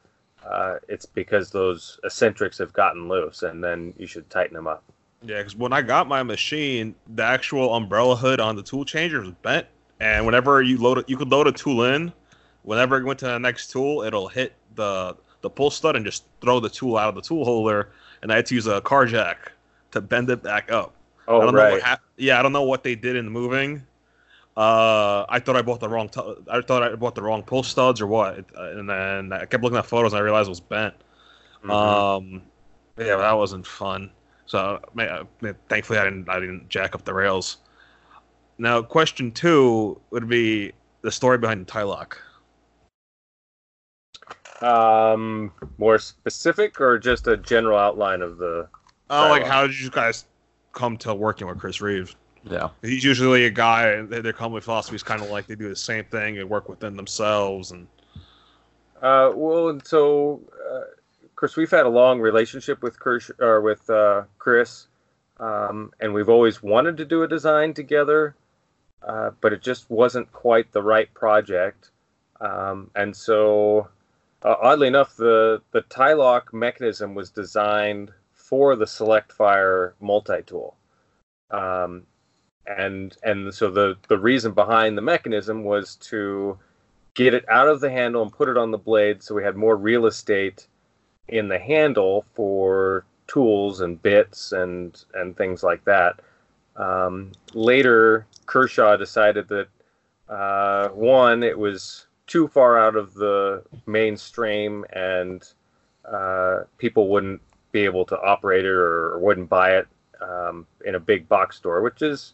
uh, 0.44 0.76
it's 0.88 1.06
because 1.06 1.50
those 1.50 1.98
eccentrics 2.04 2.58
have 2.58 2.72
gotten 2.72 3.08
loose, 3.08 3.42
and 3.42 3.62
then 3.64 3.94
you 3.98 4.06
should 4.06 4.28
tighten 4.30 4.54
them 4.54 4.66
up. 4.66 4.84
Yeah, 5.22 5.38
because 5.38 5.56
when 5.56 5.72
I 5.72 5.80
got 5.82 6.06
my 6.06 6.22
machine, 6.22 6.94
the 7.08 7.22
actual 7.22 7.74
umbrella 7.74 8.14
hood 8.16 8.40
on 8.40 8.56
the 8.56 8.62
tool 8.62 8.84
changer 8.84 9.20
was 9.20 9.30
bent, 9.42 9.66
and 10.00 10.26
whenever 10.26 10.60
you 10.60 10.76
load 10.78 10.98
it, 10.98 11.08
you 11.08 11.16
could 11.16 11.30
load 11.30 11.46
a 11.46 11.52
tool 11.52 11.84
in. 11.84 12.12
Whenever 12.62 12.98
it 12.98 13.04
went 13.04 13.18
to 13.20 13.26
the 13.26 13.38
next 13.38 13.70
tool, 13.70 14.02
it'll 14.02 14.28
hit 14.28 14.54
the 14.74 15.16
the 15.40 15.50
pull 15.50 15.70
stud 15.70 15.94
and 15.96 16.04
just 16.06 16.24
throw 16.40 16.58
the 16.60 16.70
tool 16.70 16.96
out 16.96 17.08
of 17.08 17.14
the 17.14 17.22
tool 17.22 17.44
holder, 17.44 17.90
and 18.22 18.32
I 18.32 18.36
had 18.36 18.46
to 18.46 18.54
use 18.54 18.66
a 18.66 18.80
car 18.82 19.06
jack 19.06 19.52
to 19.92 20.00
bend 20.00 20.28
it 20.30 20.42
back 20.42 20.70
up. 20.70 20.94
I 21.38 21.44
Oh 21.44 21.46
don't 21.46 21.56
know 21.56 21.64
right, 21.64 21.82
what 21.82 21.82
hap- 21.82 22.02
Yeah, 22.18 22.38
I 22.38 22.42
don't 22.42 22.52
know 22.52 22.62
what 22.62 22.82
they 22.82 22.94
did 22.94 23.16
in 23.16 23.24
the 23.26 23.30
moving. 23.30 23.86
Uh, 24.56 25.26
I 25.28 25.40
thought 25.40 25.56
I 25.56 25.62
bought 25.62 25.80
the 25.80 25.88
wrong. 25.88 26.08
T- 26.08 26.20
I 26.48 26.60
thought 26.60 26.82
I 26.82 26.94
bought 26.94 27.14
the 27.16 27.22
wrong 27.22 27.42
pull 27.42 27.62
studs 27.64 28.00
or 28.00 28.06
what, 28.06 28.44
uh, 28.56 28.70
and 28.70 28.88
then 28.88 29.32
I 29.32 29.46
kept 29.46 29.64
looking 29.64 29.78
at 29.78 29.86
photos 29.86 30.12
and 30.12 30.20
I 30.20 30.22
realized 30.22 30.46
it 30.46 30.50
was 30.50 30.60
bent. 30.60 30.94
Mhm. 31.64 31.70
Um, 31.70 32.42
yeah, 32.96 33.16
that 33.16 33.32
wasn't 33.32 33.66
fun. 33.66 34.12
So, 34.46 34.80
ma- 34.94 35.02
uh, 35.42 35.52
thankfully, 35.68 35.98
I 35.98 36.04
didn't. 36.04 36.28
I 36.28 36.38
didn't 36.38 36.68
jack 36.68 36.94
up 36.94 37.04
the 37.04 37.14
rails. 37.14 37.56
Now, 38.58 38.80
question 38.82 39.32
two 39.32 40.00
would 40.10 40.28
be 40.28 40.72
the 41.00 41.10
story 41.10 41.38
behind 41.38 41.66
the 41.66 41.72
Ti-Lock. 41.72 42.20
um, 44.62 45.52
more 45.78 45.98
specific 45.98 46.80
or 46.80 46.98
just 46.98 47.26
a 47.26 47.36
general 47.36 47.76
outline 47.78 48.22
of 48.22 48.38
the. 48.38 48.68
Oh, 49.10 49.28
like 49.28 49.44
how 49.44 49.66
did 49.66 49.78
you 49.78 49.90
guys 49.90 50.24
come 50.72 50.96
to 50.98 51.12
working 51.14 51.46
with 51.46 51.58
Chris 51.58 51.80
Reeves? 51.80 52.16
Yeah. 52.44 52.68
He's 52.82 53.04
usually 53.04 53.46
a 53.46 53.50
guy. 53.50 54.02
Their 54.02 54.22
their 54.22 54.32
company 54.32 54.60
philosophy 54.60 54.96
is 54.96 55.02
kind 55.02 55.22
of 55.22 55.30
like 55.30 55.46
they 55.46 55.54
do 55.54 55.68
the 55.68 55.76
same 55.76 56.04
thing 56.04 56.38
and 56.38 56.48
work 56.48 56.68
within 56.68 56.96
themselves. 56.96 57.70
And 57.70 57.86
Uh, 59.00 59.32
well, 59.34 59.68
and 59.68 59.86
so, 59.86 60.40
uh, 60.70 60.80
Chris, 61.36 61.56
we've 61.56 61.70
had 61.70 61.86
a 61.86 61.88
long 61.88 62.20
relationship 62.20 62.82
with 62.82 62.98
Chris, 62.98 63.30
or 63.38 63.60
with 63.60 63.88
uh, 63.90 64.22
Chris, 64.38 64.88
um, 65.40 65.92
and 66.00 66.14
we've 66.14 66.28
always 66.28 66.62
wanted 66.62 66.96
to 66.98 67.04
do 67.04 67.22
a 67.22 67.28
design 67.28 67.74
together, 67.74 68.34
uh, 69.06 69.30
but 69.40 69.52
it 69.52 69.62
just 69.62 69.90
wasn't 69.90 70.30
quite 70.32 70.72
the 70.72 70.82
right 70.82 71.12
project. 71.14 71.90
Um, 72.40 72.90
and 72.94 73.14
so, 73.14 73.88
uh, 74.42 74.56
oddly 74.60 74.88
enough, 74.88 75.16
the 75.16 75.62
the 75.72 75.82
Ti-Lock 75.82 76.52
mechanism 76.52 77.14
was 77.14 77.30
designed 77.30 78.12
for 78.32 78.76
the 78.76 78.86
Select 78.86 79.32
Fire 79.32 79.94
multi 80.00 80.42
tool. 80.42 80.76
Um, 81.50 82.06
and 82.66 83.16
and 83.22 83.52
so 83.54 83.70
the 83.70 83.96
the 84.08 84.18
reason 84.18 84.52
behind 84.52 84.96
the 84.96 85.02
mechanism 85.02 85.64
was 85.64 85.96
to 85.96 86.58
get 87.14 87.34
it 87.34 87.44
out 87.48 87.68
of 87.68 87.80
the 87.80 87.90
handle 87.90 88.22
and 88.22 88.32
put 88.32 88.48
it 88.48 88.56
on 88.56 88.70
the 88.70 88.78
blade 88.78 89.22
so 89.22 89.34
we 89.34 89.44
had 89.44 89.56
more 89.56 89.76
real 89.76 90.06
estate 90.06 90.66
in 91.28 91.48
the 91.48 91.58
handle 91.58 92.24
for 92.34 93.04
tools 93.26 93.80
and 93.80 94.02
bits 94.02 94.52
and 94.52 95.04
and 95.14 95.36
things 95.36 95.62
like 95.62 95.84
that. 95.84 96.20
Um, 96.76 97.32
later, 97.52 98.26
Kershaw 98.46 98.96
decided 98.96 99.48
that 99.48 99.68
uh, 100.28 100.88
one, 100.88 101.42
it 101.42 101.58
was 101.58 102.06
too 102.26 102.48
far 102.48 102.78
out 102.78 102.96
of 102.96 103.14
the 103.14 103.62
mainstream 103.86 104.84
and 104.92 105.46
uh, 106.10 106.62
people 106.78 107.08
wouldn't 107.08 107.40
be 107.72 107.80
able 107.80 108.04
to 108.06 108.20
operate 108.20 108.64
it 108.64 108.68
or, 108.68 109.12
or 109.12 109.18
wouldn't 109.18 109.48
buy 109.48 109.76
it 109.76 109.86
um, 110.20 110.66
in 110.84 110.94
a 110.94 111.00
big 111.00 111.28
box 111.28 111.56
store, 111.56 111.82
which 111.82 112.02
is 112.02 112.32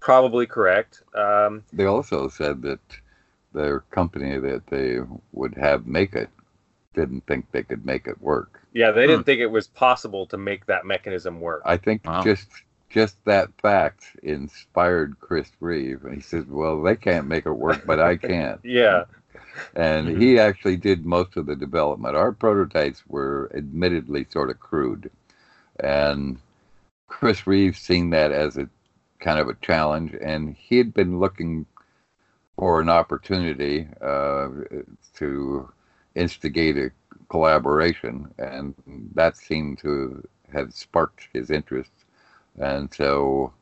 probably 0.00 0.46
correct. 0.46 1.02
Um, 1.14 1.64
They 1.72 1.84
also 1.84 2.28
said 2.28 2.62
that 2.62 2.80
their 3.52 3.80
company 3.90 4.38
that 4.38 4.66
they 4.68 5.00
would 5.32 5.54
have 5.56 5.86
make 5.86 6.14
it 6.14 6.30
didn't 6.94 7.26
think 7.26 7.50
they 7.52 7.62
could 7.62 7.84
make 7.86 8.06
it 8.06 8.20
work. 8.20 8.60
Yeah, 8.72 8.90
they 8.92 9.06
didn't 9.06 9.24
think 9.24 9.40
it 9.40 9.46
was 9.50 9.66
possible 9.68 10.26
to 10.26 10.36
make 10.36 10.66
that 10.66 10.84
mechanism 10.86 11.40
work. 11.40 11.62
I 11.64 11.76
think 11.76 12.04
Wow. 12.04 12.22
just 12.22 12.48
just 12.88 13.24
that 13.24 13.48
fact 13.62 14.04
inspired 14.24 15.16
Chris 15.20 15.50
Reeve, 15.60 16.04
and 16.04 16.14
he 16.14 16.20
said, 16.20 16.50
"Well, 16.50 16.82
they 16.82 16.96
can't 16.96 17.28
make 17.28 17.46
it 17.46 17.52
work, 17.52 17.82
but 17.86 18.00
I 18.00 18.16
can." 18.16 18.58
yeah. 18.64 19.04
and 19.76 20.08
Mhm. 20.08 20.20
he 20.20 20.38
actually 20.38 20.76
did 20.76 21.04
most 21.06 21.36
of 21.36 21.46
the 21.46 21.54
development. 21.54 22.16
Our 22.16 22.32
prototypes 22.32 23.04
were 23.06 23.50
admittedly 23.54 24.24
sort 24.30 24.50
of 24.50 24.58
crude, 24.58 25.10
and 25.78 26.38
Chris 27.08 27.46
Reeves 27.46 27.78
seen 27.78 28.10
that 28.10 28.32
as 28.32 28.56
a 28.56 28.68
kind 29.20 29.38
of 29.38 29.48
a 29.48 29.54
challenge, 29.62 30.14
and 30.20 30.56
he 30.56 30.78
had 30.78 30.94
been 30.94 31.18
looking 31.20 31.66
for 32.56 32.80
an 32.80 32.88
opportunity 32.88 33.88
uh, 34.00 34.48
to 35.14 35.68
instigate 36.14 36.76
a 36.76 36.90
collaboration, 37.28 38.32
and 38.38 38.74
that 39.14 39.36
seemed 39.36 39.78
to 39.78 40.26
have 40.52 40.72
sparked 40.74 41.28
his 41.32 41.50
interest. 41.50 41.92
And 42.58 42.92
so, 42.92 43.52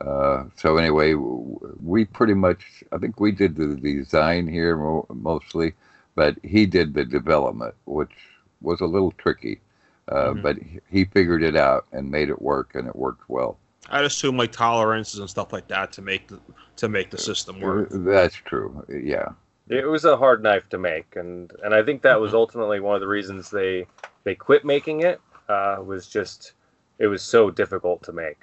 uh, 0.00 0.44
so 0.56 0.76
anyway, 0.76 1.14
we 1.14 2.04
pretty 2.04 2.34
much, 2.34 2.82
I 2.92 2.98
think 2.98 3.20
we 3.20 3.32
did 3.32 3.56
the 3.56 3.76
design 3.76 4.46
here 4.46 4.76
mostly, 5.12 5.74
but 6.14 6.36
he 6.42 6.66
did 6.66 6.94
the 6.94 7.04
development, 7.04 7.74
which 7.84 8.14
was 8.60 8.80
a 8.80 8.86
little 8.86 9.12
tricky. 9.12 9.60
Uh, 10.08 10.32
Mhm. 10.32 10.42
But 10.42 10.58
he 10.88 11.04
figured 11.04 11.42
it 11.42 11.56
out 11.56 11.86
and 11.92 12.10
made 12.10 12.28
it 12.28 12.40
work, 12.40 12.74
and 12.74 12.86
it 12.86 12.96
worked 12.96 13.28
well. 13.28 13.58
I'd 13.90 14.04
assume 14.04 14.36
like 14.36 14.52
tolerances 14.52 15.20
and 15.20 15.28
stuff 15.30 15.52
like 15.52 15.68
that 15.68 15.92
to 15.92 16.02
make 16.02 16.28
the 16.28 16.40
to 16.76 16.88
make 16.88 17.10
the 17.10 17.18
system 17.18 17.60
work. 17.60 17.88
That's 17.90 18.34
true. 18.34 18.84
Yeah. 18.88 19.28
It 19.68 19.86
was 19.86 20.04
a 20.04 20.16
hard 20.16 20.42
knife 20.42 20.68
to 20.70 20.78
make, 20.78 21.16
and 21.16 21.52
and 21.64 21.74
I 21.74 21.82
think 21.82 22.02
that 22.02 22.20
was 22.20 22.34
ultimately 22.34 22.80
one 22.80 22.94
of 22.94 23.00
the 23.00 23.08
reasons 23.08 23.50
they 23.50 23.86
they 24.24 24.34
quit 24.34 24.64
making 24.64 25.00
it. 25.02 25.20
Uh, 25.48 25.78
was 25.84 26.08
just 26.08 26.52
it 26.98 27.06
was 27.06 27.22
so 27.22 27.50
difficult 27.50 28.02
to 28.04 28.12
make. 28.12 28.38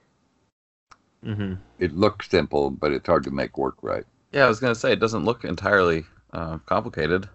Mm-hmm. 1.26 1.53
It 1.80 1.94
looks 1.94 2.30
simple, 2.30 2.70
but 2.70 2.91
it's 2.91 3.07
hard 3.07 3.24
to 3.24 3.32
make 3.32 3.57
work 3.57 3.76
right. 3.82 4.06
Yeah, 4.32 4.45
I 4.45 4.48
was 4.48 4.60
gonna 4.60 4.76
say 4.76 4.91
it 4.91 4.99
doesn't 4.99 5.26
look 5.26 5.44
entirely 5.45 6.06
uh, 6.34 6.57
complicated, 6.65 7.30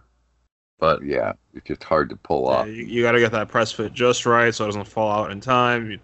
but 0.79 1.03
Yeah, 1.03 1.33
it's 1.55 1.67
just 1.67 1.85
hard 1.85 2.11
to 2.11 2.17
pull 2.17 2.51
Yeah, 2.51 2.51
off. 2.51 2.67
you, 2.67 2.73
you 2.73 3.03
got 3.03 3.13
to 3.13 3.21
get 3.21 3.33
that 3.33 3.49
press 3.49 3.73
fit 3.73 3.93
just 3.95 4.27
right 4.27 4.55
so 4.55 4.65
it 4.65 4.69
doesn't 4.69 4.89
fall 4.89 5.11
out 5.11 5.31
in 5.31 5.41
time. 5.41 5.91
You, 5.93 5.99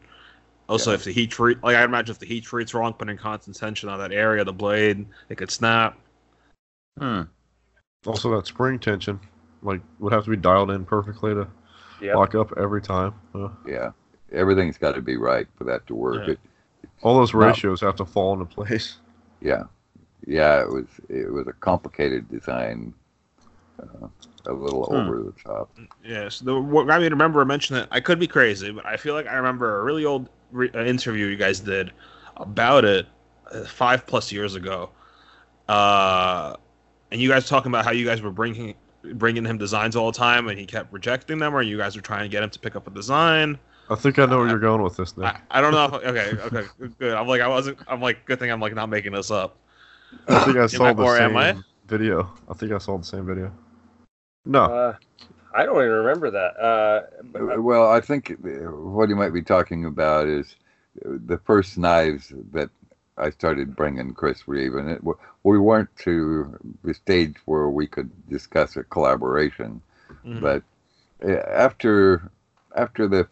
also, 0.69 0.91
Yeah. 0.91 0.95
if 0.95 1.05
the 1.05 1.13
heat 1.13 1.31
treat, 1.31 1.63
like 1.63 1.77
I 1.77 1.85
imagine, 1.85 2.13
if 2.13 2.19
the 2.19 2.27
heat 2.27 2.45
treat's 2.45 2.75
wrong, 2.75 2.93
putting 2.95 3.17
constant 3.17 3.57
tension 3.57 3.89
on 3.89 3.99
that 3.99 4.13
area 4.13 4.43
of 4.43 4.47
the 4.47 4.53
blade, 4.53 5.07
it 5.29 5.37
could 5.37 5.51
snap. 5.51 5.99
hmm. 6.99 7.23
Also, 8.07 8.35
that 8.37 8.47
spring 8.47 8.79
tension, 8.79 9.19
like, 9.63 9.81
would 9.99 10.13
have 10.13 10.25
to 10.25 10.31
be 10.31 10.37
dialed 10.37 10.71
in 10.71 10.85
perfectly 10.85 11.35
to 11.35 11.49
Yep. 12.01 12.15
lock 12.15 12.35
up 12.35 12.53
every 12.59 12.83
time. 12.83 13.15
Uh, 13.35 13.49
Yeah, 13.67 13.93
everything's 14.33 14.79
got 14.79 14.95
to 14.95 15.01
be 15.03 15.17
right 15.17 15.47
for 15.57 15.65
that 15.65 15.87
to 15.87 15.95
work. 15.95 16.27
Yeah. 16.27 16.33
It, 16.33 16.41
all 17.03 17.17
those 17.17 17.33
No. 17.33 17.41
ratios 17.41 17.81
have 17.81 17.97
to 17.97 18.05
fall 18.05 18.35
into 18.35 18.45
place. 18.47 18.99
yeah, 19.41 19.65
yeah. 20.27 20.63
It 20.63 20.69
was 20.69 20.87
it 21.09 21.33
was 21.33 21.47
a 21.49 21.53
complicated 21.53 22.29
design, 22.31 22.95
uh, 23.83 24.09
a 24.47 24.53
little 24.53 24.85
Hmm. 24.89 24.97
over 24.97 25.23
the 25.23 25.33
top. 25.33 25.71
Yes, 26.05 26.41
the 26.41 26.59
what 26.61 26.87
got 26.87 27.01
me 27.01 27.09
to 27.09 27.15
remember 27.15 27.45
mention 27.45 27.77
it. 27.77 27.89
I 27.91 28.01
could 28.01 28.19
be 28.19 28.27
crazy, 28.29 28.71
but 28.71 28.87
I 28.87 28.97
feel 28.97 29.15
like 29.15 29.27
I 29.27 29.35
remember 29.35 29.81
a 29.81 29.85
really 29.85 30.05
old 30.05 30.29
re- 30.55 30.71
uh, 30.75 30.85
interview 30.85 31.27
you 31.27 31.37
guys 31.37 31.61
did 31.61 31.93
about 32.39 32.85
it 32.87 33.07
uh, 33.53 33.65
five 33.65 34.07
plus 34.07 34.33
years 34.33 34.55
ago, 34.55 34.89
uh, 35.69 36.57
and 37.11 37.21
you 37.21 37.29
guys 37.29 37.49
talking 37.49 37.71
about 37.71 37.85
how 37.85 37.91
you 37.93 38.05
guys 38.07 38.23
were 38.23 38.31
bringing 38.31 38.75
bringing 39.15 39.45
him 39.45 39.59
designs 39.59 39.97
all 39.97 40.11
the 40.11 40.17
time, 40.19 40.49
and 40.49 40.59
he 40.59 40.65
kept 40.65 40.93
rejecting 40.93 41.39
them, 41.39 41.55
or 41.55 41.61
you 41.63 41.77
guys 41.77 41.95
were 41.97 42.03
trying 42.03 42.23
to 42.23 42.29
get 42.29 42.43
him 42.43 42.51
to 42.51 42.59
pick 42.59 42.75
up 42.77 42.87
a 42.87 42.91
design. 42.91 43.59
I 43.91 43.97
think 43.97 44.19
I 44.19 44.25
know 44.25 44.39
where 44.39 44.49
you're 44.49 44.59
going 44.59 44.81
with 44.83 44.97
this, 44.97 45.15
Nick. 45.19 45.27
I, 45.27 45.41
I 45.51 45.61
don't 45.61 45.73
know. 45.73 45.85
If, 45.99 46.05
okay, 46.05 46.31
okay, 46.57 46.69
good. 46.99 47.15
I'm 47.15 47.27
like 47.29 47.43
I 47.43 47.49
wasn't. 47.49 47.79
I'm 47.87 48.01
like 48.01 48.25
good 48.25 48.39
thing 48.39 48.51
I'm 48.51 48.61
like 48.61 48.75
not 48.75 48.89
making 48.89 49.13
this 49.13 49.31
up. 49.31 49.57
I 50.29 50.45
think 50.45 50.57
I 50.57 50.67
saw 50.69 50.87
I- 50.87 50.93
the 50.95 51.03
or 51.03 51.17
am 51.19 51.31
same 51.33 51.37
I? 51.37 51.55
video. 51.87 52.33
I 52.49 52.55
think 52.55 52.73
I 52.73 52.79
saw 52.79 52.97
the 52.97 53.05
same 53.05 53.27
video. 53.27 53.53
No, 54.47 54.65
Uh, 54.65 54.97
I 55.55 55.65
don't 55.65 55.77
even 55.77 55.91
remember 55.91 56.31
that. 56.31 56.57
Uh, 56.59 57.03
Well, 57.61 57.91
I 57.91 58.01
think 58.01 58.31
uh, 58.33 58.37
what 58.73 59.09
you 59.09 59.17
might 59.17 59.33
be 59.33 59.43
talking 59.43 59.85
about 59.85 60.27
is 60.29 60.57
uh, 61.05 61.19
the 61.27 61.39
first 61.39 61.79
knives 61.79 62.33
that 62.53 62.71
I 63.17 63.31
started 63.31 63.77
bringing 63.77 64.15
Chris 64.15 64.49
Reeve, 64.49 64.75
and 64.75 64.91
it, 64.91 65.03
we 65.45 65.59
weren't 65.59 65.95
to 65.99 66.59
the 66.83 66.95
stage 66.95 67.37
where 67.47 67.69
we 67.69 67.87
could 67.87 68.11
discuss 68.29 68.77
a 68.77 68.85
collaboration. 68.85 69.81
Mhm. 70.27 70.41
But 70.41 70.63
uh, 71.25 71.41
after 71.67 72.31
after 72.77 73.09
the 73.09 73.29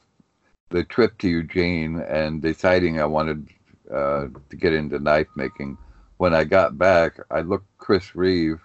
the 0.70 0.84
trip 0.84 1.18
to 1.18 1.28
Eugene 1.28 2.00
and 2.00 2.40
deciding 2.42 3.00
I 3.00 3.04
wanted 3.06 3.48
uh, 3.90 4.28
to 4.50 4.56
get 4.56 4.72
into 4.72 4.98
knife 4.98 5.28
making, 5.36 5.76
when 6.18 6.34
I 6.34 6.44
got 6.44 6.78
back, 6.78 7.18
I 7.30 7.40
looked 7.42 7.66
Chris 7.78 8.14
Reeve 8.14 8.60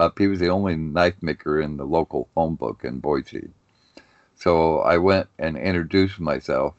up. 0.00 0.18
He 0.18 0.26
was 0.26 0.40
the 0.40 0.48
only 0.48 0.76
knife 0.76 1.22
maker 1.22 1.60
in 1.60 1.76
the 1.76 1.84
local 1.84 2.28
phone 2.34 2.54
book 2.54 2.80
in 2.84 3.00
Boise. 3.00 3.50
So 4.36 4.78
I 4.80 4.96
went 4.96 5.28
and 5.38 5.56
introduced 5.56 6.18
myself 6.18 6.74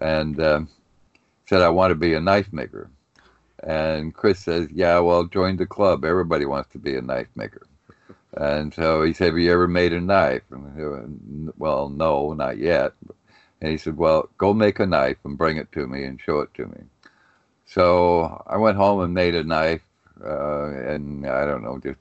and 0.00 0.40
um, 0.42 0.68
said 1.46 1.60
I 1.60 1.68
want 1.68 1.90
to 1.90 1.94
be 1.94 2.14
a 2.14 2.20
knife 2.20 2.52
maker. 2.52 2.90
And 3.62 4.14
Chris 4.14 4.38
says, 4.38 4.68
"Yeah, 4.72 4.98
well, 5.00 5.24
join 5.24 5.56
the 5.56 5.66
club. 5.66 6.04
Everybody 6.04 6.46
wants 6.46 6.70
to 6.72 6.78
be 6.78 6.96
a 6.96 7.02
knife 7.02 7.28
maker." 7.36 7.66
And 8.32 8.72
so 8.72 9.02
he 9.02 9.12
said, 9.12 9.26
"Have 9.26 9.38
you 9.38 9.52
ever 9.52 9.68
made 9.68 9.92
a 9.92 10.00
knife?" 10.00 10.42
And 10.50 11.50
I 11.50 11.52
well, 11.58 11.90
no, 11.90 12.32
not 12.32 12.56
yet. 12.56 12.94
And 13.60 13.70
he 13.70 13.76
said, 13.76 13.98
"Well, 13.98 14.30
go 14.38 14.54
make 14.54 14.80
a 14.80 14.86
knife 14.86 15.18
and 15.24 15.36
bring 15.36 15.58
it 15.58 15.70
to 15.72 15.86
me 15.86 16.04
and 16.04 16.18
show 16.18 16.40
it 16.40 16.54
to 16.54 16.66
me." 16.66 16.80
So 17.66 18.42
I 18.46 18.56
went 18.56 18.78
home 18.78 19.00
and 19.00 19.12
made 19.12 19.34
a 19.34 19.44
knife, 19.44 19.82
uh, 20.24 20.68
and 20.70 21.26
I 21.26 21.44
don't 21.44 21.62
know, 21.62 21.78
just 21.78 22.00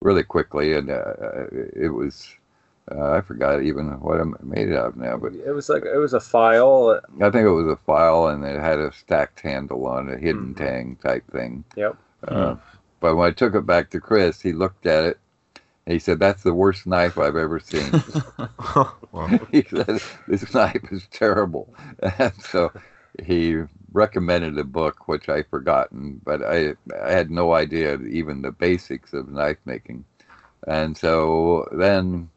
really 0.00 0.22
quickly, 0.22 0.74
and 0.74 0.90
uh, 0.90 1.14
it 1.74 1.92
was. 1.92 2.28
Uh, 2.90 3.12
I 3.12 3.20
forgot 3.20 3.62
even 3.62 4.00
what 4.00 4.18
I 4.18 4.24
made 4.42 4.70
it 4.70 4.76
out 4.76 4.86
of 4.86 4.96
now, 4.96 5.18
but 5.18 5.34
it 5.34 5.50
was 5.52 5.68
like 5.68 5.84
it 5.84 5.98
was 5.98 6.14
a 6.14 6.20
file. 6.20 6.98
I 7.20 7.30
think 7.30 7.44
it 7.46 7.50
was 7.50 7.66
a 7.66 7.76
file, 7.76 8.28
and 8.28 8.42
it 8.44 8.58
had 8.58 8.78
a 8.78 8.90
stacked 8.92 9.40
handle 9.40 9.86
on 9.86 10.08
it, 10.08 10.20
hidden 10.20 10.54
Mhm. 10.54 10.56
tang 10.56 10.96
type 10.96 11.24
thing. 11.30 11.64
Yep. 11.76 11.96
Uh, 12.26 12.56
But 13.00 13.14
when 13.16 13.28
I 13.28 13.32
took 13.32 13.54
it 13.54 13.66
back 13.66 13.90
to 13.90 14.00
Chris, 14.00 14.40
he 14.40 14.52
looked 14.52 14.86
at 14.86 15.04
it, 15.04 15.18
and 15.86 15.92
he 15.92 15.98
said, 15.98 16.18
"That's 16.18 16.42
the 16.42 16.54
worst 16.54 16.86
knife 16.86 17.18
I've 17.18 17.36
ever 17.36 17.60
seen." 17.60 17.92
He 19.52 19.62
said, 19.62 20.00
"This 20.26 20.54
knife 20.54 20.92
is 20.92 21.06
terrible," 21.10 21.74
and 22.18 22.34
so 22.42 22.72
he 23.22 23.64
recommended 23.92 24.58
a 24.58 24.64
book, 24.64 25.08
which 25.08 25.28
I 25.28 25.42
forgotten, 25.42 26.20
but 26.24 26.42
I 26.42 26.74
I 27.02 27.12
had 27.12 27.30
no 27.30 27.54
idea 27.54 27.98
even 28.02 28.42
the 28.42 28.52
basics 28.52 29.12
of 29.12 29.28
knife 29.28 29.58
making, 29.64 30.04
and 30.66 30.96
so 30.96 31.66
then. 31.72 32.30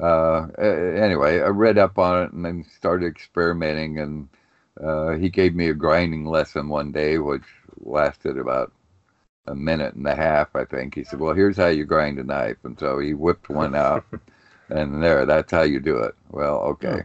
Uh, 0.00 0.46
anyway, 0.58 1.40
I 1.40 1.48
read 1.48 1.76
up 1.76 1.98
on 1.98 2.22
it 2.22 2.32
and 2.32 2.44
then 2.44 2.64
started 2.64 3.06
experimenting, 3.06 3.98
and 3.98 4.28
uh, 4.82 5.10
he 5.16 5.28
gave 5.28 5.54
me 5.54 5.68
a 5.68 5.74
grinding 5.74 6.24
lesson 6.26 6.68
one 6.68 6.92
day, 6.92 7.18
which 7.18 7.42
lasted 7.80 8.38
about 8.38 8.72
a 9.46 9.54
minute 9.54 9.94
and 9.94 10.06
a 10.06 10.14
half, 10.14 10.54
I 10.54 10.64
think. 10.64 10.94
He 10.94 11.04
said, 11.04 11.20
"Well, 11.20 11.34
here's 11.34 11.56
how 11.56 11.68
you 11.68 11.84
grind 11.84 12.18
a 12.18 12.24
knife," 12.24 12.58
and 12.64 12.78
so 12.78 12.98
he 12.98 13.14
whipped 13.14 13.48
one 13.48 13.74
out, 13.74 14.04
and 14.70 15.02
there, 15.02 15.26
that's 15.26 15.52
how 15.52 15.62
you 15.62 15.80
do 15.80 15.98
it. 15.98 16.14
Well, 16.30 16.58
okay, 16.60 17.02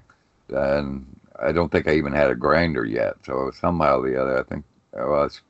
and 0.49 1.05
I 1.41 1.51
don't 1.51 1.71
think 1.71 1.87
I 1.87 1.93
even 1.95 2.13
had 2.13 2.29
a 2.29 2.35
grinder 2.35 2.85
yet, 2.85 3.15
so 3.25 3.51
somehow 3.51 3.99
or 3.99 4.09
the 4.09 4.21
other, 4.21 4.39
I 4.39 4.43
think 4.43 4.65
I 4.97 5.05
was 5.05 5.41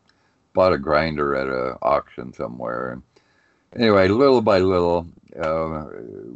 bought 0.53 0.74
a 0.74 0.78
grinder 0.78 1.36
at 1.36 1.48
a 1.48 1.78
auction 1.82 2.34
somewhere, 2.34 2.91
and 2.91 3.03
anyway, 3.76 4.07
little 4.07 4.41
by 4.41 4.60
little, 4.60 5.07
uh, 5.40 5.86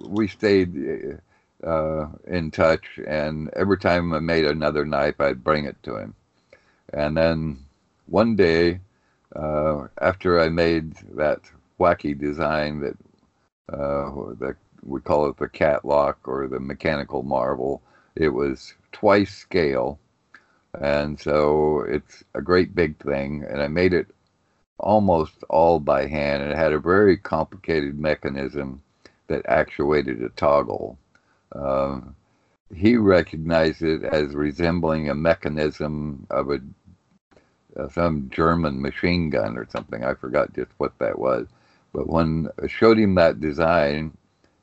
we 0.07 0.27
stayed 0.27 1.19
uh, 1.63 2.07
in 2.27 2.51
touch, 2.51 2.99
and 3.07 3.49
every 3.55 3.77
time 3.77 4.13
I 4.13 4.19
made 4.19 4.45
another 4.45 4.85
knife, 4.85 5.19
I'd 5.19 5.43
bring 5.43 5.65
it 5.65 5.81
to 5.83 5.97
him. 5.97 6.15
And 6.93 7.15
then 7.15 7.65
one 8.07 8.35
day, 8.35 8.79
uh, 9.35 9.87
after 10.01 10.39
I 10.39 10.49
made 10.49 10.95
that 11.15 11.41
wacky 11.79 12.17
design 12.17 12.79
that 12.81 12.97
uh, 13.71 14.33
that 14.39 14.55
we 14.81 14.99
call 15.01 15.29
it 15.29 15.37
the 15.37 15.47
cat 15.47 15.85
lock 15.85 16.27
or 16.27 16.47
the 16.47 16.59
mechanical 16.59 17.21
marvel, 17.21 17.81
it 18.19 18.29
was 18.29 18.73
twice 18.91 19.33
scale, 19.33 19.99
and 20.79 21.19
so 21.19 21.81
it's 21.81 22.23
a 22.35 22.41
great 22.41 22.75
big 22.75 22.97
thing. 23.01 23.45
And 23.49 23.61
I 23.61 23.67
made 23.67 23.93
it 23.93 24.07
almost 24.79 25.43
all 25.49 25.79
by 25.79 26.05
hand. 26.05 26.43
and 26.43 26.51
It 26.51 26.57
had 26.57 26.73
a 26.73 26.79
very 26.79 27.17
complicated 27.17 27.99
mechanism 27.99 28.81
that 29.27 29.45
actuated 29.47 30.21
a 30.21 30.29
toggle. 30.29 30.97
Um, 31.53 32.15
he 32.75 32.97
recognized 32.97 33.81
it 33.81 34.03
as 34.03 34.35
resembling 34.35 35.09
a 35.09 35.15
mechanism 35.15 36.27
of 36.29 36.51
a 36.51 36.59
uh, 37.77 37.87
some 37.89 38.29
German 38.31 38.81
machine 38.81 39.29
gun 39.29 39.57
or 39.57 39.67
something. 39.69 40.03
I 40.03 40.13
forgot 40.13 40.53
just 40.53 40.71
what 40.77 40.97
that 40.99 41.17
was. 41.17 41.47
But 41.93 42.07
when 42.07 42.49
I 42.61 42.67
showed 42.67 42.97
him 42.97 43.15
that 43.15 43.39
design, 43.39 44.15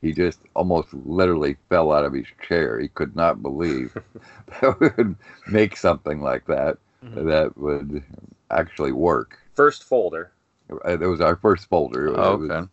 he 0.02 0.12
just 0.12 0.40
almost 0.54 0.92
literally 0.94 1.56
fell 1.68 1.92
out 1.92 2.04
of 2.04 2.12
his 2.12 2.26
chair. 2.46 2.78
He 2.78 2.88
could 2.88 3.16
not 3.16 3.42
believe 3.42 3.94
that 4.60 4.78
we 4.80 4.88
would 4.96 5.16
make 5.48 5.76
something 5.76 6.20
like 6.20 6.46
that 6.46 6.78
Mhm. 7.04 7.26
that 7.26 7.56
would 7.58 8.02
actually 8.50 8.92
work. 8.92 9.38
First 9.54 9.84
folder. 9.84 10.32
Uh, 10.70 10.98
It 10.98 11.06
was 11.06 11.20
our 11.20 11.36
first 11.36 11.68
folder. 11.68 12.08
It 12.08 12.18
Oh, 12.18 12.36
was, 12.36 12.50
okay. 12.50 12.68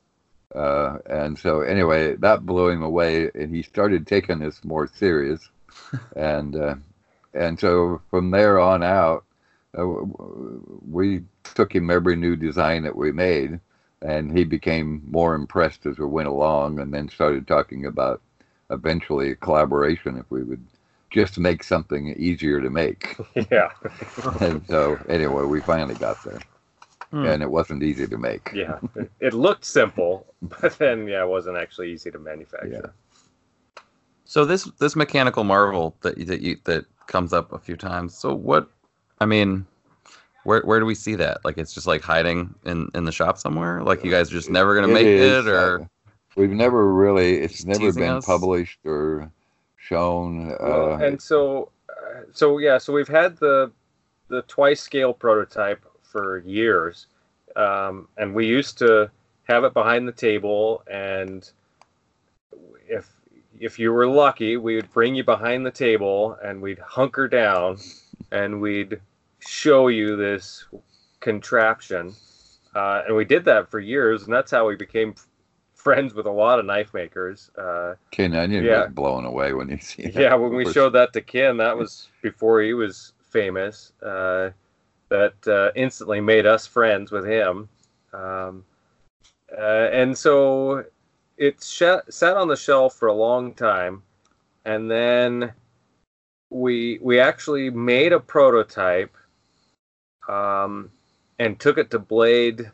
Uh, 0.56 0.98
and 1.10 1.38
so 1.38 1.62
anyway, 1.62 2.16
that 2.16 2.46
blew 2.46 2.70
him 2.70 2.84
away, 2.84 3.30
and 3.36 3.54
he 3.54 3.62
started 3.64 4.06
taking 4.08 4.40
this 4.40 4.64
more 4.64 4.88
serious, 4.88 5.50
and 6.16 6.56
uh, 6.56 6.76
and 7.34 7.60
so 7.60 8.02
from 8.10 8.30
there 8.32 8.60
on 8.60 8.84
out, 8.84 9.24
uh, 9.78 9.86
we 10.90 11.24
took 11.56 11.74
him 11.74 11.90
every 11.90 12.16
new 12.16 12.36
design 12.36 12.84
that 12.84 12.96
we 12.96 13.12
made, 13.12 13.60
and 14.04 14.38
he 14.38 14.44
became 14.46 15.04
more 15.10 15.36
impressed 15.36 15.86
as 15.88 15.98
we 16.00 16.06
went 16.06 16.28
along, 16.30 16.80
and 16.80 16.94
then 16.94 17.10
started 17.10 17.48
talking 17.48 17.86
about 17.88 18.22
eventually 18.72 19.32
a 19.32 19.36
collaboration 19.36 20.18
if 20.18 20.26
we 20.32 20.44
would 20.44 20.64
just 21.12 21.38
make 21.40 21.64
something 21.64 22.10
easier 22.18 22.62
to 22.62 22.70
make. 22.70 23.18
yeah, 23.52 23.70
and 24.42 24.66
so 24.68 25.00
anyway, 25.10 25.44
we 25.46 25.62
finally 25.62 25.96
got 25.96 26.24
there, 26.24 26.40
Hmm. 27.12 27.26
and 27.26 27.44
it 27.44 27.50
wasn't 27.52 27.84
easy 27.84 28.08
to 28.08 28.18
make. 28.18 28.52
yeah. 28.56 28.80
It, 28.96 29.12
it 29.20 29.34
looked 29.34 29.66
simple, 29.66 30.28
but 30.42 30.78
then 30.80 31.08
yeah, 31.08 31.24
it 31.24 31.30
wasn't 31.30 31.58
actually 31.58 31.94
easy 31.94 32.12
to 32.12 32.20
manufacture. 32.20 32.70
yeah. 32.70 32.92
So 34.26 34.46
this 34.46 34.66
this 34.80 34.96
mechanical 34.96 35.44
marvel 35.44 35.96
that 36.02 36.18
you- 36.18 36.26
that 36.26 36.42
you 36.42 36.58
that 36.66 36.86
comes 37.08 37.34
up 37.34 37.54
a 37.54 37.60
few 37.60 37.78
times. 37.78 38.18
So 38.18 38.34
what? 38.34 38.70
I 39.20 39.26
mean, 39.26 39.66
where 40.44 40.62
where 40.62 40.80
do 40.80 40.86
we 40.86 40.96
see 40.96 41.16
that? 41.16 41.44
Like 41.44 41.58
it's 41.58 41.74
just 41.74 41.88
like 41.88 42.02
hiding 42.02 42.54
in 42.66 42.90
in 42.94 43.06
the 43.06 43.12
shop 43.12 43.38
somewhere. 43.38 43.82
Like 43.84 44.04
you 44.04 44.12
guys 44.12 44.30
are 44.30 44.34
just 44.34 44.50
never 44.50 44.76
gonna 44.76 44.94
make 44.94 45.06
is, 45.06 45.46
it, 45.46 45.50
or 45.50 45.82
uh, 45.82 45.86
we've 46.36 46.52
never 46.52 46.94
really. 46.94 47.40
It's 47.40 47.66
never 47.66 47.92
been 47.94 48.18
us? 48.18 48.26
published 48.26 48.80
or 48.86 49.32
shown. 49.78 50.50
Well, 50.60 50.94
Uh, 50.94 50.98
and 50.98 51.22
so, 51.22 51.72
uh, 51.90 52.22
so 52.32 52.58
yeah, 52.58 52.78
so 52.78 52.94
we've 52.94 53.08
had 53.08 53.38
the 53.38 53.72
the 54.28 54.42
twice 54.44 54.82
scale 54.82 55.14
prototype 55.14 55.84
for 56.02 56.40
years, 56.40 57.08
um, 57.56 58.08
and 58.18 58.34
we 58.34 58.46
used 58.46 58.78
to 58.80 59.10
have 59.44 59.64
it 59.64 59.74
behind 59.74 60.08
the 60.08 60.14
table, 60.14 60.84
and 60.92 61.50
if 62.88 63.10
if 63.60 63.80
you 63.80 63.94
were 63.94 64.08
lucky, 64.08 64.58
we 64.58 64.76
would 64.76 64.92
bring 64.92 65.16
you 65.16 65.24
behind 65.24 65.66
the 65.66 65.72
table, 65.72 66.38
and 66.44 66.62
we'd 66.62 66.80
hunker 66.80 67.28
down, 67.28 67.78
and 68.32 68.60
we'd 68.60 69.00
show 69.48 69.88
you 69.88 70.16
this 70.16 70.66
contraption, 71.20 72.14
uh, 72.76 73.04
and 73.06 73.16
we 73.16 73.26
did 73.26 73.46
that 73.46 73.70
for 73.70 73.80
years, 73.80 74.24
and 74.24 74.34
that's 74.34 74.52
how 74.52 74.68
we 74.68 74.76
became 74.76 75.16
friends 75.74 76.14
with 76.14 76.26
a 76.26 76.32
lot 76.32 76.60
of 76.60 76.66
knife 76.66 76.94
makers. 76.94 77.52
Uh, 77.58 77.96
Ken 78.12 78.34
Onion 78.34 78.64
yeah. 78.64 78.84
was 78.84 78.92
blown 78.92 79.26
away 79.26 79.54
when 79.54 79.70
he 79.70 79.78
see 79.78 80.04
that. 80.04 80.16
yeah, 80.16 80.34
when 80.36 80.54
we 80.54 80.72
showed 80.72 80.92
that 80.92 81.14
to 81.14 81.22
Ken, 81.22 81.58
that 81.58 81.78
was 81.78 82.10
before 82.22 82.62
he 82.62 82.74
was 82.74 83.14
famous. 83.22 83.92
Uh, 84.02 84.52
that 85.10 85.48
uh, 85.48 85.72
instantly 85.76 86.20
made 86.20 86.48
us 86.48 86.66
friends 86.66 87.12
with 87.12 87.24
him. 87.24 87.70
Um, 88.14 88.66
uh, 89.56 89.90
and 89.92 90.18
so 90.18 90.86
it 91.38 91.62
sh- 91.62 92.10
sat 92.10 92.36
on 92.36 92.48
the 92.48 92.56
shelf 92.56 92.96
for 92.96 93.10
a 93.10 93.14
long 93.14 93.54
time, 93.54 94.02
and 94.66 94.90
then 94.90 95.54
we 96.50 96.98
we 97.02 97.20
actually 97.20 97.70
made 97.70 98.12
a 98.12 98.20
prototype 98.20 99.16
um, 100.28 100.92
and 101.40 101.60
took 101.60 101.78
it 101.78 101.92
to 101.92 102.00
Blade 102.00 102.72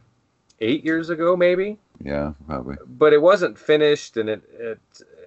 eight 0.59 0.83
years 0.83 1.09
ago, 1.09 1.35
maybe? 1.35 1.77
Yeah, 2.03 2.33
probably. 2.47 2.77
but 2.87 3.11
it 3.13 3.21
wasn't 3.21 3.57
finished 3.57 4.17
and 4.17 4.29
it 4.29 4.41
it 4.57 4.79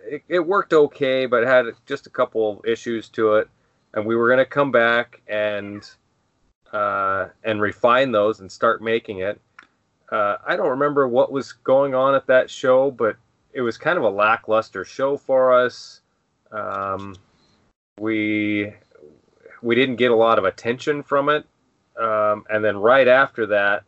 it, 0.04 0.22
it 0.28 0.40
worked 0.40 0.72
okay 0.72 1.26
but 1.26 1.42
it 1.42 1.46
had 1.46 1.66
just 1.86 2.06
a 2.06 2.10
couple 2.10 2.58
of 2.58 2.66
issues 2.66 3.08
to 3.10 3.34
it. 3.34 3.48
And 3.94 4.06
we 4.06 4.16
were 4.16 4.28
going 4.28 4.38
to 4.38 4.46
come 4.46 4.70
back 4.70 5.20
and 5.28 5.88
uh, 6.72 7.28
and 7.44 7.60
refine 7.60 8.10
those 8.12 8.40
and 8.40 8.50
start 8.50 8.82
making 8.82 9.18
it. 9.18 9.40
Uh, 10.10 10.36
i 10.46 10.56
don't 10.56 10.68
remember 10.68 11.08
what 11.08 11.32
was 11.32 11.52
going 11.52 11.94
on 11.94 12.14
at 12.14 12.26
that 12.26 12.50
show 12.50 12.90
but 12.90 13.16
it 13.54 13.60
was 13.60 13.76
kind 13.78 13.98
of 13.98 14.04
a 14.04 14.10
lackluster 14.10 14.84
show 14.84 15.16
for 15.16 15.52
us. 15.52 16.00
Um, 16.50 17.16
we 17.98 18.72
we 19.62 19.74
didn't 19.74 19.96
get 19.96 20.10
a 20.10 20.16
lot 20.16 20.38
of 20.38 20.44
attention 20.44 21.02
from 21.02 21.28
it 21.28 21.46
um, 22.00 22.44
and 22.50 22.64
then 22.64 22.76
right 22.76 23.08
after 23.08 23.46
that 23.46 23.84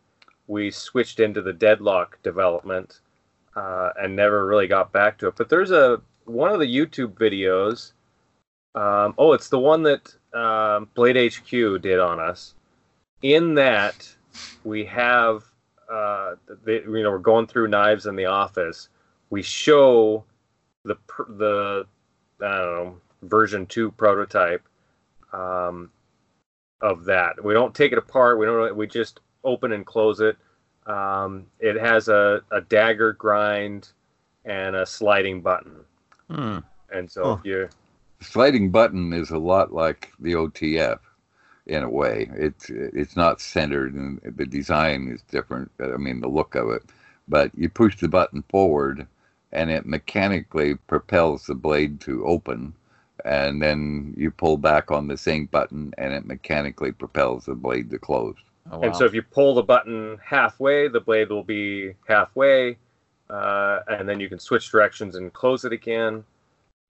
we 0.47 0.71
switched 0.71 1.19
into 1.19 1.41
the 1.41 1.53
deadlock 1.53 2.21
development 2.23 2.99
uh, 3.55 3.89
and 3.97 4.15
never 4.15 4.45
really 4.45 4.67
got 4.67 4.91
back 4.91 5.17
to 5.17 5.27
it. 5.27 5.35
But 5.37 5.49
there's 5.49 5.71
a 5.71 6.01
one 6.25 6.51
of 6.51 6.59
the 6.59 6.65
YouTube 6.65 7.13
videos. 7.13 7.93
Um, 8.75 9.15
oh, 9.17 9.33
it's 9.33 9.49
the 9.49 9.59
one 9.59 9.83
that 9.83 10.13
um, 10.33 10.89
Blade 10.93 11.33
HQ 11.33 11.81
did 11.81 11.99
on 11.99 12.19
us. 12.19 12.55
In 13.21 13.55
that, 13.55 14.13
we 14.63 14.85
have 14.85 15.43
uh, 15.91 16.35
you 16.67 17.03
know 17.03 17.11
we're 17.11 17.19
going 17.19 17.47
through 17.47 17.67
knives 17.69 18.05
in 18.05 18.15
the 18.15 18.25
office. 18.25 18.89
We 19.29 19.41
show 19.41 20.25
the 20.83 20.95
the 21.29 21.85
I 22.41 22.57
don't 22.57 22.75
know 22.75 22.97
version 23.23 23.65
two 23.65 23.91
prototype 23.91 24.67
um, 25.33 25.89
of 26.81 27.05
that. 27.05 27.43
We 27.43 27.53
don't 27.53 27.73
take 27.73 27.91
it 27.91 27.97
apart. 27.97 28.39
We 28.39 28.45
don't. 28.45 28.75
We 28.75 28.87
just 28.87 29.19
open 29.43 29.71
and 29.71 29.85
close 29.85 30.19
it. 30.19 30.37
Um, 30.85 31.47
it 31.59 31.75
has 31.77 32.07
a, 32.09 32.41
a 32.51 32.61
dagger 32.61 33.13
grind 33.13 33.89
and 34.45 34.75
a 34.75 34.85
sliding 34.85 35.41
button. 35.41 35.83
Hmm. 36.29 36.59
And 36.91 37.09
so 37.09 37.23
Huh. 37.23 37.37
if 37.39 37.45
you 37.45 37.69
sliding 38.21 38.71
button 38.71 39.13
is 39.13 39.31
a 39.31 39.37
lot 39.37 39.73
like 39.73 40.11
the 40.19 40.33
OTF 40.35 40.99
in 41.67 41.83
a 41.83 41.89
way. 41.89 42.29
It's 42.33 42.69
it's 42.69 43.15
not 43.15 43.41
centered 43.41 43.93
and 43.93 44.19
the 44.23 44.45
design 44.45 45.07
is 45.07 45.21
different. 45.23 45.71
I 45.79 45.97
mean 45.97 46.21
the 46.21 46.27
look 46.27 46.55
of 46.55 46.69
it, 46.69 46.83
but 47.27 47.51
you 47.55 47.69
push 47.69 47.97
the 47.97 48.07
button 48.07 48.43
forward 48.49 49.07
and 49.51 49.69
it 49.71 49.85
mechanically 49.85 50.75
propels 50.75 51.45
the 51.45 51.55
blade 51.55 52.01
to 52.01 52.25
open, 52.25 52.73
and 53.23 53.61
then 53.61 54.13
you 54.17 54.29
pull 54.31 54.57
back 54.57 54.91
on 54.91 55.07
the 55.07 55.17
same 55.17 55.45
button 55.45 55.93
and 55.97 56.13
it 56.13 56.25
mechanically 56.25 56.91
propels 56.91 57.45
the 57.45 57.55
blade 57.55 57.89
to 57.89 57.99
close. 57.99 58.35
Oh, 58.71 58.81
and 58.81 58.95
so 58.95 59.05
if 59.05 59.13
you 59.13 59.21
pull 59.21 59.53
the 59.53 59.63
button 59.63 60.17
halfway, 60.23 60.87
the 60.87 60.99
blade 60.99 61.29
will 61.29 61.43
be 61.43 61.93
halfway, 62.07 62.77
uh, 63.29 63.79
and 63.87 64.09
then 64.09 64.19
you 64.19 64.27
can 64.27 64.39
switch 64.39 64.71
directions 64.71 65.15
and 65.15 65.31
close 65.31 65.65
it 65.65 65.71
again. 65.71 66.23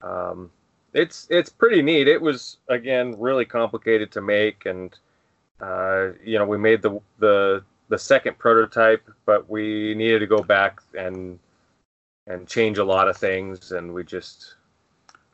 Um, 0.01 0.51
it's 0.93 1.27
it's 1.29 1.49
pretty 1.49 1.81
neat. 1.81 2.07
It 2.07 2.21
was 2.21 2.57
again 2.69 3.19
really 3.19 3.43
complicated 3.45 4.11
to 4.13 4.21
make, 4.21 4.65
and 4.65 4.97
uh, 5.59 6.11
you 6.23 6.39
know 6.39 6.45
we 6.45 6.57
made 6.57 6.81
the 6.81 7.01
the 7.19 7.63
the 7.89 7.99
second 7.99 8.37
prototype, 8.37 9.07
but 9.25 9.49
we 9.49 9.93
needed 9.95 10.19
to 10.19 10.27
go 10.27 10.41
back 10.41 10.81
and 10.97 11.37
and 12.27 12.47
change 12.47 12.77
a 12.77 12.85
lot 12.85 13.09
of 13.09 13.17
things, 13.17 13.73
and 13.73 13.93
we 13.93 14.05
just 14.05 14.55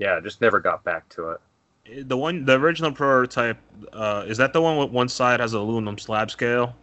yeah 0.02 0.20
just 0.20 0.42
never 0.42 0.60
got 0.60 0.84
back 0.84 1.08
to 1.10 1.30
it. 1.30 2.08
The 2.08 2.16
one, 2.18 2.46
the 2.46 2.54
original 2.60 2.92
prototype, 2.92 3.58
uh, 3.94 4.24
is 4.28 4.38
that 4.38 4.54
the 4.54 4.62
one 4.62 4.78
with 4.78 4.92
one 4.92 5.08
side 5.10 5.40
has 5.40 5.54
an 5.54 5.60
aluminum 5.62 5.98
slab 5.98 6.30
scale? 6.30 6.76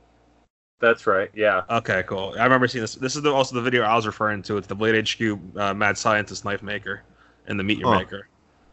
That's 0.81 1.07
right. 1.07 1.31
Yeah. 1.35 1.63
Okay, 1.71 2.03
cool. 2.07 2.35
I 2.39 2.45
remember 2.45 2.67
seeing 2.69 2.83
this. 2.83 2.95
This 2.95 3.17
is 3.17 3.23
the, 3.23 3.33
also 3.33 3.55
the 3.55 3.63
video 3.63 3.83
I 3.83 3.95
was 3.97 4.07
referring 4.07 4.43
to. 4.43 4.57
It's 4.59 4.67
the 4.67 4.75
Blade 4.75 5.09
HQ 5.09 5.39
uh, 5.57 5.73
Mad 5.75 5.97
Scientist 5.99 6.45
Knife 6.45 6.63
Maker 6.63 7.03
and 7.47 7.59
the 7.59 7.65
Meet 7.65 7.79
Your 7.79 7.93
Huh. 7.93 7.99
Maker. 8.01 8.29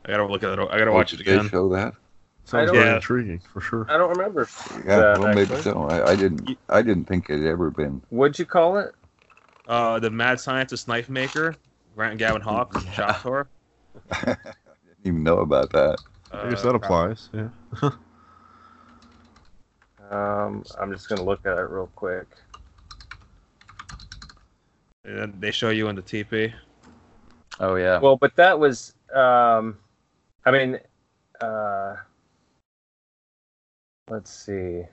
I 0.06 0.10
gotta 0.10 0.26
look 0.26 0.44
at 0.44 0.58
it. 0.58 0.68
I 0.72 0.78
gotta 0.78 0.92
watch 0.92 1.14
it 1.14 1.18
Did 1.18 1.26
they 1.28 1.34
again. 1.36 1.50
show 1.50 1.70
that? 1.70 1.94
Sounds 2.44 2.68
don't- 2.68 2.76
very 2.76 2.90
Yeah. 2.90 2.96
intriguing 2.96 3.42
for 3.54 3.62
sure. 3.62 3.86
I 3.90 3.98
don't 3.98 4.10
remember. 4.10 4.48
Yeah, 4.86 4.98
that, 5.00 5.20
well, 5.20 5.30
maybe 5.34 5.42
actually. 5.54 5.62
so. 5.62 5.84
I, 5.90 6.12
I 6.12 6.16
didn't. 6.16 6.58
I 6.70 6.82
didn't 6.82 7.06
think 7.06 7.30
it 7.30 7.38
had 7.38 7.46
ever 7.48 7.70
been. 7.72 8.02
What'd 8.10 8.38
you 8.38 8.46
call 8.46 8.78
it? 8.80 8.94
Uh, 9.68 10.00
the 10.00 10.10
Mad 10.12 10.40
Scientist 10.40 10.88
Knife 10.88 11.10
Maker, 11.10 11.56
Grant 11.96 12.12
and 12.12 12.20
Gavin 12.20 12.42
Hawk, 12.42 12.74
Yeah. 12.86 12.92
Shop 12.92 13.22
Tour. 13.24 13.48
didn't 14.26 14.38
even 15.04 15.24
know 15.24 15.40
about 15.40 15.72
that. 15.72 15.98
I 16.32 16.50
guess 16.50 16.64
Uh, 16.64 16.68
that 16.68 16.76
applies. 16.76 17.30
Yeah. 17.34 17.50
Um, 20.12 20.64
I'm 20.80 20.92
just 20.94 21.10
gonna 21.10 21.24
look 21.24 21.46
at 21.48 21.58
it 21.58 21.62
real 21.70 21.90
quick. 21.96 22.28
and 25.04 25.34
They 25.42 25.50
show 25.52 25.70
you 25.72 25.88
in 25.88 25.96
the 25.96 26.02
TP. 26.04 26.54
oh 27.60 27.76
yeah. 27.76 27.98
Well, 28.00 28.16
but 28.16 28.36
that 28.36 28.60
was, 28.60 28.94
um, 29.14 29.78
I 30.46 30.52
mean, 30.52 30.80
uh, 31.42 31.96
let's 34.10 34.32
see. 34.32 34.84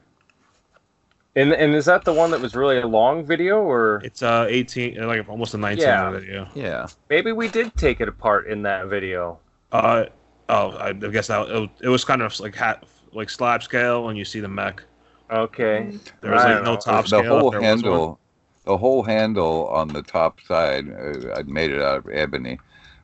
And 1.34 1.52
and 1.52 1.74
is 1.74 1.86
that 1.86 2.04
the 2.04 2.12
one 2.12 2.30
that 2.32 2.40
was 2.40 2.54
really 2.54 2.78
a 2.80 2.86
long 2.86 3.24
video, 3.24 3.62
or 3.62 4.00
It's 4.04 4.22
uh 4.22 4.46
18, 4.48 5.00
uh, 5.00 5.06
like 5.06 5.28
almost 5.28 5.54
a 5.54 5.58
19 5.58 5.82
Yeah. 5.82 6.04
minute 6.06 6.20
video. 6.20 6.48
yeah. 6.54 6.86
maybe 7.08 7.32
we 7.32 7.48
did 7.48 7.74
take 7.76 8.00
it 8.00 8.08
apart 8.08 8.46
in 8.48 8.62
that 8.62 8.86
video? 8.88 9.38
Uh 9.70 10.04
oh, 10.48 10.76
I 10.78 10.92
guess 10.92 11.28
that 11.28 11.48
it, 11.48 11.70
it 11.82 11.88
was 11.88 12.04
kind 12.04 12.20
of 12.22 12.38
like 12.40 12.54
hat, 12.54 12.84
like 13.12 13.30
slab 13.30 13.62
scale, 13.62 14.08
and 14.08 14.18
you 14.18 14.24
see 14.24 14.40
the 14.40 14.48
mech. 14.48 14.82
Okay. 15.30 15.96
There 16.20 16.32
was 16.32 16.44
like 16.44 16.62
no 16.62 16.74
know. 16.74 16.76
top 16.76 17.04
the 17.04 17.08
scale. 17.20 17.40
whole 17.40 17.50
there 17.50 17.62
handle, 17.62 18.18
the 18.64 18.76
whole 18.76 19.02
handle 19.02 19.68
on 19.68 19.88
the 19.88 20.02
top 20.02 20.40
side, 20.42 20.90
uh, 20.92 21.34
I'd 21.34 21.48
made 21.48 21.70
it 21.70 21.80
out 21.80 21.98
of 21.98 22.08
ebony, 22.12 22.58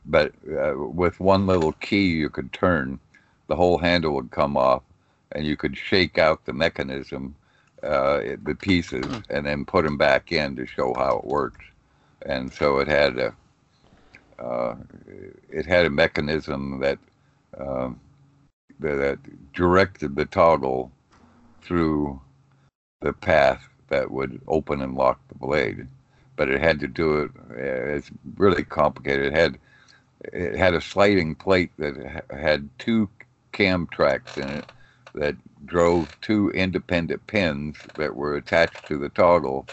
but 0.04 0.32
uh, 0.52 0.74
with 0.76 1.18
one 1.20 1.46
little 1.46 1.72
key 1.72 2.08
you 2.08 2.28
could 2.28 2.52
turn, 2.52 3.00
the 3.46 3.56
whole 3.56 3.78
handle 3.78 4.12
would 4.16 4.30
come 4.30 4.58
off, 4.58 4.82
and 5.32 5.46
you 5.46 5.56
could 5.56 5.74
shake 5.74 6.18
out 6.18 6.44
the 6.44 6.52
mechanism, 6.52 7.34
uh, 7.82 8.20
the 8.44 8.54
pieces, 8.54 9.06
Hmm. 9.06 9.18
and 9.30 9.46
then 9.46 9.64
put 9.64 9.84
them 9.84 9.96
back 9.96 10.32
in 10.32 10.56
to 10.56 10.66
show 10.66 10.94
how 10.94 11.18
it 11.18 11.24
works. 11.26 11.64
and 12.26 12.52
so 12.52 12.78
it 12.78 12.88
had 12.88 13.18
a 13.18 13.34
uh, 14.38 14.74
it 15.50 15.66
had 15.66 15.86
a 15.86 15.90
mechanism 15.90 16.80
that 16.80 16.98
um, 17.58 18.00
that 18.80 19.18
directed 19.52 20.14
the 20.16 20.24
toggle 20.26 20.90
through 21.62 22.20
the 23.00 23.12
path 23.12 23.68
that 23.88 24.10
would 24.10 24.40
open 24.46 24.80
and 24.80 24.94
lock 24.94 25.18
the 25.28 25.34
blade. 25.34 25.86
But 26.36 26.48
it 26.48 26.60
had 26.60 26.80
to 26.80 26.86
do 26.88 27.22
it. 27.22 27.30
uh, 27.50 27.96
It's 27.96 28.10
really 28.36 28.64
complicated. 28.64 29.26
It 29.26 29.34
had 29.34 29.58
it 30.32 30.56
had 30.56 30.74
a 30.74 30.80
sliding 30.80 31.34
plate 31.34 31.70
that 31.78 32.24
had 32.30 32.68
two 32.78 33.08
cam 33.52 33.86
tracks 33.88 34.36
in 34.36 34.48
it 34.48 34.72
that 35.18 35.36
drove 35.66 36.18
two 36.20 36.50
independent 36.50 37.26
pins 37.26 37.76
that 37.96 38.14
were 38.14 38.36
attached 38.36 38.86
to 38.88 38.98
the 38.98 39.08
toggle, 39.10 39.66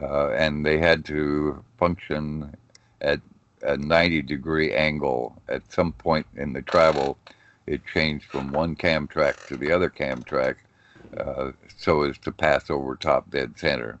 uh, 0.00 0.30
and 0.30 0.64
they 0.66 0.78
had 0.78 1.04
to 1.06 1.62
function 1.78 2.54
at 3.00 3.20
a 3.62 3.76
90 3.76 4.22
degree 4.22 4.72
angle. 4.72 5.36
At 5.48 5.72
some 5.72 5.92
point 5.92 6.26
in 6.36 6.52
the 6.52 6.62
travel, 6.62 7.16
it 7.66 7.82
changed 7.92 8.26
from 8.26 8.52
one 8.52 8.74
cam 8.76 9.06
track 9.06 9.46
to 9.48 9.56
the 9.56 9.72
other 9.72 9.88
cam 9.88 10.22
track 10.24 10.56
uh, 11.18 11.52
so 11.76 12.02
as 12.02 12.18
to 12.18 12.32
pass 12.32 12.70
over 12.70 12.96
top 12.96 13.30
dead 13.30 13.58
center. 13.58 13.98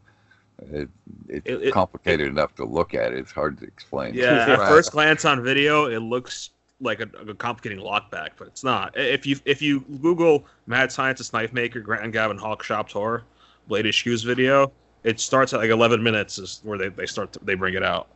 It, 0.72 0.88
it's 1.28 1.46
It- 1.46 1.62
it- 1.62 1.72
complicated 1.72 2.28
enough 2.28 2.54
to 2.56 2.64
look 2.64 2.94
at. 2.94 3.12
It's 3.12 3.32
hard 3.32 3.58
to 3.58 3.64
explain. 3.64 4.14
Yeah, 4.14 4.46
at 4.48 4.68
first 4.68 4.92
glance 4.92 5.24
on 5.24 5.42
video, 5.42 5.86
it 5.86 6.00
looks 6.00 6.50
like 6.80 7.00
a, 7.00 7.08
a 7.28 7.34
complicating 7.34 7.78
lockback, 7.82 8.30
but 8.36 8.48
it's 8.48 8.64
not. 8.64 8.96
If 8.96 9.26
you 9.26 9.36
if 9.44 9.62
you 9.62 9.80
Google 10.02 10.44
Mad 10.66 10.90
Scientist 10.90 11.32
Knife 11.32 11.52
Maker 11.52 11.80
Grant 11.80 12.04
and 12.04 12.12
Gavin 12.12 12.36
Hawk 12.38 12.62
Shop 12.62 12.88
Tour 12.88 13.22
Blade 13.68 13.86
HQ 13.86 14.20
video, 14.22 14.72
it 15.04 15.20
starts 15.20 15.52
at 15.52 15.60
like 15.60 15.70
11 15.70 16.02
minutes 16.02 16.38
is 16.38 16.60
where 16.64 16.76
they, 16.78 16.88
they 16.88 17.06
start 17.06 17.32
to, 17.32 17.40
they 17.44 17.54
bring 17.54 17.74
it 17.74 17.82
out. 17.82 18.08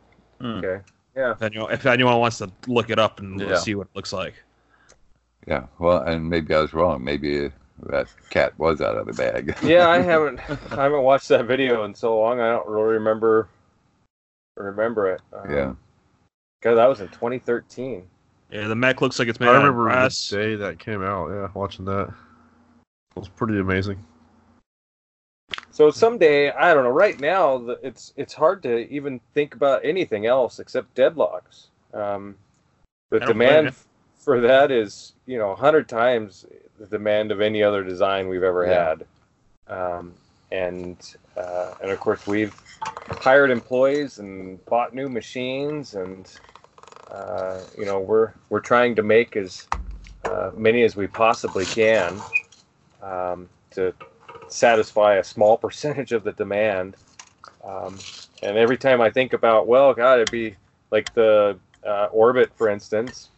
Okay. 0.43 0.81
If 1.15 1.41
anyone, 1.41 1.71
if 1.73 1.85
anyone 1.85 2.19
wants 2.19 2.37
to 2.37 2.51
look 2.67 2.89
it 2.89 2.99
up 2.99 3.19
and 3.19 3.39
Yeah. 3.41 3.57
see 3.57 3.75
what 3.75 3.87
it 3.87 3.95
looks 3.95 4.13
like. 4.13 4.35
Yeah, 5.47 5.65
well, 5.79 6.03
and 6.03 6.29
maybe 6.29 6.53
I 6.53 6.61
was 6.61 6.73
wrong. 6.73 7.03
Maybe 7.03 7.51
that 7.87 8.07
cat 8.29 8.57
was 8.59 8.81
out 8.81 8.97
of 8.97 9.07
the 9.07 9.13
bag. 9.13 9.55
Yeah, 9.63 9.89
I 9.89 9.99
haven't 9.99 10.39
I 10.71 10.83
haven't 10.83 11.01
watched 11.01 11.27
that 11.29 11.45
video 11.45 11.83
in 11.85 11.95
so 11.95 12.17
long. 12.19 12.39
I 12.39 12.51
don't 12.51 12.67
really 12.67 12.93
remember 12.93 13.49
remember 14.55 15.13
it. 15.13 15.21
Um, 15.33 15.51
yeah. 15.51 15.73
God, 16.61 16.75
that 16.75 16.87
was 16.87 16.99
in 17.01 17.07
2013. 17.09 18.03
Yeah, 18.51 18.67
the 18.67 18.75
mech 18.75 19.01
looks 19.01 19.19
like 19.19 19.27
it's 19.27 19.39
made 19.39 19.47
I 19.47 19.51
out 19.51 19.55
of 19.57 19.75
remember 19.75 19.83
brass. 19.85 20.29
the 20.29 20.37
day 20.37 20.55
that 20.55 20.79
came 20.79 21.03
out. 21.03 21.29
Yeah, 21.29 21.47
watching 21.53 21.85
that. 21.85 22.07
It 23.15 23.19
was 23.19 23.27
pretty 23.29 23.59
amazing. 23.59 24.03
So 25.71 25.91
someday, 25.91 26.51
I 26.51 26.73
don't 26.73 26.83
know. 26.83 26.89
Right 26.89 27.19
now, 27.19 27.57
it's 27.83 28.13
it's 28.17 28.33
hard 28.33 28.63
to 28.63 28.89
even 28.91 29.19
think 29.33 29.53
about 29.55 29.81
anything 29.85 30.25
else 30.25 30.59
except 30.59 30.95
deadlocks. 30.95 31.67
Um, 31.93 32.35
the 33.11 33.17
I 33.17 33.19
don't 33.19 33.27
blame 33.27 33.37
demand 33.37 33.65
you. 33.67 33.71
for 34.17 34.41
that 34.41 34.71
is, 34.71 35.13
you 35.25 35.37
know, 35.37 35.51
a 35.51 35.55
hundred 35.55 35.87
times 35.87 36.45
the 36.79 36.85
demand 36.87 37.31
of 37.31 37.41
any 37.41 37.63
other 37.63 37.83
design 37.83 38.27
we've 38.27 38.43
ever 38.43 38.65
Yeah. 38.65 38.89
had. 38.89 39.05
Um, 39.67 40.13
and 40.51 40.97
uh, 41.37 41.73
and 41.81 41.91
of 41.91 41.99
course, 41.99 42.25
we've 42.25 42.59
hired 43.21 43.51
employees 43.51 44.19
and 44.19 44.63
bought 44.65 44.93
new 44.95 45.07
machines, 45.07 45.93
and 45.93 46.31
uh, 47.11 47.61
you 47.77 47.85
know, 47.85 47.99
we're 47.99 48.33
we're 48.49 48.59
trying 48.59 48.95
to 48.95 49.03
make 49.03 49.35
as 49.35 49.67
uh, 50.25 50.51
many 50.55 50.83
as 50.83 50.95
we 50.95 51.07
possibly 51.07 51.65
can 51.65 52.21
um, 53.01 53.49
to 53.71 53.93
satisfy 54.47 55.15
a 55.15 55.23
small 55.23 55.57
percentage 55.65 56.11
of 56.11 56.23
the 56.23 56.31
demand. 56.33 56.95
Um, 57.63 57.97
and 58.43 58.57
every 58.57 58.77
time 58.77 59.01
I 59.01 59.09
think 59.09 59.33
about, 59.33 59.67
well, 59.67 59.93
God, 59.93 60.15
it'd 60.19 60.31
be 60.31 60.55
like 60.91 61.13
the 61.13 61.59
uh, 61.85 62.07
orbit, 62.11 62.51
for 62.55 62.69
instance. 62.69 63.29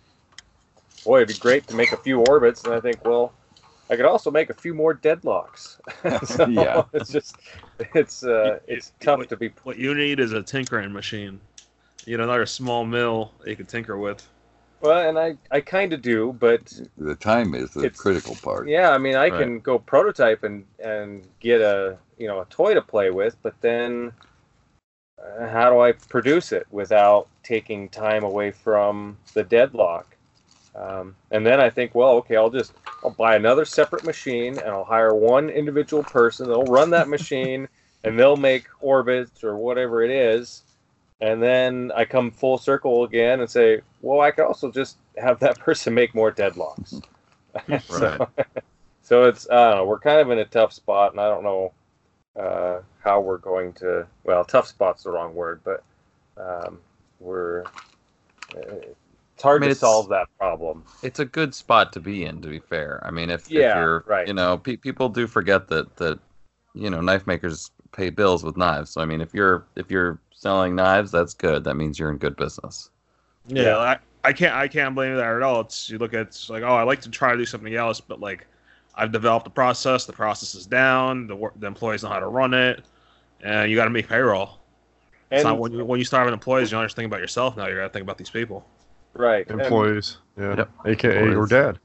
Boy, 1.06 1.18
it'd 1.18 1.30
be 1.30 1.34
great 1.36 1.68
to 1.68 1.76
make 1.76 1.92
a 1.92 1.98
few 1.98 2.20
orbits, 2.20 2.64
and 2.66 2.74
I 2.74 2.80
think, 2.80 3.04
well, 3.06 3.34
I 3.90 3.96
could 3.96 4.06
also 4.06 4.32
make 4.32 4.50
a 4.50 4.54
few 4.54 4.74
more 4.74 4.94
deadlocks. 4.94 5.80
so 6.28 6.46
Yeah. 6.48 6.84
it's 6.94 7.10
just, 7.12 7.40
it's 7.96 8.24
uh, 8.24 8.60
You- 8.68 8.76
it's 8.76 8.94
you- 9.02 9.06
tough 9.06 9.28
to 9.30 9.38
be. 9.38 9.52
What 9.64 9.78
you 9.78 9.96
need 9.96 10.20
is 10.20 10.34
a 10.34 10.44
tinkering 10.44 10.94
machine. 10.94 11.42
You 12.06 12.18
know, 12.18 12.24
another 12.24 12.46
small 12.46 12.86
mill 12.86 13.32
you 13.46 13.56
can 13.56 13.66
tinker 13.66 13.98
with. 13.98 14.28
Well, 14.82 15.08
and 15.08 15.20
I, 15.20 15.38
I 15.52 15.62
kind 15.62 15.94
of 15.94 16.02
do, 16.02 16.34
but 16.40 16.74
The 16.98 17.16
time 17.16 17.54
is 17.54 17.72
the 17.72 17.90
critical 17.92 18.36
part. 18.36 18.68
Yeah, 18.68 18.90
I 18.90 18.98
mean, 18.98 19.16
I 19.16 19.30
Right. 19.30 19.38
can 19.40 19.60
go 19.60 19.78
prototype 19.78 20.44
and 20.44 20.66
and 20.84 21.28
get 21.40 21.62
a 21.62 21.98
you 22.18 22.28
know 22.28 22.42
a 22.42 22.46
toy 22.46 22.74
to 22.74 22.82
play 22.82 23.12
with, 23.12 23.38
but 23.44 23.54
then 23.62 24.12
uh, 25.22 25.48
how 25.48 25.70
do 25.70 25.80
I 25.80 25.92
produce 25.92 26.52
it 26.52 26.66
without 26.72 27.28
taking 27.44 27.90
time 27.90 28.24
away 28.24 28.52
from 28.52 29.18
the 29.34 29.44
deadlock? 29.44 30.18
Um, 30.74 31.16
and 31.32 31.46
then 31.46 31.60
I 31.60 31.70
think, 31.70 31.94
well, 31.94 32.12
okay, 32.18 32.36
I'll 32.38 32.50
just 32.50 32.74
I'll 33.04 33.12
buy 33.12 33.36
another 33.36 33.66
separate 33.66 34.04
machine 34.04 34.58
and 34.58 34.70
I'll 34.70 34.84
hire 34.84 35.14
one 35.14 35.50
individual 35.50 36.04
person. 36.04 36.48
They'll 36.48 36.64
run 36.64 36.90
that 36.92 37.08
machine 37.10 37.68
and 38.04 38.18
they'll 38.18 38.38
make 38.38 38.68
orbits 38.80 39.44
or 39.44 39.58
whatever 39.58 40.04
it 40.04 40.12
is. 40.12 40.64
And 41.22 41.42
then 41.42 41.92
I 41.96 42.04
come 42.06 42.32
full 42.32 42.58
circle 42.58 43.04
again 43.04 43.40
and 43.42 43.50
say, 43.50 43.82
well, 44.02 44.22
I 44.22 44.32
could 44.32 44.46
also 44.46 44.72
just 44.72 44.98
have 45.18 45.40
that 45.40 45.60
person 45.68 45.94
make 45.94 46.16
more 46.16 46.32
deadlocks. 46.32 47.02
so, 47.88 48.28
so 49.04 49.24
it's 49.26 49.48
I 49.50 49.70
don't 49.70 49.78
know. 49.78 49.86
We're 49.86 50.00
kind 50.00 50.20
of 50.20 50.32
in 50.32 50.40
a 50.40 50.46
tough 50.46 50.74
spot, 50.74 51.12
and 51.12 51.22
I 51.22 51.28
don't 51.30 51.44
know 51.44 51.74
uh, 52.40 52.80
how 53.04 53.20
we're 53.22 53.38
going 53.38 53.74
to. 53.74 54.08
Well, 54.24 54.44
tough 54.46 54.68
spot's 54.68 55.04
the 55.04 55.12
wrong 55.12 55.36
word, 55.36 55.62
but 55.64 55.84
um, 56.38 56.80
we're. 57.20 57.64
Uh, 58.56 58.76
it's 59.36 59.44
hard 59.44 59.62
I 59.62 59.66
mean, 59.66 59.68
to 59.70 59.72
it's- 59.72 59.80
solve 59.80 60.10
that 60.10 60.28
problem. 60.38 60.84
it's 61.04 61.20
a 61.20 61.26
good 61.26 61.54
spot 61.56 61.94
to 61.94 62.00
be 62.00 62.26
in 62.26 62.42
to 62.44 62.48
be 62.48 62.60
fair 62.60 63.02
i 63.04 63.10
mean 63.10 63.30
if, 63.32 63.50
Yeah, 63.50 63.70
if 63.72 63.76
you're 63.78 64.04
right. 64.08 64.28
you 64.28 64.34
know 64.36 64.58
pe- 64.58 64.76
people 64.76 65.10
do 65.10 65.26
forget 65.26 65.68
that 65.70 65.96
that 65.96 66.20
you 66.76 66.90
know 66.92 67.02
knife 67.02 67.26
makers 67.26 67.72
pay 67.92 68.12
bills 68.12 68.44
with 68.44 68.56
knives 68.56 68.92
so 68.92 69.02
i 69.02 69.06
mean 69.06 69.20
if 69.20 69.34
you're 69.34 69.66
if 69.76 69.90
you're 69.90 70.20
selling 70.42 70.76
knives 70.76 71.12
that's 71.12 71.34
good 71.36 71.64
that 71.64 71.76
means 71.76 72.00
you're 72.00 72.10
in 72.10 72.18
good 72.18 72.36
business 72.36 72.90
Yeah, 73.48 73.64
Yeah. 73.64 73.78
I, 73.78 73.98
I 74.24 74.34
can't 74.34 74.56
I 74.56 74.68
can't 74.68 74.94
blame 74.96 75.16
that 75.16 75.26
at 75.36 75.42
all. 75.42 75.62
It's 75.62 75.90
you 75.90 75.98
look 75.98 76.14
at 76.14 76.22
it's 76.28 76.50
like 76.50 76.64
oh 76.64 76.76
I 76.76 76.84
like 76.84 77.02
to 77.02 77.10
try 77.10 77.32
to 77.32 77.38
do 77.38 77.46
something 77.46 77.74
else, 77.76 78.00
but 78.02 78.20
like 78.20 78.46
I've 78.94 79.12
developed 79.12 79.46
the 79.46 79.50
process. 79.52 80.06
The 80.06 80.14
process 80.14 80.54
is 80.54 80.68
down. 80.68 81.26
The 81.28 81.50
the 81.56 81.66
employees 81.66 82.04
know 82.04 82.10
how 82.10 82.20
to 82.20 82.28
run 82.28 82.54
it, 82.54 82.84
and 83.42 83.70
you 83.72 83.76
got 83.76 83.86
to 83.86 83.90
make 83.90 84.08
payroll. 84.08 84.60
it's 85.32 85.40
And 85.40 85.44
not 85.46 85.58
when 85.60 85.72
you 85.74 85.84
when 85.86 85.98
you 85.98 86.06
start 86.06 86.22
having 86.22 86.34
employees, 86.34 86.72
you 86.72 86.78
don't 86.78 86.86
just 86.86 86.96
think 86.96 87.08
about 87.08 87.20
yourself. 87.20 87.58
Now 87.58 87.68
you 87.68 87.76
got 87.76 87.84
to 87.84 87.90
think 87.90 88.04
about 88.04 88.20
these 88.20 88.30
people. 88.30 88.64
right, 89.14 89.50
and- 89.50 89.60
Employees. 89.62 90.18
Yeah. 90.40 90.56
Yep. 90.58 90.70
AKA 90.86 91.24
your 91.32 91.48
dad. 91.48 91.80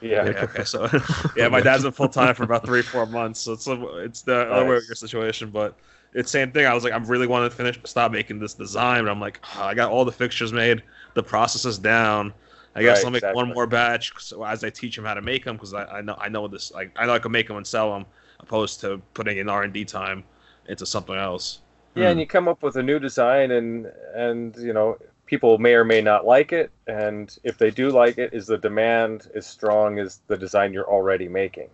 yeah, 0.00 0.24
Yeah, 0.24 0.42
okay, 0.44 0.64
so 0.64 0.88
yeah, 1.36 1.46
my 1.48 1.60
dad's 1.60 1.84
been 1.84 1.92
full 1.92 2.08
time 2.08 2.34
for 2.34 2.42
about 2.42 2.64
three 2.66 2.82
four 2.82 3.06
months, 3.06 3.40
so 3.40 3.52
it's 3.52 3.66
a, 3.68 3.98
it's 3.98 4.22
the 4.22 4.38
other 4.50 4.64
way 4.64 4.70
with 4.74 4.82
Nice. 4.82 4.88
your 4.88 4.96
situation, 4.96 5.50
but. 5.50 5.76
It's 6.16 6.30
same 6.30 6.52
thing. 6.52 6.66
I 6.66 6.74
was 6.74 6.84
like, 6.84 6.92
I'm 6.92 7.04
really 7.06 7.26
wanting 7.28 7.50
to 7.50 7.56
finish, 7.56 7.78
stop 7.84 8.12
making 8.12 8.40
this 8.40 8.54
design, 8.54 9.04
but 9.04 9.10
I'm 9.10 9.20
like, 9.20 9.40
"Ah, 9.44 9.66
I 9.68 9.74
got 9.74 9.90
all 9.90 10.04
the 10.04 10.12
fixtures 10.12 10.52
made, 10.52 10.82
the 11.14 11.22
process 11.22 11.64
is 11.64 11.78
down. 11.78 12.34
I 12.74 12.82
guess 12.82 13.02
Right, 13.02 13.04
I'll 13.04 13.10
make 13.10 13.24
one 13.32 13.48
more 13.54 13.66
batch 13.66 14.12
so 14.18 14.44
as 14.44 14.64
I 14.64 14.70
teach 14.70 14.96
them 14.96 15.04
how 15.04 15.14
to 15.14 15.22
make 15.22 15.44
them 15.44 15.56
because 15.56 15.74
I, 15.74 15.84
I 15.86 16.00
know 16.02 16.16
I 16.20 16.28
know 16.28 16.48
this. 16.48 16.72
Like 16.72 16.92
I 16.96 17.06
know 17.06 17.14
I 17.14 17.18
can 17.20 17.32
make 17.32 17.48
them 17.48 17.56
and 17.56 17.66
sell 17.66 17.92
them, 17.92 18.06
opposed 18.40 18.80
to 18.82 18.98
putting 19.14 19.38
in 19.38 19.48
R 19.48 19.62
and 19.62 19.72
D 19.72 19.84
time 19.84 20.24
into 20.68 20.86
something 20.86 21.16
else. 21.16 21.60
yeah, 21.94 22.10
and 22.10 22.20
you 22.20 22.26
come 22.26 22.48
up 22.48 22.62
with 22.62 22.76
a 22.76 22.82
new 22.82 22.98
design, 22.98 23.50
and 23.52 23.86
and 24.14 24.56
you 24.58 24.72
know 24.72 24.98
people 25.26 25.58
may 25.58 25.74
or 25.74 25.84
may 25.84 26.00
not 26.02 26.26
like 26.26 26.52
it, 26.52 26.70
and 26.86 27.36
if 27.44 27.58
they 27.58 27.70
do 27.70 27.90
like 27.90 28.18
it, 28.18 28.32
is 28.34 28.46
the 28.46 28.58
demand 28.58 29.28
as 29.34 29.46
strong 29.46 29.98
as 29.98 30.20
the 30.28 30.36
design 30.36 30.72
you're 30.72 30.88
already 30.90 31.28
making? 31.28 31.70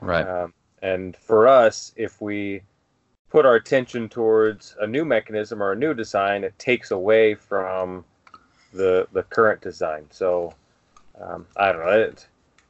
right 0.00 0.28
Um, 0.28 0.54
and 0.82 1.16
for 1.16 1.48
us, 1.48 1.92
if 1.96 2.20
we 2.20 2.62
put 3.30 3.46
our 3.46 3.54
attention 3.54 4.08
towards 4.08 4.76
a 4.80 4.86
new 4.86 5.04
mechanism 5.04 5.62
or 5.62 5.72
a 5.72 5.76
new 5.76 5.94
design, 5.94 6.44
it 6.44 6.58
takes 6.58 6.90
away 6.90 7.34
from 7.34 8.04
the 8.72 9.06
the 9.12 9.22
current 9.24 9.60
design. 9.60 10.06
So 10.10 10.52
um, 11.20 11.46
I 11.56 11.72
don't 11.72 11.84
know. 11.84 11.90
It, 11.90 12.26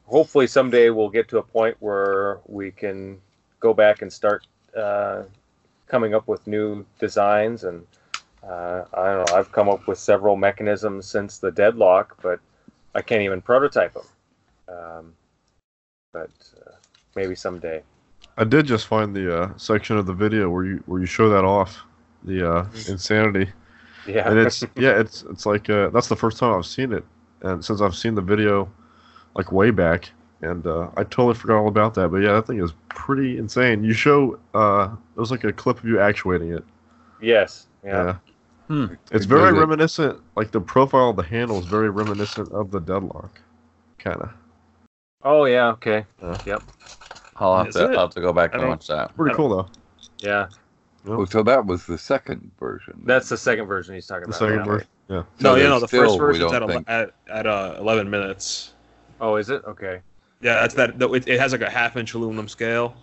hopefully, 0.06 0.46
someday 0.46 0.90
we'll 0.90 1.08
get 1.08 1.28
to 1.28 1.38
a 1.38 1.42
point 1.42 1.76
where 1.80 2.40
we 2.46 2.70
can 2.70 3.20
go 3.58 3.74
back 3.74 4.02
and 4.02 4.12
start 4.12 4.46
uh, 4.76 5.22
coming 5.86 6.14
up 6.14 6.28
with 6.28 6.46
new 6.46 6.84
designs. 6.98 7.64
And 7.64 7.86
uh, 8.42 8.84
I 8.94 9.12
don't 9.12 9.26
know. 9.26 9.36
I've 9.36 9.52
come 9.52 9.68
up 9.68 9.86
with 9.86 9.98
several 9.98 10.36
mechanisms 10.36 11.06
since 11.06 11.38
the 11.38 11.50
deadlock, 11.50 12.16
but 12.22 12.40
I 12.94 13.02
can't 13.02 13.22
even 13.22 13.40
prototype 13.40 13.94
them. 13.94 14.06
Um, 14.68 15.12
but 16.12 16.30
uh, 16.66 16.72
maybe 17.14 17.34
someday. 17.34 17.82
I 18.36 18.44
did 18.44 18.66
just 18.66 18.86
find 18.86 19.14
the 19.14 19.42
uh, 19.42 19.52
section 19.56 19.96
of 19.98 20.06
the 20.06 20.14
video 20.14 20.48
where 20.50 20.64
you 20.64 20.82
where 20.86 21.00
you 21.00 21.06
show 21.06 21.28
that 21.28 21.44
off, 21.44 21.78
the 22.24 22.50
uh, 22.50 22.66
insanity, 22.88 23.50
Yeah. 24.06 24.28
and 24.30 24.38
it's 24.38 24.62
yeah, 24.76 24.98
it's 24.98 25.24
it's 25.30 25.46
like 25.46 25.68
uh, 25.68 25.90
that's 25.90 26.08
the 26.08 26.16
first 26.16 26.38
time 26.38 26.54
I've 26.54 26.66
seen 26.66 26.92
it, 26.92 27.04
and 27.42 27.64
since 27.64 27.80
I've 27.80 27.94
seen 27.96 28.14
the 28.14 28.22
video, 28.22 28.70
like 29.34 29.52
way 29.52 29.70
back, 29.70 30.10
and 30.42 30.66
uh, 30.66 30.88
I 30.96 31.04
totally 31.04 31.34
forgot 31.34 31.58
all 31.60 31.68
about 31.68 31.94
that. 31.94 32.08
But 32.08 32.18
yeah, 32.18 32.32
that 32.32 32.46
thing 32.46 32.62
is 32.62 32.72
pretty 32.88 33.36
insane. 33.38 33.84
You 33.84 33.92
show 33.92 34.38
uh, 34.54 34.88
it 35.16 35.20
was 35.20 35.30
like 35.30 35.44
a 35.44 35.52
clip 35.52 35.78
of 35.78 35.84
you 35.84 36.00
actuating 36.00 36.52
it. 36.52 36.64
yes. 37.20 37.66
Yeah. 37.84 38.16
Hmm. 38.68 38.86
It's 39.10 39.24
very 39.24 39.50
goes 39.50 39.54
in- 39.54 39.58
reminiscent. 39.58 40.20
Like 40.36 40.52
the 40.52 40.60
profile 40.60 41.10
of 41.10 41.16
the 41.16 41.22
handle 41.24 41.58
is 41.58 41.66
very 41.66 41.90
reminiscent 41.90 42.52
of 42.52 42.70
the 42.70 42.78
deadlock, 42.78 43.40
kind 43.98 44.20
of. 44.20 44.30
Oh 45.24 45.44
yeah, 45.46 45.68
okay. 45.72 46.04
I'll 47.40 47.56
have 47.58 47.68
Is 47.68 47.74
to 47.76 47.84
it? 47.90 47.94
I'll 47.96 48.00
have 48.06 48.10
to 48.10 48.20
go 48.20 48.32
back 48.32 48.50
I 48.50 48.54
and 48.54 48.60
don't- 48.62 48.70
watch 48.70 48.86
that. 48.88 49.16
Pretty 49.16 49.34
cool 49.34 49.48
though. 49.48 49.68
Yeah, 50.18 50.48
Oh, 51.06 51.24
so 51.24 51.42
that 51.42 51.64
was 51.64 51.86
the 51.86 51.96
second 51.96 52.50
version. 52.60 53.00
that's 53.06 53.28
the 53.30 53.36
second 53.38 53.66
version 53.66 53.94
he's 53.94 54.06
talking 54.06 54.28
The 54.30 54.36
about. 54.36 54.38
second 54.38 54.56
now. 54.58 54.64
version. 54.64 54.88
Yeah. 55.08 55.16
No, 55.16 55.24
So 55.40 55.54
yeah, 55.56 55.62
no. 55.64 55.68
there's 55.70 55.80
The 55.82 55.86
still, 55.88 56.02
first 56.02 56.12
we 56.12 56.18
version's 56.18 56.52
don't 56.52 56.54
at, 56.54 56.62
ele- 56.62 56.68
think- 56.68 56.90
at 56.90 57.14
at 57.30 57.46
uh, 57.46 57.76
11 57.78 58.10
minutes. 58.10 58.74
Oh, 59.20 59.36
is 59.36 59.48
it? 59.50 59.62
Okay. 59.66 60.00
Yeah, 60.42 60.54
that's 60.60 60.74
that. 60.74 61.00
It, 61.00 61.28
it 61.28 61.40
has 61.40 61.52
like 61.52 61.60
a 61.62 61.70
half 61.70 61.96
inch 61.96 62.14
aluminum 62.14 62.48
scale. 62.48 62.94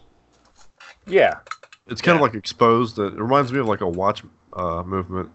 Yeah. 1.06 1.40
It's 1.88 2.02
kind 2.02 2.16
Yeah. 2.20 2.26
of 2.26 2.32
like 2.34 2.36
exposed. 2.38 2.98
It 3.00 3.14
reminds 3.14 3.52
me 3.52 3.60
of 3.60 3.68
like 3.68 3.82
a 3.82 3.88
watch 3.88 4.24
uh, 4.54 4.84
movement. 4.84 5.30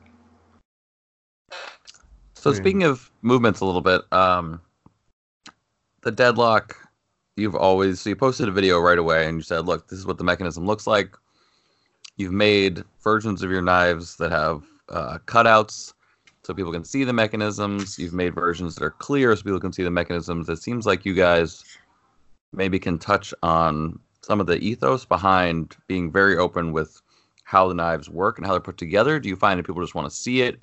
So 2.34 2.50
Hmm. 2.50 2.56
speaking 2.56 2.82
of 2.84 3.10
movements 3.22 3.60
a 3.60 3.64
little 3.64 3.80
bit, 3.80 4.02
um, 4.12 4.60
the 6.02 6.10
deadlock, 6.10 6.76
you've 7.36 7.54
always 7.54 8.00
so 8.00 8.10
you 8.10 8.16
posted 8.16 8.48
a 8.48 8.52
video 8.52 8.78
right 8.78 8.98
away 8.98 9.26
and 9.26 9.38
you 9.38 9.42
said, 9.42 9.66
look, 9.66 9.88
this 9.88 9.98
is 9.98 10.06
what 10.06 10.18
the 10.18 10.24
mechanism 10.24 10.66
looks 10.66 10.86
like. 10.86 11.16
You've 12.16 12.32
made 12.32 12.84
versions 13.02 13.42
of 13.42 13.50
your 13.50 13.62
knives 13.62 14.16
that 14.16 14.30
have 14.30 14.62
uh, 14.88 15.18
cutouts 15.26 15.94
so 16.42 16.52
people 16.52 16.72
can 16.72 16.84
see 16.84 17.04
the 17.04 17.12
mechanisms. 17.12 17.98
You've 17.98 18.12
made 18.12 18.34
versions 18.34 18.74
that 18.74 18.84
are 18.84 18.90
clear 18.90 19.34
so 19.34 19.42
people 19.42 19.60
can 19.60 19.72
see 19.72 19.82
the 19.82 19.90
mechanisms. 19.90 20.48
It 20.48 20.56
seems 20.56 20.86
like 20.86 21.06
you 21.06 21.14
guys 21.14 21.64
maybe 22.52 22.78
can 22.78 22.98
touch 22.98 23.32
on 23.42 23.98
some 24.20 24.40
of 24.40 24.46
the 24.46 24.58
ethos 24.58 25.04
behind 25.04 25.76
being 25.86 26.12
very 26.12 26.36
open 26.36 26.72
with 26.72 27.00
how 27.44 27.66
the 27.68 27.74
knives 27.74 28.10
work 28.10 28.38
and 28.38 28.46
how 28.46 28.52
they're 28.52 28.60
put 28.60 28.78
together. 28.78 29.18
Do 29.18 29.28
you 29.28 29.36
find 29.36 29.58
that 29.58 29.66
people 29.66 29.82
just 29.82 29.94
want 29.94 30.08
to 30.08 30.14
see 30.14 30.42
it? 30.42 30.60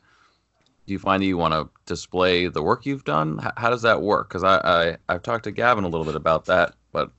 Do 0.89 0.93
you 0.93 0.99
find 0.99 1.21
that 1.21 1.27
you 1.27 1.37
want 1.37 1.53
to 1.53 1.69
display 1.85 2.47
the 2.47 2.63
work 2.63 2.83
you've 2.83 3.03
done? 3.03 3.39
H- 3.45 3.51
how 3.57 3.69
does 3.69 3.83
that 3.83 4.01
work? 4.01 4.27
Because 4.27 4.43
I, 4.43 4.57
I 4.57 4.97
I've 5.07 5.21
talked 5.21 5.43
to 5.43 5.51
Gavin 5.51 5.83
a 5.83 5.87
little 5.87 6.03
bit 6.03 6.15
about 6.15 6.45
that, 6.45 6.73
but 6.91 7.11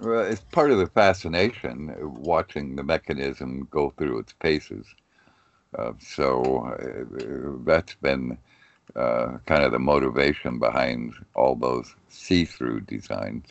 Well, 0.00 0.24
it's 0.24 0.40
part 0.40 0.72
of 0.72 0.78
the 0.78 0.88
fascination 0.88 1.90
uh, 1.90 2.08
watching 2.08 2.74
the 2.74 2.82
mechanism 2.82 3.68
go 3.70 3.90
through 3.90 4.18
its 4.18 4.32
paces. 4.32 4.84
Uh, 5.78 5.92
so 6.00 6.42
uh, 6.66 7.62
that's 7.64 7.94
been 7.94 8.36
uh, 8.96 9.38
kind 9.46 9.62
of 9.62 9.70
the 9.70 9.78
motivation 9.78 10.58
behind 10.58 11.14
all 11.36 11.54
those 11.54 11.94
see-through 12.08 12.80
designs. 12.80 13.46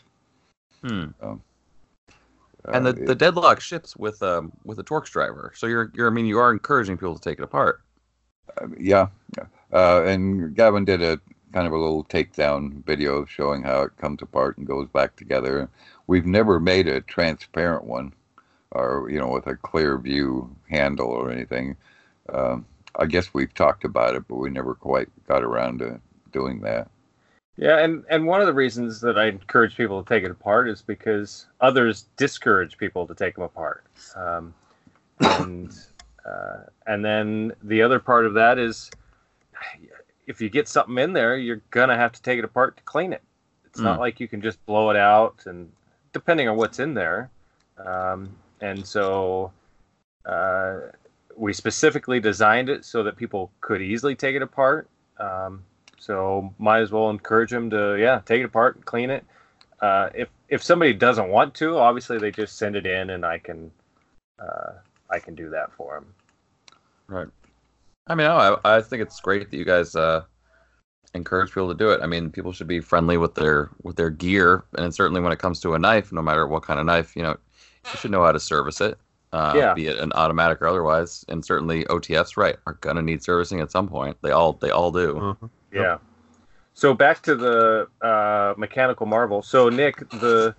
hmm. 0.82 1.06
Uh, 1.24 1.36
and 2.74 2.86
the, 2.86 2.92
the 2.92 3.16
deadlock 3.16 3.62
ships 3.62 3.96
with 3.96 4.22
um 4.22 4.52
with 4.66 4.78
a 4.78 4.84
Torx 4.84 5.10
driver. 5.10 5.54
So 5.56 5.68
you're 5.68 5.90
you're 5.96 6.08
I 6.08 6.12
mean 6.12 6.26
you 6.26 6.38
are 6.38 6.52
encouraging 6.52 6.98
people 6.98 7.16
to 7.16 7.22
take 7.22 7.40
it 7.40 7.44
apart. 7.44 7.82
Yeah. 8.80 9.08
Uh, 9.74 10.04
and 10.04 10.56
Gavin 10.56 10.86
did 10.86 11.02
a 11.02 11.20
kind 11.54 11.68
of 11.68 11.74
a 11.74 11.78
little 11.78 12.04
takedown 12.06 12.84
video 12.86 13.26
showing 13.26 13.64
how 13.64 13.84
it 13.84 13.98
comes 13.98 14.22
apart 14.22 14.58
and 14.58 14.68
goes 14.68 14.88
back 14.90 15.16
together. 15.16 15.70
We've 16.08 16.26
never 16.26 16.60
made 16.60 16.88
a 16.88 17.02
transparent 17.02 17.84
one, 17.84 18.14
or 18.72 19.10
you 19.10 19.20
know, 19.20 19.30
with 19.30 19.48
a 19.48 19.56
clear 19.56 19.98
view 19.98 20.56
handle 20.70 21.10
or 21.10 21.32
anything. 21.32 21.76
Um, 22.30 22.66
I 22.96 23.06
guess 23.06 23.34
we've 23.34 23.54
talked 23.54 23.84
about 23.84 24.16
it, 24.16 24.28
but 24.28 24.36
we 24.36 24.50
never 24.50 24.76
quite 24.76 25.10
got 25.28 25.44
around 25.44 25.80
to 25.80 26.00
doing 26.32 26.62
that. 26.62 26.90
Yeah, 27.58 27.78
and 27.80 28.04
and 28.10 28.26
one 28.26 28.42
of 28.42 28.48
the 28.48 28.54
reasons 28.54 29.02
that 29.02 29.18
I 29.18 29.28
encourage 29.28 29.76
people 29.76 30.02
to 30.02 30.08
take 30.08 30.24
it 30.24 30.32
apart 30.32 30.70
is 30.70 30.82
because 30.82 31.48
others 31.60 32.06
discourage 32.18 32.78
people 32.78 33.06
to 33.08 33.14
take 33.14 33.36
them 33.36 33.44
apart. 33.44 33.86
Um, 34.16 34.54
and 35.20 35.72
uh, 36.26 36.58
and 36.88 37.04
then 37.04 37.54
the 37.64 37.82
other 37.82 38.00
part 38.00 38.26
of 38.26 38.34
that 38.36 38.58
is 38.60 38.90
if 40.28 40.42
you 40.42 40.50
get 40.50 40.68
something 40.68 40.98
in 40.98 41.14
there, 41.14 41.38
you're 41.38 41.62
gonna 41.72 41.96
have 41.98 42.12
to 42.14 42.22
take 42.22 42.40
it 42.40 42.46
apart 42.46 42.78
to 42.78 42.84
clean 42.84 43.14
it. 43.14 43.22
It's 43.66 43.80
not 43.80 44.00
like 44.00 44.20
you 44.20 44.28
can 44.28 44.42
just 44.42 44.64
blow 44.66 44.90
it 44.90 44.98
out, 44.98 45.44
and 45.46 45.72
depending 46.12 46.50
on 46.50 46.58
what's 46.58 46.80
in 46.80 46.94
there. 46.94 47.30
Um, 47.78 48.36
and 48.60 48.86
so 48.86 49.54
uh, 50.26 50.80
we 51.38 51.54
specifically 51.54 52.20
designed 52.20 52.70
it 52.70 52.84
so 52.86 53.04
that 53.04 53.16
people 53.16 53.52
could 53.62 53.82
easily 53.82 54.16
take 54.16 54.36
it 54.36 54.42
apart. 54.42 54.90
Um, 55.18 55.64
so 55.98 56.54
might 56.58 56.82
as 56.82 56.92
well 56.92 57.10
encourage 57.10 57.52
them 57.52 57.70
to 57.70 57.98
yeah 58.00 58.22
take 58.26 58.42
it 58.42 58.46
apart 58.46 58.76
and 58.76 58.86
clean 58.86 59.10
it. 59.10 59.26
Uh, 59.80 60.10
if 60.14 60.30
if 60.50 60.62
somebody 60.62 60.94
doesn't 60.94 61.30
want 61.30 61.54
to, 61.56 61.78
obviously 61.78 62.18
they 62.18 62.32
just 62.32 62.58
send 62.58 62.76
it 62.76 62.86
in 62.86 63.10
and 63.12 63.26
I 63.26 63.38
can 63.38 63.72
uh, 64.40 64.74
I 65.12 65.20
can 65.20 65.36
do 65.36 65.50
that 65.50 65.72
for 65.74 65.98
him. 65.98 66.06
Right. 67.08 67.28
I 68.08 68.16
mean, 68.16 68.28
I, 68.28 68.56
I 68.64 68.82
think 68.82 69.02
it's 69.02 69.20
great 69.20 69.52
that 69.52 69.58
you 69.58 69.66
guys 69.66 69.96
uh, 69.96 70.24
encourage 71.14 71.50
people 71.50 71.68
to 71.70 71.76
do 71.76 71.92
it. 71.92 72.02
I 72.02 72.08
mean, 72.08 72.32
people 72.32 72.52
should 72.52 72.68
be 72.68 72.80
friendly 72.80 73.18
with 73.18 73.36
their 73.36 73.70
with 73.84 73.96
their 73.96 74.10
gear, 74.10 74.64
and 74.78 74.94
certainly 74.94 75.22
when 75.22 75.32
it 75.32 75.40
comes 75.40 75.60
to 75.62 75.74
a 75.76 75.80
knife, 75.80 76.12
no 76.12 76.22
matter 76.22 76.48
what 76.48 76.64
kind 76.64 76.80
of 76.80 76.86
knife, 76.86 77.16
you 77.16 77.24
know, 77.24 77.38
you 77.86 77.98
should 78.00 78.12
know 78.12 78.24
how 78.24 78.32
to 78.32 78.40
service 78.40 78.82
it, 78.82 78.98
uh, 79.34 79.54
Yeah. 79.56 79.74
be 79.74 79.88
it 79.88 80.00
an 80.00 80.12
automatic 80.14 80.62
or 80.62 80.68
otherwise. 80.68 81.26
And 81.28 81.44
certainly 81.44 81.86
OTFs, 81.86 82.38
right, 82.38 82.58
are 82.66 82.74
gonna 82.82 83.02
need 83.02 83.24
servicing 83.24 83.60
at 83.60 83.72
some 83.72 83.88
point. 83.88 84.18
They 84.22 84.32
all 84.32 84.54
they 84.54 84.72
all 84.72 84.92
do. 84.92 85.18
Uh-huh. 85.18 85.48
Yeah. 85.72 85.98
So 86.74 86.94
back 86.94 87.22
to 87.24 87.36
the 87.36 87.88
uh, 88.02 88.54
mechanical 88.58 89.06
marvel. 89.06 89.42
So 89.42 89.70
Nick, 89.70 89.98
the 90.10 90.56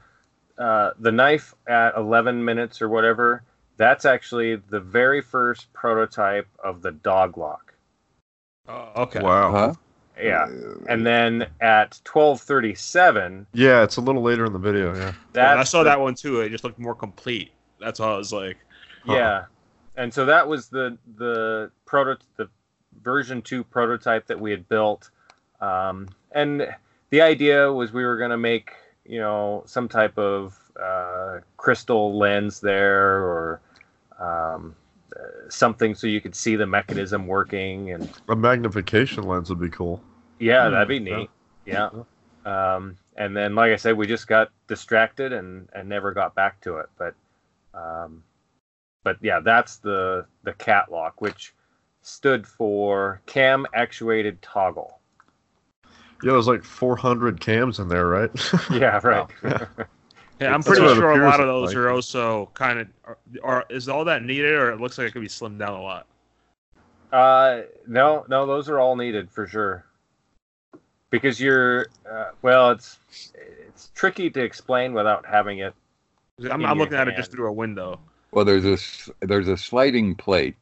uh, 0.59 0.91
the 0.99 1.11
knife 1.11 1.55
at 1.67 1.97
11 1.97 2.45
minutes 2.45 2.81
or 2.83 2.89
whatever, 2.89 3.43
that's 3.83 4.05
actually 4.05 4.55
the 4.71 4.79
very 4.79 5.21
first 5.21 5.73
prototype 5.73 6.47
of 6.63 6.83
the 6.83 6.93
dog 6.93 7.37
lock. 7.37 7.75
Oh, 8.69 8.93
okay. 9.03 9.21
Wow. 9.21 9.51
Huh? 9.51 9.75
Yeah. 10.23 10.47
And 10.89 11.05
then 11.05 11.49
at 11.61 12.01
12:37, 12.05 13.47
Yeah, 13.53 13.83
it's 13.83 13.97
a 13.97 14.01
little 14.01 14.23
later 14.23 14.45
in 14.45 14.53
the 14.53 14.59
video. 14.61 14.95
Yeah. 14.95 15.13
that's 15.33 15.61
I 15.61 15.65
saw 15.65 15.83
the- 15.83 15.91
that 15.91 16.01
one 16.01 16.15
too. 16.15 16.41
It 16.41 16.51
just 16.51 16.63
looked 16.63 16.79
more 16.79 16.95
complete. 16.95 17.51
That's 17.81 17.99
all 17.99 18.15
I 18.15 18.19
was 18.19 18.33
like. 18.33 18.59
Huh. 19.05 19.15
Yeah, 19.15 19.45
and 19.97 20.15
so 20.15 20.25
that 20.27 20.47
was 20.47 20.69
the 20.69 20.97
the 21.17 21.73
proto 21.87 22.17
the 22.37 22.49
version 23.03 23.43
two 23.43 23.65
prototype 23.65 24.29
that 24.29 24.39
we 24.39 24.53
had 24.53 24.69
built, 24.69 25.11
um, 25.61 26.09
and 26.31 26.73
the 27.11 27.21
idea 27.21 27.73
was 27.73 27.93
we 27.93 28.05
were 28.05 28.17
going 28.17 28.31
to 28.31 28.37
make 28.39 28.71
you 29.05 29.19
know 29.19 29.65
some 29.67 29.89
type 29.89 30.17
of 30.19 30.57
uh, 30.81 31.41
crystal 31.57 32.17
lens 32.17 32.61
there 32.61 33.17
or 33.25 33.61
um, 34.23 34.75
uh, 35.15 35.51
something 35.51 35.95
so 35.95 36.07
you 36.07 36.21
could 36.21 36.35
see 36.35 36.57
the 36.57 36.67
mechanism 36.67 37.27
working 37.27 37.91
and 37.93 38.09
A 38.29 38.37
magnification 38.37 39.25
lens 39.25 39.49
would 39.51 39.61
be 39.61 39.69
cool. 39.71 40.01
yeah 40.39 40.67
Hmm, 40.69 40.73
that'd 40.73 40.89
be 40.89 40.99
neat. 41.01 41.29
Yeah. 41.67 41.91
Um, 42.45 42.97
and 43.17 43.37
then 43.37 43.55
like 43.55 43.73
i 43.73 43.77
said 43.77 43.97
we 43.97 44.07
just 44.07 44.27
got 44.27 44.51
distracted 44.69 45.33
and 45.33 45.69
and 45.75 45.89
never 45.89 46.13
got 46.13 46.35
back 46.35 46.61
to 46.63 46.79
it 46.79 46.87
but 46.99 47.15
um, 47.75 48.23
but 49.05 49.17
yeah 49.21 49.39
that's 49.41 49.77
the 49.77 50.25
the 50.45 50.53
cat 50.55 50.91
lock 50.91 51.21
which 51.21 51.53
stood 52.03 52.47
for 52.47 53.21
cam 53.27 53.65
actuated 53.75 54.41
toggle. 54.43 54.99
Yeah, 56.25 56.33
there's 56.33 56.47
like 56.49 56.65
400 56.65 57.41
cams 57.41 57.79
in 57.81 57.89
there, 57.89 58.07
right? 58.07 58.31
yeah 58.73 58.99
right 59.05 59.29
Yeah, 60.43 60.55
I'm 60.55 60.63
pretty 60.63 60.87
sure 60.87 61.11
a 61.11 61.25
lot 61.25 61.41
of 61.41 61.47
those 61.47 61.69
like. 61.69 61.77
are 61.77 61.91
also 61.91 62.51
kind 62.55 62.81
of 62.81 62.89
are, 63.05 63.19
are. 63.43 63.65
Is 63.71 63.89
all 63.89 64.05
that 64.07 64.23
needed, 64.23 64.53
or 64.53 64.71
it 64.73 64.81
looks 64.81 64.99
like 64.99 65.09
it 65.09 65.13
could 65.13 65.23
be 65.23 65.29
slimmed 65.29 65.59
down 65.59 65.75
a 65.75 65.83
lot? 65.83 66.07
uh 67.13 67.61
no 67.87 68.25
no 68.29 68.47
those 68.47 68.71
are 68.71 68.81
all 68.81 68.97
needed 68.97 69.31
for 69.31 69.47
sure 69.47 69.85
because 71.11 71.39
you're 71.39 71.87
uh, 72.11 72.31
well 72.41 72.71
it's 72.71 72.99
it's 73.35 73.91
tricky 73.95 74.31
to 74.31 74.43
explain 74.43 74.95
without 74.95 75.27
having 75.27 75.59
it 75.59 75.75
I'm, 76.41 76.53
I'm 76.53 76.61
your 76.61 76.87
looking 76.87 76.97
at 76.97 77.09
it 77.09 77.17
just 77.17 77.31
through 77.31 77.49
a 77.49 77.53
window. 77.53 78.01
Well, 78.33 78.45
there's 78.45 78.65
a 78.65 78.73
s- 78.73 79.11
there's 79.21 79.49
a 79.49 79.57
sliding 79.57 80.15
plate, 80.15 80.57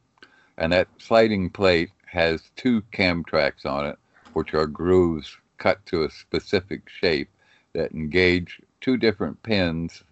and 0.57 0.73
that 0.73 0.89
sliding 0.97 1.49
plate 1.49 1.91
has 2.05 2.51
two 2.57 2.81
cam 2.91 3.23
tracks 3.23 3.65
on 3.65 3.85
it, 3.87 3.97
which 4.33 4.53
are 4.53 4.67
grooves 4.67 5.37
cut 5.57 5.83
to 5.87 6.03
a 6.03 6.11
specific 6.11 6.89
shape 6.89 7.29
that 7.73 7.93
engage 7.93 8.61
two 8.81 8.97
different 8.97 9.41
pins 9.43 10.03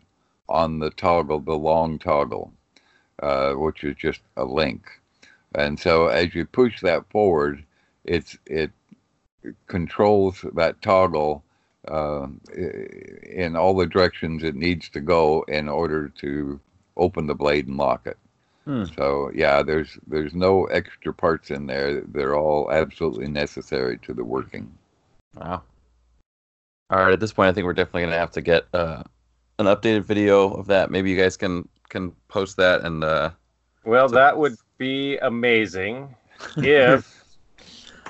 on 0.47 0.79
the 0.79 0.89
toggle, 0.91 1.39
the 1.39 1.57
long 1.57 1.99
toggle, 1.99 2.53
uh, 3.21 3.53
which 3.53 3.83
is 3.83 3.95
just 3.95 4.21
a 4.37 4.45
link. 4.45 4.87
And 5.55 5.79
so 5.79 6.07
as 6.07 6.33
you 6.35 6.45
push 6.45 6.81
that 6.81 7.09
forward, 7.09 7.63
it's 8.05 8.37
it 8.45 8.71
controls 9.67 10.45
that 10.53 10.81
toggle 10.81 11.43
uh, 11.87 12.27
in 12.55 13.55
all 13.55 13.75
the 13.75 13.87
directions 13.87 14.43
it 14.43 14.55
needs 14.55 14.89
to 14.89 14.99
go 14.99 15.43
in 15.47 15.67
order 15.69 16.09
to 16.09 16.59
open 16.97 17.25
the 17.25 17.35
blade 17.35 17.67
and 17.67 17.77
lock 17.77 18.05
it. 18.05 18.17
Hmm. 18.65 18.83
So 18.95 19.31
yeah, 19.33 19.63
there's 19.63 19.97
there's 20.05 20.33
no 20.33 20.65
extra 20.65 21.13
parts 21.13 21.49
in 21.49 21.65
there. 21.65 22.01
They're 22.01 22.35
all 22.35 22.71
absolutely 22.71 23.27
necessary 23.27 23.97
to 23.99 24.13
the 24.13 24.23
working. 24.23 24.71
Wow. 25.35 25.63
All 26.89 26.99
right, 27.03 27.13
at 27.13 27.19
this 27.19 27.33
point, 27.33 27.49
I 27.49 27.53
think 27.53 27.65
we're 27.65 27.73
definitely 27.73 28.03
gonna 28.03 28.17
have 28.17 28.31
to 28.31 28.41
get 28.41 28.65
uh, 28.73 29.03
an 29.59 29.65
updated 29.67 30.03
video 30.03 30.51
of 30.53 30.67
that. 30.67 30.89
Maybe 30.91 31.09
you 31.11 31.17
guys 31.17 31.37
can 31.37 31.67
can 31.89 32.11
post 32.27 32.57
that 32.57 32.81
and 32.81 33.03
uh, 33.03 33.31
well 33.83 34.09
So- 34.09 34.15
that 34.15 34.37
would 34.37 34.55
be 34.77 35.17
amazing 35.17 36.15
if 36.57 37.23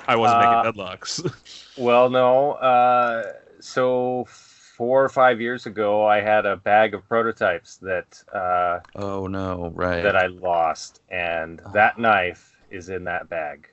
I 0.06 0.16
wasn't 0.16 0.42
Uh, 0.44 0.62
making 0.64 0.72
deadlocks. 0.80 1.56
Well, 1.78 2.10
no. 2.10 2.52
Uh, 2.52 3.32
so 3.60 4.26
four 4.28 5.02
or 5.02 5.08
five 5.08 5.40
years 5.40 5.64
ago, 5.64 6.04
I 6.06 6.20
had 6.20 6.44
a 6.44 6.56
bag 6.56 6.92
of 6.94 7.08
prototypes 7.08 7.76
that 7.78 8.22
uh, 8.34 8.80
Oh 8.96 9.26
no, 9.26 9.70
right. 9.74 10.02
that 10.02 10.14
I 10.16 10.26
lost, 10.26 11.00
and 11.10 11.62
that 11.72 11.98
knife 11.98 12.54
is 12.70 12.90
in 12.90 13.04
that 13.04 13.30
bag. 13.30 13.68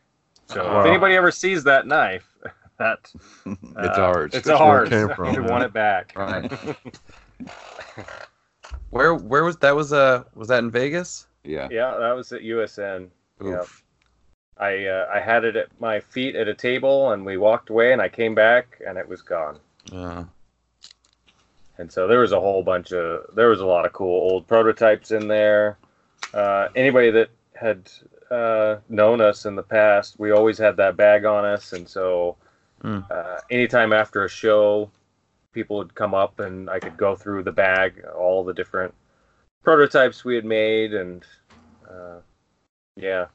So 0.46 0.62
Oh. 0.62 0.80
if 0.82 0.86
anybody 0.86 1.16
ever 1.16 1.32
sees 1.32 1.66
that 1.66 1.86
knife, 1.86 2.28
that 2.78 3.12
It's 3.46 3.98
uh, 3.98 4.02
ours. 4.02 4.34
It's 4.34 4.48
That's 4.48 4.60
where 4.60 4.70
ours. 4.70 4.88
it 4.90 4.92
came 4.92 5.10
from, 5.16 5.34
You 5.34 5.44
yeah. 5.44 5.50
want 5.50 5.64
it 5.64 5.74
back. 5.74 6.14
Right. 6.16 6.52
where 8.90 9.14
where 9.16 9.44
was 9.44 9.58
that 9.58 9.76
was 9.76 9.94
uh 9.94 10.24
was 10.36 10.48
that 10.50 10.60
in 10.60 10.72
Vegas? 10.72 11.28
Yeah. 11.44 11.68
Yeah, 11.72 11.96
that 11.98 12.12
was 12.16 12.32
at 12.32 12.42
USN. 12.42 13.10
Yeah. 13.42 13.62
Oof. 13.62 13.84
I 14.58 14.86
uh, 14.86 15.08
I 15.14 15.20
had 15.20 15.46
it 15.46 15.56
at 15.56 15.68
my 15.80 16.00
feet 16.00 16.36
at 16.36 16.48
a 16.48 16.54
table, 16.54 17.12
and 17.12 17.24
we 17.26 17.38
walked 17.38 17.70
away, 17.70 17.94
and 17.94 18.02
I 18.02 18.10
came 18.10 18.34
back, 18.34 18.82
and 18.86 18.98
it 18.98 19.08
was 19.08 19.22
gone. 19.22 19.60
Yeah. 19.92 20.26
And 21.78 21.92
so 21.92 22.08
there 22.08 22.20
was 22.20 22.32
a 22.32 22.40
whole 22.40 22.64
bunch 22.64 22.92
of 22.92 23.26
there 23.36 23.50
was 23.50 23.62
a 23.62 23.66
lot 23.66 23.86
of 23.86 23.94
cool 23.94 24.32
old 24.32 24.48
prototypes 24.48 25.12
in 25.12 25.28
there. 25.28 25.78
Uh, 26.34 26.70
anybody 26.76 27.12
that 27.12 27.30
had 27.54 27.90
uh, 28.32 28.78
known 28.90 29.22
us 29.22 29.46
in 29.46 29.56
the 29.56 29.64
past, 29.64 30.20
we 30.20 30.32
always 30.32 30.58
had 30.58 30.76
that 30.78 30.98
bag 30.98 31.24
on 31.24 31.46
us, 31.46 31.74
and 31.74 31.88
so 31.88 32.36
Hmm. 32.82 33.00
uh, 33.10 33.38
anytime 33.50 33.92
after 33.94 34.24
a 34.26 34.30
show, 34.30 34.90
people 35.54 35.78
would 35.78 35.96
come 35.96 36.14
up 36.14 36.40
and 36.40 36.70
I 36.70 36.80
could 36.80 36.96
go 36.98 37.16
through 37.16 37.44
the 37.44 37.52
bag, 37.52 38.04
all 38.16 38.44
the 38.44 38.54
different 38.54 38.94
prototypes 39.64 40.24
we 40.24 40.36
had 40.36 40.46
made, 40.46 40.94
and 40.94 41.26
uh, 41.90 42.20
yeah. 42.96 43.26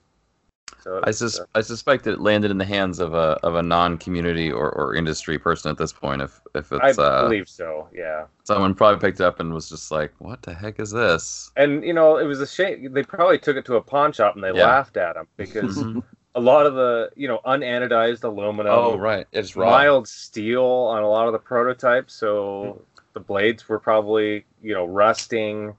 So 0.81 1.01
I 1.05 1.13
sus- 1.13 1.39
uh, 1.39 1.45
I 1.55 1.61
suspect 1.61 2.07
it 2.09 2.21
landed 2.21 2.51
in 2.51 2.59
the 2.59 2.65
hands 2.65 2.99
of 2.99 3.15
a 3.15 3.39
of 3.45 3.55
a 3.55 3.63
non 3.63 3.99
community 3.99 4.51
or, 4.51 4.71
or 4.73 4.95
industry 4.97 5.39
person 5.39 5.71
at 5.71 5.79
this 5.79 5.93
point. 5.93 6.23
If 6.23 6.41
if 6.55 6.73
I 6.73 6.89
it's 6.89 6.99
uh, 6.99 7.23
believe 7.23 7.49
so. 7.49 7.89
Yeah. 7.95 8.27
someone 8.45 8.75
probably 8.75 8.99
picked 9.01 9.21
it 9.21 9.25
up 9.25 9.39
and 9.39 9.53
was 9.55 9.69
just 9.69 9.91
like, 9.93 10.13
"What 10.19 10.43
the 10.43 10.53
heck 10.55 10.81
is 10.81 10.91
this?" 10.91 11.53
and 11.57 11.85
you 11.85 11.93
know 11.93 12.17
it 12.19 12.25
was 12.25 12.41
a 12.41 12.47
shame 12.47 12.93
they 12.93 13.03
probably 13.05 13.39
took 13.39 13.57
it 13.57 13.65
to 13.67 13.77
a 13.77 13.81
pawn 13.83 14.13
shop 14.13 14.35
and 14.35 14.43
they 14.43 14.53
Yeah. 14.53 14.67
laughed 14.67 14.97
at 14.97 15.17
him 15.17 15.27
because. 15.37 15.85
a 16.35 16.41
lot 16.41 16.67
of 16.67 16.75
the 16.75 17.11
you 17.17 17.29
know 17.29 17.41
unanodized 17.45 18.25
aluminum 18.25 18.73
oh 18.73 18.97
right, 18.97 19.27
it's 19.33 19.55
raw. 19.57 19.69
mild 19.71 20.09
steel 20.09 20.65
on 20.65 21.03
a 21.03 21.09
lot 21.09 21.27
of 21.27 21.33
the 21.33 21.39
prototypes 21.39 22.15
so 22.15 22.81
the 23.13 23.21
blades 23.21 23.69
were 23.69 23.79
probably 23.79 24.45
you 24.63 24.73
know 24.75 24.85
rusting 24.87 25.75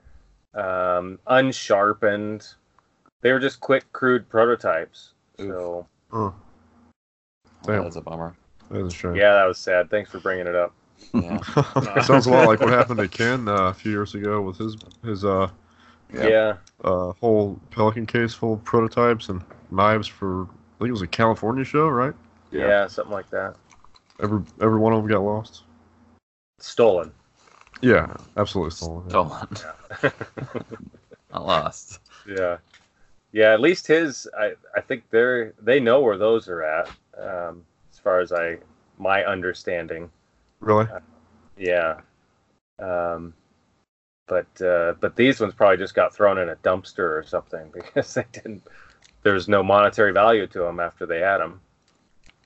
um, 0.53 1.17
unsharpened 1.27 2.47
they 3.21 3.31
were 3.31 3.39
just 3.39 3.59
quick 3.59 3.91
crude 3.93 4.27
prototypes 4.29 5.13
so 5.37 5.87
Oh, 6.11 6.17
Oh, 6.25 6.33
Damn. 7.65 7.83
that's 7.83 7.95
a 7.95 8.01
bummer. 8.01 8.35
that's 8.69 8.93
a 8.93 8.95
shame. 8.97 9.15
yeah 9.15 9.33
that 9.33 9.45
was 9.45 9.57
sad 9.57 9.89
thanks 9.89 10.11
for 10.11 10.19
bringing 10.19 10.45
it 10.47 10.55
up 10.55 10.73
Yeah. 11.13 11.41
Sounds 12.03 12.27
a 12.27 12.29
lot 12.29 12.47
like 12.47 12.59
what 12.59 12.69
happened 12.69 12.99
to 12.99 13.07
Ken 13.07 13.47
uh, 13.47 13.69
a 13.69 13.73
few 13.73 13.91
years 13.91 14.13
ago 14.13 14.41
with 14.41 14.57
his 14.57 14.77
his 15.03 15.25
uh, 15.25 15.49
Yeah. 16.13 16.27
yeah 16.27 16.53
uh, 16.83 17.13
whole 17.19 17.59
Pelican 17.71 18.05
case 18.05 18.33
full 18.35 18.53
of 18.53 18.63
prototypes 18.63 19.29
and 19.29 19.41
knives 19.73 20.07
for. 20.07 20.43
I 20.43 20.47
think 20.79 20.89
it 20.89 20.91
was 20.91 21.01
a 21.01 21.07
California 21.07 21.63
show, 21.63 21.87
right? 21.87 22.13
yeah, 22.51 22.67
Yeah. 22.67 22.87
something 22.87 23.13
like 23.13 23.29
that 23.31 23.55
Every 24.21 24.41
every 24.61 24.77
one 24.77 24.93
of 24.93 25.01
them 25.01 25.09
got 25.09 25.21
lost. 25.21 25.63
stolen 26.59 27.11
Yeah, 27.81 28.13
absolutely 28.37 28.71
stolen. 28.71 29.03
yeah. 29.09 29.09
Stolen. 29.97 30.13
Not 31.33 31.45
lost. 31.47 31.99
Yeah, 32.27 32.57
yeah. 33.31 33.53
At 33.53 33.59
least 33.59 33.87
his, 33.87 34.27
I, 34.37 34.53
I 34.75 34.81
think 34.81 35.03
they're 35.09 35.53
they 35.61 35.79
know 35.79 35.99
where 36.01 36.17
those 36.17 36.47
are 36.47 36.63
at. 36.63 36.87
Um, 37.17 37.63
as 37.91 37.99
far 37.99 38.19
as 38.19 38.31
I, 38.31 38.57
my 38.99 39.23
understanding. 39.25 40.09
Really? 40.59 40.87
Yeah. 41.57 41.99
Um, 42.79 43.33
but 44.27 44.61
uh, 44.61 44.93
but 44.99 45.15
these 45.15 45.39
ones 45.39 45.53
probably 45.53 45.77
just 45.77 45.95
got 45.95 46.13
thrown 46.15 46.37
in 46.37 46.49
a 46.49 46.55
dumpster 46.57 46.99
or 47.17 47.23
something 47.27 47.69
because 47.73 48.13
they 48.13 48.25
didn't. 48.31 48.63
There's 49.23 49.47
no 49.47 49.63
monetary 49.63 50.11
value 50.11 50.47
to 50.47 50.59
them 50.59 50.79
after 50.79 51.05
they 51.05 51.19
had 51.19 51.37
them. 51.37 51.61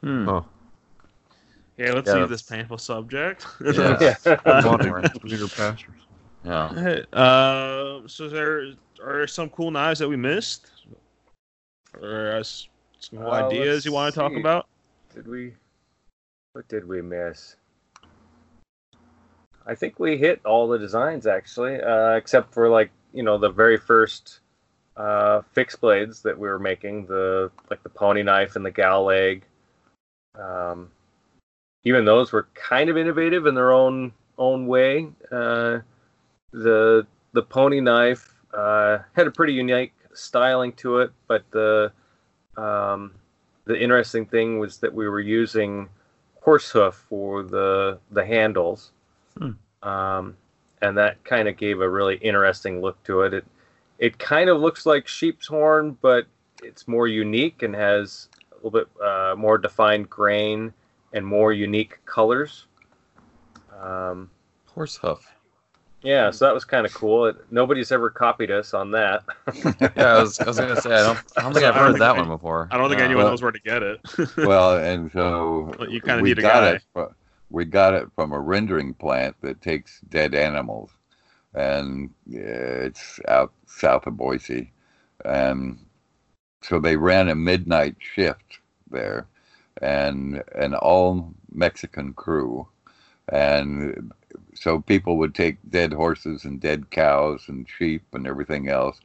Hmm. 0.02 0.30
Oh, 0.30 0.46
yeah, 1.78 1.92
let's 1.94 2.08
Yeah, 2.08 2.14
leave 2.14 2.30
that's- 2.30 2.30
this 2.30 2.42
painful 2.44 2.78
subject. 2.78 3.46
Yeah. 3.62 4.16
bonding 4.46 4.90
Boring. 4.90 5.06
greener 5.22 5.48
pastures. 5.48 5.96
Yeah. 6.46 7.02
Uh, 7.14 8.02
so 8.08 8.30
there 8.30 8.74
are 9.04 9.28
some 9.28 9.50
cool 9.50 9.72
knives 9.72 10.00
that 10.00 10.08
we 10.08 10.16
missed, 10.16 10.70
or 12.00 12.38
uh, 12.38 12.44
some 12.44 13.20
Uh, 13.20 13.32
ideas 13.32 13.86
you 13.86 13.92
want 13.92 14.14
to 14.14 14.20
talk 14.20 14.34
about? 14.36 14.68
Did 15.14 15.28
we? 15.28 15.54
What 16.54 16.68
did 16.68 16.88
we 16.88 17.02
miss? 17.02 17.56
I 19.66 19.76
think 19.76 20.00
we 20.00 20.18
hit 20.18 20.40
all 20.46 20.68
the 20.68 20.78
designs 20.80 21.28
actually, 21.28 21.82
uh, 21.82 22.12
except 22.12 22.54
for 22.54 22.70
like 22.70 22.92
you 23.14 23.24
know 23.24 23.38
the 23.38 23.50
very 23.50 23.78
first 23.78 24.40
uh, 24.98 25.42
fixed 25.54 25.80
blades 25.80 26.22
that 26.24 26.38
we 26.38 26.48
were 26.48 26.60
making, 26.60 27.06
the 27.06 27.52
like 27.70 27.84
the 27.84 27.90
pony 27.90 28.24
knife 28.24 28.56
and 28.56 28.66
the 28.66 28.72
gal 28.72 29.06
leg. 29.06 29.44
Um, 30.38 30.90
even 31.84 32.04
those 32.04 32.32
were 32.32 32.48
kind 32.54 32.90
of 32.90 32.98
innovative 32.98 33.46
in 33.46 33.56
their 33.56 33.72
own 33.72 34.12
own 34.38 34.68
way. 34.68 35.08
Uh, 35.32 35.80
the 36.52 37.06
the 37.34 37.44
pony 37.44 37.80
knife 37.80 38.34
uh, 38.54 39.00
had 39.14 39.28
a 39.28 39.32
pretty 39.32 39.54
unique 39.54 39.94
styling 40.14 40.74
to 40.74 41.00
it, 41.00 41.12
but 41.28 41.44
the 41.52 41.92
um, 42.58 43.14
the 43.66 43.80
interesting 43.80 44.26
thing 44.26 44.58
was 44.60 44.80
that 44.80 44.94
we 44.94 45.08
were 45.08 45.20
using 45.20 45.90
horse 46.42 46.70
hoof 46.72 46.96
for 47.08 47.44
the 47.44 48.00
the 48.12 48.26
handles, 48.26 48.92
Hmm. 49.38 49.52
um, 49.88 50.36
and 50.82 50.98
that 50.98 51.24
kind 51.24 51.48
of 51.48 51.58
gave 51.58 51.82
a 51.82 51.90
really 51.90 52.16
interesting 52.16 52.82
look 52.82 53.02
to 53.04 53.22
it. 53.22 53.34
It 53.34 53.46
it 54.00 54.18
kind 54.20 54.50
of 54.50 54.60
looks 54.60 54.86
like 54.86 55.08
sheep's 55.08 55.48
horn, 55.48 55.98
but 56.02 56.26
it's 56.64 56.88
more 56.88 57.08
unique 57.08 57.64
and 57.64 57.76
has 57.76 58.30
a 58.52 58.56
little 58.56 58.72
bit 58.72 58.88
uh, 59.04 59.36
more 59.38 59.58
defined 59.58 60.10
grain 60.10 60.74
and 61.14 61.26
more 61.26 61.54
unique 61.54 62.00
colors. 62.06 62.66
Um, 63.82 64.30
Horse 64.74 64.98
hoof. 64.98 65.26
yeah, 66.02 66.30
so 66.32 66.46
that 66.46 66.54
was 66.54 66.66
kind 66.66 66.86
of 66.86 66.94
cool. 66.94 67.26
It, 67.28 67.36
nobody's 67.52 67.92
ever 67.92 68.10
copied 68.10 68.52
us 68.52 68.74
on 68.74 68.92
that. 68.92 69.24
Yeah, 69.96 70.16
I 70.16 70.22
was, 70.22 70.40
I 70.40 70.46
was 70.46 70.58
gonna 70.58 70.80
say 70.82 70.92
I 70.94 71.04
don't 71.04 71.20
I 71.38 71.42
don't 71.42 71.54
think 71.54 71.66
I've 71.66 71.76
I 71.76 71.78
don't 71.80 71.86
heard 71.86 71.92
think 71.94 72.00
that 72.00 72.16
I- 72.16 72.20
one 72.20 72.28
before. 72.28 72.68
I 72.72 72.78
don't 72.78 72.90
think 72.90 73.00
Yeah. 73.00 73.06
anyone 73.06 73.24
Well- 73.26 73.34
knows 73.34 73.42
where 73.42 73.52
to 73.52 73.60
get 73.62 73.84
it. 73.84 74.00
well, 74.38 74.78
and 74.78 75.12
so 75.12 75.74
Well, 75.80 75.90
you 75.90 76.02
kinda 76.02 76.22
we 76.22 76.30
need 76.30 76.40
a 76.40 76.42
got 76.42 76.62
guy. 76.62 76.70
it. 76.74 76.84
fro- 76.94 77.14
We 77.50 77.66
got 77.66 77.94
it 77.94 78.08
from 78.16 78.32
a 78.34 78.40
rendering 78.40 78.94
plant 78.94 79.36
that 79.42 79.62
takes 79.62 80.02
dead 80.10 80.34
animals, 80.36 80.92
and 81.54 82.10
it's 82.30 83.20
out 83.28 83.54
south 83.66 84.08
of 84.08 84.18
Boise, 84.18 84.72
and 85.26 85.78
so 86.62 86.80
they 86.80 86.96
ran 86.98 87.30
a 87.30 87.36
midnight 87.36 87.96
shift 88.00 88.60
there, 88.90 89.28
and 89.82 90.44
an 90.56 90.74
all 90.76 91.34
Mexican 91.52 92.14
crew, 92.14 92.68
and 93.30 94.12
so 94.54 94.82
people 94.82 95.18
would 95.18 95.36
take 95.36 95.58
dead 95.70 95.94
horses 95.94 96.46
and 96.46 96.60
dead 96.60 96.90
cows 96.90 97.46
and 97.48 97.68
sheep 97.70 98.04
and 98.14 98.28
everything 98.28 98.70
else, 98.70 99.00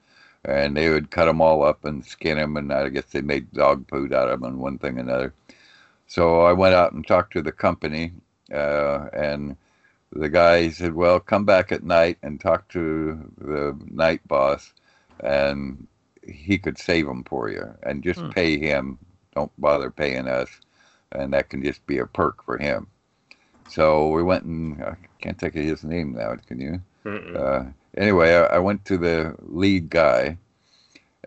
and 0.45 0.77
they 0.77 0.89
would 0.89 1.11
cut 1.11 1.27
them 1.27 1.41
all 1.41 1.63
up 1.63 1.85
and 1.85 2.05
skin 2.05 2.39
them, 2.39 2.57
and 2.57 2.73
I 2.73 2.89
guess 2.89 3.05
they 3.07 3.21
made 3.21 3.53
dog 3.53 3.89
food 3.89 4.13
out 4.13 4.29
of 4.29 4.41
them 4.41 4.51
and 4.51 4.61
one 4.61 4.79
thing 4.79 4.99
another. 4.99 5.33
So 6.07 6.43
I 6.43 6.53
went 6.53 6.75
out 6.75 6.93
and 6.93 7.07
talked 7.07 7.33
to 7.35 7.43
the 7.43 7.53
company, 7.53 8.13
uh, 8.53 9.09
and 9.13 9.57
the 10.13 10.29
guy 10.29 10.71
said, 10.71 10.95
"Well, 10.95 11.21
come 11.21 11.45
back 11.45 11.73
at 11.73 11.85
night 11.85 12.19
and 12.23 12.41
talk 12.41 12.69
to 12.71 13.33
the 13.39 13.79
night 13.91 14.27
boss, 14.29 14.73
and 15.21 15.87
he 16.23 16.59
could 16.59 16.79
save 16.79 17.07
them 17.07 17.25
for 17.25 17.51
you, 17.51 17.75
and 17.83 18.05
just 18.05 18.21
Hmm. 18.23 18.31
pay 18.31 18.59
him. 18.59 18.99
Don't 19.35 19.53
bother 19.59 19.91
paying 19.91 20.29
us, 20.29 20.51
and 21.13 21.33
that 21.35 21.51
can 21.51 21.63
just 21.65 21.87
be 21.87 21.99
a 21.99 22.07
perk 22.07 22.43
for 22.45 22.59
him." 22.59 22.89
So 23.67 24.09
we 24.11 24.23
went 24.23 24.45
and 24.45 24.83
I 24.85 24.97
can't 25.21 25.39
think 25.39 25.57
of 25.57 25.65
his 25.65 25.85
name 25.85 26.13
now. 26.15 26.37
Can 26.47 26.61
you? 26.61 26.83
Uh, 27.35 27.65
anyway, 27.97 28.35
I, 28.35 28.57
I 28.57 28.59
went 28.61 28.85
to 28.87 28.99
the 28.99 29.37
lead 29.41 29.91
guy, 29.91 30.39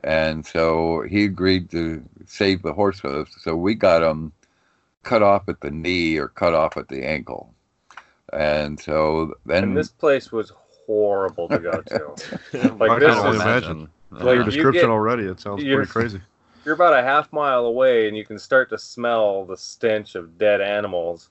and 0.03 0.45
so 0.45 1.02
he 1.02 1.26
agreed 1.26 1.72
to 1.72 2.03
save 2.28 2.62
the 2.64 2.74
horse 2.74 2.99
hooves. 2.99 3.36
So 3.41 3.56
we 3.56 3.76
got 3.76 3.99
them 4.02 4.34
cut 5.03 5.24
off 5.24 5.49
at 5.49 5.62
the 5.62 5.72
knee 5.72 6.18
or 6.18 6.30
cut 6.30 6.53
off 6.56 6.78
at 6.78 6.90
the 6.90 7.06
ankle, 7.06 7.55
and 8.34 8.80
so 8.80 9.34
then 9.45 9.64
and 9.64 9.77
this 9.77 9.89
place 9.89 10.31
was 10.31 10.52
horrible 10.85 11.47
to 11.47 11.60
go 11.60 11.81
to. 11.81 12.15
I 12.53 12.68
like 12.68 12.91
can 12.91 12.99
this 12.99 13.18
only 13.18 13.38
is 13.38 13.41
imagine. 13.41 13.89
Uh, 14.11 14.23
like, 14.23 14.23
Your 14.23 14.35
you 14.38 14.43
description 14.43 14.81
get- 14.81 14.89
already, 14.89 15.23
it 15.23 15.39
sounds 15.39 15.64
pretty 15.64 15.91
crazy. 15.91 16.22
you're 16.65 16.76
about 16.76 16.97
a 16.97 17.03
half 17.03 17.31
mile 17.31 17.65
away 17.65 18.07
and 18.07 18.18
you 18.18 18.26
can 18.26 18.39
start 18.39 18.69
to 18.69 18.77
smell 18.77 19.45
the 19.45 19.57
stench 19.57 20.15
of 20.15 20.38
dead 20.38 20.61
animals 20.61 21.30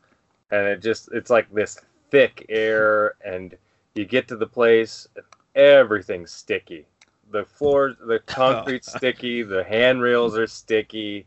and 0.50 0.66
it 0.66 0.80
just 0.80 1.08
it's 1.12 1.30
like 1.30 1.52
this 1.52 1.80
thick 2.10 2.46
air 2.48 3.14
and 3.24 3.56
you 3.94 4.04
get 4.04 4.28
to 4.28 4.36
the 4.36 4.46
place 4.46 5.08
everything's 5.56 6.30
sticky 6.30 6.86
the 7.30 7.44
floors, 7.44 7.96
the 8.06 8.20
concrete's 8.20 8.92
sticky, 8.92 9.42
the 9.42 9.64
handrails 9.64 10.38
are 10.38 10.46
sticky. 10.46 11.26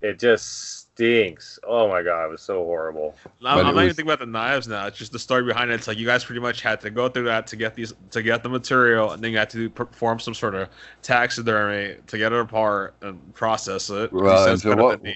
It 0.00 0.18
just 0.18 0.87
stinks. 0.98 1.60
Oh 1.62 1.88
my 1.88 2.02
god, 2.02 2.24
it 2.24 2.30
was 2.30 2.42
so 2.42 2.64
horrible. 2.64 3.14
I'm, 3.44 3.58
I'm 3.58 3.66
it 3.68 3.72
not 3.72 3.82
even 3.84 3.94
thinking 3.94 4.06
about 4.06 4.18
the 4.18 4.26
knives 4.26 4.66
now. 4.66 4.86
It's 4.86 4.98
just 4.98 5.12
the 5.12 5.18
story 5.18 5.44
behind 5.44 5.70
it. 5.70 5.74
It's 5.74 5.86
like 5.86 5.96
you 5.96 6.06
guys 6.06 6.24
pretty 6.24 6.40
much 6.40 6.60
had 6.60 6.80
to 6.80 6.90
go 6.90 7.08
through 7.08 7.26
that 7.26 7.46
to 7.48 7.56
get 7.56 7.76
these 7.76 7.94
to 8.10 8.20
get 8.20 8.42
the 8.42 8.48
material, 8.48 9.12
and 9.12 9.22
then 9.22 9.30
you 9.30 9.38
had 9.38 9.50
to 9.50 9.70
perform 9.70 10.18
some 10.18 10.34
sort 10.34 10.56
of 10.56 10.68
taxidermy 11.02 11.96
to 12.08 12.18
get 12.18 12.32
it 12.32 12.40
apart 12.40 12.96
and 13.00 13.32
process 13.34 13.90
it. 13.90 14.12
Well, 14.12 14.48
and 14.50 14.60
so 14.60 14.74
what- 14.74 15.02
the- 15.04 15.14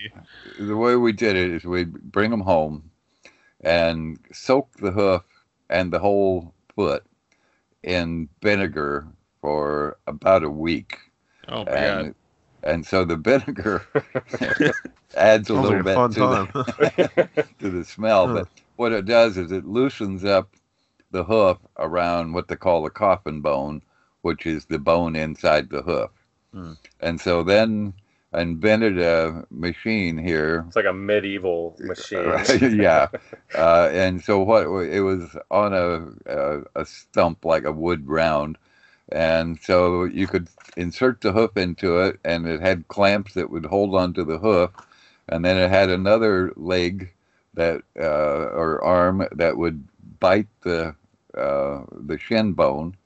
the 0.60 0.76
way 0.76 0.94
we 0.94 1.12
did 1.12 1.34
it 1.34 1.50
is 1.50 1.64
we'd 1.64 1.92
bring 2.12 2.30
them 2.30 2.40
home 2.40 2.88
and 3.62 4.18
soak 4.32 4.72
the 4.78 4.92
hoof 4.92 5.22
and 5.68 5.92
the 5.92 5.98
whole 5.98 6.54
foot 6.76 7.02
in 7.82 8.28
vinegar 8.40 9.09
for 9.40 9.96
about 10.06 10.44
a 10.44 10.50
week. 10.50 10.98
Oh 11.48 11.64
my 11.64 11.72
and 11.72 12.06
god! 12.06 12.14
And 12.62 12.86
so 12.86 13.05
the 13.05 13.16
vinegar 13.16 13.82
adds 15.16 15.51
a 15.51 15.55
Sounds 15.55 15.62
little 15.62 15.70
like 15.70 15.80
a 15.80 15.82
bit 15.82 16.05
to 16.12 16.20
the, 16.20 17.44
to 17.60 17.70
the 17.70 17.84
smell. 17.84 18.28
Huh. 18.28 18.34
But 18.34 18.48
what 18.76 18.93
it 18.93 19.06
does 19.06 19.36
is 19.36 19.52
it 19.52 19.64
loosens 19.66 20.24
up 20.24 20.51
the 21.10 21.24
hoof 21.24 21.59
around 21.78 22.32
what 22.32 22.48
they 22.48 22.56
call 22.56 22.82
the 22.82 22.90
coffin 22.90 23.40
bone, 23.40 23.82
which 24.22 24.47
is 24.47 24.66
the 24.66 24.78
bone 24.78 25.16
inside 25.16 25.70
the 25.70 25.82
hoof. 25.82 26.10
Hmm. 26.52 26.72
And 27.01 27.20
so 27.20 27.43
then 27.43 27.94
I 28.32 28.43
invented 28.43 28.98
a 28.98 29.47
machine 29.51 30.16
here 30.18 30.64
It's 30.66 30.76
like 30.76 30.86
a 30.86 30.93
medieval 30.93 31.76
machine. 31.80 32.32
yeah, 32.80 33.09
uh, 33.55 33.89
and 33.93 34.22
so 34.22 34.40
what 34.43 34.64
it 34.84 35.01
was 35.01 35.36
on 35.51 35.72
a, 35.74 36.09
a 36.26 36.62
a 36.76 36.84
stump 36.86 37.44
like 37.44 37.64
a 37.64 37.72
wood 37.72 38.09
round, 38.09 38.56
and 39.12 39.59
so 39.60 40.05
you 40.05 40.26
could 40.26 40.48
insert 40.76 41.20
the 41.20 41.32
hoof 41.32 41.56
into 41.56 42.01
it, 42.01 42.18
and 42.24 42.47
it 42.47 42.60
had 42.60 42.89
clamps 42.89 43.34
that 43.34 43.51
would 43.51 43.66
hold 43.66 43.94
onto 43.94 44.24
the 44.24 44.39
hoof, 44.39 44.70
and 45.28 45.44
then 45.44 45.56
it 45.56 45.68
had 45.70 45.90
another 45.90 46.52
leg 46.56 47.12
that 47.55 47.82
uh, 47.98 48.48
or 48.55 48.82
arm 48.82 49.26
that 49.32 49.56
would 49.56 49.84
bite 50.20 50.48
the 50.62 50.94
uh, 51.36 51.82
the 51.93 52.18
shin 52.18 52.52
bone, 52.52 52.97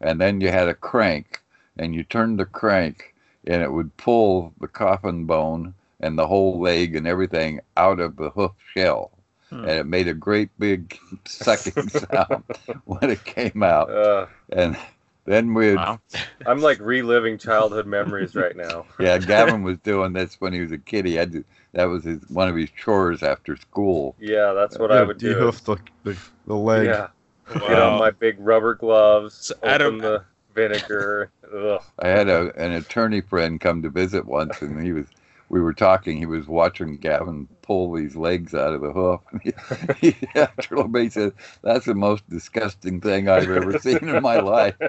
and 0.00 0.20
then 0.20 0.40
you 0.40 0.48
had 0.48 0.68
a 0.68 0.74
crank, 0.74 1.42
and 1.76 1.94
you 1.94 2.02
turned 2.02 2.38
the 2.38 2.46
crank, 2.46 3.14
and 3.46 3.62
it 3.62 3.72
would 3.72 3.96
pull 3.96 4.52
the 4.60 4.68
coffin 4.68 5.24
bone 5.24 5.74
and 6.00 6.18
the 6.18 6.26
whole 6.26 6.60
leg 6.60 6.96
and 6.96 7.06
everything 7.06 7.60
out 7.76 8.00
of 8.00 8.16
the 8.16 8.30
hoof 8.30 8.52
shell. 8.74 9.10
Hmm. 9.50 9.60
And 9.60 9.70
it 9.70 9.86
made 9.86 10.08
a 10.08 10.14
great 10.14 10.50
big 10.58 10.98
sucking 11.26 11.88
sound 11.88 12.44
when 12.84 13.10
it 13.10 13.24
came 13.24 13.62
out. 13.62 13.90
Uh, 13.90 14.26
And 14.50 14.76
then 15.24 15.54
we'd, 15.54 15.76
Wow. 15.76 16.00
I'm 16.46 16.60
like 16.60 16.78
reliving 16.80 17.38
childhood 17.38 17.86
memories 17.86 18.34
right 18.34 18.56
now. 18.56 18.86
yeah, 19.00 19.18
Gavin 19.18 19.62
was 19.62 19.78
doing 19.78 20.12
this 20.12 20.40
when 20.40 20.52
he 20.52 20.60
was 20.60 20.72
a 20.72 20.78
kid. 20.78 21.06
He 21.06 21.14
had 21.14 21.32
to, 21.32 21.44
that 21.72 21.84
was 21.84 22.04
his, 22.04 22.20
one 22.28 22.48
of 22.48 22.56
his 22.56 22.70
chores 22.70 23.22
after 23.22 23.56
school. 23.56 24.14
Yeah, 24.20 24.52
that's 24.52 24.78
what 24.78 24.90
I 24.92 25.02
would 25.02 25.18
do. 25.18 25.34
dehoof 25.34 25.64
the, 25.64 25.76
the, 26.04 26.18
the 26.46 26.54
leg. 26.54 26.86
Yeah, 26.86 27.08
Wow. 27.54 27.68
get 27.68 27.78
on 27.82 27.98
my 27.98 28.10
big 28.10 28.36
rubber 28.38 28.74
gloves, 28.74 29.34
So 29.34 29.54
open 29.56 29.68
Adam- 29.68 29.98
the 29.98 30.24
vinegar. 30.54 31.30
Ugh. 31.54 31.82
I 31.98 32.08
had 32.08 32.28
a, 32.28 32.52
an 32.62 32.72
attorney 32.72 33.20
friend 33.20 33.60
come 33.60 33.82
to 33.82 33.90
visit 33.90 34.24
once, 34.26 34.60
and 34.62 34.82
he 34.82 34.92
was, 34.92 35.06
we 35.52 35.60
were 35.60 35.74
talking. 35.74 36.18
He 36.18 36.26
was 36.26 36.48
watching 36.48 36.98
Gavin 36.98 37.48
pull 37.62 37.92
these 37.92 38.16
legs 38.16 38.54
out 38.54 38.74
of 38.74 38.82
the 38.82 38.92
hoof. 38.92 39.20
He, 40.00 40.12
he, 40.12 40.28
after 40.36 40.76
a 40.76 40.88
bit, 40.88 41.04
he 41.04 41.10
said, 41.10 41.34
"That's 41.62 41.86
the 41.86 41.94
most 41.94 42.28
disgusting 42.30 43.00
thing 43.00 43.28
I've 43.28 43.50
ever 43.50 43.74
seen 43.80 44.08
in 44.08 44.22
my 44.22 44.38
life." 44.38 44.76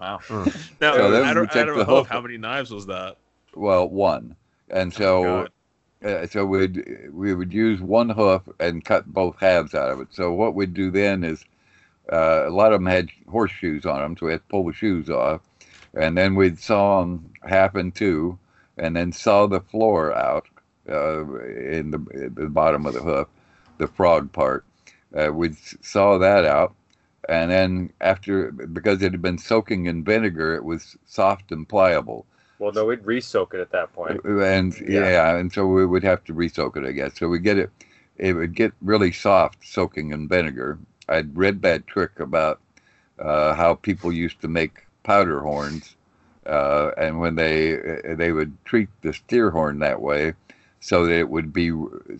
Wow. 0.00 0.24
Now, 0.80 0.94
So 0.96 1.10
then 1.10 1.22
we 1.22 1.28
out 1.28 1.36
of, 1.36 1.50
take 1.50 1.62
out 1.62 1.68
of 1.68 1.76
the 1.76 1.82
a 1.82 1.84
hoof, 1.84 2.06
hoof. 2.06 2.08
how 2.08 2.20
many 2.20 2.38
knives 2.38 2.72
was 2.72 2.86
that? 2.86 3.18
Well, 3.54 3.88
one, 3.88 4.36
and 4.70 4.92
so 4.92 5.22
God. 5.22 5.50
uh, 6.04 6.26
so 6.26 6.44
we'd 6.46 7.10
we 7.12 7.34
would 7.34 7.52
use 7.52 7.80
one 7.80 8.10
hoof 8.10 8.42
and 8.60 8.84
cut 8.84 9.06
both 9.06 9.38
halves 9.40 9.74
out 9.74 9.90
of 9.90 10.00
it. 10.00 10.08
So 10.12 10.32
what 10.32 10.54
we'd 10.54 10.74
do 10.74 10.90
then 10.90 11.24
is 11.24 11.44
uh, 12.12 12.46
a 12.46 12.50
lot 12.50 12.72
of 12.72 12.80
them 12.80 12.86
had 12.86 13.10
horseshoes 13.28 13.86
on 13.86 14.00
them, 14.00 14.16
so 14.16 14.26
we 14.26 14.32
had 14.32 14.40
to 14.42 14.48
pull 14.48 14.64
the 14.66 14.72
shoes 14.72 15.10
off, 15.10 15.42
and 15.94 16.16
then 16.18 16.34
we'd 16.34 16.58
saw 16.58 17.00
them 17.00 17.32
half 17.48 17.76
in 17.76 17.92
two, 17.92 18.38
and 18.76 18.96
then 18.96 19.12
saw 19.12 19.46
the 19.46 19.60
floor 19.60 20.14
out 20.14 20.46
uh, 20.88 21.24
in 21.40 21.90
the 21.90 22.30
the 22.34 22.48
bottom 22.48 22.86
of 22.86 22.94
the 22.94 23.00
hoof, 23.02 23.28
the 23.78 23.86
frog 23.86 24.32
part. 24.32 24.64
Uh, 25.16 25.32
we'd 25.32 25.56
saw 25.82 26.18
that 26.18 26.44
out. 26.44 26.74
And 27.28 27.50
then 27.50 27.92
after, 28.00 28.52
because 28.52 29.00
it 29.00 29.12
had 29.12 29.22
been 29.22 29.38
soaking 29.38 29.86
in 29.86 30.04
vinegar, 30.04 30.54
it 30.54 30.64
was 30.64 30.96
soft 31.06 31.52
and 31.52 31.66
pliable. 31.66 32.26
Well, 32.58 32.72
no, 32.72 32.84
we'd 32.84 33.04
re-soak 33.04 33.54
it 33.54 33.60
at 33.60 33.70
that 33.72 33.92
point. 33.94 34.22
And 34.24 34.78
Yeah. 34.80 35.08
yeah. 35.08 35.36
and 35.36 35.52
so 35.52 35.66
we 35.66 35.86
would 35.86 36.04
have 36.04 36.22
to 36.24 36.34
re-soak 36.34 36.76
it, 36.76 36.84
I 36.84 36.92
guess. 36.92 37.18
So 37.18 37.28
we 37.28 37.38
get 37.38 37.58
it, 37.58 37.70
it 38.18 38.34
would 38.34 38.54
get 38.54 38.72
really 38.82 39.10
soft 39.12 39.66
soaking 39.66 40.12
in 40.12 40.28
vinegar. 40.28 40.78
I'd 41.08 41.36
read 41.36 41.62
that 41.62 41.86
trick 41.86 42.20
about 42.20 42.60
uh, 43.18 43.54
how 43.54 43.74
people 43.74 44.12
used 44.12 44.40
to 44.42 44.48
make 44.48 44.86
powder 45.02 45.40
horns, 45.40 45.96
uh, 46.46 46.90
and 46.96 47.20
when 47.20 47.34
they 47.34 47.76
they 48.16 48.32
would 48.32 48.56
treat 48.64 48.88
the 49.02 49.12
steer 49.12 49.50
horn 49.50 49.78
that 49.78 50.00
way, 50.00 50.34
so 50.80 51.06
that 51.06 51.18
it 51.18 51.28
would 51.28 51.52
be 51.52 51.72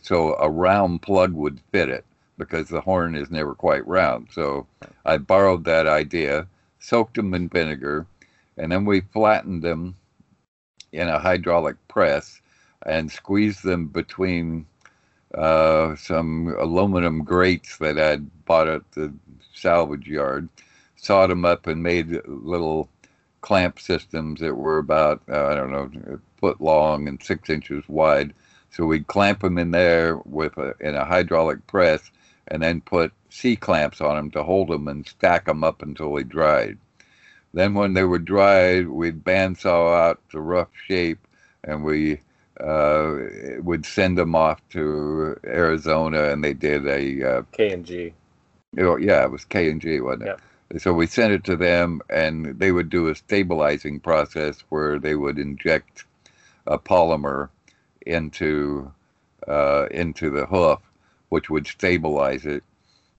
so 0.02 0.34
a 0.36 0.48
round 0.48 1.02
plug 1.02 1.32
would 1.32 1.60
fit 1.72 1.88
it 1.88 2.04
because 2.38 2.68
the 2.68 2.80
horn 2.80 3.14
is 3.14 3.30
never 3.30 3.54
quite 3.54 3.86
round. 3.86 4.28
So 4.32 4.66
I 5.04 5.18
borrowed 5.18 5.64
that 5.64 5.86
idea, 5.86 6.46
soaked 6.78 7.16
them 7.16 7.34
in 7.34 7.48
vinegar, 7.48 8.06
and 8.56 8.72
then 8.72 8.84
we 8.84 9.00
flattened 9.00 9.62
them 9.62 9.96
in 10.92 11.08
a 11.08 11.18
hydraulic 11.18 11.76
press 11.88 12.40
and 12.86 13.10
squeezed 13.10 13.64
them 13.64 13.86
between 13.88 14.66
uh, 15.34 15.96
some 15.96 16.54
aluminum 16.58 17.24
grates 17.24 17.78
that 17.78 17.98
I'd 17.98 18.44
bought 18.44 18.68
at 18.68 18.90
the 18.92 19.12
salvage 19.52 20.06
yard, 20.06 20.48
sawed 20.96 21.30
them 21.30 21.44
up 21.44 21.66
and 21.66 21.82
made 21.82 22.20
little 22.26 22.88
clamp 23.44 23.78
systems 23.78 24.40
that 24.40 24.54
were 24.54 24.78
about, 24.78 25.20
uh, 25.28 25.48
I 25.48 25.54
don't 25.54 25.70
know, 25.70 26.14
a 26.14 26.40
foot 26.40 26.62
long 26.62 27.06
and 27.06 27.22
six 27.22 27.50
inches 27.50 27.84
wide. 27.88 28.32
So 28.70 28.86
we'd 28.86 29.06
clamp 29.06 29.40
them 29.40 29.58
in 29.58 29.70
there 29.70 30.16
with 30.24 30.56
a, 30.56 30.72
in 30.80 30.94
a 30.94 31.04
hydraulic 31.04 31.66
press 31.66 32.10
and 32.48 32.62
then 32.62 32.80
put 32.80 33.12
C 33.28 33.54
clamps 33.54 34.00
on 34.00 34.16
them 34.16 34.30
to 34.30 34.42
hold 34.42 34.68
them 34.68 34.88
and 34.88 35.06
stack 35.06 35.44
them 35.44 35.62
up 35.62 35.82
until 35.82 36.14
they 36.14 36.22
dried. 36.22 36.78
Then 37.52 37.74
when 37.74 37.92
they 37.92 38.04
were 38.04 38.18
dried, 38.18 38.88
we'd 38.88 39.22
bandsaw 39.22 39.94
out 39.94 40.22
the 40.32 40.40
rough 40.40 40.70
shape 40.88 41.18
and 41.64 41.84
we 41.84 42.20
uh, 42.60 43.16
would 43.58 43.84
send 43.84 44.16
them 44.16 44.34
off 44.34 44.66
to 44.70 45.38
Arizona 45.44 46.30
and 46.30 46.42
they 46.42 46.54
did 46.54 46.86
a, 46.86 47.38
uh, 47.40 47.42
K 47.52 47.74
and 47.74 47.84
G. 47.84 48.14
know, 48.84 48.96
yeah, 48.96 49.22
it 49.22 49.30
was 49.30 49.44
K 49.44 49.70
and 49.70 49.82
G, 49.82 50.00
wasn't 50.00 50.30
it? 50.30 50.38
So 50.78 50.92
we 50.92 51.06
sent 51.06 51.32
it 51.32 51.44
to 51.44 51.56
them 51.56 52.00
and 52.10 52.58
they 52.58 52.72
would 52.72 52.90
do 52.90 53.08
a 53.08 53.14
stabilizing 53.14 54.00
process 54.00 54.64
where 54.70 54.98
they 54.98 55.14
would 55.14 55.38
inject 55.38 56.04
a 56.66 56.78
polymer 56.78 57.50
into 58.06 58.92
uh, 59.46 59.86
into 59.90 60.30
the 60.30 60.46
hoof, 60.46 60.80
which 61.28 61.50
would 61.50 61.66
stabilize 61.66 62.46
it, 62.46 62.64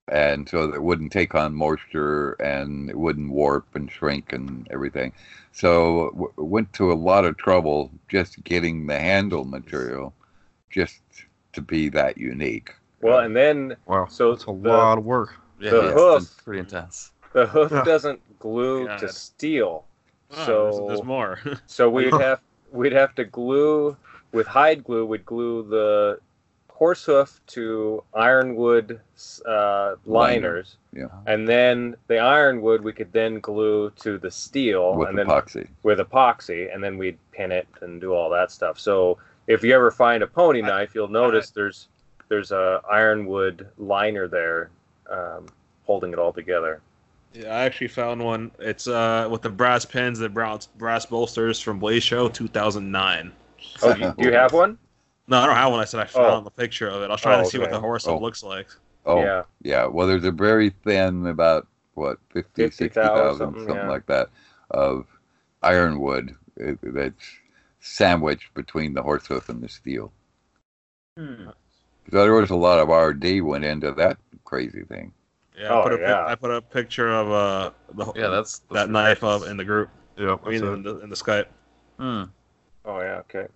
and 0.07 0.49
so 0.49 0.67
that 0.67 0.75
it 0.75 0.83
wouldn't 0.83 1.11
take 1.11 1.35
on 1.35 1.53
moisture 1.53 2.33
and 2.33 2.89
it 2.89 2.97
wouldn't 2.97 3.31
warp 3.31 3.65
and 3.75 3.91
shrink 3.91 4.33
and 4.33 4.67
everything. 4.71 5.13
So 5.51 6.09
w- 6.11 6.33
went 6.37 6.73
to 6.73 6.91
a 6.91 6.95
lot 6.95 7.25
of 7.25 7.37
trouble 7.37 7.91
just 8.09 8.43
getting 8.43 8.87
the 8.87 8.99
handle 8.99 9.45
material, 9.45 10.13
just 10.69 11.01
to 11.53 11.61
be 11.61 11.89
that 11.89 12.17
unique. 12.17 12.73
Well, 13.01 13.19
and 13.19 13.35
then 13.35 13.77
Wow. 13.85 14.07
So 14.07 14.31
it's 14.31 14.45
a 14.45 14.51
the- 14.51 14.69
lot 14.69 14.97
of 14.97 15.05
work. 15.05 15.35
Yeah, 15.59 15.71
The 15.71 15.83
it's 15.83 15.93
been 15.93 15.97
hoof. 15.97 16.43
pretty 16.43 16.59
intense. 16.59 17.11
The 17.35 17.45
hoof 17.45 17.71
Yeah. 17.71 17.83
doesn't 17.83 18.19
glue 18.39 18.87
to 18.97 19.09
steel. 19.09 19.83
Oh, 20.31 20.45
so 20.45 20.63
there's, 20.63 20.87
there's 20.87 21.03
more. 21.03 21.39
So 21.67 21.89
we'd 21.89 22.13
have 22.13 22.39
we'd 22.71 22.93
have 22.93 23.13
to 23.15 23.25
glue 23.25 23.95
with 24.31 24.47
hide 24.47 24.83
glue. 24.83 25.05
We'd 25.05 25.25
glue 25.25 25.63
the 25.67 26.19
horse 26.69 27.05
hoof 27.05 27.39
to 27.47 28.03
ironwood 28.13 28.99
uh, 29.45 29.95
liners, 30.05 30.75
Yeah. 30.93 31.07
and 31.25 31.47
then 31.47 31.95
the 32.07 32.19
ironwood 32.19 32.81
we 32.81 32.91
could 32.91 33.13
then 33.13 33.39
glue 33.39 33.91
to 34.01 34.17
the 34.17 34.29
steel, 34.31 34.95
with 34.95 35.07
and 35.09 35.17
then 35.17 35.27
epoxy. 35.27 35.67
with 35.83 35.99
epoxy, 35.99 36.73
and 36.73 36.83
then 36.83 36.97
we'd 36.97 37.17
pin 37.31 37.51
it 37.53 37.67
and 37.81 38.01
do 38.01 38.13
all 38.13 38.29
that 38.31 38.51
stuff. 38.51 38.77
So 38.77 39.17
if 39.47 39.63
you 39.63 39.73
ever 39.73 39.89
find 39.91 40.21
a 40.23 40.27
pony 40.27 40.61
knife, 40.61 40.93
you'll 40.95 41.07
notice 41.07 41.49
there's 41.51 41.87
there's 42.27 42.51
a 42.51 42.81
ironwood 42.91 43.67
liner 43.77 44.27
there 44.27 44.69
um, 45.09 45.45
holding 45.85 46.11
it 46.11 46.19
all 46.19 46.33
together. 46.33 46.81
Yeah, 47.35 47.49
I 47.55 47.65
actually 47.65 47.89
found 47.89 48.23
one. 48.23 48.51
It's 48.59 48.87
uh 48.87 49.27
with 49.29 49.41
the 49.41 49.49
brass 49.49 49.85
pins, 49.85 50.19
the 50.19 50.29
brass 50.29 50.67
brass 50.67 51.05
bolsters 51.05 51.59
from 51.59 51.79
Blade 51.79 52.03
Show 52.03 52.29
2009. 52.29 53.31
Oh, 53.81 53.93
do 53.93 53.99
you, 53.99 54.13
you 54.17 54.31
have 54.31 54.53
one? 54.53 54.77
No, 55.27 55.39
I 55.39 55.45
don't 55.47 55.55
have 55.55 55.71
one. 55.71 55.79
I 55.81 55.85
said 55.85 55.99
I 55.99 56.05
found 56.05 56.41
Oh. 56.41 56.43
the 56.43 56.51
picture 56.51 56.87
of 56.87 57.01
it. 57.01 57.05
I 57.05 57.09
was 57.09 57.21
trying 57.21 57.39
Oh, 57.41 57.43
to 57.43 57.49
see 57.49 57.57
what 57.57 57.71
the 57.71 57.79
horse 57.79 58.07
Oh. 58.07 58.17
looks 58.17 58.43
like. 58.43 58.67
Oh, 59.05 59.21
Yeah. 59.21 59.43
Yeah, 59.63 59.85
well, 59.87 60.07
there's 60.07 60.23
a 60.23 60.31
very 60.31 60.69
thin, 60.69 61.25
about 61.27 61.67
what, 61.95 62.19
50, 62.31 62.69
50,000, 62.69 62.71
60,000, 62.71 63.37
something, 63.37 63.61
something 63.67 63.75
yeah. 63.75 63.89
like 63.89 64.05
that, 64.05 64.29
of 64.71 65.07
ironwood 65.61 66.35
uh, 66.63 66.73
that's 66.83 67.25
sandwiched 67.79 68.53
between 68.53 68.93
the 68.93 69.01
horse 69.01 69.25
hoof 69.27 69.49
and 69.49 69.61
the 69.61 69.69
steel. 69.69 70.11
Hmm. 71.17 71.49
So 72.11 72.21
there 72.21 72.33
was 72.33 72.51
a 72.51 72.55
lot 72.55 72.79
of 72.79 72.89
R&D 72.89 73.41
went 73.41 73.65
into 73.65 73.91
that 73.93 74.17
crazy 74.43 74.83
thing. 74.83 75.11
Yeah, 75.57 75.69
Oh, 75.73 75.79
I, 75.79 75.83
put 75.83 75.93
a, 75.93 75.97
pic- 75.97 76.07
I 76.07 76.35
put 76.35 76.51
a 76.51 76.61
picture 76.61 77.09
of 77.11 77.31
uh 77.31 77.71
the, 77.93 78.05
Yeah, 78.15 78.27
that's, 78.27 78.59
that's 78.59 78.73
that 78.73 78.89
knife 78.89 79.23
up 79.23 79.43
in 79.47 79.57
the 79.57 79.63
group. 79.63 79.89
Yeah, 80.17 80.37
I 80.45 80.49
mean, 80.49 80.63
in 80.63 80.83
the, 80.83 80.99
in 80.99 81.09
the 81.09 81.15
Skype. 81.15 81.47
Hmm. 81.97 82.23
Oh 82.85 82.99
yeah, 82.99 83.21
okay. 83.29 83.47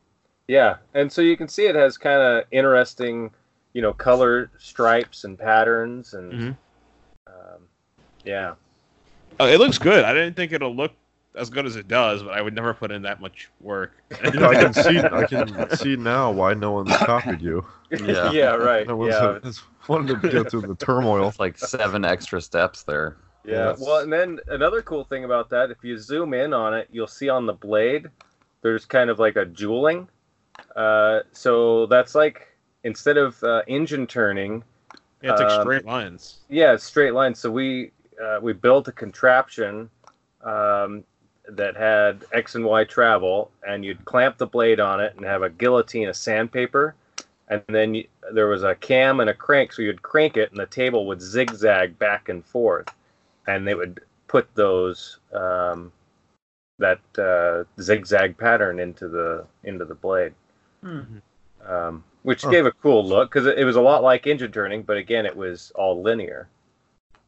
Yeah, 0.48 0.78
and 0.94 1.12
so 1.12 1.22
you 1.22 1.38
can 1.38 1.48
see 1.48 1.68
it 1.68 1.76
has 1.76 1.98
kind 1.98 2.22
of 2.22 2.46
interesting, 2.52 3.32
you 3.74 3.82
know, 3.82 3.94
color 3.94 4.50
stripes 4.58 5.24
and 5.24 5.38
patterns, 5.38 6.14
and 6.14 6.34
Mhm. 6.34 6.58
um, 7.28 7.68
yeah, 8.24 8.56
Oh, 9.40 9.48
it 9.48 9.60
looks 9.60 9.78
good. 9.78 10.04
I 10.04 10.14
didn't 10.14 10.36
think 10.36 10.52
it'll 10.52 10.76
look 10.76 10.92
as 11.36 11.50
good 11.50 11.66
as 11.66 11.76
it 11.76 11.88
does, 11.88 12.24
but 12.24 12.34
I 12.34 12.42
would 12.42 12.54
never 12.56 12.74
put 12.74 12.92
in 12.92 13.02
that 13.04 13.22
much 13.22 13.50
work. 13.62 13.94
You 14.34 14.40
know, 14.40 14.50
I 14.50 14.56
can 14.56 14.74
see 14.74 15.00
I 15.00 15.26
can 15.26 15.70
see 15.78 15.96
now 15.96 16.32
why 16.32 16.54
no 16.54 16.72
one's 16.72 16.96
copied 16.98 17.42
you. 17.42 17.66
Yeah. 17.92 18.32
yeah, 18.32 18.52
right, 18.56 18.86
No 18.88 18.96
one's 18.98 19.14
yeah, 19.16 19.40
has 19.44 19.64
wanted 19.88 20.22
to 20.22 20.30
go 20.30 20.44
through 20.44 20.62
the 20.62 20.76
turmoil. 20.76 21.28
It's 21.30 21.40
like 21.40 21.58
seven 21.58 22.06
extra 22.06 22.40
steps 22.40 22.84
there. 22.84 23.18
yeah. 23.44 23.70
Yes. 23.70 23.80
Well, 23.82 24.00
and 24.04 24.14
then 24.14 24.40
another 24.48 24.84
cool 24.84 25.04
thing 25.04 25.24
about 25.24 25.50
that, 25.50 25.72
if 25.72 25.84
you 25.84 25.98
zoom 25.98 26.36
in 26.36 26.54
on 26.54 26.76
it, 26.76 26.88
you'll 26.92 27.08
see 27.08 27.30
on 27.30 27.48
the 27.48 27.54
blade, 27.54 28.08
there's 28.62 28.86
kind 28.86 29.10
of 29.10 29.18
like 29.18 29.38
a 29.38 29.46
jeweling. 29.46 30.08
Uh, 30.76 31.22
so 31.32 31.88
that's 31.88 32.14
like 32.14 32.48
instead 32.84 33.18
of 33.18 33.42
uh, 33.44 33.64
engine 33.68 34.06
turning, 34.06 34.64
yeah, 35.24 35.32
it's 35.32 35.42
like 35.42 35.52
Um, 35.52 35.62
straight 35.64 35.86
lines. 35.86 36.42
Yeah, 36.48 36.76
straight 36.78 37.14
lines. 37.16 37.40
So 37.40 37.50
we 37.50 37.92
uh, 38.24 38.38
we 38.40 38.54
built 38.54 38.88
a 38.88 38.92
contraption 38.92 39.90
um, 40.44 41.04
that 41.56 41.76
had 41.76 42.26
X 42.32 42.56
and 42.56 42.66
Y 42.66 42.84
travel, 42.84 43.52
and 43.68 43.84
you'd 43.84 44.06
clamp 44.06 44.38
the 44.38 44.48
blade 44.48 44.80
on 44.80 45.00
it 45.00 45.16
and 45.16 45.26
have 45.26 45.42
a 45.44 45.50
guillotine 45.50 46.08
of 46.10 46.16
sandpaper, 46.16 46.96
and 47.48 47.64
then 47.68 47.94
you, 47.96 48.08
there 48.34 48.48
was 48.48 48.64
a 48.64 48.76
cam 48.76 49.20
and 49.20 49.30
a 49.30 49.34
crank, 49.34 49.74
so 49.74 49.82
you'd 49.82 50.02
crank 50.02 50.38
it, 50.38 50.52
and 50.52 50.60
the 50.60 50.66
table 50.68 51.06
would 51.08 51.22
zigzag 51.22 51.98
back 51.98 52.30
and 52.30 52.46
forth, 52.46 52.88
and 53.48 53.68
they 53.68 53.74
would 53.76 54.02
put 54.28 54.48
those 54.56 55.20
um, 55.34 55.92
that 56.78 57.00
uh, 57.18 57.64
zigzag 57.82 58.38
pattern 58.38 58.80
into 58.80 59.08
the 59.08 59.46
into 59.64 59.86
the 59.86 59.96
blade. 59.96 60.34
Um, 61.66 62.04
which 62.24 62.44
Huh. 62.44 62.52
gave 62.52 62.66
a 62.66 62.72
cool 62.72 63.06
look 63.06 63.30
because 63.30 63.46
it, 63.46 63.58
it 63.60 63.66
was 63.66 63.76
a 63.76 63.82
lot 63.82 64.04
like 64.04 64.28
engine 64.28 64.52
turning, 64.52 64.84
but 64.84 64.98
again, 64.98 65.26
it 65.26 65.36
was 65.36 65.72
all 65.76 66.02
linear. 66.02 66.48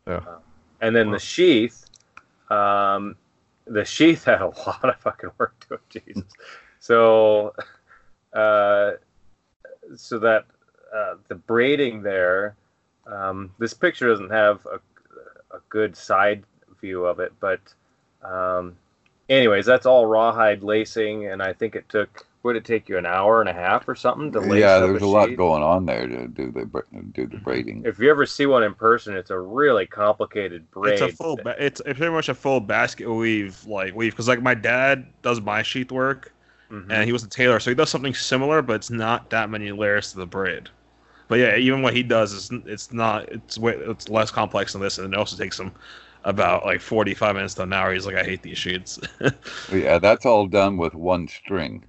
Yeah. 0.07 0.21
Uh, 0.25 0.37
and 0.81 0.95
then 0.95 1.07
Huh. 1.07 1.13
the 1.13 1.19
sheath, 1.19 1.85
um, 2.49 3.15
the 3.65 3.85
sheath 3.85 4.25
had 4.25 4.41
a 4.41 4.47
lot 4.67 4.83
of 4.83 4.95
fucking 4.97 5.31
work 5.37 5.65
to 5.67 5.75
it. 5.75 5.81
Jesus. 5.89 6.23
So, 6.79 7.53
uh, 8.33 8.91
so 9.95 10.19
that 10.19 10.45
uh, 10.95 11.15
the 11.27 11.35
braiding 11.35 12.01
there, 12.01 12.55
um, 13.05 13.51
this 13.59 13.73
picture 13.73 14.09
doesn't 14.09 14.31
have 14.31 14.65
a, 14.65 14.77
a 15.55 15.59
good 15.69 15.95
side 15.95 16.43
view 16.79 17.05
of 17.05 17.19
it, 17.19 17.33
but 17.39 17.61
um, 18.23 18.75
anyways, 19.29 19.65
that's 19.65 19.85
all 19.85 20.05
rawhide 20.05 20.63
lacing, 20.63 21.27
and 21.27 21.41
I 21.41 21.53
think 21.53 21.75
it 21.75 21.87
took 21.89 22.25
would 22.43 22.55
it 22.55 22.65
take 22.65 22.89
you 22.89 22.97
an 22.97 23.05
hour 23.05 23.39
and 23.41 23.49
a 23.49 23.53
half 23.53 23.87
or 23.87 23.95
something 23.95 24.31
to 24.31 24.39
lace 24.41 24.61
Yeah, 24.61 24.79
there's 24.79 25.01
a 25.01 25.05
a 25.05 25.07
lot 25.07 25.35
going 25.35 25.63
on 25.63 25.85
there 25.85 26.07
to 26.07 26.27
do 26.27 26.51
the 26.51 26.83
do 27.13 27.27
the 27.27 27.37
braiding. 27.37 27.83
If 27.85 27.99
you 27.99 28.09
ever 28.09 28.25
see 28.25 28.45
one 28.45 28.63
in 28.63 28.73
person, 28.75 29.15
it's 29.15 29.29
a 29.31 29.39
really 29.39 29.85
complicated 29.87 30.69
braid. 30.71 30.93
It's 30.93 31.01
a 31.01 31.09
full. 31.09 31.37
Ba- 31.37 31.55
it's, 31.59 31.81
it's 31.85 31.97
pretty 31.97 32.13
much 32.13 32.29
a 32.29 32.33
full 32.35 32.59
basket 32.59 33.11
weave 33.11 33.63
like 33.65 33.93
weave 33.95 34.11
because 34.13 34.27
like 34.27 34.41
my 34.41 34.53
dad 34.53 35.05
does 35.21 35.41
my 35.41 35.61
sheath 35.63 35.91
work 35.91 36.33
Mhm. 36.69 36.89
and 36.89 37.05
he 37.05 37.11
was 37.11 37.23
a 37.23 37.29
tailor, 37.29 37.59
so 37.59 37.71
he 37.71 37.75
does 37.75 37.89
something 37.89 38.13
similar, 38.13 38.61
but 38.61 38.75
it's 38.77 38.89
not 38.89 39.29
that 39.31 39.49
many 39.49 39.71
layers 39.71 40.11
to 40.11 40.17
the 40.19 40.25
braid. 40.25 40.69
But 41.27 41.39
yeah, 41.39 41.57
even 41.57 41.81
what 41.81 41.95
he 41.95 42.03
does 42.03 42.33
is 42.33 42.51
it's 42.65 42.93
not 42.93 43.29
it's 43.31 43.57
way, 43.57 43.73
it's 43.75 44.09
less 44.09 44.31
complex 44.31 44.73
than 44.73 44.81
this, 44.81 44.97
and 44.99 45.13
it 45.13 45.17
also 45.17 45.37
takes 45.37 45.59
him 45.59 45.73
about 46.23 46.65
like 46.65 46.81
45 46.81 47.35
minutes 47.35 47.55
to 47.55 47.63
an 47.63 47.73
hour. 47.73 47.93
He's 47.93 48.05
like, 48.05 48.15
I 48.17 48.23
hate 48.23 48.43
these 48.43 48.57
sheets. 48.59 48.99
Yeah, 49.67 49.97
that's 49.97 50.23
all 50.23 50.45
done 50.47 50.77
with 50.77 50.93
one 50.93 51.27
string. 51.27 51.87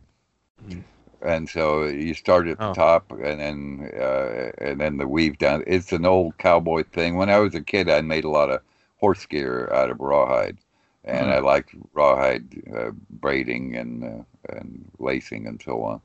And 1.20 1.48
so 1.48 1.84
you 1.84 2.14
start 2.14 2.48
at 2.48 2.60
the 2.60 2.68
Oh. 2.68 2.72
top, 2.72 3.12
and 3.12 3.40
then 3.40 3.90
uh, 3.96 4.50
and 4.58 4.80
then 4.80 4.96
the 4.96 5.06
weave 5.06 5.38
down. 5.38 5.62
It's 5.66 5.92
an 5.92 6.04
old 6.04 6.36
cowboy 6.38 6.82
thing. 6.84 7.16
When 7.16 7.30
I 7.30 7.38
was 7.38 7.54
a 7.54 7.60
kid, 7.62 7.88
I 7.88 8.00
made 8.00 8.24
a 8.24 8.28
lot 8.30 8.50
of 8.50 8.60
horse 8.98 9.24
gear 9.26 9.70
out 9.72 9.90
of 9.90 10.00
rawhide, 10.00 10.58
and 11.04 11.30
Hmm. 11.30 11.30
I 11.30 11.38
liked 11.38 11.74
rawhide 11.94 12.62
uh, 12.76 12.90
braiding 13.10 13.76
and 13.76 14.04
uh, 14.04 14.24
and 14.48 14.90
lacing 14.98 15.46
and 15.46 15.62
so 15.62 15.82
on. 15.84 16.00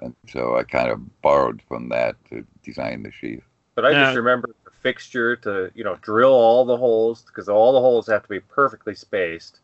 And 0.00 0.14
so 0.28 0.56
I 0.56 0.62
kind 0.64 0.90
of 0.90 1.20
borrowed 1.20 1.60
from 1.68 1.90
that 1.90 2.16
to 2.30 2.46
design 2.62 3.02
the 3.02 3.12
sheath. 3.12 3.44
But 3.74 3.84
I 3.84 3.94
just 3.94 4.14
remember 4.14 4.48
the 4.64 4.70
fixture 4.70 5.36
to 5.36 5.70
you 5.74 5.84
know 5.84 5.96
drill 5.96 6.32
all 6.32 6.64
the 6.64 6.76
holes 6.76 7.22
because 7.22 7.48
all 7.48 7.72
the 7.72 7.80
holes 7.80 8.06
have 8.06 8.22
to 8.22 8.28
be 8.28 8.40
perfectly 8.40 8.94
spaced, 8.94 9.60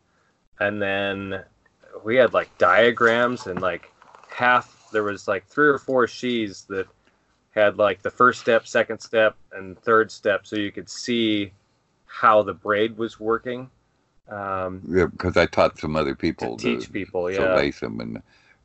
and 0.59 0.81
then 0.81 1.45
we 2.03 2.15
had 2.17 2.33
like 2.33 2.57
diagrams 2.57 3.47
and 3.47 3.61
like 3.61 3.93
half 4.29 4.89
there 4.91 5.03
was 5.03 5.27
like 5.27 5.45
three 5.45 5.67
or 5.67 5.77
four 5.77 6.07
sheaths 6.07 6.63
that 6.63 6.87
had 7.51 7.77
like 7.77 8.01
the 8.01 8.11
first 8.11 8.41
step, 8.41 8.67
second 8.67 8.99
step, 8.99 9.35
and 9.51 9.77
third 9.79 10.11
step, 10.11 10.45
so 10.45 10.55
you 10.55 10.71
could 10.71 10.89
see 10.89 11.51
how 12.05 12.41
the 12.41 12.53
braid 12.53 12.97
was 12.97 13.19
working. 13.19 13.69
Um, 14.29 14.81
Yeah, 14.87 15.07
because 15.07 15.37
I 15.37 15.45
taught 15.45 15.79
some 15.79 15.95
other 15.95 16.15
people 16.15 16.57
to 16.57 16.63
people 16.63 16.81
teach 16.81 16.91
people, 16.91 17.27
to 17.27 17.33
yeah. 17.33 17.55
lace 17.55 17.79
them 17.79 17.99
and 17.99 18.21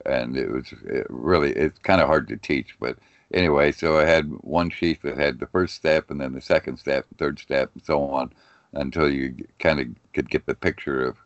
and 0.06 0.36
it 0.36 0.50
was 0.50 0.72
it 0.84 1.06
really 1.08 1.52
it's 1.52 1.78
kind 1.78 2.00
of 2.00 2.06
hard 2.06 2.28
to 2.28 2.36
teach 2.36 2.76
but 2.78 2.98
anyway 3.32 3.72
so 3.72 3.98
i 3.98 4.04
had 4.04 4.26
one 4.42 4.70
sheath 4.70 5.00
that 5.02 5.16
had 5.16 5.38
the 5.38 5.46
first 5.46 5.74
step 5.74 6.10
and 6.10 6.20
then 6.20 6.32
the 6.32 6.40
second 6.40 6.76
step 6.76 7.06
third 7.18 7.38
step 7.38 7.70
and 7.74 7.84
so 7.84 8.02
on 8.02 8.30
until 8.74 9.10
you 9.10 9.34
kind 9.58 9.80
of 9.80 9.86
could 10.12 10.28
get 10.28 10.44
the 10.46 10.54
picture 10.54 11.04
of 11.06 11.16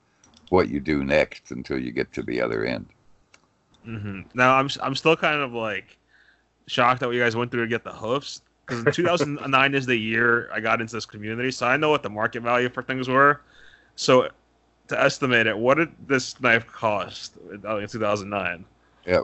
what 0.51 0.69
you 0.69 0.81
do 0.81 1.02
next 1.02 1.51
until 1.51 1.78
you 1.78 1.90
get 1.90 2.12
to 2.12 2.23
the 2.23 2.40
other 2.40 2.65
end 2.65 2.86
hmm 3.85 4.23
Now 4.35 4.57
I'm 4.57 4.69
I'm 4.83 4.95
still 4.95 5.17
kind 5.17 5.41
of 5.41 5.53
like 5.53 5.97
shocked 6.67 7.01
that 7.01 7.13
you 7.13 7.21
guys 7.21 7.37
went 7.37 7.51
through 7.51 7.63
to 7.63 7.69
get 7.69 7.85
the 7.85 7.93
hoofs 7.93 8.43
because 8.67 8.85
2009 8.95 9.75
is 9.75 9.87
the 9.87 9.97
year 9.97 10.51
I 10.53 10.61
got 10.61 10.81
into 10.81 10.95
this 10.95 11.07
community, 11.07 11.51
so 11.51 11.67
I 11.67 11.77
know 11.77 11.91
what 11.91 12.03
the 12.03 12.11
market 12.11 12.43
value 12.43 12.69
for 12.69 12.83
things 12.83 13.09
were. 13.09 13.41
So 13.97 14.29
to 14.89 15.01
estimate 15.01 15.47
it, 15.47 15.57
what 15.57 15.77
did 15.77 15.91
this 16.07 16.41
knife 16.41 16.67
cost 16.67 17.37
in 17.51 17.63
2009? 17.63 18.65
yeah 19.07 19.21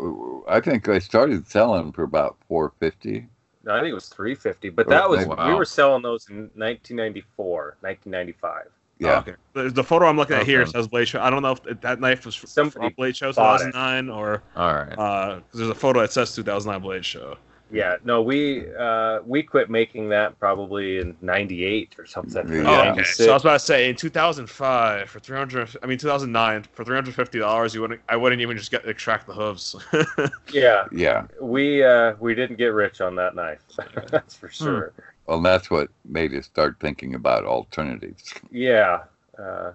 I 0.49 0.61
think 0.61 0.89
i 0.89 0.99
started 0.99 1.47
selling 1.47 1.93
for 1.93 2.05
about 2.05 2.37
450 2.49 3.29
No, 3.65 3.75
I 3.75 3.81
think 3.81 3.91
it 3.91 3.95
was 3.95 4.09
350, 4.09 4.71
but 4.71 4.89
that 4.89 5.09
was 5.09 5.27
wow. 5.27 5.47
we 5.47 5.55
were 5.55 5.65
selling 5.65 6.03
those 6.03 6.29
in 6.29 6.51
1994, 6.55 7.77
1995. 7.81 8.67
Yeah 8.99 9.17
Oh, 9.17 9.19
okay. 9.19 9.35
The, 9.55 9.71
the 9.71 9.85
photo 9.85 10.07
I'm 10.07 10.17
looking 10.17 10.37
at 10.37 10.47
here 10.47 10.63
Okay. 10.63 10.71
says 10.73 10.89
Blade 10.89 11.09
Show. 11.09 11.21
I 11.21 11.31
don't 11.31 11.43
know 11.43 11.53
if 11.53 11.81
that 11.81 12.01
knife 12.01 12.25
was 12.27 12.37
Somebody 12.37 12.71
from 12.89 12.93
Blade 12.97 13.17
Show 13.17 13.33
bought 13.33 13.61
it. 13.61 13.73
2009 13.73 14.09
or 14.09 14.43
All 14.57 14.75
right. 14.75 14.91
because 14.91 15.43
there's 15.53 15.71
a 15.71 15.75
photo 15.75 16.01
that 16.01 16.13
says 16.13 16.35
2009 16.35 16.81
Blade 16.83 17.05
Show. 17.05 17.37
Yeah, 17.71 17.97
no, 18.05 18.23
we 18.23 18.67
uh, 18.79 19.21
we 19.25 19.43
quit 19.43 19.69
making 19.71 20.11
that 20.11 20.39
probably 20.39 20.99
in 20.99 21.17
'98 21.23 21.95
or 21.99 22.07
something. 22.07 22.47
Yeah. 22.53 22.63
Oh, 22.89 22.91
okay. 22.93 23.03
So 23.05 23.31
I 23.31 23.33
was 23.35 23.43
about 23.43 23.55
to 23.55 23.59
say 23.59 23.89
in 23.89 23.97
2005 23.97 25.09
for 25.11 25.19
300. 25.19 25.77
I 25.83 25.87
mean 25.87 25.99
2009 25.99 26.67
for 26.73 26.85
350 26.85 27.39
dollars, 27.39 27.75
you 27.75 27.81
wouldn't. 27.81 28.01
I 28.09 28.17
wouldn't 28.17 28.43
even 28.43 28.57
just 28.59 28.71
get 28.71 28.87
extract 28.87 29.27
the 29.27 29.33
hooves. 29.33 29.75
yeah, 30.53 30.85
yeah 30.93 31.25
we 31.41 31.83
uh, 31.83 32.15
we 32.21 32.35
didn't 32.35 32.57
get 32.57 32.67
rich 32.75 33.01
on 33.01 33.17
that 33.17 33.35
knife. 33.35 33.63
That's 34.11 34.37
for 34.37 34.49
sure. 34.51 34.93
Well 35.27 35.41
that's 35.41 35.71
what 35.71 35.89
made 36.05 36.33
us 36.35 36.47
start 36.47 36.77
thinking 36.81 37.15
about 37.15 37.45
alternatives 37.45 38.33
Yeah, 38.51 39.05
uh, 39.39 39.73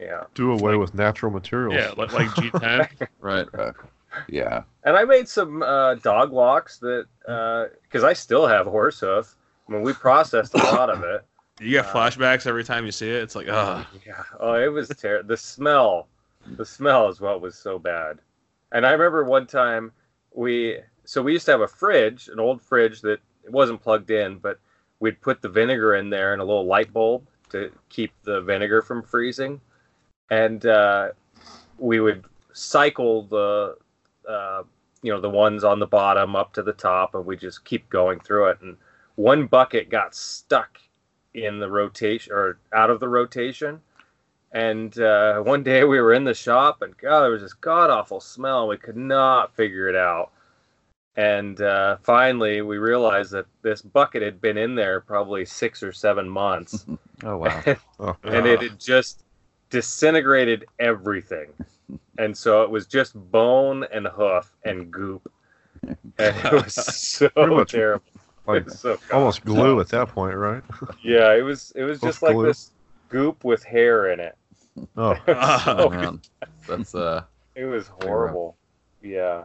yeah. 0.00 0.24
Do 0.34 0.52
away 0.52 0.76
with 0.76 0.94
natural 0.94 1.32
materials. 1.32 1.74
yeah, 1.76 1.92
like, 1.96 2.12
like 2.12 2.28
G10. 2.34 3.08
Right. 3.20 3.46
yeah 4.28 4.62
And 4.84 4.96
I 4.96 5.04
made 5.04 5.28
some 5.28 5.62
uh, 5.62 5.94
dog 5.96 6.32
locks 6.32 6.78
that 6.78 7.06
because 7.82 8.04
I 8.04 8.12
still 8.12 8.46
have 8.46 8.66
horse 8.66 9.00
hoof. 9.00 9.36
I 9.68 9.72
mean, 9.72 9.82
we 9.82 9.92
processed 9.92 10.54
a 10.54 10.58
lot 10.58 10.90
of 10.90 11.02
it. 11.02 11.24
You 11.60 11.70
get 11.70 11.86
Uh, 11.86 11.92
flashbacks 11.94 12.46
every 12.46 12.62
time 12.64 12.84
you 12.84 12.92
see 12.92 13.08
it. 13.08 13.22
It's 13.22 13.34
like, 13.34 13.48
ah, 13.50 13.88
Yeah. 14.06 14.22
Oh, 14.38 14.54
it 14.54 14.68
was 14.68 14.88
terrible. 14.88 15.26
The 15.28 15.36
smell, 15.36 16.06
the 16.56 16.64
smell 16.66 17.08
is 17.08 17.20
what 17.20 17.40
was 17.40 17.56
so 17.56 17.78
bad. 17.78 18.18
And 18.72 18.86
I 18.86 18.92
remember 18.92 19.24
one 19.24 19.46
time 19.46 19.92
we, 20.34 20.78
so 21.04 21.22
we 21.22 21.32
used 21.32 21.46
to 21.46 21.52
have 21.52 21.62
a 21.62 21.68
fridge, 21.68 22.28
an 22.28 22.38
old 22.38 22.60
fridge 22.60 23.00
that 23.02 23.20
it 23.46 23.52
wasn't 23.52 23.82
plugged 23.82 24.10
in, 24.12 24.38
but 24.38 24.60
we'd 25.00 25.22
put 25.22 25.42
the 25.42 25.50
vinegar 25.50 25.96
in 25.96 26.10
there 26.10 26.34
and 26.34 26.42
a 26.42 26.46
little 26.46 26.66
light 26.66 26.92
bulb 26.92 27.28
to 27.50 27.72
keep 27.90 28.12
the 28.24 28.42
vinegar 28.42 28.82
from 28.82 29.02
freezing. 29.04 29.62
And 30.30 30.66
uh, 30.66 31.10
we 31.78 32.00
would 32.00 32.26
cycle 32.54 33.24
the, 33.24 33.76
uh, 34.28 34.64
you 35.02 35.12
know, 35.12 35.20
the 35.20 35.30
ones 35.30 35.64
on 35.64 35.80
the 35.80 35.86
bottom 35.88 36.36
up 36.36 36.54
to 36.54 36.62
the 36.64 36.74
top, 36.74 37.14
and 37.16 37.26
we 37.26 37.36
just 37.38 37.64
keep 37.64 37.90
going 37.90 38.20
through 38.20 38.48
it. 38.48 38.60
And 38.62 38.78
one 39.16 39.46
bucket 39.48 39.90
got 39.90 40.14
stuck 40.16 40.80
in 41.34 41.60
the 41.60 41.70
rotation 41.70 42.32
or 42.34 42.58
out 42.72 42.90
of 42.90 43.00
the 43.00 43.08
rotation 43.08 43.80
And 44.52 44.98
uh, 44.98 45.40
one 45.42 45.62
day 45.62 45.84
we 45.84 46.00
were 46.00 46.14
in 46.14 46.24
the 46.24 46.34
shop, 46.34 46.82
and 46.82 46.96
God, 46.96 47.22
there 47.22 47.30
was 47.30 47.42
this 47.42 47.52
god 47.52 47.90
awful 47.90 48.20
smell. 48.20 48.68
We 48.68 48.78
could 48.78 48.96
not 48.96 49.54
figure 49.56 49.88
it 49.88 49.96
out. 49.96 50.32
And 51.16 51.60
uh, 51.62 51.96
finally, 52.02 52.60
we 52.60 52.76
realized 52.76 53.32
that 53.32 53.46
this 53.62 53.80
bucket 53.80 54.22
had 54.22 54.40
been 54.40 54.58
in 54.58 54.74
there 54.74 55.00
probably 55.00 55.46
six 55.46 55.82
or 55.82 55.92
seven 55.92 56.28
months, 56.28 56.84
Oh 57.24 57.38
wow. 57.38 57.62
Oh, 57.98 58.14
and 58.24 58.46
it 58.46 58.60
had 58.60 58.78
just 58.78 59.24
disintegrated 59.70 60.66
everything. 60.78 61.48
And 62.18 62.36
so 62.36 62.62
it 62.62 62.70
was 62.70 62.86
just 62.86 63.12
bone 63.30 63.84
and 63.92 64.06
hoof 64.06 64.50
and 64.64 64.90
goop. 64.90 65.30
And 65.82 65.96
it 66.18 66.52
was 66.52 66.74
so 66.74 67.28
much 67.36 67.72
terrible. 67.72 68.04
like 68.46 68.70
so 68.70 68.98
almost 69.12 69.44
glue 69.44 69.80
at 69.80 69.88
that 69.88 70.08
point, 70.08 70.34
right? 70.34 70.62
Yeah, 71.02 71.34
it 71.34 71.42
was 71.42 71.72
it 71.76 71.82
was 71.82 72.00
just 72.00 72.20
Hoof 72.20 72.22
like 72.22 72.36
glue. 72.36 72.46
this 72.46 72.70
goop 73.10 73.44
with 73.44 73.62
hair 73.64 74.12
in 74.12 74.20
it. 74.20 74.34
Oh, 74.96 75.14
Oh 75.28 75.90
man. 75.90 76.22
That's 76.66 76.94
uh 76.94 77.24
It 77.54 77.66
was 77.66 77.88
horrible. 77.88 78.56
Yeah. 79.02 79.44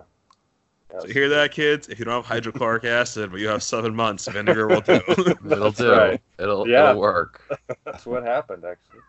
So 1.00 1.08
you 1.08 1.14
hear 1.14 1.30
that, 1.30 1.52
kids? 1.52 1.88
If 1.88 2.00
you 2.00 2.06
don't 2.06 2.16
have 2.16 2.26
hydrochloric 2.26 2.84
acid, 2.84 3.32
but 3.32 3.40
you 3.40 3.48
have 3.48 3.64
seven 3.64 3.96
months, 3.96 4.28
vinegar 4.28 4.68
will 4.68 4.82
do. 4.82 5.02
it'll 5.50 5.72
do. 5.72 5.92
right. 5.92 6.22
It'll 6.38 6.68
Yeah. 6.68 6.90
it'll 6.90 7.02
work. 7.02 7.58
That's 7.86 8.06
what 8.06 8.24
happened, 8.24 8.64
actually. 8.66 9.02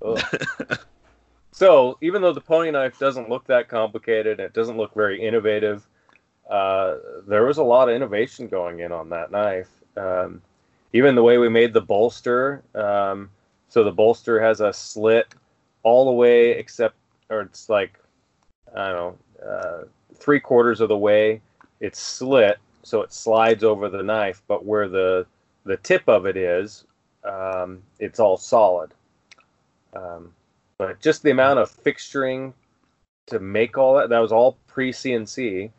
So, 1.56 1.96
even 2.02 2.20
though 2.20 2.34
the 2.34 2.40
pony 2.42 2.70
knife 2.70 2.98
doesn't 2.98 3.30
look 3.30 3.46
that 3.46 3.66
complicated, 3.66 4.40
it 4.40 4.52
doesn't 4.52 4.76
look 4.76 4.92
very 4.94 5.26
innovative, 5.26 5.86
uh, 6.50 6.96
there 7.26 7.46
was 7.46 7.56
a 7.56 7.62
lot 7.62 7.88
of 7.88 7.94
innovation 7.94 8.46
going 8.46 8.80
in 8.80 8.92
on 8.92 9.08
that 9.08 9.30
knife. 9.30 9.70
Um, 9.96 10.42
even 10.92 11.14
the 11.14 11.22
way 11.22 11.38
we 11.38 11.48
made 11.48 11.72
the 11.72 11.80
bolster. 11.80 12.62
Um, 12.74 13.30
so, 13.70 13.84
the 13.84 13.90
bolster 13.90 14.38
has 14.38 14.60
a 14.60 14.70
slit 14.70 15.34
all 15.82 16.04
the 16.04 16.12
way 16.12 16.50
except, 16.50 16.96
or 17.30 17.40
it's 17.40 17.70
like, 17.70 17.98
I 18.76 18.90
don't 18.92 19.18
know, 19.40 19.48
uh, 19.48 19.84
three 20.16 20.40
quarters 20.40 20.80
of 20.80 20.88
the 20.88 20.98
way. 20.98 21.40
It's 21.80 22.00
slit, 22.00 22.58
so 22.82 23.02
it 23.02 23.12
slides 23.12 23.64
over 23.64 23.88
the 23.88 24.02
knife, 24.02 24.42
but 24.48 24.64
where 24.64 24.88
the 24.88 25.26
the 25.64 25.76
tip 25.78 26.08
of 26.08 26.26
it 26.26 26.36
is, 26.36 26.84
um, 27.24 27.82
it's 27.98 28.20
all 28.20 28.36
solid. 28.36 28.92
Um, 29.94 30.32
but 30.78 31.00
just 31.00 31.22
the 31.22 31.30
amount 31.30 31.58
of 31.58 31.70
fixturing 31.82 32.52
to 33.26 33.40
make 33.40 33.76
all 33.76 33.96
that, 33.96 34.08
that 34.10 34.18
was 34.18 34.32
all 34.32 34.56
pre 34.66 34.92
CNC. 34.92 35.70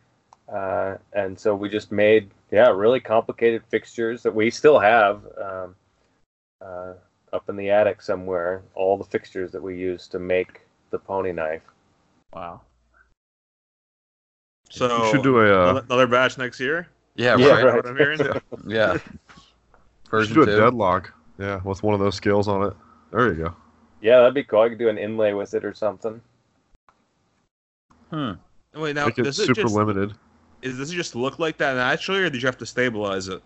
Uh, 0.51 0.95
and 1.13 1.37
so 1.39 1.55
we 1.55 1.69
just 1.69 1.91
made, 1.91 2.29
yeah, 2.51 2.69
really 2.69 2.99
complicated 2.99 3.63
fixtures 3.69 4.23
that 4.23 4.33
we 4.33 4.49
still 4.49 4.79
have 4.79 5.21
um, 5.41 5.75
uh, 6.61 6.93
up 7.33 7.49
in 7.49 7.55
the 7.55 7.69
attic 7.69 8.01
somewhere. 8.01 8.63
All 8.75 8.97
the 8.97 9.03
fixtures 9.03 9.51
that 9.51 9.61
we 9.61 9.77
use 9.77 10.07
to 10.09 10.19
make 10.19 10.61
the 10.89 10.99
pony 10.99 11.31
knife. 11.31 11.63
Wow. 12.33 12.61
So 14.69 15.05
you 15.05 15.11
should 15.11 15.23
do 15.23 15.39
a 15.39 15.45
uh, 15.45 15.63
another, 15.63 15.85
another 15.89 16.07
batch 16.07 16.37
next 16.37 16.59
year. 16.59 16.87
Yeah, 17.15 17.37
Yeah, 17.37 17.47
right. 17.49 17.65
right. 17.65 17.75
What 17.75 17.87
I'm 17.87 17.97
hearing. 17.97 18.19
Yeah. 18.67 18.97
you 20.13 20.25
should 20.25 20.33
do 20.35 20.43
a 20.43 20.45
deadlock. 20.45 21.13
Yeah, 21.39 21.61
with 21.63 21.83
one 21.83 21.93
of 21.93 21.99
those 21.99 22.15
scales 22.15 22.47
on 22.47 22.63
it. 22.63 22.73
There 23.11 23.27
you 23.27 23.35
go. 23.35 23.55
Yeah, 24.01 24.19
that'd 24.19 24.33
be 24.33 24.43
cool. 24.43 24.61
I 24.61 24.69
could 24.69 24.77
do 24.79 24.89
an 24.89 24.97
inlay 24.97 25.33
with 25.33 25.53
it 25.53 25.63
or 25.65 25.73
something. 25.73 26.21
Hmm. 28.11 28.33
Wait, 28.75 28.95
now 28.95 29.05
Make 29.05 29.19
it 29.19 29.23
does 29.23 29.39
it 29.39 29.47
super 29.47 29.63
just 29.63 29.75
limited. 29.75 30.13
is 30.61 30.77
does 30.77 30.91
it 30.91 30.95
just 30.95 31.15
look 31.15 31.39
like 31.39 31.57
that 31.57 31.75
naturally, 31.75 32.21
or 32.21 32.29
did 32.29 32.41
you 32.41 32.47
have 32.47 32.57
to 32.59 32.65
stabilize 32.65 33.27
it? 33.27 33.41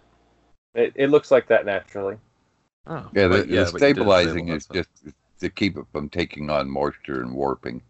It, 0.74 0.94
it 0.96 1.10
looks 1.10 1.32
like 1.32 1.48
that 1.48 1.66
naturally. 1.66 2.18
Oh, 2.88 3.08
Yeah, 3.14 3.28
the, 3.28 3.38
But, 3.40 3.48
yeah, 3.48 3.64
the 3.64 3.72
but 3.72 3.82
you 3.82 3.88
did 3.88 3.96
stabilizing 3.96 4.48
is 4.50 4.66
just 4.68 4.90
to 5.40 5.50
keep 5.50 5.78
it 5.78 5.86
from 5.92 6.10
taking 6.10 6.50
on 6.50 6.70
moisture 6.70 7.22
and 7.22 7.34
warping. 7.34 7.82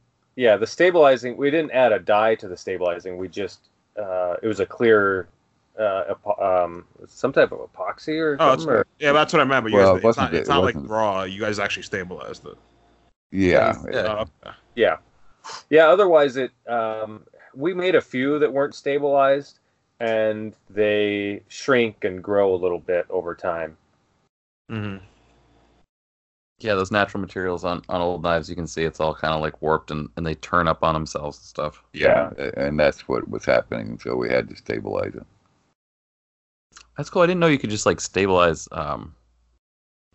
Yeah, 0.41 0.57
the 0.57 0.65
stabilizing. 0.65 1.38
We 1.38 1.51
didn't 1.51 1.69
add 1.69 1.91
a 1.91 1.99
dye 1.99 2.34
to 2.34 2.47
the 2.47 2.57
stabilizing. 2.57 3.15
We 3.18 3.27
just 3.27 3.59
uh, 3.95 4.38
it 4.41 4.47
was 4.47 4.59
a 4.59 4.65
clear, 4.65 5.27
uh, 5.77 6.15
epo- 6.15 6.41
um, 6.41 6.85
some 7.07 7.31
type 7.31 7.51
of 7.51 7.59
epoxy 7.72 8.18
or 8.19 8.38
oh, 8.39 8.49
that's 8.49 8.63
something. 8.63 8.77
or- 8.80 8.88
yeah, 8.97 9.11
that's 9.11 9.34
what 9.34 9.41
I 9.43 9.45
meant. 9.45 9.65
But 9.65 9.72
you 9.72 9.77
Well, 9.77 9.93
guys, 9.93 9.93
it 9.93 9.97
it's 9.97 10.03
wasn't 10.18 10.34
it's 10.34 10.49
it 10.49 10.51
not 10.51 10.63
like 10.63 10.73
wasn't- 10.73 10.89
raw. 10.89 11.23
You 11.26 11.39
guys 11.39 11.59
actually 11.59 11.84
stabilized 11.84 12.43
it. 12.47 12.57
Yeah, 13.31 13.76
Yeah. 13.91 14.26
Okay. 14.43 14.55
yeah, 14.76 14.97
yeah. 15.69 15.89
Otherwise, 15.89 16.38
it 16.38 16.49
um, 16.68 17.23
we 17.53 17.76
made 17.76 17.93
a 17.93 18.01
few 18.01 18.39
that 18.39 18.51
weren't 18.51 18.73
stabilized, 18.73 19.59
and 19.99 20.55
they 20.72 21.43
shrink 21.49 22.03
and 22.03 22.23
grow 22.23 22.55
a 22.55 22.57
little 22.57 22.80
bit 22.80 23.05
over 23.11 23.35
time. 23.35 23.77
hmm 24.72 24.97
Yeah, 26.64 26.76
those 26.76 26.92
natural 26.92 27.22
materials 27.22 27.64
on, 27.64 27.82
on 27.90 28.02
old 28.02 28.24
knives, 28.24 28.50
you 28.50 28.56
can 28.56 28.68
see 28.68 28.84
it's 28.84 29.00
all 29.00 29.16
kind 29.16 29.34
of 29.34 29.42
like 29.42 29.62
warped 29.62 29.92
and, 29.92 30.10
and 30.16 30.26
they 30.26 30.36
turn 30.36 30.68
up 30.68 30.84
on 30.84 30.94
themselves 30.94 31.38
and 31.38 31.46
stuff. 31.46 31.84
yeah, 31.94 32.32
and 32.58 32.80
that's 32.80 33.08
what 33.08 33.30
was 33.30 33.46
happening. 33.46 34.00
So 34.00 34.16
we 34.16 34.30
had 34.30 34.50
to 34.50 34.56
stabilize 34.56 35.16
it. 35.16 35.26
That's 36.98 37.10
cool. 37.10 37.22
I 37.22 37.28
didn't 37.28 37.40
know 37.40 37.48
you 37.48 37.58
could 37.58 37.70
just 37.70 37.86
like 37.86 38.00
stabilize 38.00 38.68
um 38.72 39.16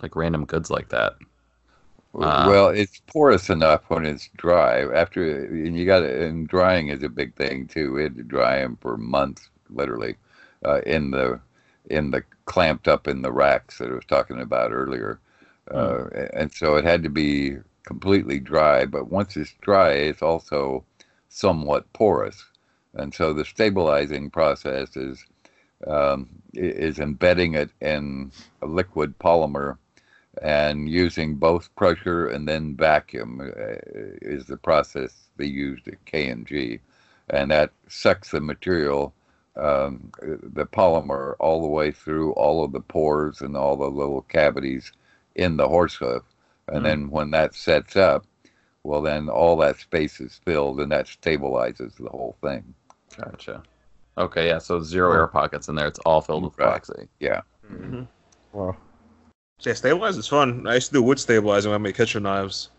like 0.00 0.14
random 0.14 0.44
goods 0.44 0.70
like 0.70 0.88
that. 0.90 1.14
Ah. 2.18 2.48
well, 2.48 2.68
it's 2.68 3.02
porous 3.06 3.50
enough 3.50 3.82
when 3.88 4.06
it's 4.06 4.30
dry. 4.36 4.82
After 4.94 5.44
and 5.46 5.76
you 5.76 5.84
got 5.84 6.02
and 6.02 6.48
drying 6.48 6.88
is 6.88 7.02
a 7.02 7.08
big 7.08 7.34
thing 7.34 7.66
too. 7.66 7.92
We 7.92 8.02
had 8.02 8.16
to 8.16 8.22
dry 8.22 8.58
them 8.58 8.78
for 8.80 8.96
months, 8.96 9.50
literally, 9.68 10.16
uh, 10.64 10.80
in 10.86 11.10
the 11.10 11.40
in 11.90 12.10
the 12.10 12.22
clamped 12.46 12.88
up 12.88 13.06
in 13.06 13.22
the 13.22 13.32
racks 13.32 13.78
that 13.78 13.90
I 13.90 13.94
was 13.94 14.04
talking 14.06 14.40
about 14.40 14.72
earlier. 14.72 15.20
Uh, 15.70 16.06
and 16.32 16.52
so 16.52 16.76
it 16.76 16.84
had 16.84 17.02
to 17.02 17.10
be 17.10 17.56
completely 17.84 18.38
dry. 18.38 18.84
But 18.84 19.10
once 19.10 19.36
it's 19.36 19.54
dry, 19.60 19.92
it's 19.92 20.22
also 20.22 20.84
somewhat 21.28 21.92
porous, 21.92 22.44
and 22.94 23.12
so 23.12 23.32
the 23.32 23.44
stabilizing 23.44 24.30
process 24.30 24.96
is 24.96 25.24
um, 25.86 26.28
is 26.54 26.98
embedding 26.98 27.54
it 27.54 27.70
in 27.80 28.32
a 28.62 28.66
liquid 28.66 29.18
polymer 29.18 29.76
and 30.42 30.88
using 30.88 31.36
both 31.36 31.74
pressure 31.76 32.28
and 32.28 32.46
then 32.48 32.76
vacuum 32.76 33.40
uh, 33.40 33.76
is 34.22 34.46
the 34.46 34.56
process 34.56 35.12
they 35.36 35.46
used 35.46 35.88
at 35.88 36.04
K&G. 36.04 36.80
And 37.30 37.50
that 37.50 37.72
sucks 37.88 38.30
the 38.30 38.40
material, 38.40 39.12
um, 39.56 40.12
the 40.20 40.66
polymer, 40.66 41.34
all 41.38 41.62
the 41.62 41.68
way 41.68 41.90
through 41.90 42.32
all 42.32 42.64
of 42.64 42.72
the 42.72 42.80
pores 42.80 43.40
and 43.40 43.56
all 43.56 43.76
the 43.76 43.90
little 43.90 44.22
cavities 44.22 44.92
in 45.36 45.56
the 45.56 45.68
horse 45.68 45.94
hoof. 45.94 46.24
And 46.68 46.78
Hmm. 46.78 46.84
then 46.84 47.10
when 47.10 47.30
that 47.32 47.54
sets 47.54 47.96
up, 47.96 48.26
well, 48.84 49.02
then 49.02 49.28
all 49.28 49.56
that 49.58 49.78
space 49.78 50.20
is 50.20 50.40
filled 50.44 50.80
and 50.80 50.92
that 50.92 51.06
stabilizes 51.06 51.96
the 51.96 52.10
whole 52.10 52.36
thing. 52.42 52.74
Gotcha. 53.16 53.62
Okay, 54.18 54.48
yeah, 54.48 54.58
so 54.58 54.80
zero 54.80 55.12
air 55.12 55.26
pockets 55.28 55.68
in 55.68 55.74
there. 55.74 55.86
It's 55.88 55.98
all 56.00 56.20
filled 56.22 56.44
with 56.44 56.58
Right. 56.58 56.82
epoxy. 56.82 57.08
hmm 57.68 58.02
Wow. 58.52 58.76
So 59.60 59.70
yeah, 59.70 59.74
stabilize 59.74 60.16
is 60.18 60.28
fun. 60.28 60.66
I 60.66 60.74
used 60.74 60.88
to 60.88 60.94
do 60.94 61.02
wood 61.02 61.18
stabilizing 61.18 61.70
when 61.70 61.80
I 61.80 61.82
made 61.82 61.96
kitchen 61.96 62.24
knives. 62.24 62.70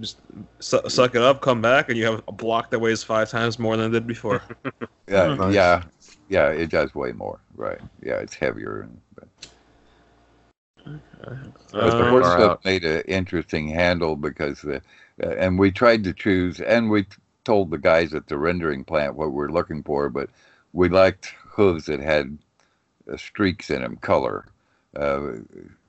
Just 0.00 0.18
su- 0.60 0.88
suck 0.88 1.14
it 1.14 1.22
up, 1.22 1.40
come 1.40 1.60
back, 1.62 1.88
and 1.88 1.96
you 1.98 2.04
have 2.06 2.22
a 2.26 2.32
block 2.32 2.70
that 2.70 2.80
weighs 2.80 3.02
five 3.04 3.30
times 3.30 3.58
more 3.58 3.76
than 3.76 3.86
it 3.86 3.90
did 3.92 4.06
before. 4.06 4.42
Yeah, 5.08 5.34
Nice. 5.38 5.54
yeah, 5.54 5.82
yeah. 6.30 6.48
It 6.48 6.70
does 6.70 6.94
way 6.94 7.12
more, 7.12 7.38
right? 7.56 7.80
Yeah, 8.02 8.16
it's 8.16 8.34
heavier. 8.34 8.88
But, 9.14 9.28
but 11.72 11.98
the 11.98 12.10
horse 12.10 12.26
Far 12.26 12.36
hoof 12.38 12.50
out. 12.50 12.64
made 12.64 12.84
an 12.84 13.02
interesting 13.02 13.68
handle 13.68 14.16
because 14.16 14.62
the, 14.62 14.76
uh, 15.22 15.30
and 15.30 15.58
we 15.58 15.70
tried 15.70 16.04
to 16.04 16.12
choose, 16.12 16.60
and 16.60 16.90
we 16.90 17.06
told 17.44 17.70
the 17.70 17.78
guys 17.78 18.14
at 18.14 18.26
the 18.26 18.38
rendering 18.38 18.84
plant 18.84 19.16
what 19.16 19.32
we're 19.32 19.50
looking 19.50 19.82
for, 19.82 20.08
but 20.08 20.30
we 20.72 20.88
liked 20.88 21.34
hooves 21.44 21.86
that 21.86 22.00
had 22.00 22.38
uh, 23.10 23.16
streaks 23.16 23.70
in 23.70 23.82
them, 23.82 23.96
color. 23.96 24.46
Uh, 24.96 25.32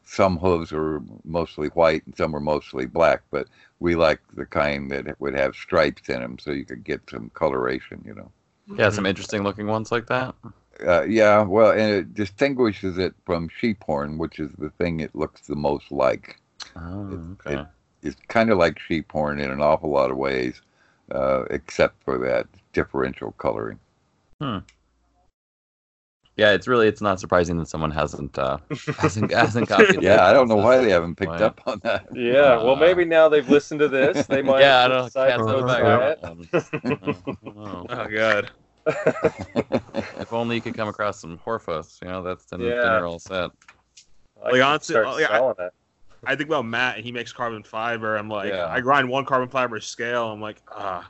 some 0.05 0.38
hooves 0.38 0.72
were 0.72 1.01
mostly 1.23 1.67
white 1.69 2.05
and 2.05 2.15
some 2.15 2.31
were 2.31 2.39
mostly 2.39 2.85
black, 2.85 3.22
but 3.31 3.47
we 3.80 3.95
liked 3.95 4.35
the 4.35 4.45
kind 4.45 4.91
that 4.91 5.19
would 5.19 5.34
have 5.34 5.55
stripes 5.55 6.09
in 6.09 6.19
them 6.19 6.38
so 6.39 6.51
you 6.51 6.65
could 6.65 6.84
get 6.84 7.01
some 7.09 7.31
coloration, 7.34 8.03
you 8.05 8.13
know. 8.13 8.31
Yeah, 8.77 8.89
some 8.89 9.05
interesting 9.05 9.43
looking 9.43 9.67
ones 9.67 9.91
like 9.91 10.07
that. 10.07 10.35
Uh, 10.85 11.03
yeah, 11.03 11.41
well, 11.41 11.72
and 11.72 11.91
it 11.93 12.14
distinguishes 12.14 12.97
it 12.97 13.14
from 13.26 13.47
sheep 13.49 13.84
horn, 13.84 14.18
which 14.18 14.39
is 14.39 14.52
the 14.57 14.69
thing 14.72 14.99
it 14.99 15.15
looks 15.15 15.41
the 15.41 15.56
most 15.56 15.91
like. 15.91 16.39
Oh, 16.76 17.10
It- 17.11 17.47
okay. 17.52 17.65
It's 18.03 18.18
kind 18.27 18.52
of 18.52 18.57
like 18.60 18.77
sheep 18.77 19.11
horn 19.11 19.39
in 19.39 19.49
an 19.49 19.61
awful 19.61 19.89
lot 19.89 20.11
of 20.11 20.18
ways, 20.18 20.61
uh, 21.11 21.45
except 21.49 22.03
for 22.03 22.18
that 22.19 22.45
differential 22.72 23.31
coloring. 23.39 23.80
Hmm. 24.39 24.60
Yeah, 26.38 26.52
it's 26.52 26.68
really 26.68 26.88
it's 26.89 27.02
not 27.02 27.19
surprising 27.22 27.57
that 27.60 27.68
someone 27.69 27.91
hasn't 27.91 28.38
uh 28.38 28.57
hasn't 28.97 29.31
hasn't 29.31 29.69
copied. 29.69 30.02
Yeah, 30.03 30.26
I 30.26 30.34
don't 30.34 30.49
know 30.49 30.57
why 30.57 30.77
they 30.80 30.89
haven't 30.91 31.15
picked 31.15 31.31
Wow. 31.31 31.45
up 31.47 31.61
on 31.65 31.80
that. 31.84 32.07
Yeah, 32.14 32.61
well, 32.61 32.76
maybe 32.76 33.06
now 33.06 33.30
they've 33.30 33.47
listened 33.49 33.80
to 33.80 33.88
this, 33.88 34.27
they 34.27 34.41
might. 34.41 34.60
yeah, 34.60 34.84
I 34.84 34.88
don't 34.89 35.06
decide 35.06 35.38
to 35.38 35.65
back 35.65 35.80
try 35.80 36.11
out. 36.11 36.38
it. 36.53 37.35
Oh, 37.47 37.85
oh 37.89 38.07
god. 38.10 38.52
if 40.20 40.32
only 40.34 40.56
you 40.56 40.62
could 40.62 40.76
come 40.76 40.88
across 40.88 41.20
some 41.20 41.38
Horfos, 41.40 42.02
you 42.02 42.07
know, 42.07 42.22
that's 42.24 42.45
then, 42.45 42.60
then 42.62 42.70
Yeah. 42.70 42.98
you're 42.98 43.07
all 43.07 43.20
set. 43.20 43.52
I 44.44 44.52
Like, 44.52 44.62
honestly, 44.62 44.94
start 44.94 45.20
yeah, 45.20 45.40
I- 45.40 45.66
it. 45.66 45.74
I 46.28 46.36
think 46.36 46.49
about 46.49 46.66
Matt, 46.66 46.95
and 46.95 47.06
he 47.06 47.12
makes 47.12 47.32
carbon 47.32 47.62
fiber. 47.64 48.16
I'm 48.16 48.30
like, 48.30 48.52
Yeah. 48.52 48.68
I 48.68 48.82
grind 48.82 49.07
one 49.07 49.26
carbon 49.26 49.48
fiber 49.49 49.80
scale. 49.80 50.32
I'm 50.32 50.41
like, 50.41 50.57
ah, 50.72 51.07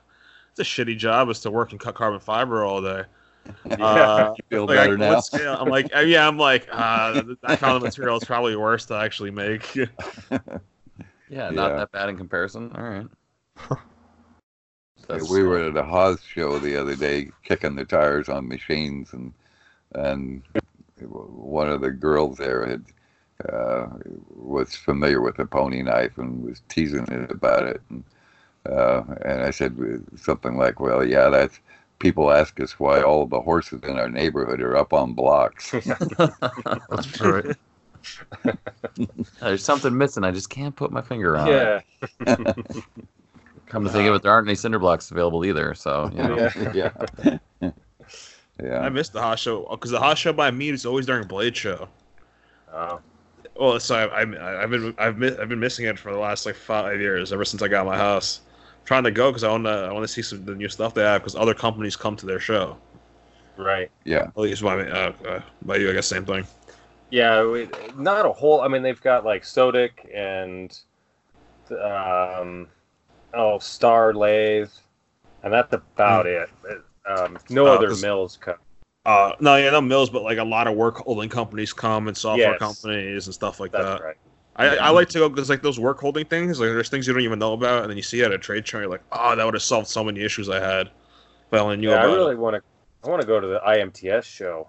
it's 0.51 0.59
a 0.59 0.63
shitty 0.63 0.97
job 0.97 1.29
is 1.29 1.39
to 1.41 1.51
work 1.51 1.71
and 1.71 1.79
cut 1.79 1.95
carbon 1.95 2.19
fiber 2.19 2.63
all 2.65 2.81
day. 2.81 3.03
Uh, 3.79 4.33
You 4.37 4.43
feel 4.49 4.65
like, 4.65 4.77
I- 4.79 4.83
better 4.85 4.97
now? 4.97 5.13
what 5.15 5.23
scale? 5.25 5.55
I'm 5.59 5.69
like, 5.69 5.95
uh, 5.95 5.99
yeah, 5.99 6.27
I'm 6.27 6.37
like, 6.37 6.67
uh, 6.71 7.21
that 7.43 7.59
kind 7.59 7.75
of 7.77 7.83
material 7.83 8.17
is 8.17 8.23
probably 8.25 8.55
worse 8.55 8.85
to 8.87 8.95
actually 8.95 9.31
make. 9.31 9.75
Yeah, 11.27 11.49
not 11.49 11.71
Yeah. 11.71 11.77
that 11.77 11.91
bad 11.91 12.09
in 12.09 12.17
comparison. 12.17 12.71
All 12.75 12.83
right. 12.83 13.77
Yeah, 15.09 15.15
That's- 15.17 15.29
we 15.29 15.43
were 15.43 15.59
at 15.59 15.77
a 15.77 15.83
Haas 15.83 16.21
show 16.23 16.57
the 16.59 16.75
other 16.77 16.95
day, 16.95 17.29
kicking 17.43 17.75
the 17.75 17.85
tires 17.85 18.27
on 18.29 18.47
machines, 18.47 19.13
and 19.13 19.33
and 19.93 20.41
one 20.99 21.69
of 21.69 21.81
the 21.81 21.91
girls 21.91 22.37
there 22.37 22.65
had 22.65 22.83
uh, 23.51 23.87
was 24.35 24.75
familiar 24.75 25.21
with 25.21 25.37
the 25.37 25.45
pony 25.45 25.83
knife 25.83 26.17
and 26.17 26.43
was 26.43 26.61
teasing 26.69 27.05
it 27.07 27.29
about 27.29 27.63
it, 27.63 27.81
and 27.89 28.03
uh, 28.67 29.03
and 29.23 29.41
I 29.41 29.51
said 29.51 29.77
something 30.15 30.57
like, 30.57 30.79
"Well, 30.79 31.05
yeah, 31.05 31.29
that's." 31.29 31.59
People 31.99 32.29
ask 32.29 32.59
us 32.59 32.77
why 32.77 33.01
all 33.01 33.25
the 33.25 33.39
horses 33.39 33.79
in 33.83 33.97
our 33.97 34.09
neighborhood 34.09 34.59
are 34.59 34.75
up 34.75 34.91
on 34.91 35.13
blocks. 35.13 35.71
That's 35.71 37.21
right. 37.21 37.55
There's 39.39 39.63
something 39.63 39.97
missing. 39.97 40.25
I 40.25 40.31
just 40.31 40.49
can't 40.49 40.75
put 40.75 40.91
my 40.91 41.01
finger 41.01 41.37
on 41.37 41.47
Yeah. 41.47 41.81
it. 43.67 43.71
Come 43.71 43.83
to 43.83 43.89
think 43.89 44.07
of 44.07 44.15
it, 44.15 44.23
there 44.23 44.31
aren't 44.31 44.47
any 44.47 44.55
cinder 44.55 44.79
blocks 44.79 45.11
available 45.11 45.45
either. 45.45 45.73
So, 45.73 46.09
you 46.13 46.23
know. 46.23 46.49
Yeah. 46.73 46.91
yeah, 47.61 47.71
yeah. 48.63 48.79
I 48.79 48.89
missed 48.89 49.13
the 49.13 49.21
Haas 49.21 49.39
show 49.39 49.67
because 49.69 49.91
the 49.91 49.99
Haas 49.99 50.17
show 50.19 50.33
by 50.33 50.51
me 50.51 50.69
is 50.69 50.85
always 50.85 51.05
during 51.05 51.27
Blade 51.27 51.55
Show. 51.55 51.87
Oh, 52.73 52.99
Well, 53.55 53.79
so 53.79 53.95
I, 53.95 54.21
I, 54.23 54.63
I've 54.63 54.69
been 54.69 54.93
I've 54.97 55.17
mi- 55.17 55.37
I've 55.39 55.49
been 55.49 55.59
missing 55.59 55.85
it 55.85 55.97
for 55.99 56.11
the 56.11 56.17
last 56.19 56.45
like 56.45 56.55
five 56.55 56.99
years 56.99 57.31
ever 57.33 57.45
since 57.45 57.61
I 57.61 57.67
got 57.67 57.85
my 57.85 57.97
house. 57.97 58.41
trying 58.85 59.03
to 59.03 59.11
go 59.11 59.29
because 59.31 59.43
I 59.43 59.49
want 59.51 59.65
to 59.65 59.69
I 59.71 59.91
want 59.93 60.03
to 60.03 60.07
see 60.07 60.21
some 60.21 60.39
of 60.39 60.45
the 60.45 60.55
new 60.55 60.69
stuff 60.69 60.93
they 60.93 61.03
have 61.03 61.21
because 61.21 61.35
other 61.35 61.53
companies 61.53 61.95
come 61.95 62.15
to 62.17 62.25
their 62.25 62.39
show. 62.39 62.77
right. 63.57 63.89
yeah. 64.03 64.23
At 64.23 64.37
least 64.37 64.61
by 64.61 64.75
me, 64.83 64.91
uh, 64.91 65.11
uh, 65.27 65.41
by 65.63 65.77
you, 65.77 65.89
I 65.89 65.93
guess 65.93 66.07
same 66.07 66.25
thing. 66.25 66.45
Yeah, 67.11 67.45
we, 67.45 67.69
not 67.95 68.25
a 68.25 68.31
whole. 68.33 68.61
I 68.61 68.67
mean, 68.67 68.81
they've 68.83 69.01
got 69.01 69.23
like 69.23 69.43
Sodick 69.43 69.91
and 70.13 70.77
um, 71.71 72.67
oh, 73.35 73.59
Star 73.59 74.13
Lathe, 74.13 74.69
and 75.43 75.53
that's 75.53 75.73
about 75.73 76.25
it. 76.25 76.49
Um, 77.07 77.37
no 77.49 77.67
Oh, 77.67 77.75
other 77.75 77.89
'cause- 77.89 78.01
mills 78.01 78.37
come. 78.41 78.55
Uh, 79.05 79.33
no, 79.39 79.55
yeah, 79.55 79.69
no 79.69 79.81
mills, 79.81 80.09
but 80.09 80.23
like 80.23 80.39
a 80.39 80.43
lot 80.43 80.65
of 80.67 80.75
work 80.75 80.97
holding 80.97 81.29
companies 81.29 81.71
come 81.73 82.07
and 82.07 82.17
software 82.17 82.51
Yes. 82.53 82.59
companies 82.59 83.27
and 83.27 83.35
stuff 83.35 83.59
like 83.59 83.71
That's 83.71 83.83
that. 83.85 84.01
right. 84.03 84.15
I, 84.55 84.77
I 84.77 84.89
like 84.89 85.09
to 85.09 85.19
go 85.19 85.29
because 85.29 85.49
like 85.49 85.61
those 85.61 85.79
work 85.79 85.99
holding 85.99 86.25
things, 86.25 86.59
like 86.59 86.69
there's 86.69 86.89
things 86.89 87.05
you 87.05 87.13
don't 87.13 87.21
even 87.21 87.37
know 87.37 87.53
about, 87.53 87.81
and 87.81 87.89
then 87.91 87.97
you 87.97 88.01
see 88.03 88.21
it 88.21 88.25
at 88.25 88.31
a 88.31 88.37
trade 88.39 88.65
show, 88.67 88.79
you're 88.79 88.87
like, 88.89 89.03
oh, 89.11 89.35
that 89.35 89.43
would 89.45 89.53
have 89.53 89.61
solved 89.61 89.87
so 89.87 90.03
many 90.03 90.21
issues 90.21 90.49
I 90.49 90.59
had. 90.59 90.87
If 90.87 91.53
I 91.53 91.59
only 91.59 91.77
knew 91.77 91.89
Yeah, 91.91 91.97
I 91.97 91.99
about 92.05 92.09
it. 92.09 92.15
really 92.15 92.35
want 92.35 92.55
to. 92.55 92.61
I 93.03 93.09
want 93.09 93.21
to 93.21 93.27
go 93.27 93.39
to 93.39 93.45
the 93.45 93.59
IMTS 93.59 94.23
show. 94.23 94.67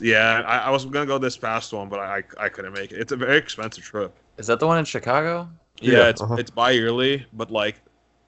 Yeah, 0.00 0.42
I, 0.46 0.58
I 0.66 0.70
was 0.70 0.84
gonna 0.84 1.06
go 1.06 1.16
this 1.16 1.38
past 1.38 1.72
one, 1.72 1.88
but 1.88 2.00
I 2.00 2.22
I 2.38 2.48
couldn't 2.50 2.74
make 2.74 2.92
it. 2.92 2.98
It's 3.00 3.12
a 3.12 3.16
very 3.16 3.38
expensive 3.38 3.84
trip. 3.84 4.14
Is 4.36 4.46
that 4.48 4.60
the 4.60 4.66
one 4.66 4.78
in 4.78 4.84
Chicago? 4.84 5.48
Yeah, 5.80 5.92
Yeah, 6.00 6.08
it's 6.08 6.20
uh-huh. 6.20 6.34
it's 6.38 6.50
bi-yearly, 6.50 7.24
but 7.32 7.50
like 7.50 7.76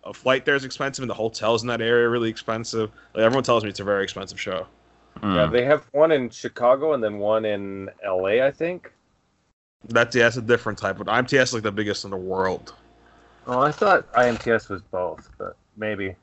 a 0.05 0.13
flight 0.13 0.45
there 0.45 0.55
is 0.55 0.65
expensive, 0.65 1.03
and 1.03 1.11
the 1.11 1.15
hotels 1.15 1.63
in 1.63 1.69
that 1.69 1.81
area 1.81 2.07
are 2.07 2.11
really 2.11 2.31
expensive. 2.31 2.91
Like 3.15 3.25
everyone 3.25 3.45
tells 3.45 3.65
me 3.65 3.71
it's 3.71 3.81
a 3.81 3.85
very 3.85 4.03
expensive 4.05 4.41
show. 4.41 4.67
Yeah, 5.23 5.47
Hmm. 5.47 5.53
they 5.53 5.65
have 5.65 5.85
one 5.93 6.11
in 6.11 6.31
Chicago 6.31 6.95
and 6.95 7.03
then 7.03 7.19
one 7.19 7.45
in 7.45 7.91
LA, 8.05 8.45
I 8.45 8.51
think. 8.51 8.93
That's 9.89 10.15
yeah, 10.15 10.25
that's 10.25 10.37
a 10.37 10.43
different 10.43 10.79
type, 10.79 10.99
but 10.99 11.07
IMTS 11.09 11.43
is 11.43 11.55
like 11.55 11.63
the 11.63 11.73
biggest 11.73 12.05
in 12.05 12.11
the 12.11 12.17
world. 12.17 12.75
Oh, 13.47 13.61
I 13.61 13.73
thought 13.73 14.11
IMTS 14.13 14.69
was 14.69 14.83
both, 14.83 15.29
but 15.39 15.57
maybe. 15.77 16.15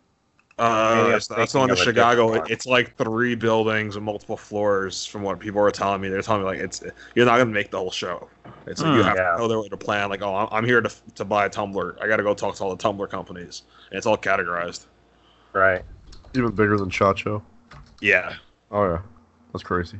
Uh, 0.59 0.95
Maybe 0.95 1.07
it's- 1.09 1.27
that's 1.27 1.53
the 1.53 1.59
one 1.59 1.69
in 1.69 1.75
thinking 1.75 1.91
of 1.91 1.97
a 1.97 1.99
Chicago. 2.01 2.27
different. 2.33 2.51
It's 2.51 2.65
like 2.65 2.95
three 2.97 3.33
buildings 3.35 3.95
and 3.95 4.03
multiple 4.03 4.35
floors. 4.37 5.05
From 5.05 5.21
what 5.23 5.39
people 5.39 5.61
were 5.61 5.71
telling 5.71 6.01
me, 6.01 6.09
they're 6.09 6.21
telling 6.21 6.41
me 6.41 6.47
like 6.47 6.59
it's 6.59 6.83
you're 7.15 7.25
not 7.25 7.37
gonna 7.37 7.45
make 7.51 7.71
the 7.71 7.77
whole 7.77 7.91
show. 7.91 8.27
It's 8.67 8.81
like 8.81 8.93
you 8.95 9.01
Hmm. 9.01 9.07
have 9.07 9.17
Yeah. 9.17 9.31
to 9.33 9.37
know 9.37 9.47
their 9.47 9.59
way 9.61 9.69
to 9.69 9.77
plan. 9.77 10.09
Like, 10.09 10.21
oh, 10.21 10.35
I'm- 10.35 10.49
I'm 10.51 10.65
here 10.65 10.81
to 10.81 10.91
to 11.15 11.23
buy 11.25 11.45
a 11.45 11.49
tumbler. 11.49 11.95
I 12.01 12.07
got 12.07 12.17
to 12.17 12.23
go 12.23 12.33
talk 12.33 12.55
to 12.55 12.63
all 12.63 12.69
the 12.71 12.81
tumbler 12.81 13.07
companies, 13.07 13.63
and 13.89 13.97
it's 13.97 14.05
all 14.05 14.17
categorized. 14.17 14.85
Right. 15.53 15.83
Even 16.35 16.51
bigger 16.51 16.77
than 16.77 16.89
Chacho. 16.89 17.41
Yeah, 18.01 18.35
Oh 18.71 18.83
yeah, 18.85 18.99
that's 19.53 19.63
crazy. 19.63 19.99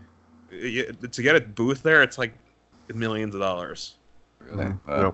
You- 0.52 0.91
to 0.94 1.22
get 1.23 1.36
a 1.36 1.41
booth 1.41 1.81
there, 1.84 2.03
it's 2.03 2.18
like 2.18 2.34
millions 2.94 3.34
of 3.34 3.41
dollars. 3.41 3.95
Really? 4.40 4.65
Mhm. 4.65 4.80
Uh, 4.88 5.11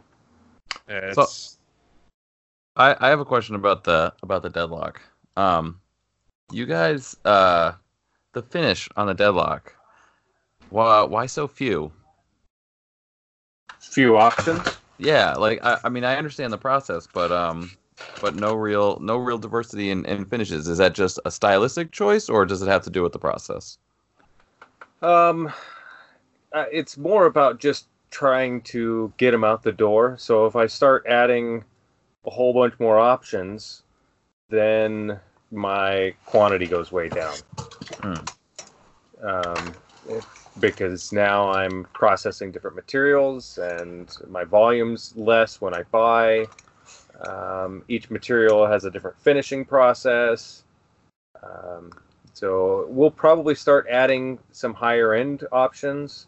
Yeah, 0.89 1.13
So- 1.13 1.27
I, 2.76 2.95
I 2.99 3.07
have 3.09 3.19
a 3.19 3.26
question 3.26 3.55
about 3.55 3.84
the 3.85 4.13
about 4.23 4.41
the 4.43 4.49
deadlock. 4.49 5.01
Um, 5.36 5.82
you 6.52 6.66
guys, 6.66 7.16
uh, 7.26 7.74
the 8.34 8.41
finish 8.41 8.88
on 8.95 9.07
the 9.07 9.14
deadlock. 9.14 9.76
Why 10.70 11.03
why 11.03 11.26
so 11.26 11.48
few? 11.48 11.91
Few 13.80 14.18
options. 14.18 14.62
Yeah, 14.98 15.34
like 15.34 15.64
I, 15.64 15.80
I 15.84 15.90
mean 15.90 16.03
I 16.03 16.16
understand 16.16 16.52
the 16.52 16.57
process, 16.57 17.07
but 17.12 17.32
um, 17.32 17.72
but 18.22 18.36
no 18.36 18.53
real 18.53 18.99
no 18.99 19.18
real 19.18 19.38
diversity 19.38 19.91
in, 19.91 20.06
in 20.06 20.26
finishes. 20.26 20.68
Is 20.68 20.78
that 20.78 20.94
just 20.94 21.20
a 21.26 21.32
stylistic 21.32 21.91
choice, 21.91 22.30
or 22.30 22.45
does 22.45 22.62
it 22.62 22.68
have 22.68 22.84
to 22.84 22.90
do 22.90 23.03
with 23.03 23.14
the 23.14 23.20
process? 23.20 23.78
Um, 25.02 25.52
uh, 26.53 26.66
it's 26.72 26.98
more 26.98 27.26
about 27.26 27.60
just 27.60 27.88
trying 28.10 28.62
to 28.62 29.14
get 29.18 29.32
them 29.32 29.44
out 29.44 29.64
the 29.64 29.72
door. 29.72 30.16
So 30.18 30.45
if 30.45 30.56
I 30.56 30.68
start 30.68 31.06
adding 31.07 31.64
a 32.26 32.30
whole 32.30 32.53
bunch 32.53 32.80
more 32.80 32.98
options, 32.98 33.84
then 34.49 35.19
my 35.51 36.13
quantity 36.26 36.65
goes 36.65 36.91
way 36.91 37.09
down. 37.09 37.35
Hmm. 38.01 38.13
Um, 39.23 39.73
because 40.59 41.11
now 41.11 41.49
I'm 41.51 41.85
processing 41.93 42.51
different 42.51 42.76
materials 42.76 43.57
and 43.57 44.15
my 44.30 44.43
volume's 44.43 45.15
less 45.15 45.59
when 45.59 45.73
I 45.73 45.84
buy. 45.84 46.45
Um, 47.27 47.84
each 47.88 48.09
material 48.09 48.67
has 48.67 48.85
a 48.85 48.91
different 48.91 49.17
finishing 49.17 49.65
process. 49.65 50.63
Um, 51.43 51.91
so 52.34 52.85
we'll 52.89 53.11
probably 53.11 53.55
start 53.55 53.88
adding 53.89 54.39
some 54.51 54.73
higher 54.73 55.13
end 55.13 55.45
options, 55.51 56.27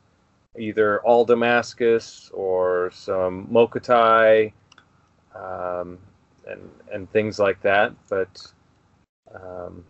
either 0.57 1.01
all 1.01 1.25
Damascus 1.25 2.31
or 2.33 2.89
some 2.93 3.47
Mokuti, 3.47 4.53
um, 5.35 5.99
and 6.49 6.69
and 6.91 7.09
things 7.11 7.39
like 7.39 7.61
that. 7.61 7.93
But 8.09 8.45
um, 9.33 9.83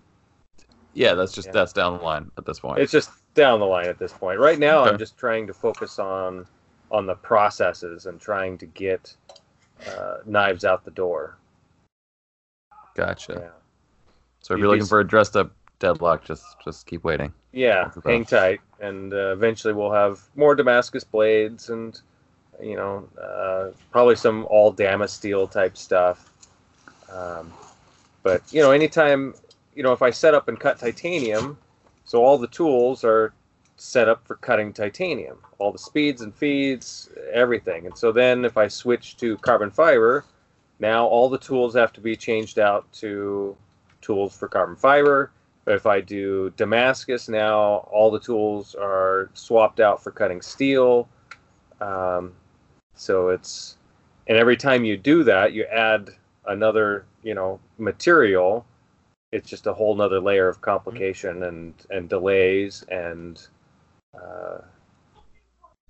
Yeah, 0.94 1.14
that's 1.14 1.32
just 1.34 1.48
Yeah. 1.48 1.54
that's 1.54 1.74
down 1.74 1.98
the 1.98 2.04
line 2.04 2.32
at 2.38 2.46
this 2.46 2.60
point. 2.60 2.80
it's 2.80 2.92
just 2.92 3.12
down 3.36 3.60
the 3.60 3.66
line 3.66 3.88
at 3.88 4.00
this 4.00 4.14
point. 4.14 4.40
Right 4.40 4.58
now, 4.58 4.82
Okay. 4.82 4.92
I'm 4.92 4.98
just 4.98 5.18
trying 5.18 5.46
to 5.48 5.54
focus 5.54 6.00
on 6.00 6.46
on 6.90 7.06
the 7.06 7.16
processes 7.16 8.06
and 8.06 8.20
trying 8.20 8.58
to 8.58 8.66
get 8.66 9.16
uh, 9.88 10.18
knives 10.26 10.66
out 10.66 10.84
the 10.86 10.92
door. 10.92 11.38
gotcha. 12.96 13.34
Yeah. 13.44 13.50
So 14.42 14.54
if 14.54 14.60
you're 14.60 14.70
looking 14.70 14.86
for 14.86 15.02
a 15.02 15.08
dressed 15.08 15.36
up 15.36 15.52
deadlock, 15.80 16.24
just 16.26 16.46
just 16.64 16.88
keep 16.88 17.04
waiting. 17.04 17.34
Yeah, 17.52 17.92
hang 18.06 18.24
tight, 18.26 18.62
and 18.80 19.14
uh, 19.14 19.34
eventually 19.34 19.74
we'll 19.74 19.92
have 19.92 20.22
more 20.36 20.56
Damascus 20.56 21.04
blades, 21.04 21.70
and 21.70 22.00
you 22.62 22.76
know, 22.76 23.08
uh, 23.22 23.72
probably 23.92 24.16
some 24.16 24.46
all 24.50 24.74
Damasteel 24.74 25.52
type 25.52 25.78
stuff. 25.78 26.32
Um, 27.12 27.54
but 28.24 28.42
you 28.52 28.62
know, 28.62 28.72
anytime 28.72 29.34
you 29.76 29.84
know, 29.84 29.94
if 29.94 30.02
I 30.02 30.10
set 30.10 30.34
up 30.34 30.48
and 30.48 30.60
cut 30.60 30.80
titanium, 30.80 31.58
so 32.04 32.24
all 32.24 32.38
the 32.38 32.48
tools 32.48 33.04
are 33.04 33.34
set 33.78 34.10
up 34.10 34.26
for 34.26 34.36
cutting 34.36 34.74
titanium, 34.74 35.38
all 35.60 35.72
the 35.72 35.78
speeds 35.78 36.22
and 36.22 36.34
feeds, 36.34 37.10
everything. 37.32 37.86
And 37.86 37.96
so 37.96 38.12
then 38.12 38.44
if 38.44 38.58
I 38.58 38.68
switch 38.68 39.18
to 39.18 39.38
carbon 39.38 39.70
fiber, 39.70 40.26
now 40.80 41.06
all 41.06 41.30
the 41.30 41.38
tools 41.38 41.76
have 41.76 41.94
to 41.94 42.02
be 42.02 42.16
changed 42.16 42.58
out 42.58 42.92
to 42.94 43.56
tools 44.02 44.36
for 44.36 44.48
carbon 44.48 44.76
fiber. 44.76 45.32
But 45.64 45.76
if 45.76 45.86
I 45.86 46.02
do 46.02 46.52
Damascus 46.58 47.30
now, 47.30 47.88
all 47.92 48.10
the 48.10 48.20
tools 48.20 48.74
are 48.74 49.30
swapped 49.34 49.80
out 49.80 50.02
for 50.02 50.12
cutting 50.12 50.42
steel. 50.42 51.08
Um, 51.82 52.34
so 52.96 53.30
it's, 53.30 53.78
and 54.28 54.38
every 54.38 54.58
time 54.58 54.86
you 54.86 54.98
do 54.98 55.24
that, 55.26 55.54
you 55.54 55.66
add 55.66 56.10
another, 56.48 57.06
you 57.24 57.34
know, 57.34 57.60
material. 57.78 58.66
It's 59.32 59.50
just 59.50 59.68
a 59.68 59.74
whole 59.74 59.96
nother 59.96 60.20
layer 60.20 60.48
of 60.48 60.62
complication 60.62 61.44
and 61.44 61.74
and 61.90 62.10
delays 62.10 62.84
and 62.90 63.46
uh, 64.14 64.60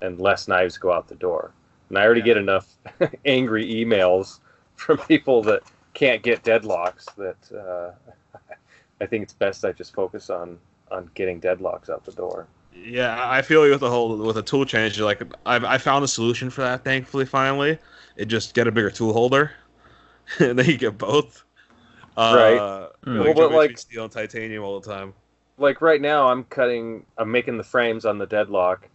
and 0.02 0.20
less 0.20 0.48
knives 0.48 0.78
go 0.78 0.92
out 0.92 1.08
the 1.08 1.16
door. 1.16 1.52
And 1.90 1.98
I 1.98 2.04
already 2.04 2.22
get 2.22 2.38
enough 2.38 2.68
angry 3.26 3.66
emails 3.66 4.40
from 4.76 4.98
people 4.98 5.42
that 5.44 5.64
can't 5.94 6.22
get 6.22 6.44
deadlocks 6.44 7.06
that 7.16 7.58
uh, 7.58 7.92
I 9.02 9.06
think 9.06 9.24
it's 9.24 9.34
best 9.34 9.66
I 9.66 9.72
just 9.72 9.94
focus 9.94 10.30
on 10.30 10.58
on 10.92 11.10
getting 11.14 11.42
deadlocks 11.42 11.90
out 11.90 12.06
the 12.06 12.12
door. 12.12 12.48
Yeah, 12.74 13.30
I 13.30 13.42
feel 13.42 13.66
you 13.66 13.72
with 13.72 13.80
the 13.82 13.90
whole 13.90 14.18
with 14.18 14.38
a 14.38 14.44
tool 14.44 14.66
change. 14.66 15.00
Like 15.00 15.22
I've 15.46 15.64
I 15.64 15.78
found 15.78 16.04
a 16.04 16.08
solution 16.08 16.50
for 16.50 16.62
that. 16.62 16.84
Thankfully, 16.84 17.26
finally, 17.26 17.78
it 18.16 18.26
just 18.26 18.54
get 18.54 18.68
a 18.68 18.72
bigger 18.72 18.92
tool 18.92 19.14
holder, 19.14 19.52
and 20.40 20.58
then 20.60 20.66
you 20.66 20.78
get 20.78 20.98
both. 20.98 21.44
Right. 22.18 22.58
Uh, 22.58 22.90
Hmm. 23.04 23.18
like, 23.20 23.36
Well, 23.38 23.50
but, 23.50 23.56
like- 23.56 23.78
steel 23.78 24.04
and 24.04 24.12
titanium 24.12 24.64
all 24.64 24.80
the 24.80 24.90
time. 24.90 25.14
like 25.60 25.82
right 25.82 26.02
now 26.02 26.28
i'm 26.30 26.44
cutting 26.46 27.06
i'm 27.18 27.32
making 27.32 27.58
the 27.58 27.64
frames 27.64 28.06
on 28.06 28.18
the 28.20 28.26
deadlock 28.28 28.88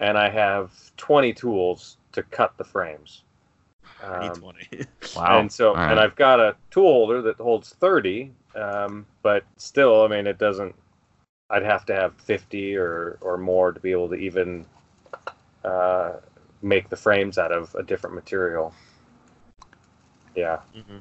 and 0.00 0.16
i 0.16 0.28
have 0.30 0.70
20 0.96 1.32
tools 1.34 1.98
to 2.12 2.22
cut 2.24 2.56
the 2.56 2.64
frames 2.64 3.24
Um, 4.02 4.34
twenty. 4.34 4.68
Wow. 5.16 5.38
and 5.40 5.50
so 5.52 5.68
All 5.70 5.74
right. 5.76 5.90
and 5.90 6.00
i've 6.00 6.14
got 6.16 6.40
a 6.40 6.56
tool 6.70 6.90
holder 6.92 7.20
that 7.22 7.36
holds 7.36 7.74
30 7.74 8.32
um, 8.54 9.06
but 9.22 9.44
still 9.56 10.02
i 10.04 10.08
mean 10.08 10.26
it 10.26 10.38
doesn't 10.38 10.74
i'd 11.50 11.62
have 11.62 11.84
to 11.86 11.94
have 11.94 12.14
50 12.16 12.76
or 12.76 13.18
or 13.20 13.36
more 13.36 13.72
to 13.72 13.80
be 13.80 13.90
able 13.92 14.08
to 14.10 14.14
even 14.16 14.64
uh, 15.64 16.12
make 16.62 16.88
the 16.88 16.96
frames 16.96 17.38
out 17.38 17.52
of 17.52 17.74
a 17.74 17.82
different 17.82 18.14
material 18.16 18.72
yeah 20.34 20.58
Mhm. 20.74 21.00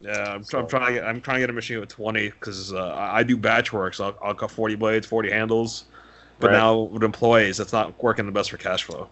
Yeah, 0.00 0.34
I'm, 0.34 0.44
try- 0.46 0.60
I'm 0.60 0.66
trying 0.66 0.86
to 0.86 0.92
get 0.94 1.04
I'm 1.04 1.20
trying 1.20 1.36
to 1.36 1.40
get 1.40 1.50
a 1.50 1.52
machine 1.52 1.78
with 1.80 1.90
20 1.90 2.30
because 2.30 2.72
uh, 2.72 2.88
I 2.88 3.18
I 3.18 3.22
do 3.22 3.36
batch 3.36 3.72
work, 3.72 3.94
so 3.94 4.04
I'll, 4.06 4.18
I'll 4.28 4.34
cut 4.34 4.50
40 4.50 4.74
blades, 4.74 5.06
40 5.06 5.30
handles. 5.30 5.84
But 6.40 6.50
Right. 6.50 6.52
now 6.52 6.74
with 6.78 7.02
employees, 7.02 7.58
that's 7.58 7.72
not 7.72 8.02
working 8.02 8.24
the 8.26 8.32
best 8.32 8.50
for 8.50 8.56
cash 8.56 8.84
flow. 8.84 9.10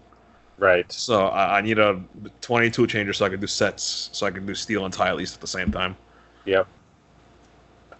right 0.58 0.86
So 0.88 1.26
I, 1.28 1.58
I 1.58 1.62
need 1.62 1.78
a 1.78 2.02
20 2.42 2.70
tool 2.70 2.86
changer 2.86 3.12
so 3.12 3.26
I 3.26 3.30
can 3.30 3.40
do 3.40 3.46
sets, 3.48 4.10
so 4.12 4.26
I 4.26 4.30
can 4.32 4.46
do 4.46 4.54
steel 4.54 4.84
and 4.84 4.94
tie 4.94 5.08
at 5.08 5.16
least 5.16 5.34
at 5.34 5.40
the 5.40 5.46
same 5.48 5.70
time. 5.72 5.96
yep 6.44 6.66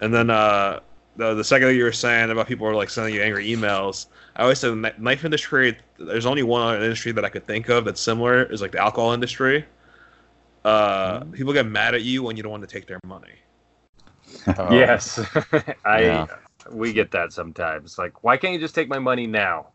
And 0.01 0.13
then 0.15 0.31
uh, 0.31 0.81
the 1.17 1.35
the 1.35 1.45
second 1.45 1.69
thing 1.69 1.77
you 1.77 1.85
were 1.85 1.93
saying 1.93 2.31
about 2.31 2.47
people 2.47 2.67
are 2.67 2.75
like 2.75 2.91
sending 2.91 3.15
you 3.15 3.23
angry 3.23 3.47
emails, 3.49 4.07
I 4.37 4.43
always 4.43 4.59
say 4.59 4.69
the 4.69 4.95
knife 4.99 5.25
industry. 5.25 5.77
There's 5.99 6.27
only 6.27 6.43
one 6.43 6.63
other 6.63 6.85
industry 6.85 7.13
that 7.13 7.25
I 7.25 7.29
could 7.29 7.45
think 7.47 7.69
of 7.69 7.85
that's 7.85 8.01
similar 8.01 8.45
is 8.45 8.63
like 8.63 8.73
the 8.73 8.79
alcohol 8.83 9.13
industry. 9.13 9.65
Uh, 10.69 11.21
People 11.33 11.53
get 11.53 11.67
mad 11.67 11.95
at 11.95 12.03
you 12.03 12.23
when 12.23 12.37
you 12.37 12.43
don't 12.43 12.53
want 12.53 12.63
to 12.63 12.67
take 12.69 12.87
their 12.87 13.01
money. 13.07 13.33
Oh, 14.59 14.73
yes 14.75 15.19
i 15.85 16.01
Yeah. 16.03 16.27
we 16.71 16.93
get 16.93 17.11
that 17.13 17.33
sometimes 17.33 17.97
like 17.99 18.23
why 18.23 18.37
can't 18.37 18.53
you 18.53 18.59
just 18.61 18.75
take 18.75 18.89
my 18.89 18.99
money 18.99 19.27
now 19.27 19.69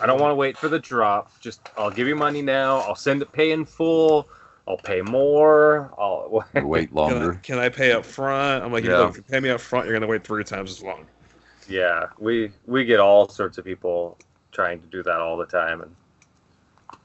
i 0.00 0.06
don't 0.06 0.20
want 0.20 0.32
to 0.32 0.34
wait 0.34 0.56
for 0.56 0.68
the 0.68 0.78
drop 0.78 1.30
just 1.40 1.60
i'll 1.76 1.90
give 1.90 2.08
you 2.08 2.16
money 2.16 2.42
now 2.42 2.78
i'll 2.80 2.96
send 2.96 3.22
it 3.22 3.30
pay 3.32 3.52
in 3.52 3.64
full 3.64 4.26
i'll 4.66 4.76
pay 4.78 5.00
more 5.00 5.92
i'll 5.98 6.44
Wait 6.54 6.90
Can 6.90 6.94
I, 6.94 6.94
longer. 6.96 7.40
can 7.42 7.58
I 7.58 7.68
pay 7.68 7.92
up 7.92 8.04
front? 8.04 8.64
I'm 8.64 8.72
like, 8.72 8.84
Yeah. 8.84 8.90
yeah. 9.00 9.08
if 9.10 9.16
you 9.16 9.22
pay 9.22 9.38
me 9.40 9.50
up 9.50 9.60
front, 9.60 9.86
you're 9.86 9.94
gonna 9.94 10.06
wait 10.10 10.24
three 10.24 10.42
times 10.44 10.70
as 10.72 10.82
long. 10.82 11.06
yeah 11.68 12.06
we 12.18 12.50
we 12.66 12.84
get 12.84 12.98
all 12.98 13.28
sorts 13.28 13.58
of 13.58 13.64
people 13.64 14.18
trying 14.52 14.80
to 14.80 14.86
do 14.88 15.02
that 15.02 15.16
all 15.20 15.36
the 15.36 15.46
time 15.46 15.80
and 15.82 15.94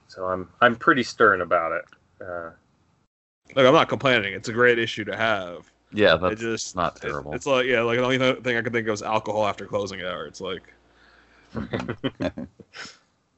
so 0.08 0.26
i'm 0.26 0.50
i'm 0.62 0.76
pretty 0.76 1.04
stern 1.04 1.42
about 1.42 1.72
it 1.72 1.86
uh, 2.26 2.50
Like 3.56 3.66
I'm 3.66 3.74
not 3.74 3.90
complaining. 3.90 4.34
It's 4.34 4.50
a 4.50 4.54
great 4.54 4.78
issue 4.80 5.04
to 5.06 5.16
have. 5.16 5.70
yeah, 5.92 6.16
It 6.16 6.22
that's 6.22 6.42
just 6.42 6.76
not 6.76 6.98
it- 6.98 7.02
terrible. 7.02 7.34
it's 7.34 7.46
like 7.46 7.66
yeah, 7.66 7.82
like 7.82 7.98
the 7.98 8.04
only 8.04 8.18
thing 8.42 8.58
I 8.58 8.62
could 8.62 8.74
think 8.74 8.88
of 8.88 8.94
is 8.94 9.02
alcohol 9.02 9.48
after 9.48 9.66
closing 9.66 10.02
hour. 10.02 10.26
It's 10.28 10.42
like 10.42 10.62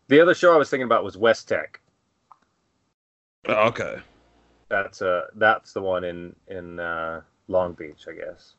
the 0.08 0.20
other 0.22 0.34
show 0.36 0.54
i 0.54 0.58
was 0.58 0.70
thinking 0.70 0.84
about 0.84 1.02
was 1.06 1.16
WESTEC 1.16 1.78
oh, 3.48 3.68
okay. 3.68 4.00
that's 4.68 5.02
uh 5.02 5.28
that's 5.36 5.72
the 5.72 5.82
one 5.82 6.04
in 6.04 6.36
in 6.48 6.78
uh 6.80 7.22
long 7.48 7.72
beach 7.74 8.06
i 8.10 8.14
guess 8.14 8.54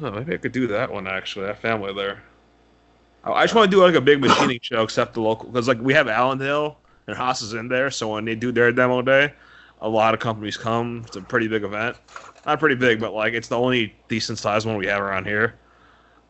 Oh, 0.00 0.12
maybe 0.12 0.34
I 0.34 0.36
could 0.36 0.52
do 0.52 0.66
that 0.68 0.92
one 0.92 1.08
actually. 1.08 1.46
That 1.46 1.58
family 1.60 1.92
there. 1.92 2.22
I 3.24 3.32
I 3.32 3.42
just 3.44 3.54
want 3.54 3.68
to 3.70 3.76
do 3.76 3.82
like 3.82 3.94
a 3.96 4.00
big 4.00 4.20
machining 4.20 4.60
show, 4.62 4.82
except 4.84 5.14
the 5.14 5.20
local, 5.20 5.48
because 5.48 5.66
like 5.66 5.80
we 5.80 5.92
have 5.94 6.06
Allen 6.06 6.38
Hill 6.38 6.76
and 7.08 7.16
Haas 7.16 7.42
is 7.42 7.54
in 7.54 7.66
there. 7.68 7.90
So 7.90 8.08
when 8.12 8.24
they 8.24 8.36
do 8.36 8.52
their 8.52 8.70
demo 8.70 9.02
day, 9.02 9.32
a 9.80 9.88
lot 9.88 10.14
of 10.14 10.20
companies 10.20 10.56
come. 10.56 11.04
It's 11.06 11.16
a 11.16 11.20
pretty 11.20 11.48
big 11.48 11.64
event. 11.64 11.96
Not 12.46 12.58
pretty 12.58 12.74
big, 12.74 13.00
but 13.00 13.12
like 13.12 13.34
it's 13.34 13.48
the 13.48 13.58
only 13.58 13.94
decent 14.08 14.38
sized 14.38 14.66
one 14.66 14.76
we 14.76 14.86
have 14.86 15.00
around 15.00 15.26
here. 15.26 15.54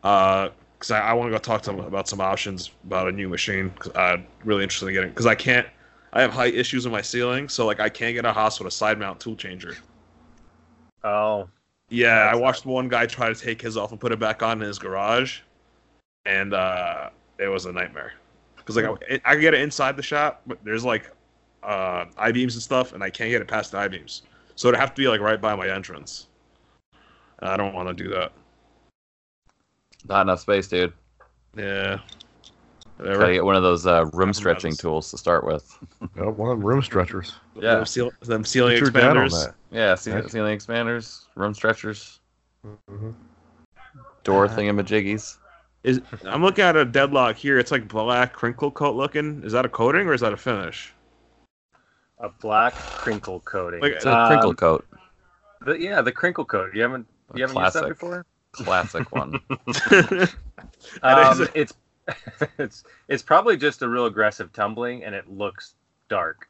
Uh, 0.03 0.49
because 0.79 0.91
I, 0.91 0.99
I 0.99 1.13
want 1.13 1.27
to 1.27 1.31
go 1.31 1.37
talk 1.37 1.61
to 1.63 1.71
them 1.71 1.81
about 1.81 2.07
some 2.07 2.21
options 2.21 2.71
about 2.85 3.09
a 3.09 3.11
new 3.11 3.27
machine. 3.27 3.69
Cause 3.71 3.91
I'm 3.95 4.25
really 4.45 4.63
interested 4.63 4.87
in 4.87 4.93
getting. 4.93 5.09
Because 5.09 5.25
I 5.25 5.35
can't. 5.35 5.67
I 6.13 6.21
have 6.21 6.31
height 6.31 6.55
issues 6.55 6.85
in 6.85 6.91
my 6.91 7.01
ceiling, 7.01 7.49
so 7.49 7.65
like 7.65 7.79
I 7.79 7.89
can't 7.89 8.15
get 8.15 8.25
a 8.25 8.33
Haas 8.33 8.59
with 8.59 8.67
a 8.67 8.71
side 8.71 8.97
mount 8.97 9.19
tool 9.19 9.35
changer. 9.35 9.75
oh 11.03 11.49
Yeah, 11.89 12.29
I 12.31 12.35
watched 12.35 12.65
one 12.65 12.87
guy 12.87 13.05
try 13.05 13.31
to 13.31 13.35
take 13.35 13.61
his 13.61 13.77
off 13.77 13.91
and 13.91 13.99
put 13.99 14.11
it 14.11 14.19
back 14.19 14.41
on 14.41 14.61
in 14.61 14.67
his 14.67 14.79
garage, 14.79 15.41
and 16.25 16.53
uh, 16.53 17.09
it 17.37 17.47
was 17.47 17.65
a 17.65 17.71
nightmare. 17.71 18.13
Because 18.55 18.75
like 18.75 18.85
I, 19.09 19.21
I 19.25 19.33
can 19.33 19.41
get 19.41 19.53
it 19.53 19.61
inside 19.61 19.97
the 19.97 20.03
shop, 20.03 20.41
but 20.47 20.57
there's 20.63 20.85
like 20.85 21.11
uh, 21.63 22.05
I 22.17 22.31
beams 22.31 22.55
and 22.55 22.63
stuff, 22.63 22.93
and 22.93 23.03
I 23.03 23.09
can't 23.09 23.29
get 23.31 23.41
it 23.41 23.47
past 23.47 23.71
the 23.71 23.77
I 23.79 23.87
beams. 23.87 24.23
So 24.55 24.67
it'd 24.67 24.79
have 24.79 24.93
to 24.95 25.01
be 25.01 25.07
like 25.07 25.21
right 25.21 25.39
by 25.39 25.55
my 25.55 25.69
entrance. 25.69 26.27
I 27.41 27.55
don't 27.57 27.73
want 27.73 27.87
to 27.87 27.93
do 28.03 28.09
that. 28.09 28.31
Not 30.07 30.21
enough 30.21 30.39
space, 30.41 30.67
dude. 30.67 30.93
Yeah. 31.55 31.99
Gotta 33.01 33.31
get 33.33 33.45
one 33.45 33.55
of 33.55 33.63
those 33.63 33.85
uh, 33.85 34.05
room 34.07 34.33
stretching 34.33 34.71
matters. 34.71 34.77
tools 34.79 35.11
to 35.11 35.17
start 35.17 35.45
with. 35.45 35.77
Yep, 36.17 36.35
one 36.35 36.51
of 36.51 36.57
them 36.59 36.65
room 36.65 36.81
stretchers. 36.81 37.33
Yeah. 37.55 37.75
Them, 37.75 37.85
seal, 37.85 38.11
them 38.21 38.43
ceiling 38.43 38.73
Get 38.73 38.81
your 38.81 38.89
dad 38.91 39.15
on 39.15 39.27
expanders. 39.29 39.53
Yeah, 39.71 39.95
ce- 39.95 40.07
Nice. 40.07 40.31
ceiling 40.31 40.57
expanders, 40.57 41.25
room 41.35 41.53
stretchers, 41.53 42.19
Mhm. 42.91 43.13
door 44.23 44.45
Uh, 44.45 44.49
thingamajiggies. 44.49 45.37
Is 45.83 46.01
I'm 46.25 46.41
looking 46.41 46.65
at 46.65 46.75
a 46.75 46.83
deadlock 46.83 47.37
here. 47.37 47.57
It's 47.57 47.71
like 47.71 47.87
black 47.87 48.33
crinkle 48.33 48.69
coat 48.71 48.95
looking. 48.95 49.41
Is 49.43 49.53
that 49.53 49.63
a 49.65 49.69
coating 49.69 50.07
or 50.07 50.13
is 50.13 50.19
that 50.21 50.33
a 50.33 50.37
finish? 50.37 50.93
A 52.19 52.29
black 52.29 52.73
crinkle 52.73 53.39
coating 53.41 53.81
Like, 53.81 53.93
It's 53.93 54.05
a 54.05 54.25
crinkle 54.27 54.49
Um, 54.51 54.55
coat. 54.55 54.85
the, 55.61 55.79
yeah 55.79 56.01
the 56.01 56.11
crinkle 56.11 56.45
coat 56.45 56.73
you 56.73 56.81
haven't 56.81 57.07
A 57.33 57.37
you 57.37 57.43
haven't 57.43 57.61
used 57.61 57.75
that 57.75 57.87
before 57.87 58.25
Classic 58.51 59.11
one. 59.11 59.39
Um, 61.03 61.47
it's 61.53 61.73
it's 62.57 62.83
it's 63.07 63.23
probably 63.23 63.57
just 63.57 63.81
a 63.81 63.87
real 63.87 64.05
aggressive 64.05 64.51
tumbling, 64.51 65.03
and 65.03 65.13
it 65.13 65.29
looks 65.29 65.75
dark. 66.09 66.47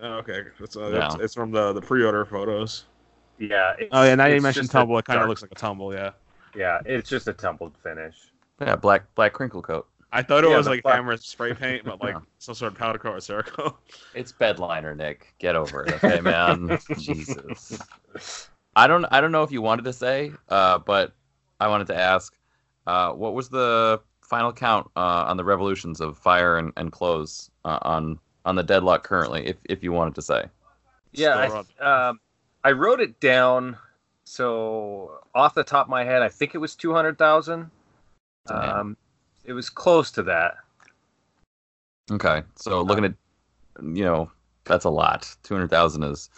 Oh, 0.00 0.14
okay, 0.14 0.42
it's, 0.60 0.76
uh, 0.76 0.90
Yeah. 0.90 1.06
it's, 1.06 1.14
it's 1.16 1.34
from 1.34 1.50
the 1.50 1.72
the 1.72 1.80
pre-order 1.82 2.24
photos. 2.24 2.86
Yeah. 3.38 3.74
It's, 3.78 3.90
Oh 3.92 4.02
yeah, 4.04 4.14
now 4.14 4.26
you 4.26 4.40
mentioned 4.40 4.70
tumble. 4.70 4.98
It 4.98 5.04
kind 5.04 5.20
of 5.20 5.28
looks 5.28 5.42
like 5.42 5.52
a 5.52 5.56
tumble. 5.56 5.92
Yeah, 5.92 6.12
Yeah, 6.54 6.80
it's 6.84 7.08
just 7.08 7.28
a 7.28 7.32
tumbled 7.32 7.76
finish. 7.82 8.16
Yeah, 8.60 8.76
black 8.76 9.14
black 9.14 9.32
crinkle 9.32 9.62
coat. 9.62 9.86
I 10.16 10.22
thought 10.22 10.44
it 10.44 10.50
Yeah, 10.50 10.56
was 10.56 10.68
like 10.68 10.82
black- 10.84 10.94
hammer 10.96 11.16
spray 11.16 11.52
paint, 11.54 11.84
but 11.84 12.00
like 12.00 12.14
Yeah. 12.14 12.20
some 12.38 12.54
sort 12.54 12.72
of 12.72 12.78
powder 12.78 12.98
coat 12.98 13.14
or 13.14 13.18
Cerakote. 13.18 13.74
It's 14.14 14.32
bedliner, 14.32 14.96
Nick. 14.96 15.34
Get 15.40 15.56
over 15.56 15.84
it, 15.84 15.92
okay, 15.94 16.20
man. 16.22 16.78
Jesus. 16.96 17.76
I 18.76 18.86
don't 18.86 19.04
I 19.06 19.20
don't 19.20 19.32
know 19.32 19.42
if 19.42 19.50
you 19.52 19.60
wanted 19.60 19.84
to 19.86 19.92
say, 19.92 20.32
uh, 20.48 20.78
but 20.78 21.12
I 21.60 21.66
wanted 21.68 21.88
to 21.88 21.96
ask, 21.96 22.36
uh, 22.86 23.10
what 23.12 23.34
was 23.34 23.48
the 23.48 24.00
final 24.22 24.52
count 24.52 24.88
uh, 24.96 25.24
on 25.28 25.36
the 25.36 25.44
revolutions 25.44 26.00
of 26.00 26.16
fire 26.16 26.58
and, 26.58 26.72
and 26.76 26.92
close 26.92 27.50
uh, 27.64 27.78
on 27.82 28.18
on 28.44 28.54
the 28.56 28.62
deadlock 28.62 29.02
currently, 29.04 29.46
if 29.46 29.56
if 29.64 29.82
you 29.82 29.90
wanted 29.92 30.14
to 30.14 30.22
say? 30.22 30.44
Yeah, 31.12 31.64
I, 31.80 32.08
um, 32.08 32.20
I 32.62 32.72
wrote 32.72 33.00
it 33.00 33.18
down. 33.20 33.76
So 34.24 35.20
off 35.34 35.54
the 35.54 35.64
top 35.64 35.86
of 35.86 35.90
my 35.90 36.04
head, 36.04 36.22
I 36.22 36.28
think 36.28 36.54
it 36.54 36.58
was 36.58 36.74
two 36.74 36.92
hundred 36.94 37.18
thousand. 37.18 37.70
Damn. 38.46 38.76
Um, 38.78 38.96
it 39.44 39.52
was 39.52 39.70
close 39.70 40.10
to 40.12 40.22
that. 40.24 40.54
Okay, 42.10 42.42
so 42.56 42.82
looking 42.82 43.04
at, 43.04 43.14
you 43.82 44.04
know, 44.04 44.30
that's 44.64 44.84
a 44.84 44.90
lot. 44.90 45.34
Two 45.42 45.54
hundred 45.54 45.70
thousand 45.70 46.02
is, 46.04 46.28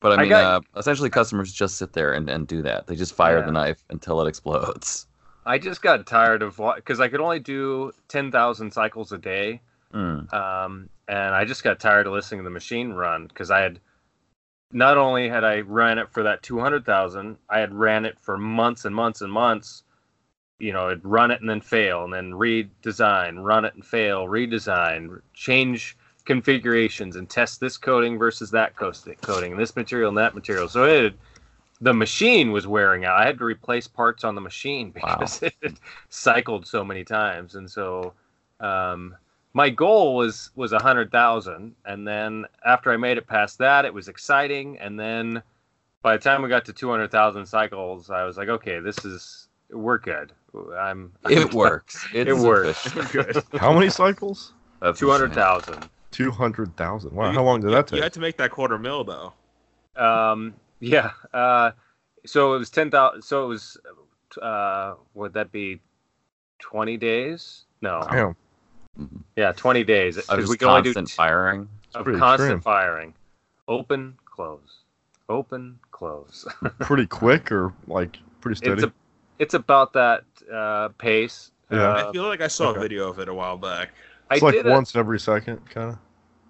but 0.00 0.12
I 0.12 0.14
I 0.14 0.18
mean, 0.20 0.28
got- 0.28 0.44
uh, 0.44 0.78
essentially, 0.78 1.10
customers 1.10 1.52
just 1.52 1.76
sit 1.76 1.92
there 1.92 2.12
and, 2.12 2.28
and 2.28 2.46
do 2.46 2.62
that. 2.62 2.86
They 2.86 2.94
just 2.96 3.14
fire 3.14 3.38
Yeah. 3.40 3.46
the 3.46 3.52
knife 3.52 3.84
until 3.90 4.20
it 4.20 4.28
explodes. 4.28 5.06
I 5.46 5.58
just 5.58 5.80
got 5.82 6.06
tired 6.06 6.42
of 6.42 6.60
because 6.76 7.00
I 7.00 7.08
could 7.08 7.20
only 7.20 7.40
do 7.40 7.92
ten 8.08 8.30
thousand 8.30 8.72
cycles 8.72 9.12
a 9.12 9.18
day. 9.18 9.60
Mm. 9.94 10.30
um, 10.34 10.90
and 11.08 11.34
I 11.34 11.46
just 11.46 11.64
got 11.64 11.80
tired 11.80 12.06
of 12.06 12.12
listening 12.12 12.40
to 12.40 12.44
the 12.44 12.50
machine 12.50 12.92
run 12.92 13.26
because 13.26 13.50
I 13.50 13.60
had 13.60 13.80
not 14.70 14.98
only 14.98 15.30
had 15.30 15.44
I 15.44 15.60
ran 15.60 15.96
it 15.96 16.10
for 16.12 16.22
that 16.24 16.42
two 16.42 16.60
hundred 16.60 16.84
thousand, 16.84 17.38
I 17.48 17.60
had 17.60 17.72
ran 17.74 18.04
it 18.04 18.20
for 18.20 18.36
months 18.36 18.84
and 18.84 18.94
months 18.94 19.22
and 19.22 19.32
months. 19.32 19.84
You 20.58 20.72
know, 20.72 20.88
it'd 20.88 21.04
run 21.04 21.30
it 21.30 21.40
and 21.40 21.48
then 21.48 21.60
fail, 21.60 22.04
and 22.04 22.12
then 22.12 22.32
redesign, 22.32 23.42
run 23.42 23.64
it 23.64 23.74
and 23.74 23.84
fail, 23.84 24.26
redesign, 24.26 25.20
change 25.34 25.96
configurations, 26.24 27.16
and 27.16 27.28
test 27.28 27.60
this 27.60 27.76
coating 27.76 28.18
versus 28.18 28.50
that 28.50 28.74
coating, 28.76 29.52
and 29.52 29.60
this 29.60 29.76
material 29.76 30.08
and 30.08 30.18
that 30.18 30.34
material. 30.34 30.68
So 30.68 30.84
it, 30.84 31.14
the 31.80 31.94
machine 31.94 32.50
was 32.50 32.66
wearing 32.66 33.04
out. 33.04 33.20
I 33.20 33.26
had 33.26 33.38
to 33.38 33.44
replace 33.44 33.86
parts 33.86 34.24
on 34.24 34.34
the 34.34 34.40
machine 34.40 34.92
Wow. 35.02 35.16
because 35.18 35.42
it 35.42 35.78
cycled 36.08 36.66
so 36.66 36.84
many 36.84 37.04
times, 37.04 37.54
and 37.54 37.70
so. 37.70 38.12
Um, 38.60 39.16
my 39.54 39.70
goal 39.70 40.14
was 40.14 40.50
was 40.54 40.72
a 40.72 40.78
hundred 40.78 41.10
thousand, 41.10 41.74
and 41.84 42.06
then 42.06 42.44
after 42.64 42.92
I 42.92 42.96
made 42.96 43.18
it 43.18 43.26
past 43.26 43.58
that, 43.58 43.84
it 43.84 43.92
was 43.92 44.06
exciting, 44.08 44.78
and 44.78 44.98
then 45.00 45.42
by 46.02 46.16
the 46.16 46.22
time 46.22 46.42
we 46.42 46.48
got 46.48 46.64
to 46.66 46.72
two 46.72 46.90
hundred 46.90 47.10
thousand 47.10 47.46
cycles, 47.46 48.10
I 48.10 48.24
was 48.24 48.36
like, 48.36 48.48
okay, 48.48 48.78
this 48.78 49.04
is 49.04 49.47
we're 49.70 49.98
good. 49.98 50.32
I'm. 50.76 51.12
It 51.28 51.52
works. 51.54 52.06
It's 52.14 52.28
It 52.30 52.36
works. 52.36 52.90
good. 53.12 53.42
How 53.58 53.72
many 53.72 53.90
cycles? 53.90 54.52
That's 54.80 54.98
Two 54.98 55.10
hundred 55.10 55.34
thousand. 55.34 55.88
Two 56.10 56.30
hundred 56.30 56.76
thousand. 56.76 57.12
Wow. 57.14 57.28
You- 57.28 57.34
How 57.34 57.44
long 57.44 57.60
did 57.60 57.70
that 57.70 57.86
take? 57.88 57.92
You 57.92 57.96
take? 57.98 58.04
had 58.04 58.12
to 58.14 58.20
make 58.20 58.36
that 58.38 58.50
quarter 58.50 58.78
mil 58.78 59.04
though. 59.04 59.32
Um. 59.96 60.54
Yeah. 60.80 61.10
Uh. 61.32 61.72
So 62.26 62.54
it 62.54 62.58
was 62.58 62.70
ten 62.70 62.90
thousand. 62.90 63.22
So 63.22 63.44
it 63.44 63.48
was. 63.48 63.76
Uh. 64.40 64.94
Would 65.14 65.32
that 65.34 65.52
be? 65.52 65.80
Twenty 66.60 66.96
days? 66.96 67.64
No. 67.82 68.04
Damn. 68.10 68.36
Yeah, 69.36 69.52
twenty 69.52 69.84
days. 69.84 70.16
Because 70.16 70.48
we 70.48 70.56
can 70.56 70.68
only 70.68 70.82
do 70.82 70.92
constant 70.94 71.10
firing. 71.10 71.68
of 71.94 72.04
constant 72.04 72.30
extreme. 72.56 72.60
firing. 72.60 73.14
Open, 73.68 74.16
close. 74.24 74.78
Open, 75.28 75.78
close. 75.92 76.46
Pretty 76.80 77.06
quick 77.06 77.52
or 77.52 77.72
like 77.86 78.18
pretty 78.40 78.56
steady? 78.56 78.72
it's 78.72 78.82
a, 78.84 78.92
it's 79.38 79.54
about 79.54 79.92
that 79.94 80.24
uh, 80.52 80.88
pace. 80.98 81.50
Yeah. 81.70 81.90
Uh, 81.92 82.08
I 82.08 82.12
feel 82.12 82.24
like 82.26 82.40
I 82.40 82.48
saw 82.48 82.70
okay. 82.70 82.78
a 82.78 82.82
video 82.82 83.08
of 83.08 83.18
it 83.18 83.28
a 83.28 83.34
while 83.34 83.56
back. 83.58 83.90
I 84.30 84.34
it's 84.34 84.42
like 84.42 84.54
did 84.54 84.66
a- 84.66 84.70
once 84.70 84.94
every 84.96 85.20
second, 85.20 85.68
kind 85.70 85.90
of. 85.90 85.98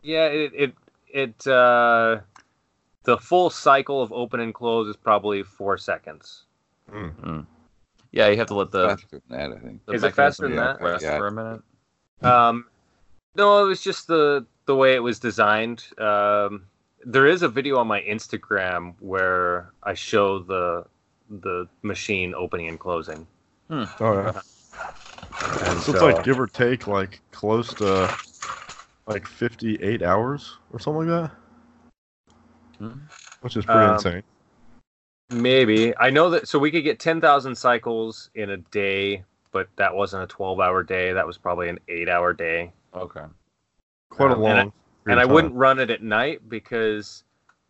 Yeah, 0.03 0.27
it 0.27 0.53
it 0.55 0.75
it 1.09 1.47
uh, 1.47 2.21
the 3.05 3.19
full 3.19 3.51
cycle 3.51 4.01
of 4.03 4.13
open 4.13 4.41
and 4.41 4.55
close 4.55 4.89
is 4.89 4.97
probably 4.97 5.43
four 5.43 5.77
seconds. 5.79 6.45
Yeah, 8.11 8.29
you 8.29 8.37
have 8.39 8.47
to 8.47 8.55
let 8.55 8.71
the, 8.71 8.89
Faster 8.89 9.07
than 9.29 9.39
that, 9.39 9.53
I 9.57 9.61
think. 9.61 9.85
the 9.85 9.93
Is 9.93 10.03
it 10.03 10.15
faster 10.15 10.49
than 10.49 10.57
that? 10.57 10.81
rest 10.81 11.05
Yeah. 11.05 11.19
for 11.19 11.27
a 11.27 11.33
minute. 11.33 11.61
Um, 12.23 12.65
no, 13.35 13.63
it 13.65 13.69
was 13.69 13.83
just 13.83 14.07
the 14.07 14.47
the 14.67 14.75
way 14.75 14.95
it 14.95 15.03
was 15.03 15.19
designed. 15.19 15.85
Um, 15.99 16.65
there 17.05 17.27
is 17.27 17.43
a 17.43 17.49
video 17.49 17.79
on 17.79 17.87
my 17.87 18.01
Instagram 18.03 18.95
where 19.01 19.73
I 19.83 19.95
show 19.95 20.39
the 20.41 20.85
the 21.31 21.69
machine 21.83 22.35
opening 22.35 22.69
and 22.69 22.79
closing. 22.81 23.27
Oh 23.71 23.87
yeah. 24.01 24.41
And 25.69 25.81
So 25.81 25.93
it's 25.93 26.03
like 26.03 26.25
give 26.25 26.39
or 26.41 26.47
take 26.47 26.87
like 26.87 27.21
close 27.33 27.73
to 27.75 28.15
like 29.07 29.27
fifty-eight 29.27 30.03
hours 30.03 30.57
or 30.73 30.79
something 30.79 31.09
like 31.09 31.31
that, 31.31 31.37
Hmm. 32.79 32.99
which 33.41 33.57
is 33.57 33.65
pretty 33.65 33.81
Um, 33.81 33.95
insane. 33.95 34.23
Maybe. 35.31 35.95
I 35.99 36.09
know 36.11 36.31
that 36.31 36.49
so 36.49 36.59
we 36.59 36.71
could 36.71 36.85
get 36.85 36.99
10,000 36.99 37.55
cycles 37.55 38.31
in 38.35 38.49
a 38.51 38.57
day, 38.57 39.25
but 39.53 39.69
that 39.77 39.95
wasn't 39.95 40.23
a 40.31 40.35
12-hour 40.35 40.85
day. 40.85 41.13
That 41.13 41.27
was 41.27 41.37
probably 41.37 41.69
an 41.69 41.79
8-hour 41.89 42.33
day. 42.33 42.73
Okay. 42.95 43.25
Quite 44.09 44.31
a 44.31 44.35
um, 44.35 44.45
and 44.45 44.53
I- 44.59 44.63
long. 44.63 44.73
And 45.07 45.21
I 45.21 45.25
wouldn't 45.27 45.55
run 45.55 45.79
it 45.79 45.91
at 45.91 46.03
night 46.03 46.49
because 46.51 47.25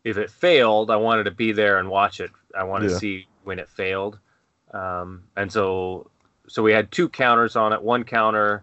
if 0.05 0.19
it 0.19 0.29
failed, 0.31 0.91
I 0.91 0.97
wanted 0.97 1.25
to 1.25 1.31
be 1.33 1.51
there 1.53 1.79
and 1.79 1.89
watch 1.89 2.21
it. 2.21 2.31
I 2.57 2.63
want 2.65 2.83
to 2.85 2.91
Yeah. 2.91 2.97
see 2.99 3.27
when 3.49 3.59
it 3.59 3.69
failed. 3.69 4.19
Um, 4.73 5.25
and 5.37 5.51
so 5.51 6.11
so 6.47 6.63
we 6.63 6.73
had 6.73 6.93
two 6.93 7.09
counters 7.09 7.57
on 7.57 7.73
it, 7.73 7.83
one 7.83 8.05
counter 8.05 8.63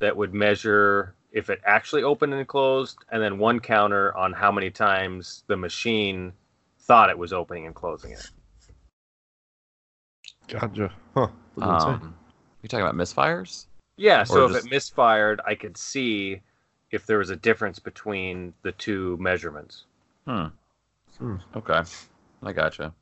that 0.00 0.16
would 0.16 0.34
measure 0.34 1.14
if 1.32 1.48
it 1.48 1.60
actually 1.64 2.02
opened 2.02 2.34
and 2.34 2.46
closed, 2.46 2.98
and 3.10 3.22
then 3.22 3.38
one 3.38 3.60
counter 3.60 4.14
on 4.16 4.32
how 4.32 4.50
many 4.52 4.70
times 4.70 5.44
the 5.46 5.56
machine 5.56 6.32
thought 6.80 7.10
it 7.10 7.18
was 7.18 7.32
opening 7.32 7.66
and 7.66 7.74
closing 7.74 8.12
it. 8.12 8.30
Gotcha. 10.48 10.92
Huh. 11.14 11.28
Um, 11.60 12.14
you 12.62 12.68
talking 12.68 12.86
about 12.86 12.94
misfires? 12.94 13.66
Yeah, 13.96 14.24
so 14.24 14.46
Or 14.46 14.50
if 14.50 14.64
it 14.64 14.70
misfired, 14.70 15.40
I 15.46 15.54
could 15.54 15.76
see 15.76 16.40
if 16.90 17.06
there 17.06 17.18
was 17.18 17.30
a 17.30 17.36
difference 17.36 17.78
between 17.78 18.54
the 18.62 18.72
two 18.72 19.16
measurements. 19.18 19.84
Hmm. 20.26 20.46
Hmm. 21.18 21.36
Okay. 21.54 21.82
I 22.42 22.52
gotcha. 22.52 22.94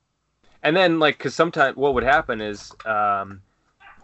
And 0.64 0.74
then, 0.74 0.98
like, 0.98 1.18
because 1.18 1.34
sometimes 1.34 1.76
what 1.76 1.92
would 1.92 2.04
happen 2.04 2.40
is, 2.40 2.72
um, 2.86 3.42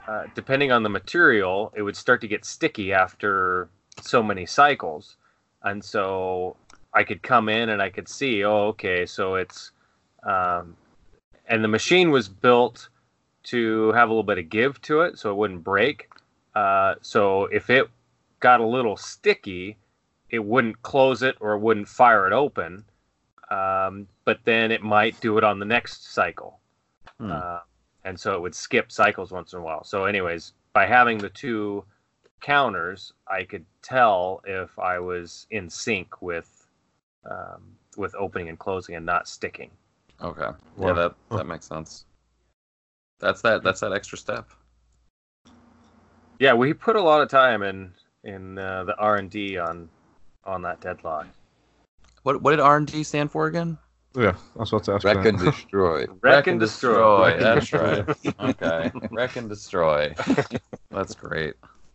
uh, 0.07 0.25
depending 0.35 0.71
on 0.71 0.83
the 0.83 0.91
material, 0.91 1.73
it 1.75 1.83
would 1.83 1.97
start 1.97 2.21
to 2.21 2.29
get 2.29 2.45
sticky 2.45 2.93
after 2.93 3.71
so 4.03 4.23
many 4.23 4.45
cycles. 4.45 5.17
And 5.63 5.83
so 5.83 6.57
I 6.93 7.03
could 7.03 7.23
come 7.23 7.49
in 7.49 7.71
and 7.71 7.81
I 7.81 7.89
could 7.89 8.09
see, 8.09 8.45
oh, 8.45 8.69
okay, 8.69 9.07
so 9.07 9.37
it's, 9.37 9.73
um, 10.23 10.77
and 11.49 11.65
the 11.65 11.69
machine 11.69 12.11
was 12.11 12.29
built 12.29 12.91
to 13.45 13.93
have 13.93 14.11
a 14.11 14.13
little 14.13 14.23
bit 14.23 14.39
of 14.39 14.51
give 14.51 14.81
to 14.83 15.01
it 15.01 15.19
so 15.19 15.31
it 15.31 15.37
wouldn't 15.37 15.65
break. 15.65 16.11
Uh, 16.55 16.97
so 17.01 17.45
if 17.47 17.71
it 17.71 17.89
got 18.41 18.61
a 18.61 18.67
little 18.67 18.99
sticky, 18.99 19.79
it 20.29 20.45
wouldn't 20.45 20.83
close 20.83 21.23
it 21.23 21.37
or 21.41 21.55
it 21.55 21.61
wouldn't 21.61 21.89
fire 21.89 22.27
it 22.27 22.35
open. 22.35 22.85
Um, 23.51 24.07
but 24.25 24.39
then 24.45 24.71
it 24.71 24.83
might 24.83 25.21
do 25.21 25.39
it 25.39 25.45
on 25.45 25.59
the 25.59 25.65
next 25.65 26.13
cycle. 26.13 26.61
Hmm. 27.19 27.33
Uh, 27.33 27.59
and 28.05 28.19
so 28.19 28.35
it 28.35 28.41
would 28.41 28.55
skip 28.55 28.91
cycles 28.91 29.31
once 29.31 29.53
in 29.53 29.59
a 29.59 29.63
while. 29.63 29.85
So, 29.85 30.05
anyways, 30.05 30.53
by 30.73 30.87
having 30.87 31.19
the 31.19 31.29
two 31.29 31.85
counters, 32.41 33.13
I 33.29 33.45
could 33.45 33.65
tell 33.83 34.41
if 34.45 34.79
I 34.79 34.99
was 34.99 35.47
in 35.51 35.69
sync 35.69 36.23
with 36.23 36.69
um, 37.31 37.63
with 37.97 38.15
opening 38.15 38.49
and 38.49 38.59
closing 38.59 38.95
and 38.95 39.05
not 39.05 39.29
sticking. 39.29 39.71
Okay. 40.23 40.49
Wow. 40.77 40.89
Yeah, 40.89 40.93
that 40.93 41.15
that 41.31 41.47
makes 41.47 41.67
sense. 41.67 42.07
That's 43.19 43.43
that. 43.43 43.63
That's 43.63 43.81
that 43.81 43.93
extra 43.93 44.17
step. 44.17 44.49
Yeah, 46.39 46.55
we 46.55 46.73
put 46.73 46.97
a 46.97 47.03
lot 47.03 47.21
of 47.21 47.29
time 47.29 47.63
in 47.63 47.93
in 48.25 48.59
uh, 48.59 48.85
the 48.85 48.97
R 48.97 49.17
and 49.17 49.31
D 49.31 49.59
on 49.59 49.89
on 50.45 50.63
that 50.63 50.81
deadlock. 50.81 51.27
What 52.23 52.43
what 52.43 52.51
did 52.51 52.61
R 52.61 52.77
and 52.77 52.87
D 52.87 53.03
stand 53.03 53.31
for 53.31 53.47
again? 53.47 53.79
Yeah, 54.17 54.35
I 54.57 54.59
was 54.59 54.73
about 54.73 54.85
to 54.85 54.95
ask. 54.95 55.05
Wreck 55.05 55.23
that. 55.23 55.27
and 55.27 55.39
destroy. 55.39 56.07
Wreck 56.21 56.47
and 56.49 56.59
destroy. 56.59 57.37
That's 57.39 57.73
right. 57.73 58.09
Okay. 58.41 58.91
Wreck 59.11 59.37
and 59.37 59.49
destroy. 59.49 60.13
That's 60.91 61.15
great. 61.15 61.55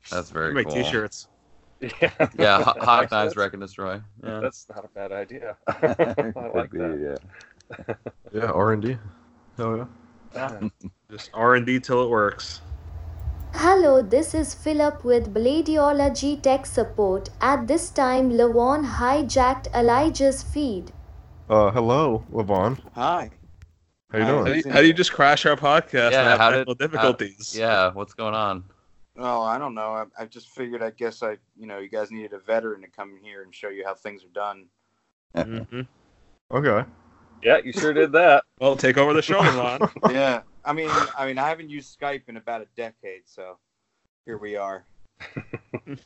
That's 0.09 0.29
very 0.29 0.53
make 0.53 0.67
cool. 0.67 0.75
t-shirts. 0.75 1.27
Yeah, 1.81 2.29
Yeah, 2.39 2.63
Hot, 2.63 2.79
hot 2.79 3.11
Knives 3.11 3.35
Wreck 3.35 3.53
and 3.53 3.61
Destroy. 3.61 4.01
Yeah. 4.23 4.39
That's 4.39 4.65
not 4.69 4.85
a 4.85 4.87
bad 4.87 5.11
idea. 5.11 5.57
I 5.67 6.49
like 6.53 6.71
be, 6.71 6.77
that. 6.79 7.19
yeah. 7.77 7.95
Yeah, 8.33 8.51
R 8.51 8.71
and 8.73 8.81
D. 8.81 8.97
Hell 9.57 9.77
yeah. 9.77 9.85
Yeah. 10.33 10.69
Just 11.11 11.31
R 11.33 11.55
and 11.55 11.65
D 11.65 11.79
till 11.79 12.01
it 12.03 12.09
works. 12.09 12.61
Hello, 13.57 14.01
this 14.01 14.33
is 14.35 14.53
Philip 14.53 15.03
with 15.03 15.33
Bladeology 15.33 16.41
Tech 16.41 16.65
Support. 16.65 17.29
At 17.41 17.67
this 17.67 17.89
time, 17.89 18.31
Levon 18.31 18.85
hijacked 18.97 19.73
Elijah's 19.73 20.43
feed. 20.43 20.91
Uh, 21.49 21.71
hello, 21.71 22.25
Levon. 22.31 22.77
Hi. 22.95 23.31
How 24.11 24.17
you 24.17 24.23
Hi. 24.25 24.29
How 24.29 24.43
doing? 24.43 24.61
do, 24.61 24.67
you, 24.67 24.73
how 24.73 24.81
do 24.81 24.87
you 24.87 24.93
just 24.93 25.13
crash 25.13 25.45
our 25.45 25.55
podcast 25.55 26.11
Yeah, 26.11 26.19
and 26.21 26.27
have 26.29 26.39
how 26.39 26.49
technical 26.49 26.75
did- 26.75 26.91
difficulties? 26.91 27.55
Yeah. 27.57 27.91
What's 27.93 28.13
going 28.13 28.35
on? 28.35 28.65
Oh, 29.17 29.41
I 29.43 29.57
don't 29.57 29.73
know. 29.73 29.91
I, 29.93 30.05
I 30.19 30.25
just 30.25 30.49
figured. 30.49 30.83
I 30.83 30.89
guess 30.89 31.23
I, 31.23 31.37
you 31.55 31.67
know, 31.67 31.79
you 31.79 31.87
guys 31.89 32.11
needed 32.11 32.33
a 32.33 32.39
veteran 32.39 32.81
to 32.81 32.87
come 32.89 33.15
in 33.17 33.23
here 33.23 33.43
and 33.43 33.55
show 33.55 33.69
you 33.69 33.85
how 33.85 33.95
things 33.95 34.23
are 34.25 34.33
done. 34.33 34.65
Mm-hmm. 35.35 35.81
Okay. 36.51 36.89
Yeah, 37.41 37.57
you 37.63 37.71
sure 37.73 37.93
did 37.93 38.11
that. 38.13 38.43
Well, 38.61 38.77
take 38.77 38.97
over 38.97 39.13
the 39.13 39.21
show, 39.21 39.41
Milan. 39.43 39.81
yeah. 40.11 40.41
I 40.65 40.71
mean, 40.71 40.89
I 41.17 41.27
mean, 41.27 41.37
I 41.37 41.49
haven't 41.49 41.69
used 41.69 41.99
Skype 41.99 42.21
in 42.29 42.37
about 42.37 42.61
a 42.61 42.67
decade, 42.77 43.23
so 43.25 43.57
here 44.25 44.37
we 44.37 44.55
are. 44.55 44.85
so 45.35 45.97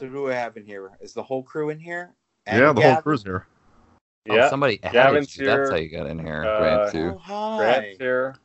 who 0.00 0.10
do 0.10 0.30
I 0.30 0.34
have 0.34 0.56
in 0.56 0.66
here? 0.66 0.90
Is 1.00 1.12
the 1.14 1.22
whole 1.22 1.42
crew 1.42 1.70
in 1.70 1.78
here? 1.78 2.12
And 2.46 2.60
yeah, 2.60 2.72
the 2.72 2.80
whole 2.82 2.90
Gavin? 2.90 3.02
crew's 3.04 3.22
here. 3.22 3.46
Oh, 4.28 4.34
Yeah, 4.34 4.50
somebody 4.50 4.80
added 4.82 4.92
Gavin's 4.92 5.36
you. 5.36 5.46
That's 5.46 5.70
how 5.70 5.76
you 5.76 5.88
got 5.88 6.06
in 6.08 6.18
here. 6.18 6.44
Uh, 6.44 6.90
Grant 6.90 6.94
Oh, 7.14 7.18
hi. 7.18 7.56
Grant's 7.58 7.98
here. 7.98 8.36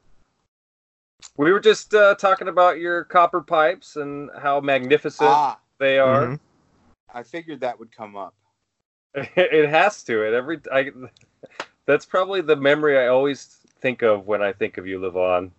We 1.37 1.51
were 1.51 1.59
just 1.59 1.93
uh, 1.95 2.15
talking 2.15 2.47
about 2.49 2.77
your 2.79 3.03
copper 3.05 3.41
pipes 3.41 3.95
and 3.95 4.29
how 4.39 4.61
magnificent 4.61 5.29
Ah, 5.29 5.59
they 5.79 5.97
are. 5.97 6.27
Mhm. 6.27 6.39
I 7.13 7.23
figured 7.23 7.61
that 7.61 7.79
would 7.79 7.91
come 7.91 8.15
up. 8.15 8.35
it 9.15 9.69
has 9.69 10.03
to. 10.03 10.21
It 10.21 10.33
every. 10.35 10.59
I, 10.71 10.91
that's 11.89 12.05
probably 12.05 12.41
the 12.41 12.55
memory 12.55 12.99
I 12.99 13.07
always 13.07 13.65
think 13.81 14.03
of 14.03 14.27
when 14.27 14.43
I 14.43 14.53
think 14.53 14.77
of 14.77 14.85
you, 14.85 14.99
Levon. 14.99 15.49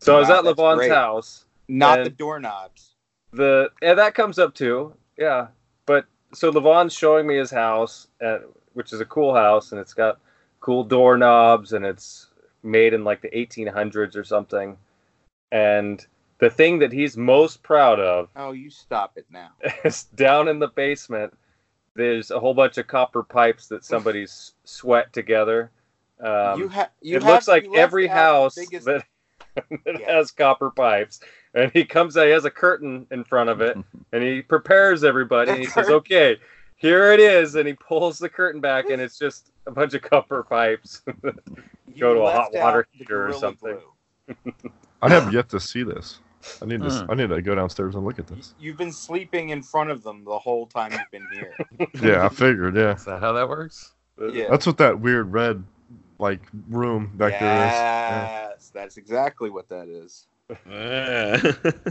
So 0.00 0.16
I 0.16 0.20
was 0.20 0.28
at 0.28 0.44
Levon's 0.44 0.76
great. 0.76 0.90
house. 0.90 1.46
Not 1.66 2.04
the 2.04 2.10
doorknobs. 2.10 2.90
The 3.32 3.70
yeah, 3.80 3.94
that 3.94 4.14
comes 4.14 4.38
up 4.38 4.54
too. 4.54 4.92
Yeah, 5.16 5.46
but 5.86 6.04
so 6.34 6.52
Levon's 6.52 6.92
showing 6.92 7.26
me 7.26 7.38
his 7.38 7.50
house, 7.50 8.08
uh, 8.22 8.40
which 8.74 8.92
is 8.92 9.00
a 9.00 9.06
cool 9.06 9.34
house, 9.34 9.72
and 9.72 9.80
it's 9.80 9.94
got 9.94 10.20
cool 10.60 10.84
doorknobs, 10.84 11.72
and 11.72 11.86
it's 11.86 12.26
made 12.62 12.92
in 12.92 13.02
like 13.02 13.22
the 13.22 13.30
1800s 13.30 14.14
or 14.14 14.24
something. 14.24 14.76
And 15.52 16.06
the 16.38 16.50
thing 16.50 16.80
that 16.80 16.92
he's 16.92 17.16
most 17.16 17.62
proud 17.62 17.98
of 17.98 18.28
Oh, 18.36 18.52
you 18.52 18.68
stop 18.68 19.12
it 19.16 19.24
now. 19.30 19.52
is 19.84 20.04
down 20.04 20.48
in 20.48 20.58
the 20.58 20.68
basement. 20.68 21.34
There's 21.94 22.30
a 22.30 22.38
whole 22.38 22.52
bunch 22.52 22.76
of 22.76 22.86
copper 22.86 23.22
pipes 23.22 23.68
that 23.68 23.86
somebody's 23.86 24.52
sweat 24.64 25.14
together. 25.14 25.70
Um, 26.20 26.58
you 26.60 26.68
have. 26.68 26.90
You 27.00 27.16
it 27.16 27.22
have, 27.22 27.32
looks 27.32 27.48
like 27.48 27.64
you 27.64 27.76
every 27.76 28.06
house 28.06 28.54
biggest- 28.56 28.86
that, 28.86 29.04
that 29.54 30.00
Yeah. 30.00 30.12
has 30.16 30.30
copper 30.30 30.70
pipes. 30.70 31.20
And 31.54 31.72
he 31.72 31.84
comes 31.84 32.16
out, 32.16 32.26
he 32.26 32.32
has 32.32 32.44
a 32.44 32.50
curtain 32.50 33.06
in 33.10 33.24
front 33.24 33.48
of 33.50 33.60
it, 33.60 33.76
and 34.12 34.22
he 34.22 34.42
prepares 34.42 35.02
everybody, 35.04 35.50
and 35.50 35.60
he 35.60 35.66
says, 35.76 35.88
"Okay, 35.88 36.36
here 36.76 37.12
it 37.12 37.20
is," 37.20 37.54
and 37.54 37.66
he 37.66 37.74
pulls 37.74 38.18
the 38.18 38.28
curtain 38.28 38.60
back, 38.60 38.90
and 38.90 39.00
it's 39.00 39.18
just 39.18 39.50
a 39.66 39.70
bunch 39.70 39.94
of 39.94 40.02
copper 40.02 40.42
pipes. 40.42 41.02
you 41.24 42.00
go 42.00 42.14
to 42.14 42.20
a 42.20 42.30
hot 42.30 42.52
water 42.52 42.86
heater 42.92 43.28
or 43.28 43.32
something. 43.32 43.78
I 45.00 45.08
have 45.08 45.32
yet 45.32 45.48
to 45.50 45.60
see 45.60 45.82
this. 45.82 46.20
I 46.62 46.66
need 46.66 46.82
to. 46.82 46.90
Hmm. 46.90 47.10
I 47.10 47.14
need 47.14 47.30
to 47.30 47.40
go 47.42 47.54
downstairs 47.54 47.94
and 47.94 48.04
look 48.04 48.18
at 48.18 48.26
this. 48.26 48.54
You've 48.60 48.76
been 48.76 48.92
sleeping 48.92 49.48
in 49.50 49.62
front 49.62 49.90
of 49.90 50.02
them 50.02 50.24
the 50.24 50.38
whole 50.38 50.66
time 50.66 50.92
you've 50.92 51.10
been 51.10 51.26
here. 51.32 51.54
Yeah, 52.02 52.26
I 52.26 52.28
figured. 52.28 52.76
Yeah, 52.76 52.94
Is 52.94 53.04
that 53.06 53.20
how 53.20 53.32
that 53.32 53.48
works? 53.48 53.92
Yeah. 54.32 54.48
that's 54.50 54.66
what 54.66 54.76
that 54.78 55.00
weird 55.00 55.32
red, 55.32 55.64
like 56.18 56.40
room 56.68 57.12
back 57.16 57.38
there 57.38 57.66
is. 57.66 57.72
Yeah. 57.72 58.48
yes, 58.50 58.70
that's 58.74 58.96
exactly 58.96 59.50
what 59.50 59.68
that 59.68 59.88
is. 59.88 60.26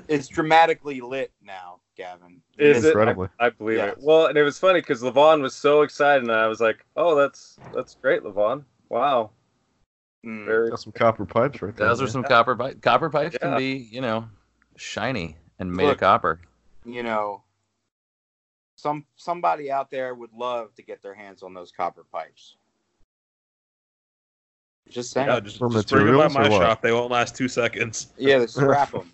It's 0.08 0.28
dramatically 0.28 1.02
lit 1.02 1.32
now, 1.44 1.80
Gavin. 1.96 2.42
Is 2.58 2.84
it? 2.84 2.90
Incredibly. 2.90 3.30
I 3.40 3.50
believe 3.50 3.78
Yes. 3.78 3.98
it. 3.98 4.04
Well, 4.04 4.28
and 4.28 4.38
it 4.38 4.44
was 4.44 4.58
funny 4.58 4.80
because 4.82 5.02
Levon 5.02 5.42
was 5.42 5.54
so 5.56 5.82
excited, 5.84 6.24
and 6.24 6.32
I 6.32 6.48
was 6.48 6.60
like, 6.60 6.86
"Oh, 6.96 7.16
that's 7.16 7.60
that's 7.74 7.96
great, 7.96 8.24
Levon! 8.24 8.64
Wow, 8.90 9.32
Mm. 10.26 10.46
very 10.46 10.70
Got 10.72 10.80
some 10.80 10.94
copper 10.94 11.26
pipes 11.26 11.62
right 11.62 11.76
there. 11.76 11.88
Those 11.88 12.02
are 12.02 12.06
man. 12.06 12.12
some 12.12 12.24
copper 12.24 12.56
pipes. 12.56 12.80
Copper 12.82 13.10
pipes 13.10 13.38
Yeah. 13.40 13.50
can 13.50 13.58
be, 13.58 13.88
you 13.92 14.02
know, 14.02 14.28
shiny 14.76 15.38
and 15.60 15.72
made 15.72 15.90
of 15.90 15.98
copper. 16.00 16.42
You 16.86 17.04
know, 17.04 17.44
some 18.76 19.06
somebody 19.16 19.70
out 19.72 19.92
there 19.92 20.16
would 20.16 20.34
love 20.34 20.74
to 20.76 20.82
get 20.82 21.02
their 21.04 21.14
hands 21.14 21.44
on 21.44 21.54
those 21.54 21.72
copper 21.72 22.04
pipes. 22.12 22.56
Just 24.90 25.12
saying. 25.12 25.28
Yeah, 25.28 25.36
Yeah, 25.36 25.40
just, 25.42 25.58
For 25.58 25.70
just 25.70 25.90
bring 25.90 26.06
them 26.08 26.18
by 26.18 26.28
my 26.28 26.50
what? 26.50 26.62
shop. 26.62 26.82
They 26.82 26.92
won't 26.92 27.12
last 27.12 27.36
two 27.36 27.48
seconds. 27.48 28.08
they 28.18 28.46
scrap 28.48 28.92
them. 28.92 29.12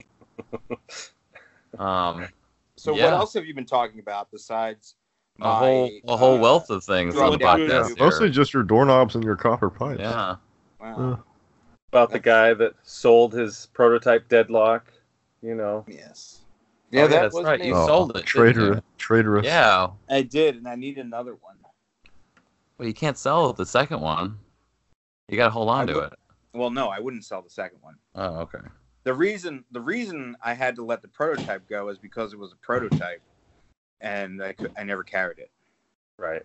Um, 1.80 2.28
So 2.76 2.96
Yeah. 2.96 3.06
what 3.06 3.14
else 3.14 3.34
have 3.34 3.46
you 3.46 3.54
been 3.54 3.66
talking 3.66 4.00
about 4.00 4.30
besides 4.32 4.96
a 5.42 5.46
my, 5.48 5.56
whole 5.56 5.90
a 6.08 6.18
whole 6.18 6.38
uh, 6.38 6.42
wealth 6.42 6.70
of 6.70 6.84
things 6.84 7.16
on 7.18 7.32
the 7.32 7.38
podcast 7.40 7.98
Mostly 8.00 8.30
just 8.30 8.54
your 8.54 8.64
doorknobs 8.64 9.16
and 9.16 9.24
your 9.24 9.36
copper 9.36 9.70
pipes. 9.70 10.00
Yeah. 10.02 10.36
Wow. 10.80 11.24
about 11.92 12.12
the 12.12 12.20
guy 12.20 12.54
that 12.54 12.74
sold 12.84 13.34
his 13.34 13.68
prototype 13.74 14.28
deadlock." 14.30 14.92
You 15.42 15.56
know, 15.56 15.86
Yes. 15.88 16.40
Oh, 16.42 16.48
Yeah, 16.92 17.08
that 17.08 17.22
that's 17.24 17.34
was 17.36 17.44
right. 17.44 17.60
me. 17.60 17.68
You 17.68 17.76
Oh, 17.76 17.86
sold 17.88 18.12
it. 18.12 18.14
didn't 18.14 18.28
Traitor, 18.28 18.74
you? 18.76 18.82
traitorous. 18.98 19.46
Yeah. 19.46 19.90
I 20.10 20.22
did, 20.22 20.56
and 20.56 20.68
I 20.68 20.76
need 20.76 20.98
another 20.98 21.36
one. 21.42 21.56
Well, 22.78 22.88
you 22.88 22.94
can't 22.94 23.18
sell 23.18 23.52
the 23.54 23.66
second 23.66 24.00
one. 24.02 24.38
You 25.30 25.38
got 25.38 25.46
to 25.46 25.52
hold 25.52 25.70
on 25.70 25.84
I 25.84 25.86
to 25.94 25.94
would- 25.96 26.04
it. 26.14 26.20
Well, 26.54 26.70
no, 26.70 26.90
I 26.90 27.00
wouldn't 27.00 27.26
sell 27.26 27.42
the 27.42 27.50
second 27.50 27.80
one. 27.82 27.96
Oh, 28.14 28.42
okay. 28.42 28.60
The 29.06 29.14
reason 29.14 29.66
the 29.72 29.82
reason 29.82 30.38
I 30.42 30.54
had 30.54 30.76
to 30.76 30.86
let 30.86 31.02
the 31.02 31.08
prototype 31.08 31.68
go 31.68 31.90
is 31.90 31.98
because 31.98 32.32
it 32.32 32.38
was 32.40 32.54
a 32.54 32.56
prototype, 32.58 33.22
and 34.02 34.42
I 34.42 34.54
could, 34.54 34.70
I 34.78 34.84
never 34.84 35.04
carried 35.04 35.40
it. 35.40 35.50
right? 36.20 36.44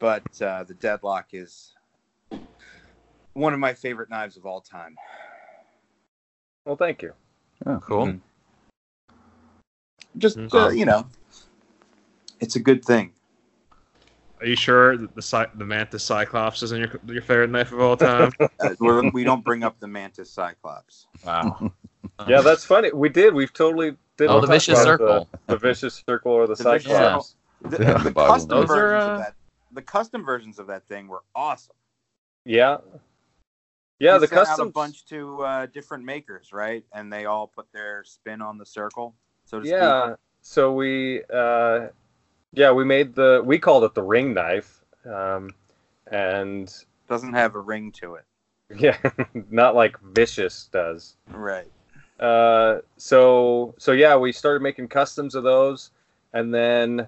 But 0.00 0.42
uh, 0.42 0.64
the 0.64 0.74
deadlock 0.74 1.28
is 1.32 1.74
one 3.34 3.54
of 3.54 3.60
my 3.60 3.72
favorite 3.72 4.10
knives 4.10 4.36
of 4.36 4.44
all 4.44 4.60
time. 4.60 4.96
Well, 6.66 6.76
thank 6.76 7.02
you. 7.02 7.12
Oh, 7.64 7.78
Cool. 7.80 8.06
Mhm. 8.08 8.20
Just 10.18 10.38
uh, 10.38 10.40
Mhm. 10.40 10.76
you 10.76 10.84
know, 10.86 11.08
it's 12.40 12.56
a 12.56 12.60
good 12.60 12.84
thing. 12.84 13.12
Are 14.40 14.46
you 14.46 14.56
sure 14.56 14.96
that 14.96 15.14
the 15.14 15.50
the 15.54 15.64
Mantis 15.64 16.04
Cyclops 16.04 16.62
isn't 16.62 16.78
your 16.78 17.00
your 17.06 17.22
favorite 17.22 17.50
knife 17.50 17.72
of 17.72 17.80
all 17.80 17.96
time? 17.96 18.32
Uh, 18.60 18.74
we're, 18.80 19.10
we 19.10 19.22
don't 19.22 19.44
bring 19.44 19.62
up 19.62 19.78
the 19.80 19.86
Mantis 19.86 20.30
Cyclops. 20.30 21.06
Wow. 21.24 21.72
Yeah, 22.26 22.40
that's 22.40 22.64
funny. 22.64 22.90
We 22.94 23.10
did. 23.10 23.34
We've 23.34 23.52
totally 23.52 23.96
did. 24.16 24.28
Oh, 24.28 24.40
the 24.40 24.46
vicious 24.46 24.82
circle. 24.82 25.28
The, 25.46 25.54
the 25.54 25.58
vicious 25.58 26.02
circle 26.08 26.32
or 26.32 26.46
the, 26.46 26.54
The 26.54 26.64
vicious 26.64 26.92
cyclops. 26.92 27.36
The, 27.62 27.78
Yeah. 27.82 27.98
the 27.98 28.12
custom 28.12 28.48
Those 28.48 28.70
are, 28.70 28.74
versions 28.76 29.04
uh, 29.04 29.10
of 29.12 29.18
that, 29.18 29.34
the 29.72 29.82
custom 29.82 30.24
versions 30.24 30.58
of 30.58 30.66
that 30.68 30.86
thing 30.86 31.08
were 31.08 31.24
awesome. 31.34 31.76
Yeah. 32.44 32.78
Yeah, 33.98 34.14
You 34.14 34.20
the 34.20 34.26
sent 34.28 34.40
out 34.40 34.46
custom 34.46 34.68
a 34.68 34.70
bunch 34.70 35.04
to 35.06 35.42
uh, 35.42 35.66
different 35.66 36.04
makers, 36.04 36.52
right? 36.52 36.84
And 36.94 37.12
they 37.12 37.26
all 37.26 37.46
put 37.48 37.66
their 37.72 38.04
spin 38.04 38.40
on 38.40 38.56
the 38.56 38.66
circle, 38.66 39.14
so 39.44 39.60
to 39.60 39.68
Yeah. 39.68 40.14
So 40.42 40.72
we, 40.72 41.22
uh, 41.24 41.88
yeah, 42.56 42.72
we 42.72 42.84
made 42.84 43.14
the. 43.14 43.42
We 43.44 43.58
called 43.58 43.84
it 43.84 43.94
the 43.94 44.02
ring 44.02 44.34
knife, 44.34 44.80
um, 45.04 45.50
and. 46.10 46.72
Doesn't 47.08 47.34
have 47.34 47.54
a 47.54 47.60
ring 47.60 47.92
to 48.00 48.16
it, 48.16 48.24
yeah, 48.76 48.96
not 49.50 49.76
like 49.76 49.96
vicious 50.00 50.68
does. 50.72 51.14
right? 51.28 51.70
Uh, 52.18 52.78
so 52.96 53.74
so 53.78 53.92
yeah, 53.92 54.16
we 54.16 54.32
started 54.32 54.62
making 54.62 54.88
customs 54.88 55.34
of 55.36 55.44
those, 55.44 55.90
and 56.32 56.52
then 56.52 57.06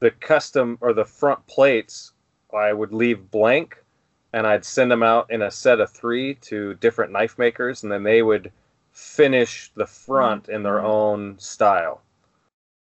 the 0.00 0.10
custom 0.10 0.78
or 0.80 0.92
the 0.92 1.04
front 1.04 1.46
plates 1.46 2.12
I 2.52 2.72
would 2.72 2.92
leave 2.92 3.30
blank, 3.30 3.76
and 4.32 4.46
I'd 4.46 4.64
send 4.64 4.90
them 4.90 5.02
out 5.02 5.30
in 5.30 5.42
a 5.42 5.50
set 5.50 5.78
of 5.80 5.90
three 5.90 6.34
to 6.36 6.74
different 6.74 7.12
knife 7.12 7.38
makers, 7.38 7.82
and 7.82 7.92
then 7.92 8.02
they 8.02 8.22
would 8.22 8.50
finish 8.92 9.70
the 9.76 9.86
front 9.86 10.48
in 10.48 10.62
their 10.62 10.80
own 10.80 11.38
style. 11.38 12.02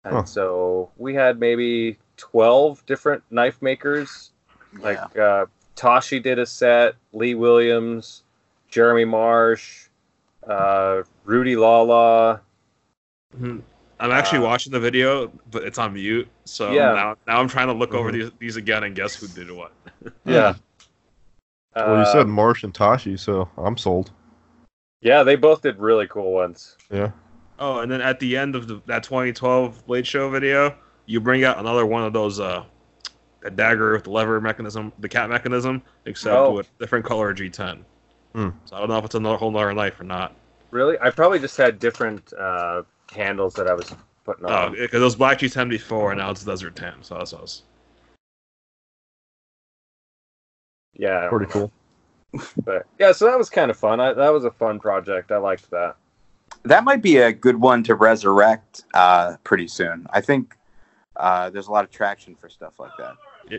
And 0.05 0.15
Huh. 0.15 0.24
so 0.24 0.91
we 0.97 1.15
had 1.15 1.41
maybe 1.41 1.99
twelve 2.16 2.85
different 2.86 3.23
knife 3.31 3.61
makers. 3.62 4.32
Like 4.78 4.99
yeah. 5.15 5.23
uh, 5.23 5.47
Tashi 5.77 6.20
did 6.20 6.39
a 6.39 6.47
set, 6.47 6.95
Lee 7.12 7.35
Williams, 7.35 8.23
Jeremy 8.69 9.05
Marsh, 9.05 9.86
uh, 10.49 11.03
Rudy 11.24 11.57
Lala. 11.57 12.41
Mhm. 13.36 13.62
I'm 14.01 14.11
actually 14.11 14.39
Uh, 14.41 14.43
watching 14.43 14.73
the 14.73 14.81
video, 14.81 15.28
but 15.51 15.62
it's 15.65 15.78
on 15.78 15.93
mute. 15.95 16.28
So 16.45 16.73
Yeah. 16.73 16.93
now, 16.95 17.16
now 17.27 17.41
I'm 17.41 17.49
trying 17.49 17.69
to 17.69 17.73
look 17.73 17.95
over 17.95 18.11
Mhm. 18.11 18.12
these, 18.12 18.31
these 18.39 18.57
again 18.57 18.82
and 18.85 18.95
guess 18.95 19.15
who 19.15 19.28
did 19.28 19.51
what. 19.51 19.73
Yeah. 20.24 20.55
Well, 21.77 21.97
you 21.97 22.03
Uh, 22.03 22.05
said 22.05 22.28
Marsh 22.28 22.62
and 22.62 22.73
Tashi, 22.73 23.16
so 23.16 23.49
I'm 23.59 23.77
sold. 23.77 24.12
yeah, 25.01 25.24
they 25.24 25.35
both 25.35 25.62
did 25.62 25.77
really 25.81 26.07
cool 26.07 26.32
ones. 26.32 26.77
Yeah. 26.89 27.11
Oh, 27.59 27.81
and 27.81 27.91
then 27.91 28.01
at 28.01 28.20
the 28.20 28.36
end 28.36 28.55
of 28.55 28.69
the, 28.69 28.81
that 28.86 29.03
2012 29.03 29.85
Blade 29.85 30.07
Show 30.07 30.31
video, 30.31 30.77
you 31.07 31.21
bring 31.21 31.45
out 31.45 31.59
another 31.59 31.85
one 31.87 32.05
of 32.05 32.13
those 32.13 32.41
uh, 32.41 32.65
a 33.45 33.51
dagger 33.51 33.93
with 33.93 34.05
the 34.05 34.11
lever 34.11 34.41
mechanism, 34.41 34.93
the 35.01 35.09
cat 35.09 35.29
mechanism, 35.29 35.83
except 36.07 36.35
Oh. 36.37 36.53
with 36.53 36.79
different 36.79 37.05
color 37.05 37.35
G10. 37.35 37.83
Hmm. 38.35 38.49
So 38.65 38.77
I 38.77 38.81
don't 38.81 38.89
know 38.89 38.99
if 38.99 39.05
it's 39.05 39.15
another 39.15 39.37
whole 39.37 39.51
nother 39.51 39.73
knife 39.75 40.01
or 40.01 40.05
not. 40.05 40.35
Really, 40.71 40.99
I 41.01 41.11
probably 41.11 41.39
just 41.39 41.57
had 41.57 41.79
different 41.79 42.33
uh, 42.33 42.83
handles 43.15 43.55
that 43.55 43.69
I 43.69 43.75
was 43.75 43.93
putting 44.25 44.45
on. 44.47 44.53
Oh, 44.53 44.71
because 44.71 45.01
it 45.01 45.05
was 45.05 45.15
black 45.15 45.39
G10 45.39 45.69
before, 45.69 46.11
and 46.11 46.19
now 46.19 46.31
it's 46.31 46.43
Desert 46.45 46.75
10. 46.75 47.03
So 47.03 47.17
that's 47.19 47.33
us. 47.33 47.63
yeah, 50.95 51.29
Pretty 51.29 51.47
cool. 51.51 51.71
But 52.65 52.87
yeah, 52.99 53.13
so 53.13 53.27
that 53.27 53.39
was 53.39 53.49
kind 53.49 53.71
of 53.71 53.77
fun. 53.77 54.01
I, 54.01 54.13
that 54.13 54.33
was 54.33 54.45
a 54.45 54.51
fun 54.51 54.81
project. 54.81 55.31
I 55.31 55.37
liked 55.37 55.71
that. 55.71 55.95
That 56.65 56.83
might 56.83 57.01
be 57.01 57.19
a 57.19 57.33
good 57.33 57.61
one 57.61 57.85
to 57.85 57.95
resurrect 57.95 58.83
uh, 58.93 59.37
pretty 59.45 59.69
soon. 59.69 60.07
I 60.13 60.21
think 60.21 60.57
uh, 61.16 61.51
there's 61.51 61.69
a 61.69 61.73
lot 61.73 61.85
of 61.85 61.91
traction 61.91 62.35
for 62.35 62.49
stuff 62.49 62.78
like 62.78 62.93
that. 62.99 63.15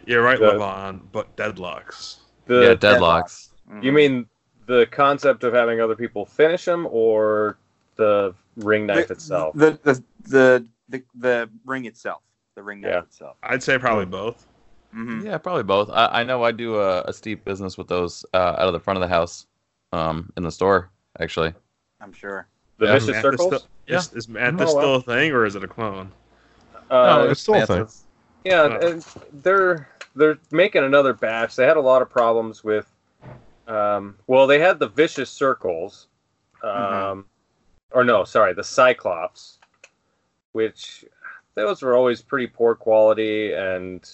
You're 0.05 0.23
right, 0.23 0.39
The- 0.39 0.53
Levon, 0.53 1.01
but 1.11 1.35
deadlocks. 1.35 2.17
The, 2.45 2.61
yeah, 2.61 2.75
deadlocks. 2.75 3.49
Mhm. 3.71 3.83
You 3.83 3.91
mean 3.91 4.25
the 4.67 4.87
concept 4.91 5.43
of 5.43 5.53
having 5.53 5.79
other 5.81 5.95
people 5.95 6.25
finish 6.25 6.65
them, 6.65 6.87
or 6.91 7.57
the 7.95 8.33
ring 8.57 8.85
knife 8.85 9.07
the, 9.07 9.13
itself? 9.13 9.55
The, 9.55 9.79
the 9.83 10.03
the 10.27 10.67
the 10.89 11.03
the 11.15 11.49
ring 11.65 11.85
itself, 11.85 12.21
the 12.55 12.63
ring 12.63 12.81
knife 12.81 12.91
Yeah. 12.91 12.99
itself. 13.01 13.37
I'd 13.43 13.63
say 13.63 13.77
probably 13.79 14.05
both. 14.05 14.45
hmm 14.91 15.21
Yeah, 15.25 15.37
probably 15.37 15.63
both. 15.63 15.89
I, 15.89 16.07
I 16.21 16.23
know 16.23 16.43
I 16.43 16.51
do 16.51 16.75
a, 16.79 17.01
a 17.03 17.13
steep 17.13 17.43
business 17.45 17.77
with 17.77 17.87
those 17.87 18.25
uh, 18.33 18.37
out 18.37 18.67
of 18.67 18.73
the 18.73 18.79
front 18.79 18.97
of 18.97 19.01
the 19.01 19.07
house, 19.13 19.47
um, 19.91 20.31
in 20.37 20.43
the 20.43 20.51
store 20.51 20.89
actually. 21.19 21.53
I'm 22.01 22.11
sure. 22.13 22.47
the 22.77 22.85
Yeah, 22.87 22.93
vicious 22.99 23.21
circles. 23.21 23.55
Still, 23.55 23.67
is, 23.87 24.13
is 24.13 24.27
Mantis 24.27 24.69
Oh, 24.69 24.73
wow. 24.75 24.79
still 24.81 24.95
a 24.95 25.01
thing, 25.01 25.31
or 25.31 25.45
is 25.45 25.55
it 25.55 25.63
a 25.63 25.67
clone? 25.67 26.11
Uh, 26.89 27.05
No, 27.23 27.29
it's 27.29 27.41
still 27.41 27.55
a 27.55 27.65
thing. 27.65 27.87
Yeah, 28.43 28.61
Oh. 28.81 28.87
and 28.87 29.05
they're 29.33 29.89
they're 30.15 30.37
making 30.51 30.83
another 30.83 31.13
batch. 31.13 31.55
They 31.57 31.65
had 31.65 31.75
a 31.77 31.81
lot 31.81 32.01
of 32.01 32.09
problems 32.09 32.63
with. 32.63 32.89
Um, 33.67 34.17
well, 34.27 34.47
they 34.47 34.59
had 34.59 34.79
the 34.79 34.87
vicious 34.87 35.29
circles, 35.29 36.07
um, 36.63 36.69
Mhm. 36.71 37.25
or 37.91 38.03
no, 38.05 38.23
sorry, 38.23 38.53
the 38.53 38.63
cyclops, 38.63 39.59
which 40.53 41.03
those 41.55 41.81
were 41.81 41.95
always 41.95 42.21
pretty 42.21 42.47
poor 42.47 42.75
quality 42.75 43.53
and 43.53 44.09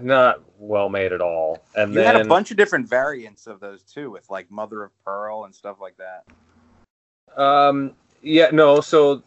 not 0.00 0.40
well 0.58 0.88
made 0.88 1.12
at 1.12 1.20
all. 1.20 1.62
And 1.76 1.92
You 1.92 2.00
then 2.00 2.16
had 2.16 2.24
a 2.24 2.28
bunch 2.28 2.50
of 2.50 2.56
different 2.56 2.88
variants 2.88 3.46
of 3.46 3.60
those 3.60 3.82
too, 3.82 4.10
with 4.10 4.28
like 4.30 4.50
mother 4.50 4.82
of 4.82 4.90
pearl 5.04 5.44
and 5.44 5.54
stuff 5.54 5.76
like 5.80 5.96
that. 5.98 6.24
um, 7.40 7.94
yeah, 8.22 8.48
no, 8.52 8.80
so 8.80 9.22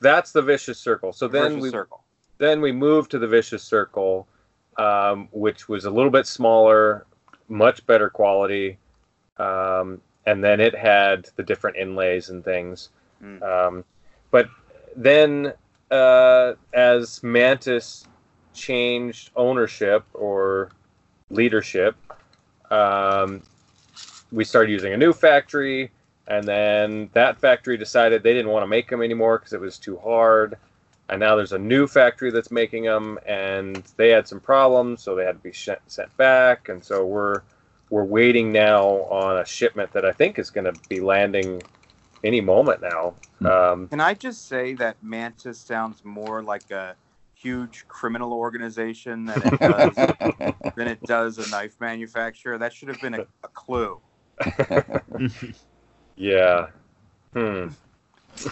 that's 0.00 0.32
the 0.32 0.42
vicious 0.42 0.78
circle. 0.78 1.12
So 1.12 1.28
then 1.28 1.50
Vicious 1.52 1.62
we 1.62 1.70
circle. 1.70 2.04
then 2.38 2.60
we 2.60 2.72
moved 2.72 3.10
to 3.12 3.18
the 3.18 3.26
vicious 3.28 3.62
circle 3.62 4.26
um, 4.78 5.28
which 5.32 5.68
was 5.68 5.86
a 5.86 5.90
little 5.90 6.10
bit 6.10 6.26
smaller 6.26 7.06
much 7.48 7.86
better 7.86 8.10
quality 8.10 8.76
um, 9.38 10.00
and 10.26 10.42
then 10.44 10.60
it 10.60 10.74
had 10.74 11.28
the 11.36 11.42
different 11.42 11.76
inlays 11.76 12.30
and 12.30 12.44
things 12.44 12.90
Mm. 13.22 13.42
um, 13.42 13.84
but 14.30 14.46
then 14.94 15.54
uh, 15.90 16.52
as 16.74 17.22
mantis 17.22 18.06
changed 18.52 19.30
ownership 19.36 20.04
or 20.12 20.68
leadership 21.30 21.96
um, 22.70 23.40
we 24.32 24.44
started 24.44 24.70
using 24.70 24.92
a 24.92 24.96
new 24.98 25.14
factory 25.14 25.90
and 26.28 26.46
then 26.46 27.10
that 27.12 27.38
factory 27.38 27.76
decided 27.76 28.22
they 28.22 28.32
didn't 28.32 28.50
want 28.50 28.62
to 28.62 28.68
make 28.68 28.88
them 28.88 29.02
anymore 29.02 29.38
because 29.38 29.52
it 29.52 29.60
was 29.60 29.78
too 29.78 29.96
hard. 29.98 30.56
And 31.08 31.20
now 31.20 31.36
there's 31.36 31.52
a 31.52 31.58
new 31.58 31.86
factory 31.86 32.32
that's 32.32 32.50
making 32.50 32.82
them, 32.82 33.18
and 33.26 33.76
they 33.96 34.08
had 34.08 34.26
some 34.26 34.40
problems, 34.40 35.02
so 35.02 35.14
they 35.14 35.24
had 35.24 35.36
to 35.36 35.42
be 35.42 35.52
sh- 35.52 35.68
sent 35.86 36.14
back. 36.16 36.68
And 36.68 36.82
so 36.82 37.06
we're 37.06 37.42
we're 37.90 38.04
waiting 38.04 38.50
now 38.50 38.84
on 38.84 39.38
a 39.38 39.44
shipment 39.44 39.92
that 39.92 40.04
I 40.04 40.10
think 40.10 40.40
is 40.40 40.50
going 40.50 40.64
to 40.64 40.74
be 40.88 40.98
landing 40.98 41.62
any 42.24 42.40
moment 42.40 42.82
now. 42.82 43.14
Um, 43.48 43.86
Can 43.88 44.00
I 44.00 44.14
just 44.14 44.48
say 44.48 44.74
that 44.74 44.96
Mantis 45.00 45.60
sounds 45.60 46.04
more 46.04 46.42
like 46.42 46.72
a 46.72 46.96
huge 47.34 47.86
criminal 47.86 48.32
organization 48.32 49.26
than 49.26 49.42
it 49.44 49.60
does 49.60 49.94
than 50.76 50.88
it 50.88 51.00
does 51.02 51.38
a 51.38 51.48
knife 51.50 51.76
manufacturer? 51.78 52.58
That 52.58 52.72
should 52.72 52.88
have 52.88 53.00
been 53.00 53.14
a, 53.14 53.26
a 53.44 53.48
clue. 53.54 54.00
yeah. 56.16 56.66
Hmm. 57.32 57.68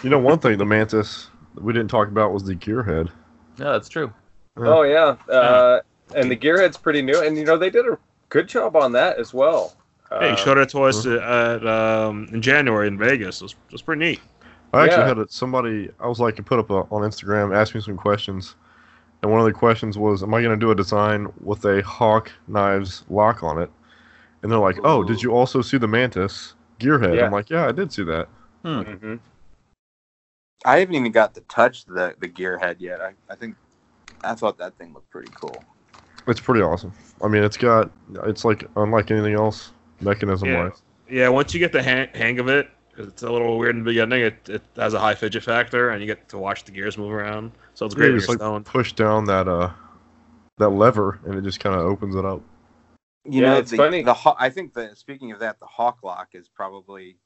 You 0.03 0.09
know, 0.09 0.19
one 0.19 0.39
thing 0.39 0.57
the 0.57 0.65
Mantis 0.65 1.29
we 1.55 1.73
didn't 1.73 1.89
talk 1.89 2.07
about 2.07 2.33
was 2.33 2.43
the 2.43 2.55
gearhead. 2.55 3.09
Yeah, 3.57 3.71
that's 3.71 3.89
true. 3.89 4.11
Oh 4.57 4.83
yeah. 4.83 5.15
Uh, 5.31 5.81
and 6.15 6.29
the 6.29 6.35
gearhead's 6.35 6.77
pretty 6.77 7.01
new, 7.01 7.21
and 7.21 7.37
you 7.37 7.45
know 7.45 7.57
they 7.57 7.69
did 7.69 7.85
a 7.87 7.97
good 8.29 8.47
job 8.47 8.75
on 8.75 8.91
that 8.93 9.17
as 9.19 9.33
well. 9.33 9.75
Hey, 10.09 10.15
Uh, 10.15 10.31
you 10.31 10.37
showed 10.37 10.57
it 10.57 10.69
to 10.69 10.83
us 10.83 11.05
at 11.05 11.65
um, 11.67 12.27
in 12.31 12.41
January 12.41 12.87
in 12.87 12.97
Vegas. 12.97 13.41
It 13.41 13.45
was, 13.45 13.51
it 13.53 13.71
was 13.73 13.81
pretty 13.81 13.99
neat. 13.99 14.19
I 14.73 14.83
actually 14.83 15.01
Yeah. 15.03 15.07
had 15.07 15.17
a, 15.19 15.27
somebody. 15.29 15.89
I 15.99 16.07
was 16.07 16.19
like, 16.19 16.43
put 16.45 16.59
up 16.59 16.69
a, 16.69 16.73
on 16.91 17.01
Instagram, 17.01 17.55
asked 17.55 17.73
me 17.75 17.81
some 17.81 17.95
questions, 17.97 18.55
and 19.21 19.31
one 19.31 19.39
of 19.39 19.45
the 19.45 19.53
questions 19.53 19.97
was, 19.97 20.23
"Am 20.23 20.33
I 20.33 20.41
going 20.41 20.57
to 20.59 20.63
do 20.63 20.71
a 20.71 20.75
design 20.75 21.31
with 21.41 21.63
a 21.65 21.81
Hawk 21.83 22.31
Knives 22.47 23.03
lock 23.09 23.43
on 23.43 23.61
it?" 23.61 23.69
And 24.41 24.51
they're 24.51 24.59
like, 24.59 24.77
"Oh, 24.83 25.03
did 25.03 25.21
you 25.23 25.31
also 25.33 25.61
see 25.61 25.77
the 25.77 25.87
Mantis 25.87 26.54
gearhead?" 26.79 27.15
Yeah. 27.15 27.25
I'm 27.25 27.31
like, 27.31 27.49
"Yeah, 27.49 27.67
I 27.67 27.71
did 27.71 27.91
see 27.91 28.03
that." 28.03 28.27
mhm. 28.63 29.19
I 30.65 30.79
haven't 30.79 30.95
even 30.95 31.11
got 31.11 31.33
to 31.35 31.41
touch 31.41 31.85
the 31.85 32.15
the 32.19 32.27
gearhead 32.27 32.77
yet. 32.79 33.01
I, 33.01 33.13
I 33.29 33.35
think 33.35 33.55
I 34.23 34.33
thought 34.33 34.57
that 34.57 34.75
thing 34.77 34.93
looked 34.93 35.09
pretty 35.11 35.29
cool. 35.35 35.63
It's 36.27 36.39
pretty 36.39 36.61
awesome. 36.61 36.91
I 37.21 37.27
mean, 37.27 37.43
it's 37.43 37.57
got, 37.57 37.91
it's 38.23 38.43
like 38.43 38.67
unlike 38.75 39.11
anything 39.11 39.35
else, 39.35 39.73
mechanism 40.01 40.49
Yeah. 40.49 40.63
wise. 40.63 40.81
Yeah, 41.07 41.29
once 41.29 41.53
you 41.53 41.59
get 41.59 41.71
the 41.71 41.83
hang, 41.83 42.07
hang 42.15 42.39
of 42.39 42.47
it, 42.47 42.67
'cause 42.95 43.07
it's 43.07 43.21
a 43.21 43.31
little 43.31 43.59
weird 43.59 43.75
in 43.75 43.83
the 43.83 43.91
beginning. 43.91 44.21
It, 44.23 44.49
it 44.49 44.63
has 44.75 44.95
a 44.95 44.99
high 44.99 45.13
fidget 45.13 45.43
factor, 45.43 45.89
and 45.89 46.01
you 46.01 46.07
get 46.07 46.27
to 46.29 46.39
watch 46.39 46.63
the 46.63 46.71
gears 46.71 46.97
move 46.97 47.11
around. 47.11 47.51
So 47.75 47.85
it's 47.85 47.93
great 47.93 48.11
You 48.13 48.17
just 48.17 48.29
like 48.29 48.39
stoned. 48.39 48.65
push 48.65 48.93
down 48.93 49.25
that 49.25 49.47
uh 49.47 49.69
that 50.57 50.69
lever, 50.69 51.19
and 51.25 51.35
it 51.35 51.43
just 51.43 51.59
kind 51.59 51.75
of 51.75 51.81
opens 51.81 52.15
it 52.15 52.25
up. 52.25 52.41
You 53.25 53.41
Yeah, 53.41 53.53
know, 53.53 53.57
it's 53.57 53.71
the, 53.71 53.77
funny. 53.77 54.03
The 54.03 54.35
I 54.37 54.49
think 54.49 54.73
that 54.75 54.97
speaking 54.97 55.31
of 55.31 55.39
that, 55.39 55.59
the 55.59 55.65
Hawk 55.65 55.99
Lock 56.03 56.29
is 56.33 56.47
probably 56.47 57.17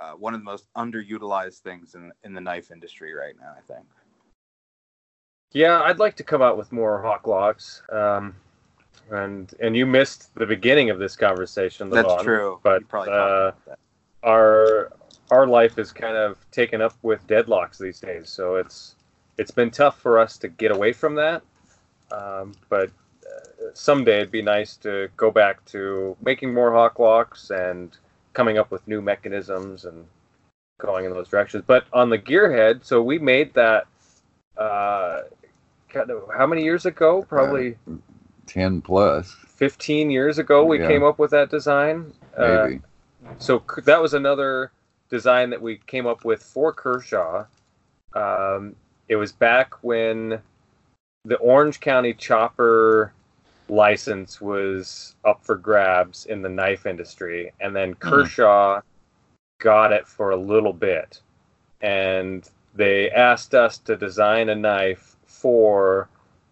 uh, 0.00 0.12
one 0.12 0.34
of 0.34 0.40
the 0.40 0.44
most 0.44 0.66
underutilized 0.76 1.58
things 1.58 1.94
in 1.94 2.12
in 2.24 2.34
the 2.34 2.40
knife 2.40 2.70
industry 2.70 3.14
right 3.14 3.34
now. 3.40 3.54
I 3.56 3.72
think. 3.72 3.86
Yeah, 5.52 5.82
I'd 5.82 5.98
like 5.98 6.16
to 6.16 6.24
come 6.24 6.42
out 6.42 6.56
with 6.56 6.72
more 6.72 7.02
hawk 7.02 7.26
locks. 7.26 7.82
Um, 7.90 8.34
and 9.10 9.52
and 9.60 9.76
you 9.76 9.86
missed 9.86 10.34
the 10.34 10.46
beginning 10.46 10.90
of 10.90 10.98
this 10.98 11.16
conversation. 11.16 11.90
That's 11.90 12.22
true. 12.22 12.58
But 12.62 12.88
probably 12.88 13.12
uh, 13.12 13.52
that. 13.66 13.78
our 14.22 14.92
our 15.30 15.46
life 15.46 15.78
is 15.78 15.92
kind 15.92 16.16
of 16.16 16.38
taken 16.50 16.80
up 16.80 16.94
with 17.02 17.26
deadlocks 17.26 17.78
these 17.78 18.00
days, 18.00 18.28
so 18.28 18.56
it's 18.56 18.96
it's 19.38 19.50
been 19.50 19.70
tough 19.70 19.98
for 20.00 20.18
us 20.18 20.36
to 20.38 20.48
get 20.48 20.70
away 20.70 20.92
from 20.92 21.14
that. 21.16 21.42
Um, 22.10 22.52
but 22.68 22.90
someday 23.74 24.16
it'd 24.18 24.30
be 24.30 24.42
nice 24.42 24.76
to 24.78 25.08
go 25.16 25.30
back 25.30 25.64
to 25.66 26.16
making 26.24 26.52
more 26.52 26.72
hawk 26.72 26.98
locks 26.98 27.50
and 27.50 27.96
coming 28.32 28.58
up 28.58 28.70
with 28.70 28.86
new 28.88 29.00
mechanisms 29.02 29.84
and 29.84 30.06
going 30.78 31.04
in 31.04 31.12
those 31.12 31.28
directions. 31.28 31.64
But 31.66 31.84
on 31.92 32.10
the 32.10 32.18
gearhead, 32.18 32.84
so 32.84 33.02
we 33.02 33.18
made 33.18 33.54
that. 33.54 33.86
Uh, 34.56 35.22
kind 35.88 36.10
of, 36.10 36.22
how 36.36 36.46
many 36.46 36.62
years 36.62 36.86
ago? 36.86 37.22
Probably 37.28 37.76
Ten 38.46 38.80
plus. 38.80 39.34
plus, 39.34 39.50
15 39.56 40.10
years 40.10 40.38
ago. 40.38 40.64
We 40.64 40.80
Yeah. 40.80 40.88
came 40.88 41.04
up 41.04 41.18
with 41.18 41.30
that 41.30 41.50
design. 41.50 42.12
Uh, 42.36 42.66
maybe. 42.68 42.80
so 43.38 43.62
that 43.84 44.00
was 44.00 44.14
another 44.14 44.72
design 45.10 45.50
that 45.50 45.60
we 45.62 45.76
came 45.86 46.06
up 46.06 46.24
with 46.24 46.42
for 46.42 46.72
Kershaw. 46.72 47.44
Um, 48.14 48.74
it 49.08 49.16
was 49.16 49.32
back 49.32 49.74
when 49.82 50.40
the 51.24 51.36
Orange 51.36 51.80
County 51.80 52.14
chopper 52.14 53.12
license 53.72 54.40
was 54.40 55.16
up 55.24 55.42
for 55.44 55.56
grabs 55.56 56.26
in 56.26 56.42
the 56.42 56.48
knife 56.48 56.84
industry, 56.86 57.52
and 57.60 57.74
then 57.74 57.94
Kershaw 57.94 58.80
got 59.58 59.92
it 59.92 60.06
for 60.06 60.30
a 60.30 60.36
little 60.36 60.72
bit, 60.72 61.20
and 61.80 62.48
they 62.74 63.10
asked 63.10 63.54
us 63.54 63.78
to 63.78 63.96
design 63.96 64.50
a 64.50 64.54
knife 64.54 65.16
for 65.26 66.08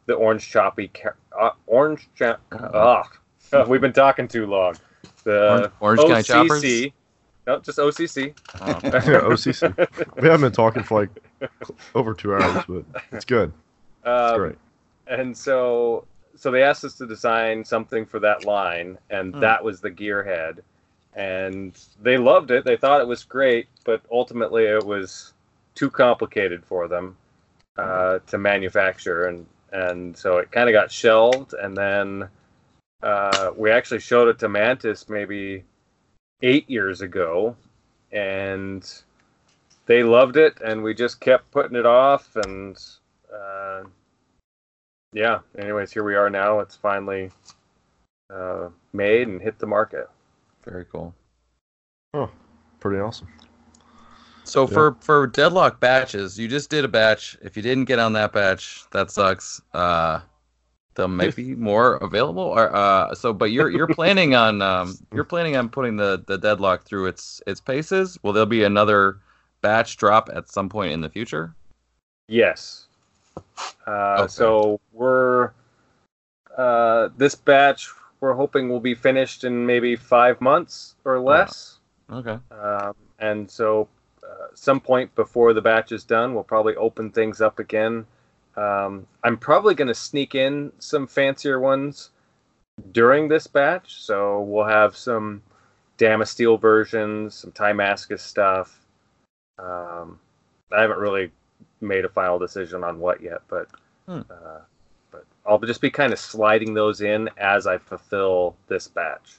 the 0.07 0.15
Orange 0.15 0.49
Choppy 0.49 0.89
ca- 0.89 1.11
uh, 1.39 1.51
Orange. 1.67 2.09
Cha- 2.17 2.39
ah, 2.53 3.05
we've 3.69 3.81
been 3.81 3.93
talking 3.93 4.27
too 4.27 4.47
long. 4.47 4.77
The 5.25 5.71
Orange, 5.81 6.01
Orange 6.01 6.27
County 6.29 6.49
Choppers. 6.49 6.63
OCC. 6.63 6.93
No, 7.47 7.59
just 7.61 7.79
OCC. 7.79 8.35
Oh. 8.61 8.67
yeah, 8.85 9.21
OCC. 9.23 10.21
We 10.21 10.29
haven't 10.29 10.43
been 10.43 10.53
talking 10.53 10.83
for 10.83 11.01
like 11.01 11.11
over 11.95 12.15
two 12.15 12.35
hours, 12.35 12.65
but 12.69 12.85
it's 13.13 13.25
good. 13.25 13.53
It's 14.05 14.09
Um, 14.09 14.39
great. 14.39 14.59
And 15.07 15.37
so, 15.37 16.07
so 16.41 16.51
they 16.51 16.63
asked 16.63 16.85
us 16.87 16.95
to 16.95 17.07
design 17.07 17.63
something 17.63 18.07
for 18.07 18.19
that 18.21 18.47
line, 18.47 18.97
and 19.11 19.35
Hmm. 19.35 19.41
that 19.41 19.63
was 19.63 19.81
the 19.81 19.91
gearhead. 19.91 20.61
And 21.15 21.79
they 22.01 22.17
loved 22.17 22.51
it. 22.51 22.65
They 22.65 22.79
thought 22.79 23.03
it 23.03 23.07
was 23.07 23.25
great, 23.25 23.69
but 23.85 24.01
ultimately 24.11 24.65
it 24.65 24.85
was 24.85 25.35
too 25.75 25.91
complicated 25.91 26.65
for 26.65 26.89
them 26.89 27.17
uh, 27.77 28.21
to 28.29 28.39
manufacture, 28.39 29.27
and 29.27 29.47
and 29.73 30.17
so 30.17 30.39
it 30.39 30.51
kind 30.51 30.69
of 30.69 30.73
got 30.73 30.91
shelved. 30.91 31.53
And 31.53 31.77
then 31.77 32.29
uh, 33.03 33.51
we 33.55 33.71
actually 33.71 34.01
showed 34.01 34.29
it 34.29 34.39
to 34.39 34.49
Mantis 34.49 35.11
maybe 35.11 35.65
eight 36.43 36.69
years 36.71 37.03
ago, 37.03 37.55
and 38.13 38.83
they 39.85 40.03
loved 40.03 40.37
it, 40.39 40.59
and 40.65 40.83
we 40.83 40.95
just 40.95 41.21
kept 41.21 41.51
putting 41.51 41.77
it 41.77 41.87
off, 41.87 42.35
and 42.37 42.83
uh, 43.35 43.83
yeah. 45.13 45.39
Anyways, 45.59 45.93
here 45.93 46.05
we 46.05 46.15
are 46.15 46.31
now. 46.31 46.61
It's 46.61 46.77
finally 46.77 47.31
uh, 48.33 48.69
made 48.93 49.29
and 49.29 49.41
hit 49.41 49.59
the 49.59 49.67
market. 49.67 50.09
Very 50.65 50.85
cool. 50.87 51.15
Oh, 52.15 52.31
pretty 52.81 53.01
awesome. 53.01 53.29
So 54.45 54.63
Yeah. 54.63 54.75
for 54.75 54.97
for 55.01 55.27
deadlock 55.27 55.81
batches, 55.81 56.39
you 56.39 56.49
just 56.49 56.71
did 56.71 56.85
a 56.85 56.89
batch. 56.89 57.37
If 57.43 57.57
you 57.57 57.63
didn't 57.63 57.85
get 57.85 57.99
on 57.99 58.13
that 58.15 58.33
batch, 58.33 58.85
that 58.91 59.11
sucks. 59.11 59.61
Uh, 59.73 60.21
there 60.97 61.07
might 61.07 61.37
be 61.37 61.55
more 61.55 61.95
available. 61.97 62.43
Or 62.43 62.75
uh, 62.75 63.15
so, 63.15 63.33
but 63.33 63.53
you're 63.53 63.71
you're 63.71 63.87
planning 63.95 64.35
on 64.35 64.61
um 64.61 64.97
you're 65.15 65.25
planning 65.25 65.57
on 65.57 65.69
putting 65.69 65.97
the 65.97 66.25
the 66.27 66.37
deadlock 66.37 66.85
through 66.85 67.07
its 67.07 67.41
its 67.47 67.61
paces. 67.61 68.19
Will 68.23 68.33
there 68.33 68.47
be 68.47 68.65
another 68.65 69.19
batch 69.61 69.97
drop 69.97 70.29
at 70.35 70.49
some 70.51 70.69
point 70.69 70.93
in 70.93 71.01
the 71.01 71.11
future? 71.11 71.55
Yes. 72.29 72.89
Uh, 73.87 74.17
Okay. 74.21 74.29
So 74.29 74.81
we're 74.93 75.53
uh, 76.57 77.09
this 77.17 77.35
batch. 77.35 77.89
We're 78.21 78.35
hoping 78.35 78.69
will 78.69 78.81
be 78.81 78.95
finished 78.95 79.45
in 79.45 79.65
maybe 79.65 79.97
five 79.97 80.41
months 80.41 80.95
or 81.05 81.19
less. 81.19 81.79
Okay. 82.13 82.39
Um, 82.51 82.95
and 83.19 83.51
so, 83.51 83.89
uh, 84.23 84.49
some 84.55 84.81
point 84.81 85.15
before 85.15 85.55
the 85.55 85.63
batch 85.63 85.93
is 85.93 86.05
done, 86.05 86.35
we'll 86.35 86.45
probably 86.45 86.77
open 86.77 87.11
things 87.11 87.41
up 87.41 87.59
again. 87.59 88.05
Um, 88.57 89.07
I'm 89.25 89.39
probably 89.39 89.75
going 89.75 89.89
to 89.89 89.95
sneak 89.95 90.35
in 90.35 90.73
some 90.81 91.07
fancier 91.07 91.61
ones 91.61 92.11
during 92.93 93.29
this 93.29 93.47
batch. 93.47 94.03
So 94.03 94.41
we'll 94.43 94.67
have 94.67 94.97
some 94.97 95.43
Damasteel 95.99 96.61
versions, 96.61 97.35
some 97.35 97.53
Timascus 97.53 98.23
stuff. 98.23 98.85
Um, 99.59 100.19
I 100.73 100.81
haven't 100.83 100.99
really 100.99 101.31
made 101.81 102.05
a 102.05 102.09
final 102.09 102.39
decision 102.39 102.85
on 102.85 102.99
what 103.01 103.21
yet, 103.21 103.41
but 103.49 103.69
Hmm. 104.07 104.21
uh, 104.31 104.61
but 105.11 105.25
I'll 105.47 105.59
just 105.59 105.81
be 105.81 105.91
kind 105.91 106.13
of 106.13 106.19
sliding 106.19 106.75
those 106.75 107.01
in 107.01 107.29
as 107.39 107.67
I 107.67 107.79
fulfill 107.79 108.57
this 108.69 108.89
batch. 108.89 109.39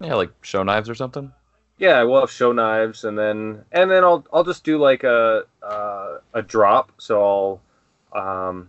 Yeah, 0.00 0.14
like 0.14 0.30
show 0.42 0.62
knives 0.62 0.88
or 0.88 0.94
something. 0.94 1.32
Yeah, 1.78 2.02
we'll 2.02 2.20
have 2.20 2.30
show 2.30 2.52
knives, 2.52 3.04
and 3.04 3.18
then 3.18 3.64
and 3.72 3.90
then 3.90 4.04
I'll 4.04 4.24
I'll 4.32 4.44
just 4.44 4.64
do 4.64 4.78
like 4.78 5.04
a 5.04 5.44
uh, 5.62 6.18
a 6.34 6.42
drop. 6.42 6.92
So 6.98 7.60
I'll 8.12 8.48
um 8.48 8.68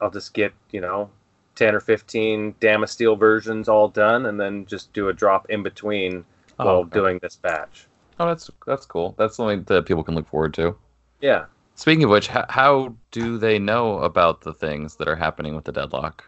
I'll 0.00 0.10
just 0.10 0.34
get 0.34 0.52
you 0.70 0.80
know 0.80 1.10
ten 1.54 1.74
or 1.74 1.80
fifteen 1.80 2.54
Damasteel 2.60 3.18
versions 3.18 3.68
all 3.68 3.88
done, 3.88 4.26
and 4.26 4.38
then 4.40 4.66
just 4.66 4.92
do 4.92 5.08
a 5.08 5.12
drop 5.12 5.50
in 5.50 5.62
between 5.62 6.24
Oh, 6.58 6.64
while 6.64 6.76
okay. 6.78 6.90
doing 6.98 7.18
this 7.22 7.36
batch. 7.36 7.86
Oh, 8.20 8.26
that's 8.26 8.50
that's 8.66 8.86
cool. 8.86 9.14
That's 9.18 9.36
something 9.36 9.64
that 9.64 9.86
people 9.86 10.04
can 10.04 10.14
look 10.14 10.28
forward 10.28 10.54
to. 10.54 10.76
Yeah. 11.20 11.46
Speaking 11.74 12.04
of 12.04 12.10
which, 12.10 12.28
how, 12.28 12.44
how 12.48 12.94
do 13.10 13.38
they 13.38 13.58
know 13.58 13.98
about 13.98 14.42
the 14.42 14.52
things 14.52 14.96
that 14.96 15.08
are 15.08 15.16
happening 15.16 15.54
with 15.54 15.64
the 15.64 15.72
deadlock? 15.72 16.24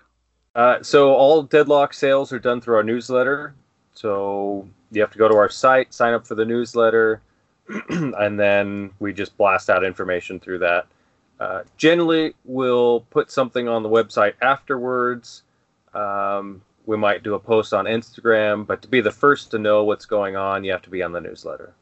Uh, 0.54 0.82
so 0.82 1.12
all 1.14 1.42
deadlock 1.42 1.92
sales 1.92 2.32
are 2.32 2.38
done 2.38 2.60
through 2.60 2.76
our 2.76 2.82
newsletter. 2.82 3.54
So 3.92 4.68
you 4.90 5.00
have 5.00 5.10
to 5.10 5.18
go 5.18 5.28
to 5.28 5.36
our 5.36 5.48
site, 5.48 5.92
sign 5.92 6.14
up 6.14 6.26
for 6.26 6.34
the 6.34 6.44
newsletter. 6.44 7.20
and 7.88 8.38
then 8.38 8.90
we 8.98 9.12
just 9.12 9.36
blast 9.36 9.70
out 9.70 9.84
information 9.84 10.38
through 10.38 10.58
that. 10.58 10.86
Uh, 11.40 11.62
generally, 11.76 12.34
we'll 12.44 13.00
put 13.10 13.30
something 13.30 13.68
on 13.68 13.82
the 13.82 13.88
website 13.88 14.34
afterwards. 14.40 15.42
Um, 15.92 16.62
we 16.86 16.96
might 16.96 17.22
do 17.22 17.34
a 17.34 17.40
post 17.40 17.72
on 17.72 17.86
Instagram, 17.86 18.66
but 18.66 18.82
to 18.82 18.88
be 18.88 19.00
the 19.00 19.10
first 19.10 19.50
to 19.50 19.58
know 19.58 19.84
what's 19.84 20.06
going 20.06 20.36
on, 20.36 20.64
you 20.64 20.72
have 20.72 20.82
to 20.82 20.90
be 20.90 21.02
on 21.02 21.12
the 21.12 21.20
newsletter. 21.20 21.74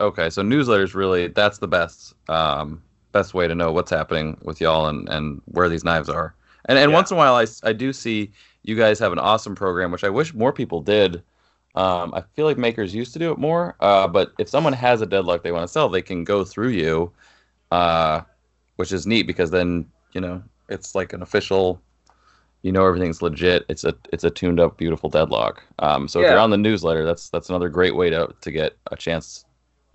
Okay, 0.00 0.30
so 0.30 0.42
newsletters 0.42 0.94
really 0.94 1.28
that's 1.28 1.58
the 1.58 1.68
best 1.68 2.14
um, 2.28 2.82
best 3.12 3.34
way 3.34 3.48
to 3.48 3.54
know 3.54 3.72
what's 3.72 3.90
happening 3.90 4.38
with 4.42 4.60
y'all 4.60 4.86
and, 4.86 5.08
and 5.08 5.42
where 5.46 5.68
these 5.68 5.84
knives 5.84 6.08
are. 6.08 6.34
And 6.66 6.78
and 6.78 6.90
Yeah. 6.90 6.96
once 6.96 7.10
in 7.10 7.16
a 7.16 7.18
while 7.18 7.34
I, 7.34 7.46
I 7.64 7.72
do 7.72 7.92
see 7.92 8.32
you 8.62 8.76
guys 8.76 8.98
have 8.98 9.12
an 9.12 9.18
awesome 9.18 9.54
program, 9.54 9.90
which 9.90 10.04
I 10.04 10.08
wish 10.10 10.34
more 10.34 10.52
people 10.52 10.80
did. 10.82 11.22
Um, 11.74 12.12
I 12.14 12.22
feel 12.34 12.46
like 12.46 12.58
makers 12.58 12.94
used 12.94 13.12
to 13.14 13.18
do 13.18 13.30
it 13.32 13.38
more, 13.38 13.76
uh, 13.80 14.08
but 14.08 14.32
if 14.38 14.48
someone 14.48 14.72
has 14.72 15.00
a 15.00 15.06
deadlock 15.06 15.42
they 15.42 15.52
want 15.52 15.64
to 15.64 15.68
sell, 15.72 15.88
they 15.88 16.02
can 16.02 16.24
go 16.24 16.44
through 16.44 16.70
you, 16.70 17.12
uh, 17.70 18.22
which 18.76 18.92
is 18.92 19.06
neat 19.06 19.26
because 19.26 19.50
then 19.50 19.86
you 20.12 20.20
know 20.20 20.42
it's 20.68 20.94
like 20.94 21.12
an 21.12 21.22
official. 21.22 21.80
You 22.62 22.72
know 22.72 22.86
everything's 22.86 23.22
legit. 23.22 23.64
It's 23.68 23.84
a 23.84 23.94
it's 24.12 24.24
a 24.24 24.30
tuned 24.30 24.60
up 24.60 24.76
beautiful 24.76 25.08
deadlock. 25.08 25.62
Um, 25.78 26.08
so 26.08 26.20
if 26.20 26.28
you're 26.28 26.40
on 26.40 26.50
the 26.50 26.56
newsletter, 26.58 27.04
that's 27.04 27.30
that's 27.30 27.48
another 27.50 27.68
great 27.68 27.94
way 27.96 28.10
to 28.10 28.34
to 28.40 28.50
get 28.50 28.76
a 28.90 28.96
chance 28.96 29.44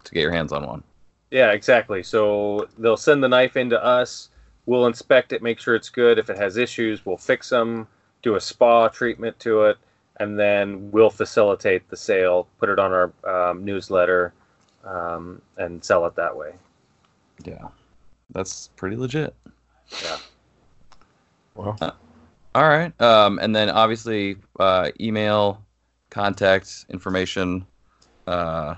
to 0.03 0.13
get 0.13 0.21
your 0.21 0.31
hands 0.31 0.51
on 0.51 0.65
one. 0.65 0.83
Yeah, 1.31 1.51
exactly. 1.51 2.03
So 2.03 2.67
they'll 2.77 2.97
send 2.97 3.23
the 3.23 3.27
knife 3.27 3.57
into 3.57 3.83
us. 3.83 4.29
We'll 4.65 4.85
inspect 4.85 5.33
it, 5.33 5.41
make 5.41 5.59
sure 5.59 5.75
it's 5.75 5.89
good. 5.89 6.19
If 6.19 6.29
it 6.29 6.37
has 6.37 6.57
issues, 6.57 7.05
we'll 7.05 7.17
fix 7.17 7.49
them, 7.49 7.87
do 8.21 8.35
a 8.35 8.39
spa 8.39 8.87
treatment 8.87 9.39
to 9.39 9.63
it, 9.63 9.77
and 10.19 10.39
then 10.39 10.91
we'll 10.91 11.09
facilitate 11.09 11.89
the 11.89 11.97
sale, 11.97 12.47
put 12.59 12.69
it 12.69 12.79
on 12.79 12.91
our 12.93 13.49
um, 13.49 13.65
newsletter, 13.65 14.33
um, 14.85 15.41
and 15.57 15.83
sell 15.83 16.05
it 16.05 16.15
that 16.15 16.35
way. 16.35 16.53
Yeah, 17.43 17.67
that's 18.29 18.69
pretty 18.75 18.95
legit. 18.95 19.35
Yeah. 20.03 20.17
Well, 21.55 21.77
All 22.55 22.69
right, 22.69 22.99
um, 23.01 23.39
and 23.39 23.55
then 23.55 23.69
obviously 23.69 24.37
uh, 24.59 24.91
email, 24.99 25.63
contact 26.09 26.85
information, 26.89 27.65
uh, 28.27 28.75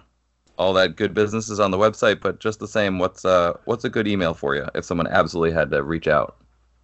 all 0.57 0.73
that 0.73 0.95
good 0.95 1.13
business 1.13 1.49
is 1.49 1.59
on 1.59 1.71
the 1.71 1.77
website. 1.77 2.21
But 2.21 2.39
just 2.39 2.59
the 2.59 2.67
same, 2.67 2.99
what's 2.99 3.25
uh, 3.25 3.57
what's 3.65 3.85
a 3.85 3.89
good 3.89 4.07
email 4.07 4.33
for 4.33 4.55
you 4.55 4.67
if 4.75 4.85
someone 4.85 5.07
absolutely 5.07 5.51
had 5.51 5.71
to 5.71 5.83
reach 5.83 6.07
out? 6.07 6.37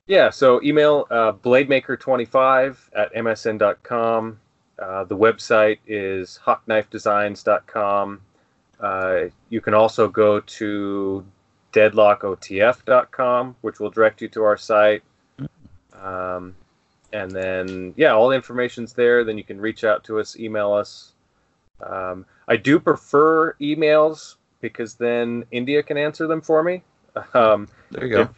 Yeah, 0.08 0.30
so 0.30 0.62
email 0.64 1.08
uh, 1.10 1.32
blademaker25 1.34 2.78
at 2.94 3.14
msn.com. 3.14 4.40
Uh, 4.78 5.04
the 5.04 5.16
website 5.16 5.78
is 5.86 6.40
hawkknifedesigns.com. 6.44 8.22
Uh, 8.80 9.22
you 9.50 9.62
can 9.62 9.74
also 9.74 10.08
go 10.08 10.40
to 10.40 11.24
deadlockotf.com, 11.72 13.56
which 13.62 13.80
will 13.80 13.92
direct 13.92 14.22
you 14.22 14.28
to 14.30 14.44
our 14.44 14.58
site. 14.58 15.04
Um, 15.94 16.56
and 17.14 17.32
then, 17.32 17.94
yeah, 17.96 18.12
all 18.12 18.30
the 18.30 18.36
information's 18.36 18.94
there. 18.94 19.24
Then 19.24 19.38
you 19.38 19.44
can 19.44 19.62
reach 19.62 19.84
out 19.84 20.04
to 20.06 20.20
us, 20.20 20.38
email 20.40 20.74
us. 20.74 21.14
Um, 21.84 22.26
I 22.48 22.58
do 22.58 22.80
prefer 22.80 23.54
emails 23.62 24.36
because 24.62 24.96
then 24.96 25.44
India 25.52 25.82
can 25.84 25.98
answer 25.98 26.28
them 26.28 26.42
for 26.42 26.64
me. 26.64 26.84
Um, 27.34 27.68
There 27.92 28.06
you 28.06 28.14
go. 28.16 28.22
if- 28.22 28.30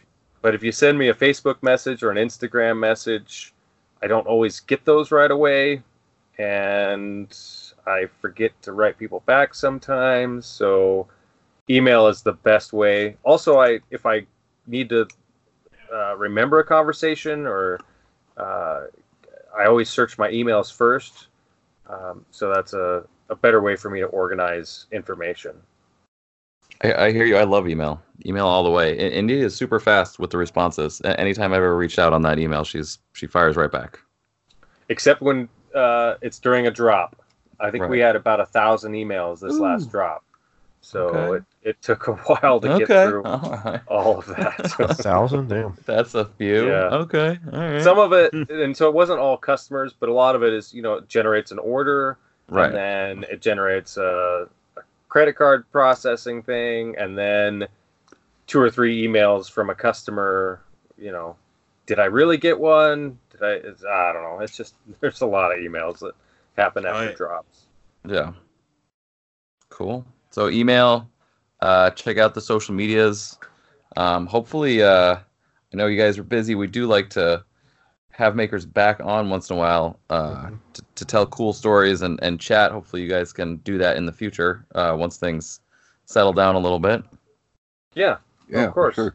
but 0.41 0.53
if 0.55 0.61
you 0.63 0.72
send 0.73 0.97
me 0.99 1.07
a 1.07 1.13
Facebook 1.13 1.61
message 1.63 2.03
or 2.03 2.11
an 2.11 2.17
Instagram 2.17 2.77
message, 2.77 3.53
I 4.01 4.07
don't 4.07 4.27
always 4.27 4.59
get 4.59 4.83
those 4.83 5.09
right 5.09 5.31
away, 5.31 5.81
and 6.38 7.33
I 7.88 8.07
forget 8.19 8.51
to 8.63 8.73
write 8.73 8.97
people 8.97 9.22
back 9.25 9.55
sometimes. 9.55 10.45
So, 10.45 11.07
email 11.69 12.07
is 12.07 12.23
the 12.23 12.33
best 12.33 12.73
way. 12.73 13.15
Also, 13.23 13.59
I 13.59 13.80
if 13.89 14.05
I 14.05 14.25
need 14.67 14.89
to 14.89 15.07
uh, 15.93 16.17
remember 16.17 16.59
a 16.59 16.63
conversation 16.65 17.45
or 17.47 17.80
uh, 18.35 18.88
I 19.57 19.65
always 19.65 19.89
search 19.89 20.17
my 20.17 20.30
emails 20.30 20.73
first. 20.73 21.27
Um, 21.88 22.25
so 22.31 22.51
that's 22.53 22.73
a, 22.73 23.03
a 23.34 23.36
better 23.36 23.62
way 23.62 23.76
for 23.76 23.90
me 23.90 24.00
to 24.00 24.06
organize 24.06 24.86
information. 24.92 25.56
I, 26.84 26.94
I 27.06 27.12
hear 27.12 27.26
you. 27.26 27.36
I 27.38 27.44
love 27.44 27.68
email. 27.68 28.02
Email 28.26 28.45
all 28.48 28.64
the 28.64 28.70
way. 28.70 28.92
I- 28.94 29.10
India 29.10 29.44
is 29.44 29.56
super 29.56 29.80
fast 29.80 30.20
with 30.20 30.30
the 30.30 30.38
responses. 30.38 31.02
Anytime 31.03 31.52
I've 31.52 31.58
ever 31.58 31.76
reached 31.76 32.00
out 32.00 32.14
on 32.14 32.22
that 32.24 32.40
email, 32.40 32.64
she's 32.64 33.00
she 33.14 33.28
fires 33.28 33.56
right 33.56 33.72
back. 33.72 34.00
except 34.90 35.22
when 35.22 35.50
uh, 35.76 36.16
it's 36.22 36.40
during 36.40 36.68
a 36.68 36.72
drop. 36.72 37.16
I 37.60 37.72
think 37.72 37.88
we 37.88 38.00
had 38.00 38.16
about 38.16 38.40
a 38.40 38.45
thousand 38.45 38.94
emails 38.94 39.40
this 39.40 39.58
last 39.58 39.90
drop, 39.90 40.24
so 40.82 41.08
Okay. 41.08 41.38
it, 41.64 41.70
it 41.70 41.82
took 41.82 42.08
a 42.08 42.14
while 42.28 42.60
to 42.60 42.78
get 42.80 42.88
through 42.88 43.24
all 43.24 43.62
right. 43.64 43.82
all 43.88 44.20
of 44.20 44.26
that. 44.36 44.60
a 44.80 44.94
thousand, 44.94 45.48
damn. 45.48 45.78
That's 45.86 46.14
a 46.14 46.26
few. 46.26 46.68
Yeah. 46.68 46.90
Okay, 47.03 47.40
all 47.53 47.60
right. 47.60 47.82
Some 47.82 48.00
of 48.00 48.12
it, 48.12 48.34
and 48.34 48.76
so 48.76 48.90
it 48.90 48.94
wasn't 48.94 49.20
all 49.20 49.38
customers, 49.38 49.94
but 49.98 50.10
a 50.10 50.14
lot 50.14 50.36
of 50.36 50.44
it 50.44 50.52
is 50.53 50.74
you 50.74 50.82
know 50.82 50.95
it 50.95 51.08
generates 51.08 51.52
an 51.52 51.60
order, 51.60 52.18
right. 52.49 52.65
and 52.73 52.75
then 52.75 53.25
it 53.31 53.41
generates 53.41 53.97
a, 53.97 54.47
a 54.77 54.81
credit 55.09 55.35
card 55.35 55.65
processing 55.72 56.41
thing, 56.43 56.95
and 56.97 57.17
then 57.17 57.67
two 58.47 58.59
or 58.59 58.69
three 58.69 59.05
emails 59.07 59.49
from 59.49 59.69
a 59.69 59.75
customer. 59.75 60.61
You 60.97 61.11
know, 61.11 61.35
did 61.85 61.99
I 61.99 62.05
really 62.05 62.38
get 62.38 62.59
one? 62.59 63.17
Did 63.31 63.43
I? 63.43 63.51
It's, 63.53 63.83
I 63.83 64.13
don't 64.13 64.23
know. 64.23 64.39
It's 64.39 64.55
just 64.55 64.75
there's 64.99 65.22
a 65.22 65.25
lot 65.25 65.51
of 65.51 65.59
emails 65.59 65.99
that 65.99 66.13
happen 66.57 66.85
after 66.85 67.07
Right. 67.07 67.15
drops. 67.17 67.65
Yeah. 68.07 68.33
Cool. 69.69 70.05
So 70.30 70.49
email, 70.49 71.09
uh, 71.61 71.89
check 71.91 72.17
out 72.17 72.33
the 72.33 72.41
social 72.41 72.75
medias. 72.75 73.38
Um, 73.97 74.27
hopefully, 74.27 74.81
uh, 74.83 75.15
I 75.15 75.77
know 75.77 75.88
you 75.88 75.97
guys 75.99 76.17
are 76.17 76.23
busy. 76.23 76.55
We 76.55 76.67
do 76.67 76.85
like 76.88 77.09
to 77.11 77.43
have 78.11 78.35
makers 78.35 78.65
back 78.65 78.99
on 79.03 79.30
once 79.30 79.49
in 79.49 79.55
a 79.55 79.59
while 79.59 79.99
uh, 80.09 80.47
Mhm. 80.47 80.59
to, 80.73 80.83
to 81.03 81.11
tell 81.11 81.25
cool 81.27 81.53
stories 81.53 82.01
and, 82.01 82.19
and 82.22 82.40
chat. 82.40 82.72
Hopefully, 82.72 83.01
you 83.01 83.09
guys 83.09 83.33
can 83.33 83.57
do 83.57 83.77
that 83.77 83.98
in 83.98 84.06
the 84.06 84.11
future 84.11 84.65
uh, 84.75 84.95
once 84.98 85.17
things 85.17 85.59
settle 86.06 86.33
down 86.33 86.56
a 86.56 86.59
little 86.59 86.80
bit. 86.80 87.03
Yeah, 87.95 88.17
Yeah, 88.49 88.67
of 88.67 88.73
course. 88.73 88.95
sure. 88.95 89.14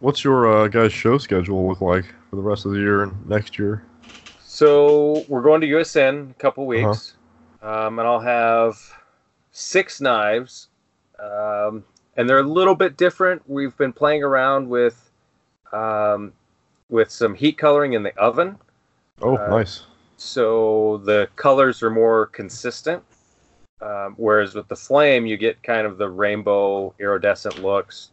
What's 0.00 0.24
your 0.24 0.46
uh, 0.52 0.68
guys' 0.68 0.92
show 0.92 1.18
schedule 1.18 1.66
look 1.68 1.80
like 1.80 2.04
for 2.30 2.36
the 2.36 2.42
rest 2.42 2.66
of 2.66 2.72
the 2.72 2.78
year 2.78 3.02
and 3.02 3.26
next 3.28 3.58
year? 3.58 3.84
So 4.38 5.24
we're 5.28 5.42
going 5.42 5.60
to 5.62 5.66
USN 5.66 6.30
a 6.30 6.34
couple 6.34 6.66
Uh-huh. 6.74 6.86
weeks, 6.86 7.16
um, 7.62 7.98
and 7.98 8.06
I'll 8.06 8.20
have 8.20 8.78
six 9.52 10.00
knives, 10.00 10.68
um, 11.18 11.84
and 12.16 12.28
they're 12.28 12.38
a 12.38 12.42
little 12.42 12.74
bit 12.74 12.96
different. 12.96 13.42
We've 13.48 13.76
been 13.76 13.92
playing 13.92 14.22
around 14.22 14.68
with 14.68 15.10
um, 15.72 16.32
with 16.88 17.10
some 17.10 17.34
heat 17.34 17.58
coloring 17.58 17.94
in 17.94 18.02
the 18.02 18.16
oven, 18.18 18.58
Oh, 19.22 19.36
Uh, 19.36 19.48
nice. 19.48 19.86
So 20.16 21.00
the 21.04 21.28
colors 21.36 21.82
are 21.82 21.90
more 21.90 22.26
consistent. 22.26 23.02
Um, 23.80 24.14
whereas 24.16 24.54
with 24.54 24.68
the 24.68 24.76
flame, 24.76 25.26
you 25.26 25.36
get 25.36 25.62
kind 25.62 25.86
of 25.86 25.98
the 25.98 26.08
rainbow 26.08 26.94
iridescent 26.98 27.62
looks. 27.62 28.10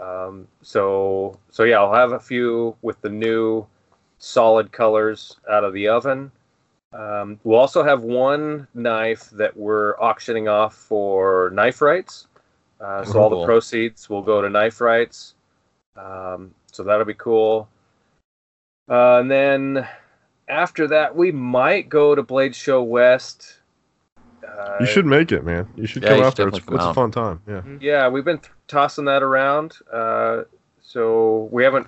Um, 0.00 0.48
so 0.62 1.38
so 1.50 1.64
yeah, 1.64 1.78
I'll 1.78 1.94
have 1.94 2.12
a 2.12 2.20
few 2.20 2.76
with 2.82 3.00
the 3.00 3.10
new 3.10 3.66
solid 4.18 4.72
colors 4.72 5.36
out 5.50 5.64
of 5.64 5.72
the 5.72 5.88
oven. 5.88 6.30
Um, 6.92 7.40
we'll 7.42 7.58
also 7.58 7.82
have 7.82 8.02
one 8.02 8.66
knife 8.74 9.28
that 9.30 9.56
we're 9.56 9.96
auctioning 10.00 10.48
off 10.48 10.74
for 10.74 11.50
knife 11.52 11.82
rights. 11.82 12.28
Uh, 12.80 13.04
so 13.04 13.18
all 13.18 13.30
the 13.30 13.44
proceeds 13.44 14.08
will 14.08 14.22
go 14.22 14.40
to 14.40 14.48
knife 14.48 14.80
rights. 14.80 15.34
Um, 15.96 16.54
so 16.70 16.82
that'll 16.82 17.04
be 17.04 17.14
cool. 17.14 17.68
Uh, 18.88 19.18
and 19.20 19.30
then 19.30 19.88
after 20.48 20.86
that, 20.88 21.14
we 21.16 21.32
might 21.32 21.88
go 21.88 22.14
to 22.14 22.22
Blade 22.22 22.54
Show 22.54 22.82
West. 22.82 23.58
Uh, 24.46 24.76
You 24.80 24.86
should 24.86 25.06
make 25.06 25.32
it, 25.32 25.44
man. 25.44 25.68
You 25.76 25.86
should 25.86 26.02
Yeah, 26.02 26.10
come 26.10 26.18
you 26.18 26.24
out 26.24 26.36
there. 26.36 26.48
It's, 26.48 26.58
definitely 26.58 26.76
it's 26.76 26.82
come 26.84 26.90
a 26.90 26.94
fun 26.94 27.10
time. 27.10 27.40
Yeah. 27.48 27.62
Yeah, 27.80 28.08
we've 28.08 28.24
been 28.24 28.38
th- 28.38 28.52
tossing 28.68 29.06
that 29.06 29.22
around. 29.22 29.74
Uh, 29.92 30.42
so 30.82 31.48
we 31.50 31.64
haven't 31.64 31.86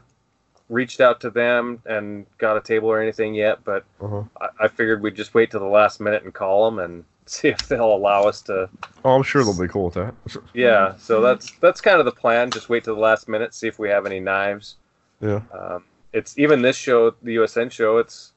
reached 0.69 1.01
out 1.01 1.21
to 1.21 1.31
them 1.31 1.81
and 1.87 2.27
got 2.39 2.57
a 2.57 2.61
table 2.61 2.89
or 2.89 3.01
anything 3.01 3.35
yet, 3.35 3.59
but 3.65 3.85
Uh-huh. 4.01 4.23
I, 4.41 4.65
I 4.65 4.69
figured 4.69 5.01
we'd 5.03 5.15
just 5.15 5.35
wait 5.35 5.51
till 5.51 5.61
the 5.61 5.67
last 5.67 6.01
minute 6.01 6.25
and 6.25 6.33
call 6.35 6.69
them 6.69 6.79
and 6.81 7.05
see 7.27 7.49
if 7.49 7.69
they'll 7.69 7.95
allow 7.95 8.23
us 8.25 8.43
to. 8.43 8.69
Oh, 9.05 9.11
I'm 9.15 9.23
sure 9.23 9.45
they'll 9.45 9.59
be 9.61 9.69
cool 9.69 9.85
with 9.87 9.95
that. 9.95 10.15
Yeah, 10.55 10.95
so 10.97 11.21
that's 11.21 11.53
that's 11.61 11.81
kind 11.81 11.99
of 12.01 12.05
the 12.07 12.13
plan. 12.13 12.51
Just 12.51 12.69
wait 12.69 12.83
till 12.85 12.95
the 12.95 13.01
last 13.01 13.29
minute, 13.29 13.55
see 13.55 13.69
if 13.69 13.79
we 13.79 13.89
have 13.91 14.07
any 14.07 14.19
knives. 14.21 14.77
Yeah. 15.21 15.41
Um, 15.57 15.85
it's 16.13 16.37
even 16.39 16.63
this 16.63 16.77
show, 16.77 17.11
the 17.23 17.37
USN 17.37 17.71
show. 17.71 17.99
It's 17.99 18.33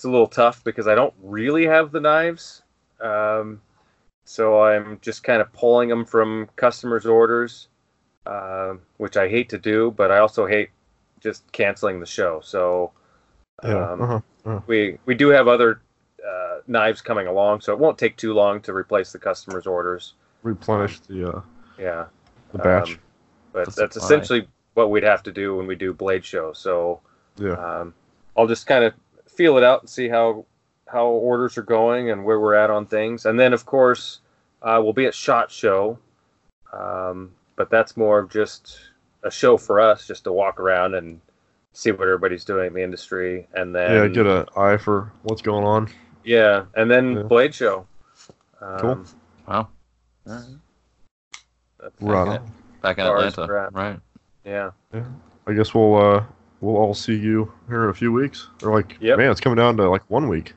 it's 0.00 0.06
a 0.06 0.10
little 0.10 0.26
tough 0.26 0.64
because 0.64 0.88
I 0.88 0.94
don't 0.94 1.12
really 1.22 1.66
have 1.66 1.92
the 1.92 2.00
knives, 2.00 2.62
um, 3.02 3.60
so 4.24 4.62
I'm 4.62 4.98
just 5.02 5.22
kind 5.22 5.42
of 5.42 5.52
pulling 5.52 5.90
them 5.90 6.06
from 6.06 6.48
customers' 6.56 7.04
orders, 7.04 7.68
uh, 8.24 8.76
which 8.96 9.18
I 9.18 9.28
hate 9.28 9.50
to 9.50 9.58
do, 9.58 9.92
but 9.94 10.10
I 10.10 10.20
also 10.20 10.46
hate 10.46 10.70
just 11.20 11.52
canceling 11.52 12.00
the 12.00 12.06
show. 12.06 12.40
So 12.42 12.92
Yeah. 13.62 13.90
um, 13.90 14.00
uh-huh. 14.00 14.60
we 14.66 14.98
we 15.04 15.14
do 15.14 15.28
have 15.28 15.48
other 15.48 15.82
uh, 16.26 16.60
knives 16.66 17.02
coming 17.02 17.26
along, 17.26 17.60
so 17.60 17.74
it 17.74 17.78
won't 17.78 17.98
take 17.98 18.16
too 18.16 18.32
long 18.32 18.62
to 18.62 18.72
replace 18.72 19.12
the 19.12 19.18
customers' 19.18 19.66
orders. 19.66 20.14
Replenish 20.42 21.00
the 21.00 21.28
uh, 21.28 21.40
Yeah. 21.78 22.06
The 22.52 22.58
batch. 22.58 22.92
Um, 22.92 22.98
but 23.52 23.66
The 23.66 23.82
that's 23.82 23.94
supply. 23.96 24.06
essentially 24.06 24.48
what 24.72 24.90
we'd 24.90 25.02
have 25.02 25.22
to 25.24 25.30
do 25.30 25.56
when 25.56 25.66
we 25.66 25.76
do 25.76 25.92
Blade 25.92 26.24
Show. 26.24 26.54
So 26.54 27.02
yeah. 27.36 27.52
um, 27.52 27.92
I'll 28.34 28.46
just 28.46 28.66
kind 28.66 28.82
of 28.84 28.94
feel 29.36 29.56
it 29.58 29.64
out 29.64 29.80
and 29.80 29.88
see 29.90 30.08
how 30.08 30.44
how 30.86 31.06
orders 31.06 31.56
are 31.56 31.62
going 31.62 32.10
and 32.10 32.24
where 32.24 32.40
we're 32.40 32.54
at 32.54 32.68
on 32.70 32.84
things. 32.86 33.26
And 33.26 33.38
then 33.38 33.52
of 33.52 33.64
course 33.66 34.20
uh, 34.62 34.80
we'll 34.82 34.92
be 34.92 35.06
at 35.06 35.14
Shot 35.14 35.50
Show, 35.50 35.98
um, 36.72 37.32
but 37.56 37.70
that's 37.70 37.96
more 37.96 38.18
of 38.18 38.30
just 38.30 38.78
a 39.22 39.30
show 39.30 39.56
for 39.56 39.80
us, 39.80 40.06
just 40.06 40.24
to 40.24 40.32
walk 40.32 40.58
around 40.60 40.94
and 40.94 41.20
see 41.72 41.90
what 41.92 42.02
everybody's 42.02 42.44
doing 42.44 42.66
in 42.68 42.72
the 42.74 42.82
industry. 42.82 43.46
And 43.54 43.74
then 43.74 43.92
yeah. 43.92 44.08
Get 44.08 44.26
an 44.26 44.46
eye 44.56 44.76
for 44.76 45.12
what's 45.22 45.42
going 45.42 45.64
on. 45.64 45.88
yeah, 46.24 46.64
and 46.74 46.90
then 46.90 47.16
Yeah. 47.16 47.22
Blade 47.22 47.54
Show. 47.54 47.86
Um, 48.60 48.78
Cool. 48.80 49.04
Wow. 49.46 49.68
All 50.26 50.34
right. 50.34 50.44
that's- 51.78 52.02
Right 52.02 52.28
Okay. 52.28 52.44
Back 52.82 52.98
in 52.98 53.04
Far 53.04 53.18
as 53.18 53.32
Atlanta. 53.34 53.52
we're 53.52 53.58
at. 53.58 53.72
Right. 53.74 54.00
Yeah. 54.44 54.70
I 55.46 55.52
guess 55.52 55.72
we'll 55.74 55.96
uh 55.96 56.24
we'll 56.60 56.76
all 56.76 56.94
see 56.94 57.14
you 57.16 57.52
here 57.68 57.84
in 57.84 57.90
a 57.90 57.94
few 57.94 58.12
weeks. 58.12 58.48
Or 58.62 58.72
like 58.72 58.96
Yep. 59.00 59.18
man, 59.18 59.30
it's 59.30 59.40
coming 59.40 59.56
down 59.56 59.76
to 59.78 59.88
like 59.88 60.02
one 60.08 60.28
week. 60.28 60.54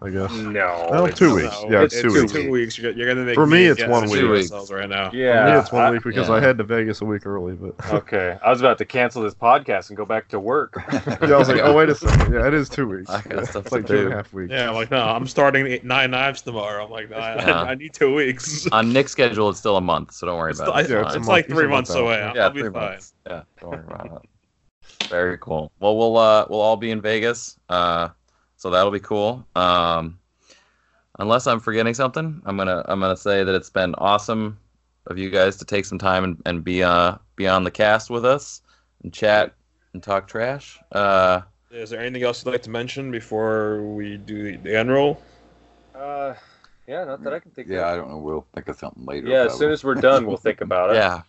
I 0.00 0.10
guess. 0.10 0.32
No. 0.32 0.86
Oh, 0.92 1.02
well, 1.02 1.08
two 1.12 1.26
not. 1.26 1.34
weeks. 1.34 1.56
Yeah, 1.68 1.82
it's 1.82 2.00
two 2.00 2.08
Two 2.10 2.20
weeks. 2.22 2.32
weeks. 2.34 2.78
You're, 2.78 2.92
you're 2.92 3.08
gonna 3.08 3.26
make 3.26 3.34
For 3.34 3.48
me, 3.48 3.64
it's 3.64 3.84
one 3.84 4.08
shit 4.08 4.22
week. 4.22 4.42
ourselves 4.42 4.70
right 4.70 4.88
now. 4.88 5.10
Yeah. 5.12 5.44
For 5.46 5.52
me, 5.54 5.58
it's 5.60 5.72
one 5.72 5.82
I- 5.82 5.90
week 5.90 6.04
because 6.04 6.28
yeah. 6.28 6.34
I 6.36 6.40
head 6.40 6.56
to 6.58 6.62
Vegas 6.62 7.00
a 7.00 7.04
week 7.04 7.26
early. 7.26 7.54
But 7.54 7.74
Okay, 7.92 8.38
I 8.40 8.48
was 8.48 8.60
about 8.60 8.78
to 8.78 8.84
cancel 8.84 9.24
this 9.24 9.34
podcast 9.34 9.88
and 9.88 9.96
go 9.96 10.04
back 10.04 10.28
to 10.28 10.38
work. 10.38 10.76
yeah, 10.92 11.02
I 11.20 11.36
was 11.36 11.48
like, 11.48 11.62
oh 11.62 11.74
wait 11.76 11.88
a 11.88 11.96
second. 11.96 12.32
Yeah, 12.32 12.46
it 12.46 12.54
is 12.54 12.68
two 12.68 12.86
weeks. 12.86 13.10
I 13.10 13.22
got 13.22 13.48
stuff 13.48 13.64
it's 13.64 13.72
like 13.72 13.88
two 13.88 13.94
and 13.98 14.06
do. 14.06 14.12
a 14.12 14.16
half 14.18 14.32
weeks. 14.32 14.52
Yeah, 14.52 14.68
I'm 14.68 14.76
like, 14.76 14.92
no, 14.92 15.02
I'm 15.02 15.26
starting 15.26 15.66
eight, 15.66 15.84
nine 15.84 16.12
knives 16.12 16.42
tomorrow. 16.42 16.84
I'm 16.84 16.92
like, 16.92 17.10
no, 17.10 17.16
I, 17.16 17.34
Yeah. 17.44 17.62
I, 17.62 17.74
need 17.74 17.92
two 17.92 18.14
weeks. 18.14 18.68
On 18.70 18.92
Nick's 18.92 19.10
schedule, 19.10 19.48
it's 19.50 19.58
still 19.58 19.78
a 19.78 19.80
month, 19.80 20.12
so 20.12 20.28
don't 20.28 20.38
worry 20.38 20.52
It's, 20.52 20.60
about 20.60 20.76
I- 20.76 20.82
it. 20.82 20.90
Yeah, 20.90 20.98
It's 21.00 21.08
it's 21.08 21.16
it's 21.16 21.26
like 21.26 21.46
three 21.48 21.56
it's 21.56 21.62
a 21.64 21.68
month 21.70 21.88
months 21.88 21.94
away. 21.94 22.18
Yeah, 22.36 22.44
I'll 22.44 22.50
be 22.50 22.60
three 22.60 22.70
fine. 22.70 22.82
months. 22.90 23.14
Yeah, 23.26 23.42
don't 23.60 23.70
worry 23.70 23.80
about 23.84 24.06
it. 24.06 24.28
Very 25.08 25.38
cool. 25.38 25.72
Well, 25.80 25.96
we'll 25.96 26.16
uh, 26.18 26.46
we'll 26.48 26.60
all 26.60 26.76
be 26.76 26.90
in 26.90 27.00
Vegas, 27.00 27.58
uh, 27.68 28.08
so 28.56 28.70
that'll 28.70 28.90
be 28.90 29.00
cool. 29.00 29.46
Um, 29.56 30.18
unless 31.18 31.46
I'm 31.46 31.60
forgetting 31.60 31.94
something, 31.94 32.42
I'm 32.44 32.56
gonna 32.56 32.84
I'm 32.86 33.00
gonna 33.00 33.16
say 33.16 33.44
that 33.44 33.54
it's 33.54 33.70
been 33.70 33.94
awesome 33.96 34.58
of 35.06 35.18
you 35.18 35.30
guys 35.30 35.56
to 35.56 35.64
take 35.64 35.84
some 35.86 35.98
time 35.98 36.24
and, 36.24 36.42
and 36.44 36.62
be 36.62 36.82
uh 36.82 37.16
be 37.36 37.48
on 37.48 37.64
the 37.64 37.70
cast 37.70 38.10
with 38.10 38.24
us 38.24 38.60
and 39.02 39.12
chat 39.12 39.54
and 39.94 40.02
talk 40.02 40.28
trash. 40.28 40.78
Uh, 40.92 41.40
Is 41.70 41.90
there 41.90 42.00
anything 42.00 42.22
else 42.22 42.44
you'd 42.44 42.52
like 42.52 42.62
to 42.62 42.70
mention 42.70 43.10
before 43.10 43.82
we 43.82 44.16
do 44.18 44.58
the 44.58 44.76
end 44.76 44.90
roll? 44.90 45.22
Uh, 45.94 46.34
yeah, 46.86 47.04
not 47.04 47.22
that 47.24 47.32
I 47.32 47.38
can 47.38 47.50
think 47.50 47.68
Yeah, 47.68 47.80
of. 47.80 47.84
I 47.86 47.96
don't 47.96 48.10
know. 48.10 48.18
We'll 48.18 48.46
think 48.54 48.68
of 48.68 48.78
something 48.78 49.04
later. 49.04 49.28
Yeah, 49.28 49.42
as 49.44 49.48
probably. 49.48 49.58
soon 49.58 49.72
as 49.72 49.84
we're 49.84 49.94
done, 49.94 50.26
we'll 50.26 50.36
think 50.36 50.60
about 50.60 50.90
it. 50.90 50.94
yeah, 50.96 51.22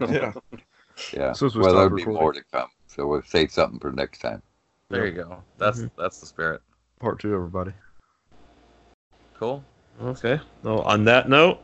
Yeah. 0.00 0.32
yeah. 1.12 1.30
As 1.30 1.38
soon 1.38 1.46
as 1.46 1.54
we 1.54 1.62
well, 1.62 1.70
stop 1.70 1.90
there'll 1.90 1.96
be 1.96 2.04
more 2.04 2.32
to 2.32 2.42
come, 2.52 2.68
so 2.94 3.06
we'll 3.06 3.22
save 3.22 3.50
something 3.50 3.78
for 3.80 3.92
next 3.92 4.18
time. 4.18 4.42
there 4.88 5.06
you 5.06 5.12
go. 5.12 5.42
That's 5.58 5.82
that's 5.96 6.20
the 6.20 6.26
spirit. 6.26 6.60
Part 7.00 7.20
two, 7.20 7.34
everybody. 7.34 7.72
Cool. 9.38 9.64
Okay. 10.02 10.40
Well, 10.62 10.80
on 10.82 11.04
that 11.04 11.28
note, 11.28 11.60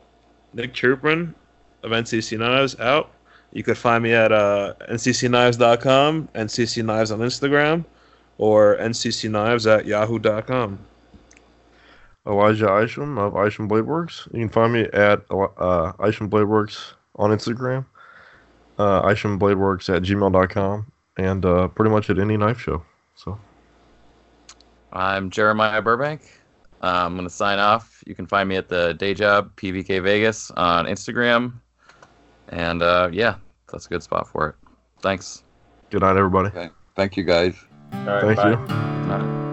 Nick 0.52 0.74
Trooperman 0.74 1.34
of 1.82 1.90
NCC 1.92 2.38
Knives 2.38 2.78
out. 2.80 3.10
You 3.52 3.62
could 3.62 3.78
find 3.78 4.02
me 4.04 4.12
at 4.12 4.30
uh, 4.30 4.74
nccknives.com, 4.88 6.28
NCC 6.34 6.84
Knives 6.84 7.10
on 7.10 7.18
Instagram, 7.18 7.84
or 8.38 8.76
nccknives 8.78 9.66
at 9.70 9.86
yahoo.com. 9.86 10.78
Elijah 12.26 12.82
Isham 12.82 13.18
of 13.18 13.34
Isham 13.46 13.66
Blade 13.66 13.86
Works. 13.86 14.28
You 14.32 14.40
can 14.40 14.48
find 14.50 14.72
me 14.72 14.82
at 14.92 15.22
uh, 15.30 15.92
Isham 16.06 16.28
Blade 16.28 16.44
Works 16.44 16.94
on 17.16 17.30
Instagram, 17.30 17.86
uh, 18.78 19.08
Isham 19.10 19.38
Blade 19.38 19.56
Works 19.56 19.88
at 19.88 20.02
gmail.com, 20.02 20.92
and 21.20 21.44
uh, 21.44 21.68
pretty 21.68 21.90
much 21.90 22.08
at 22.08 22.18
any 22.18 22.36
knife 22.36 22.58
show. 22.58 22.82
So, 23.14 23.38
I'm 24.92 25.30
Jeremiah 25.30 25.82
Burbank. 25.82 26.22
Uh, 26.82 27.02
I'm 27.04 27.14
going 27.14 27.28
to 27.28 27.34
sign 27.34 27.58
off. 27.58 28.02
You 28.06 28.14
can 28.14 28.26
find 28.26 28.48
me 28.48 28.56
at 28.56 28.68
the 28.68 28.94
day 28.94 29.12
job, 29.12 29.54
PVK 29.56 30.02
Vegas, 30.02 30.50
on 30.52 30.86
Instagram. 30.86 31.60
And 32.48 32.82
uh, 32.82 33.10
yeah, 33.12 33.34
that's 33.70 33.84
a 33.86 33.88
good 33.90 34.02
spot 34.02 34.28
for 34.28 34.48
it. 34.48 34.54
Thanks. 35.02 35.44
good 35.90 36.00
night, 36.00 36.16
everybody. 36.16 36.48
Okay. 36.48 36.70
Thank 36.96 37.16
you, 37.16 37.24
guys. 37.24 37.54
All 37.92 37.98
right, 38.06 38.22
Thank 38.22 38.36
bye. 38.38 38.50
you. 38.50 38.56
All 38.56 39.18
right. 39.18 39.49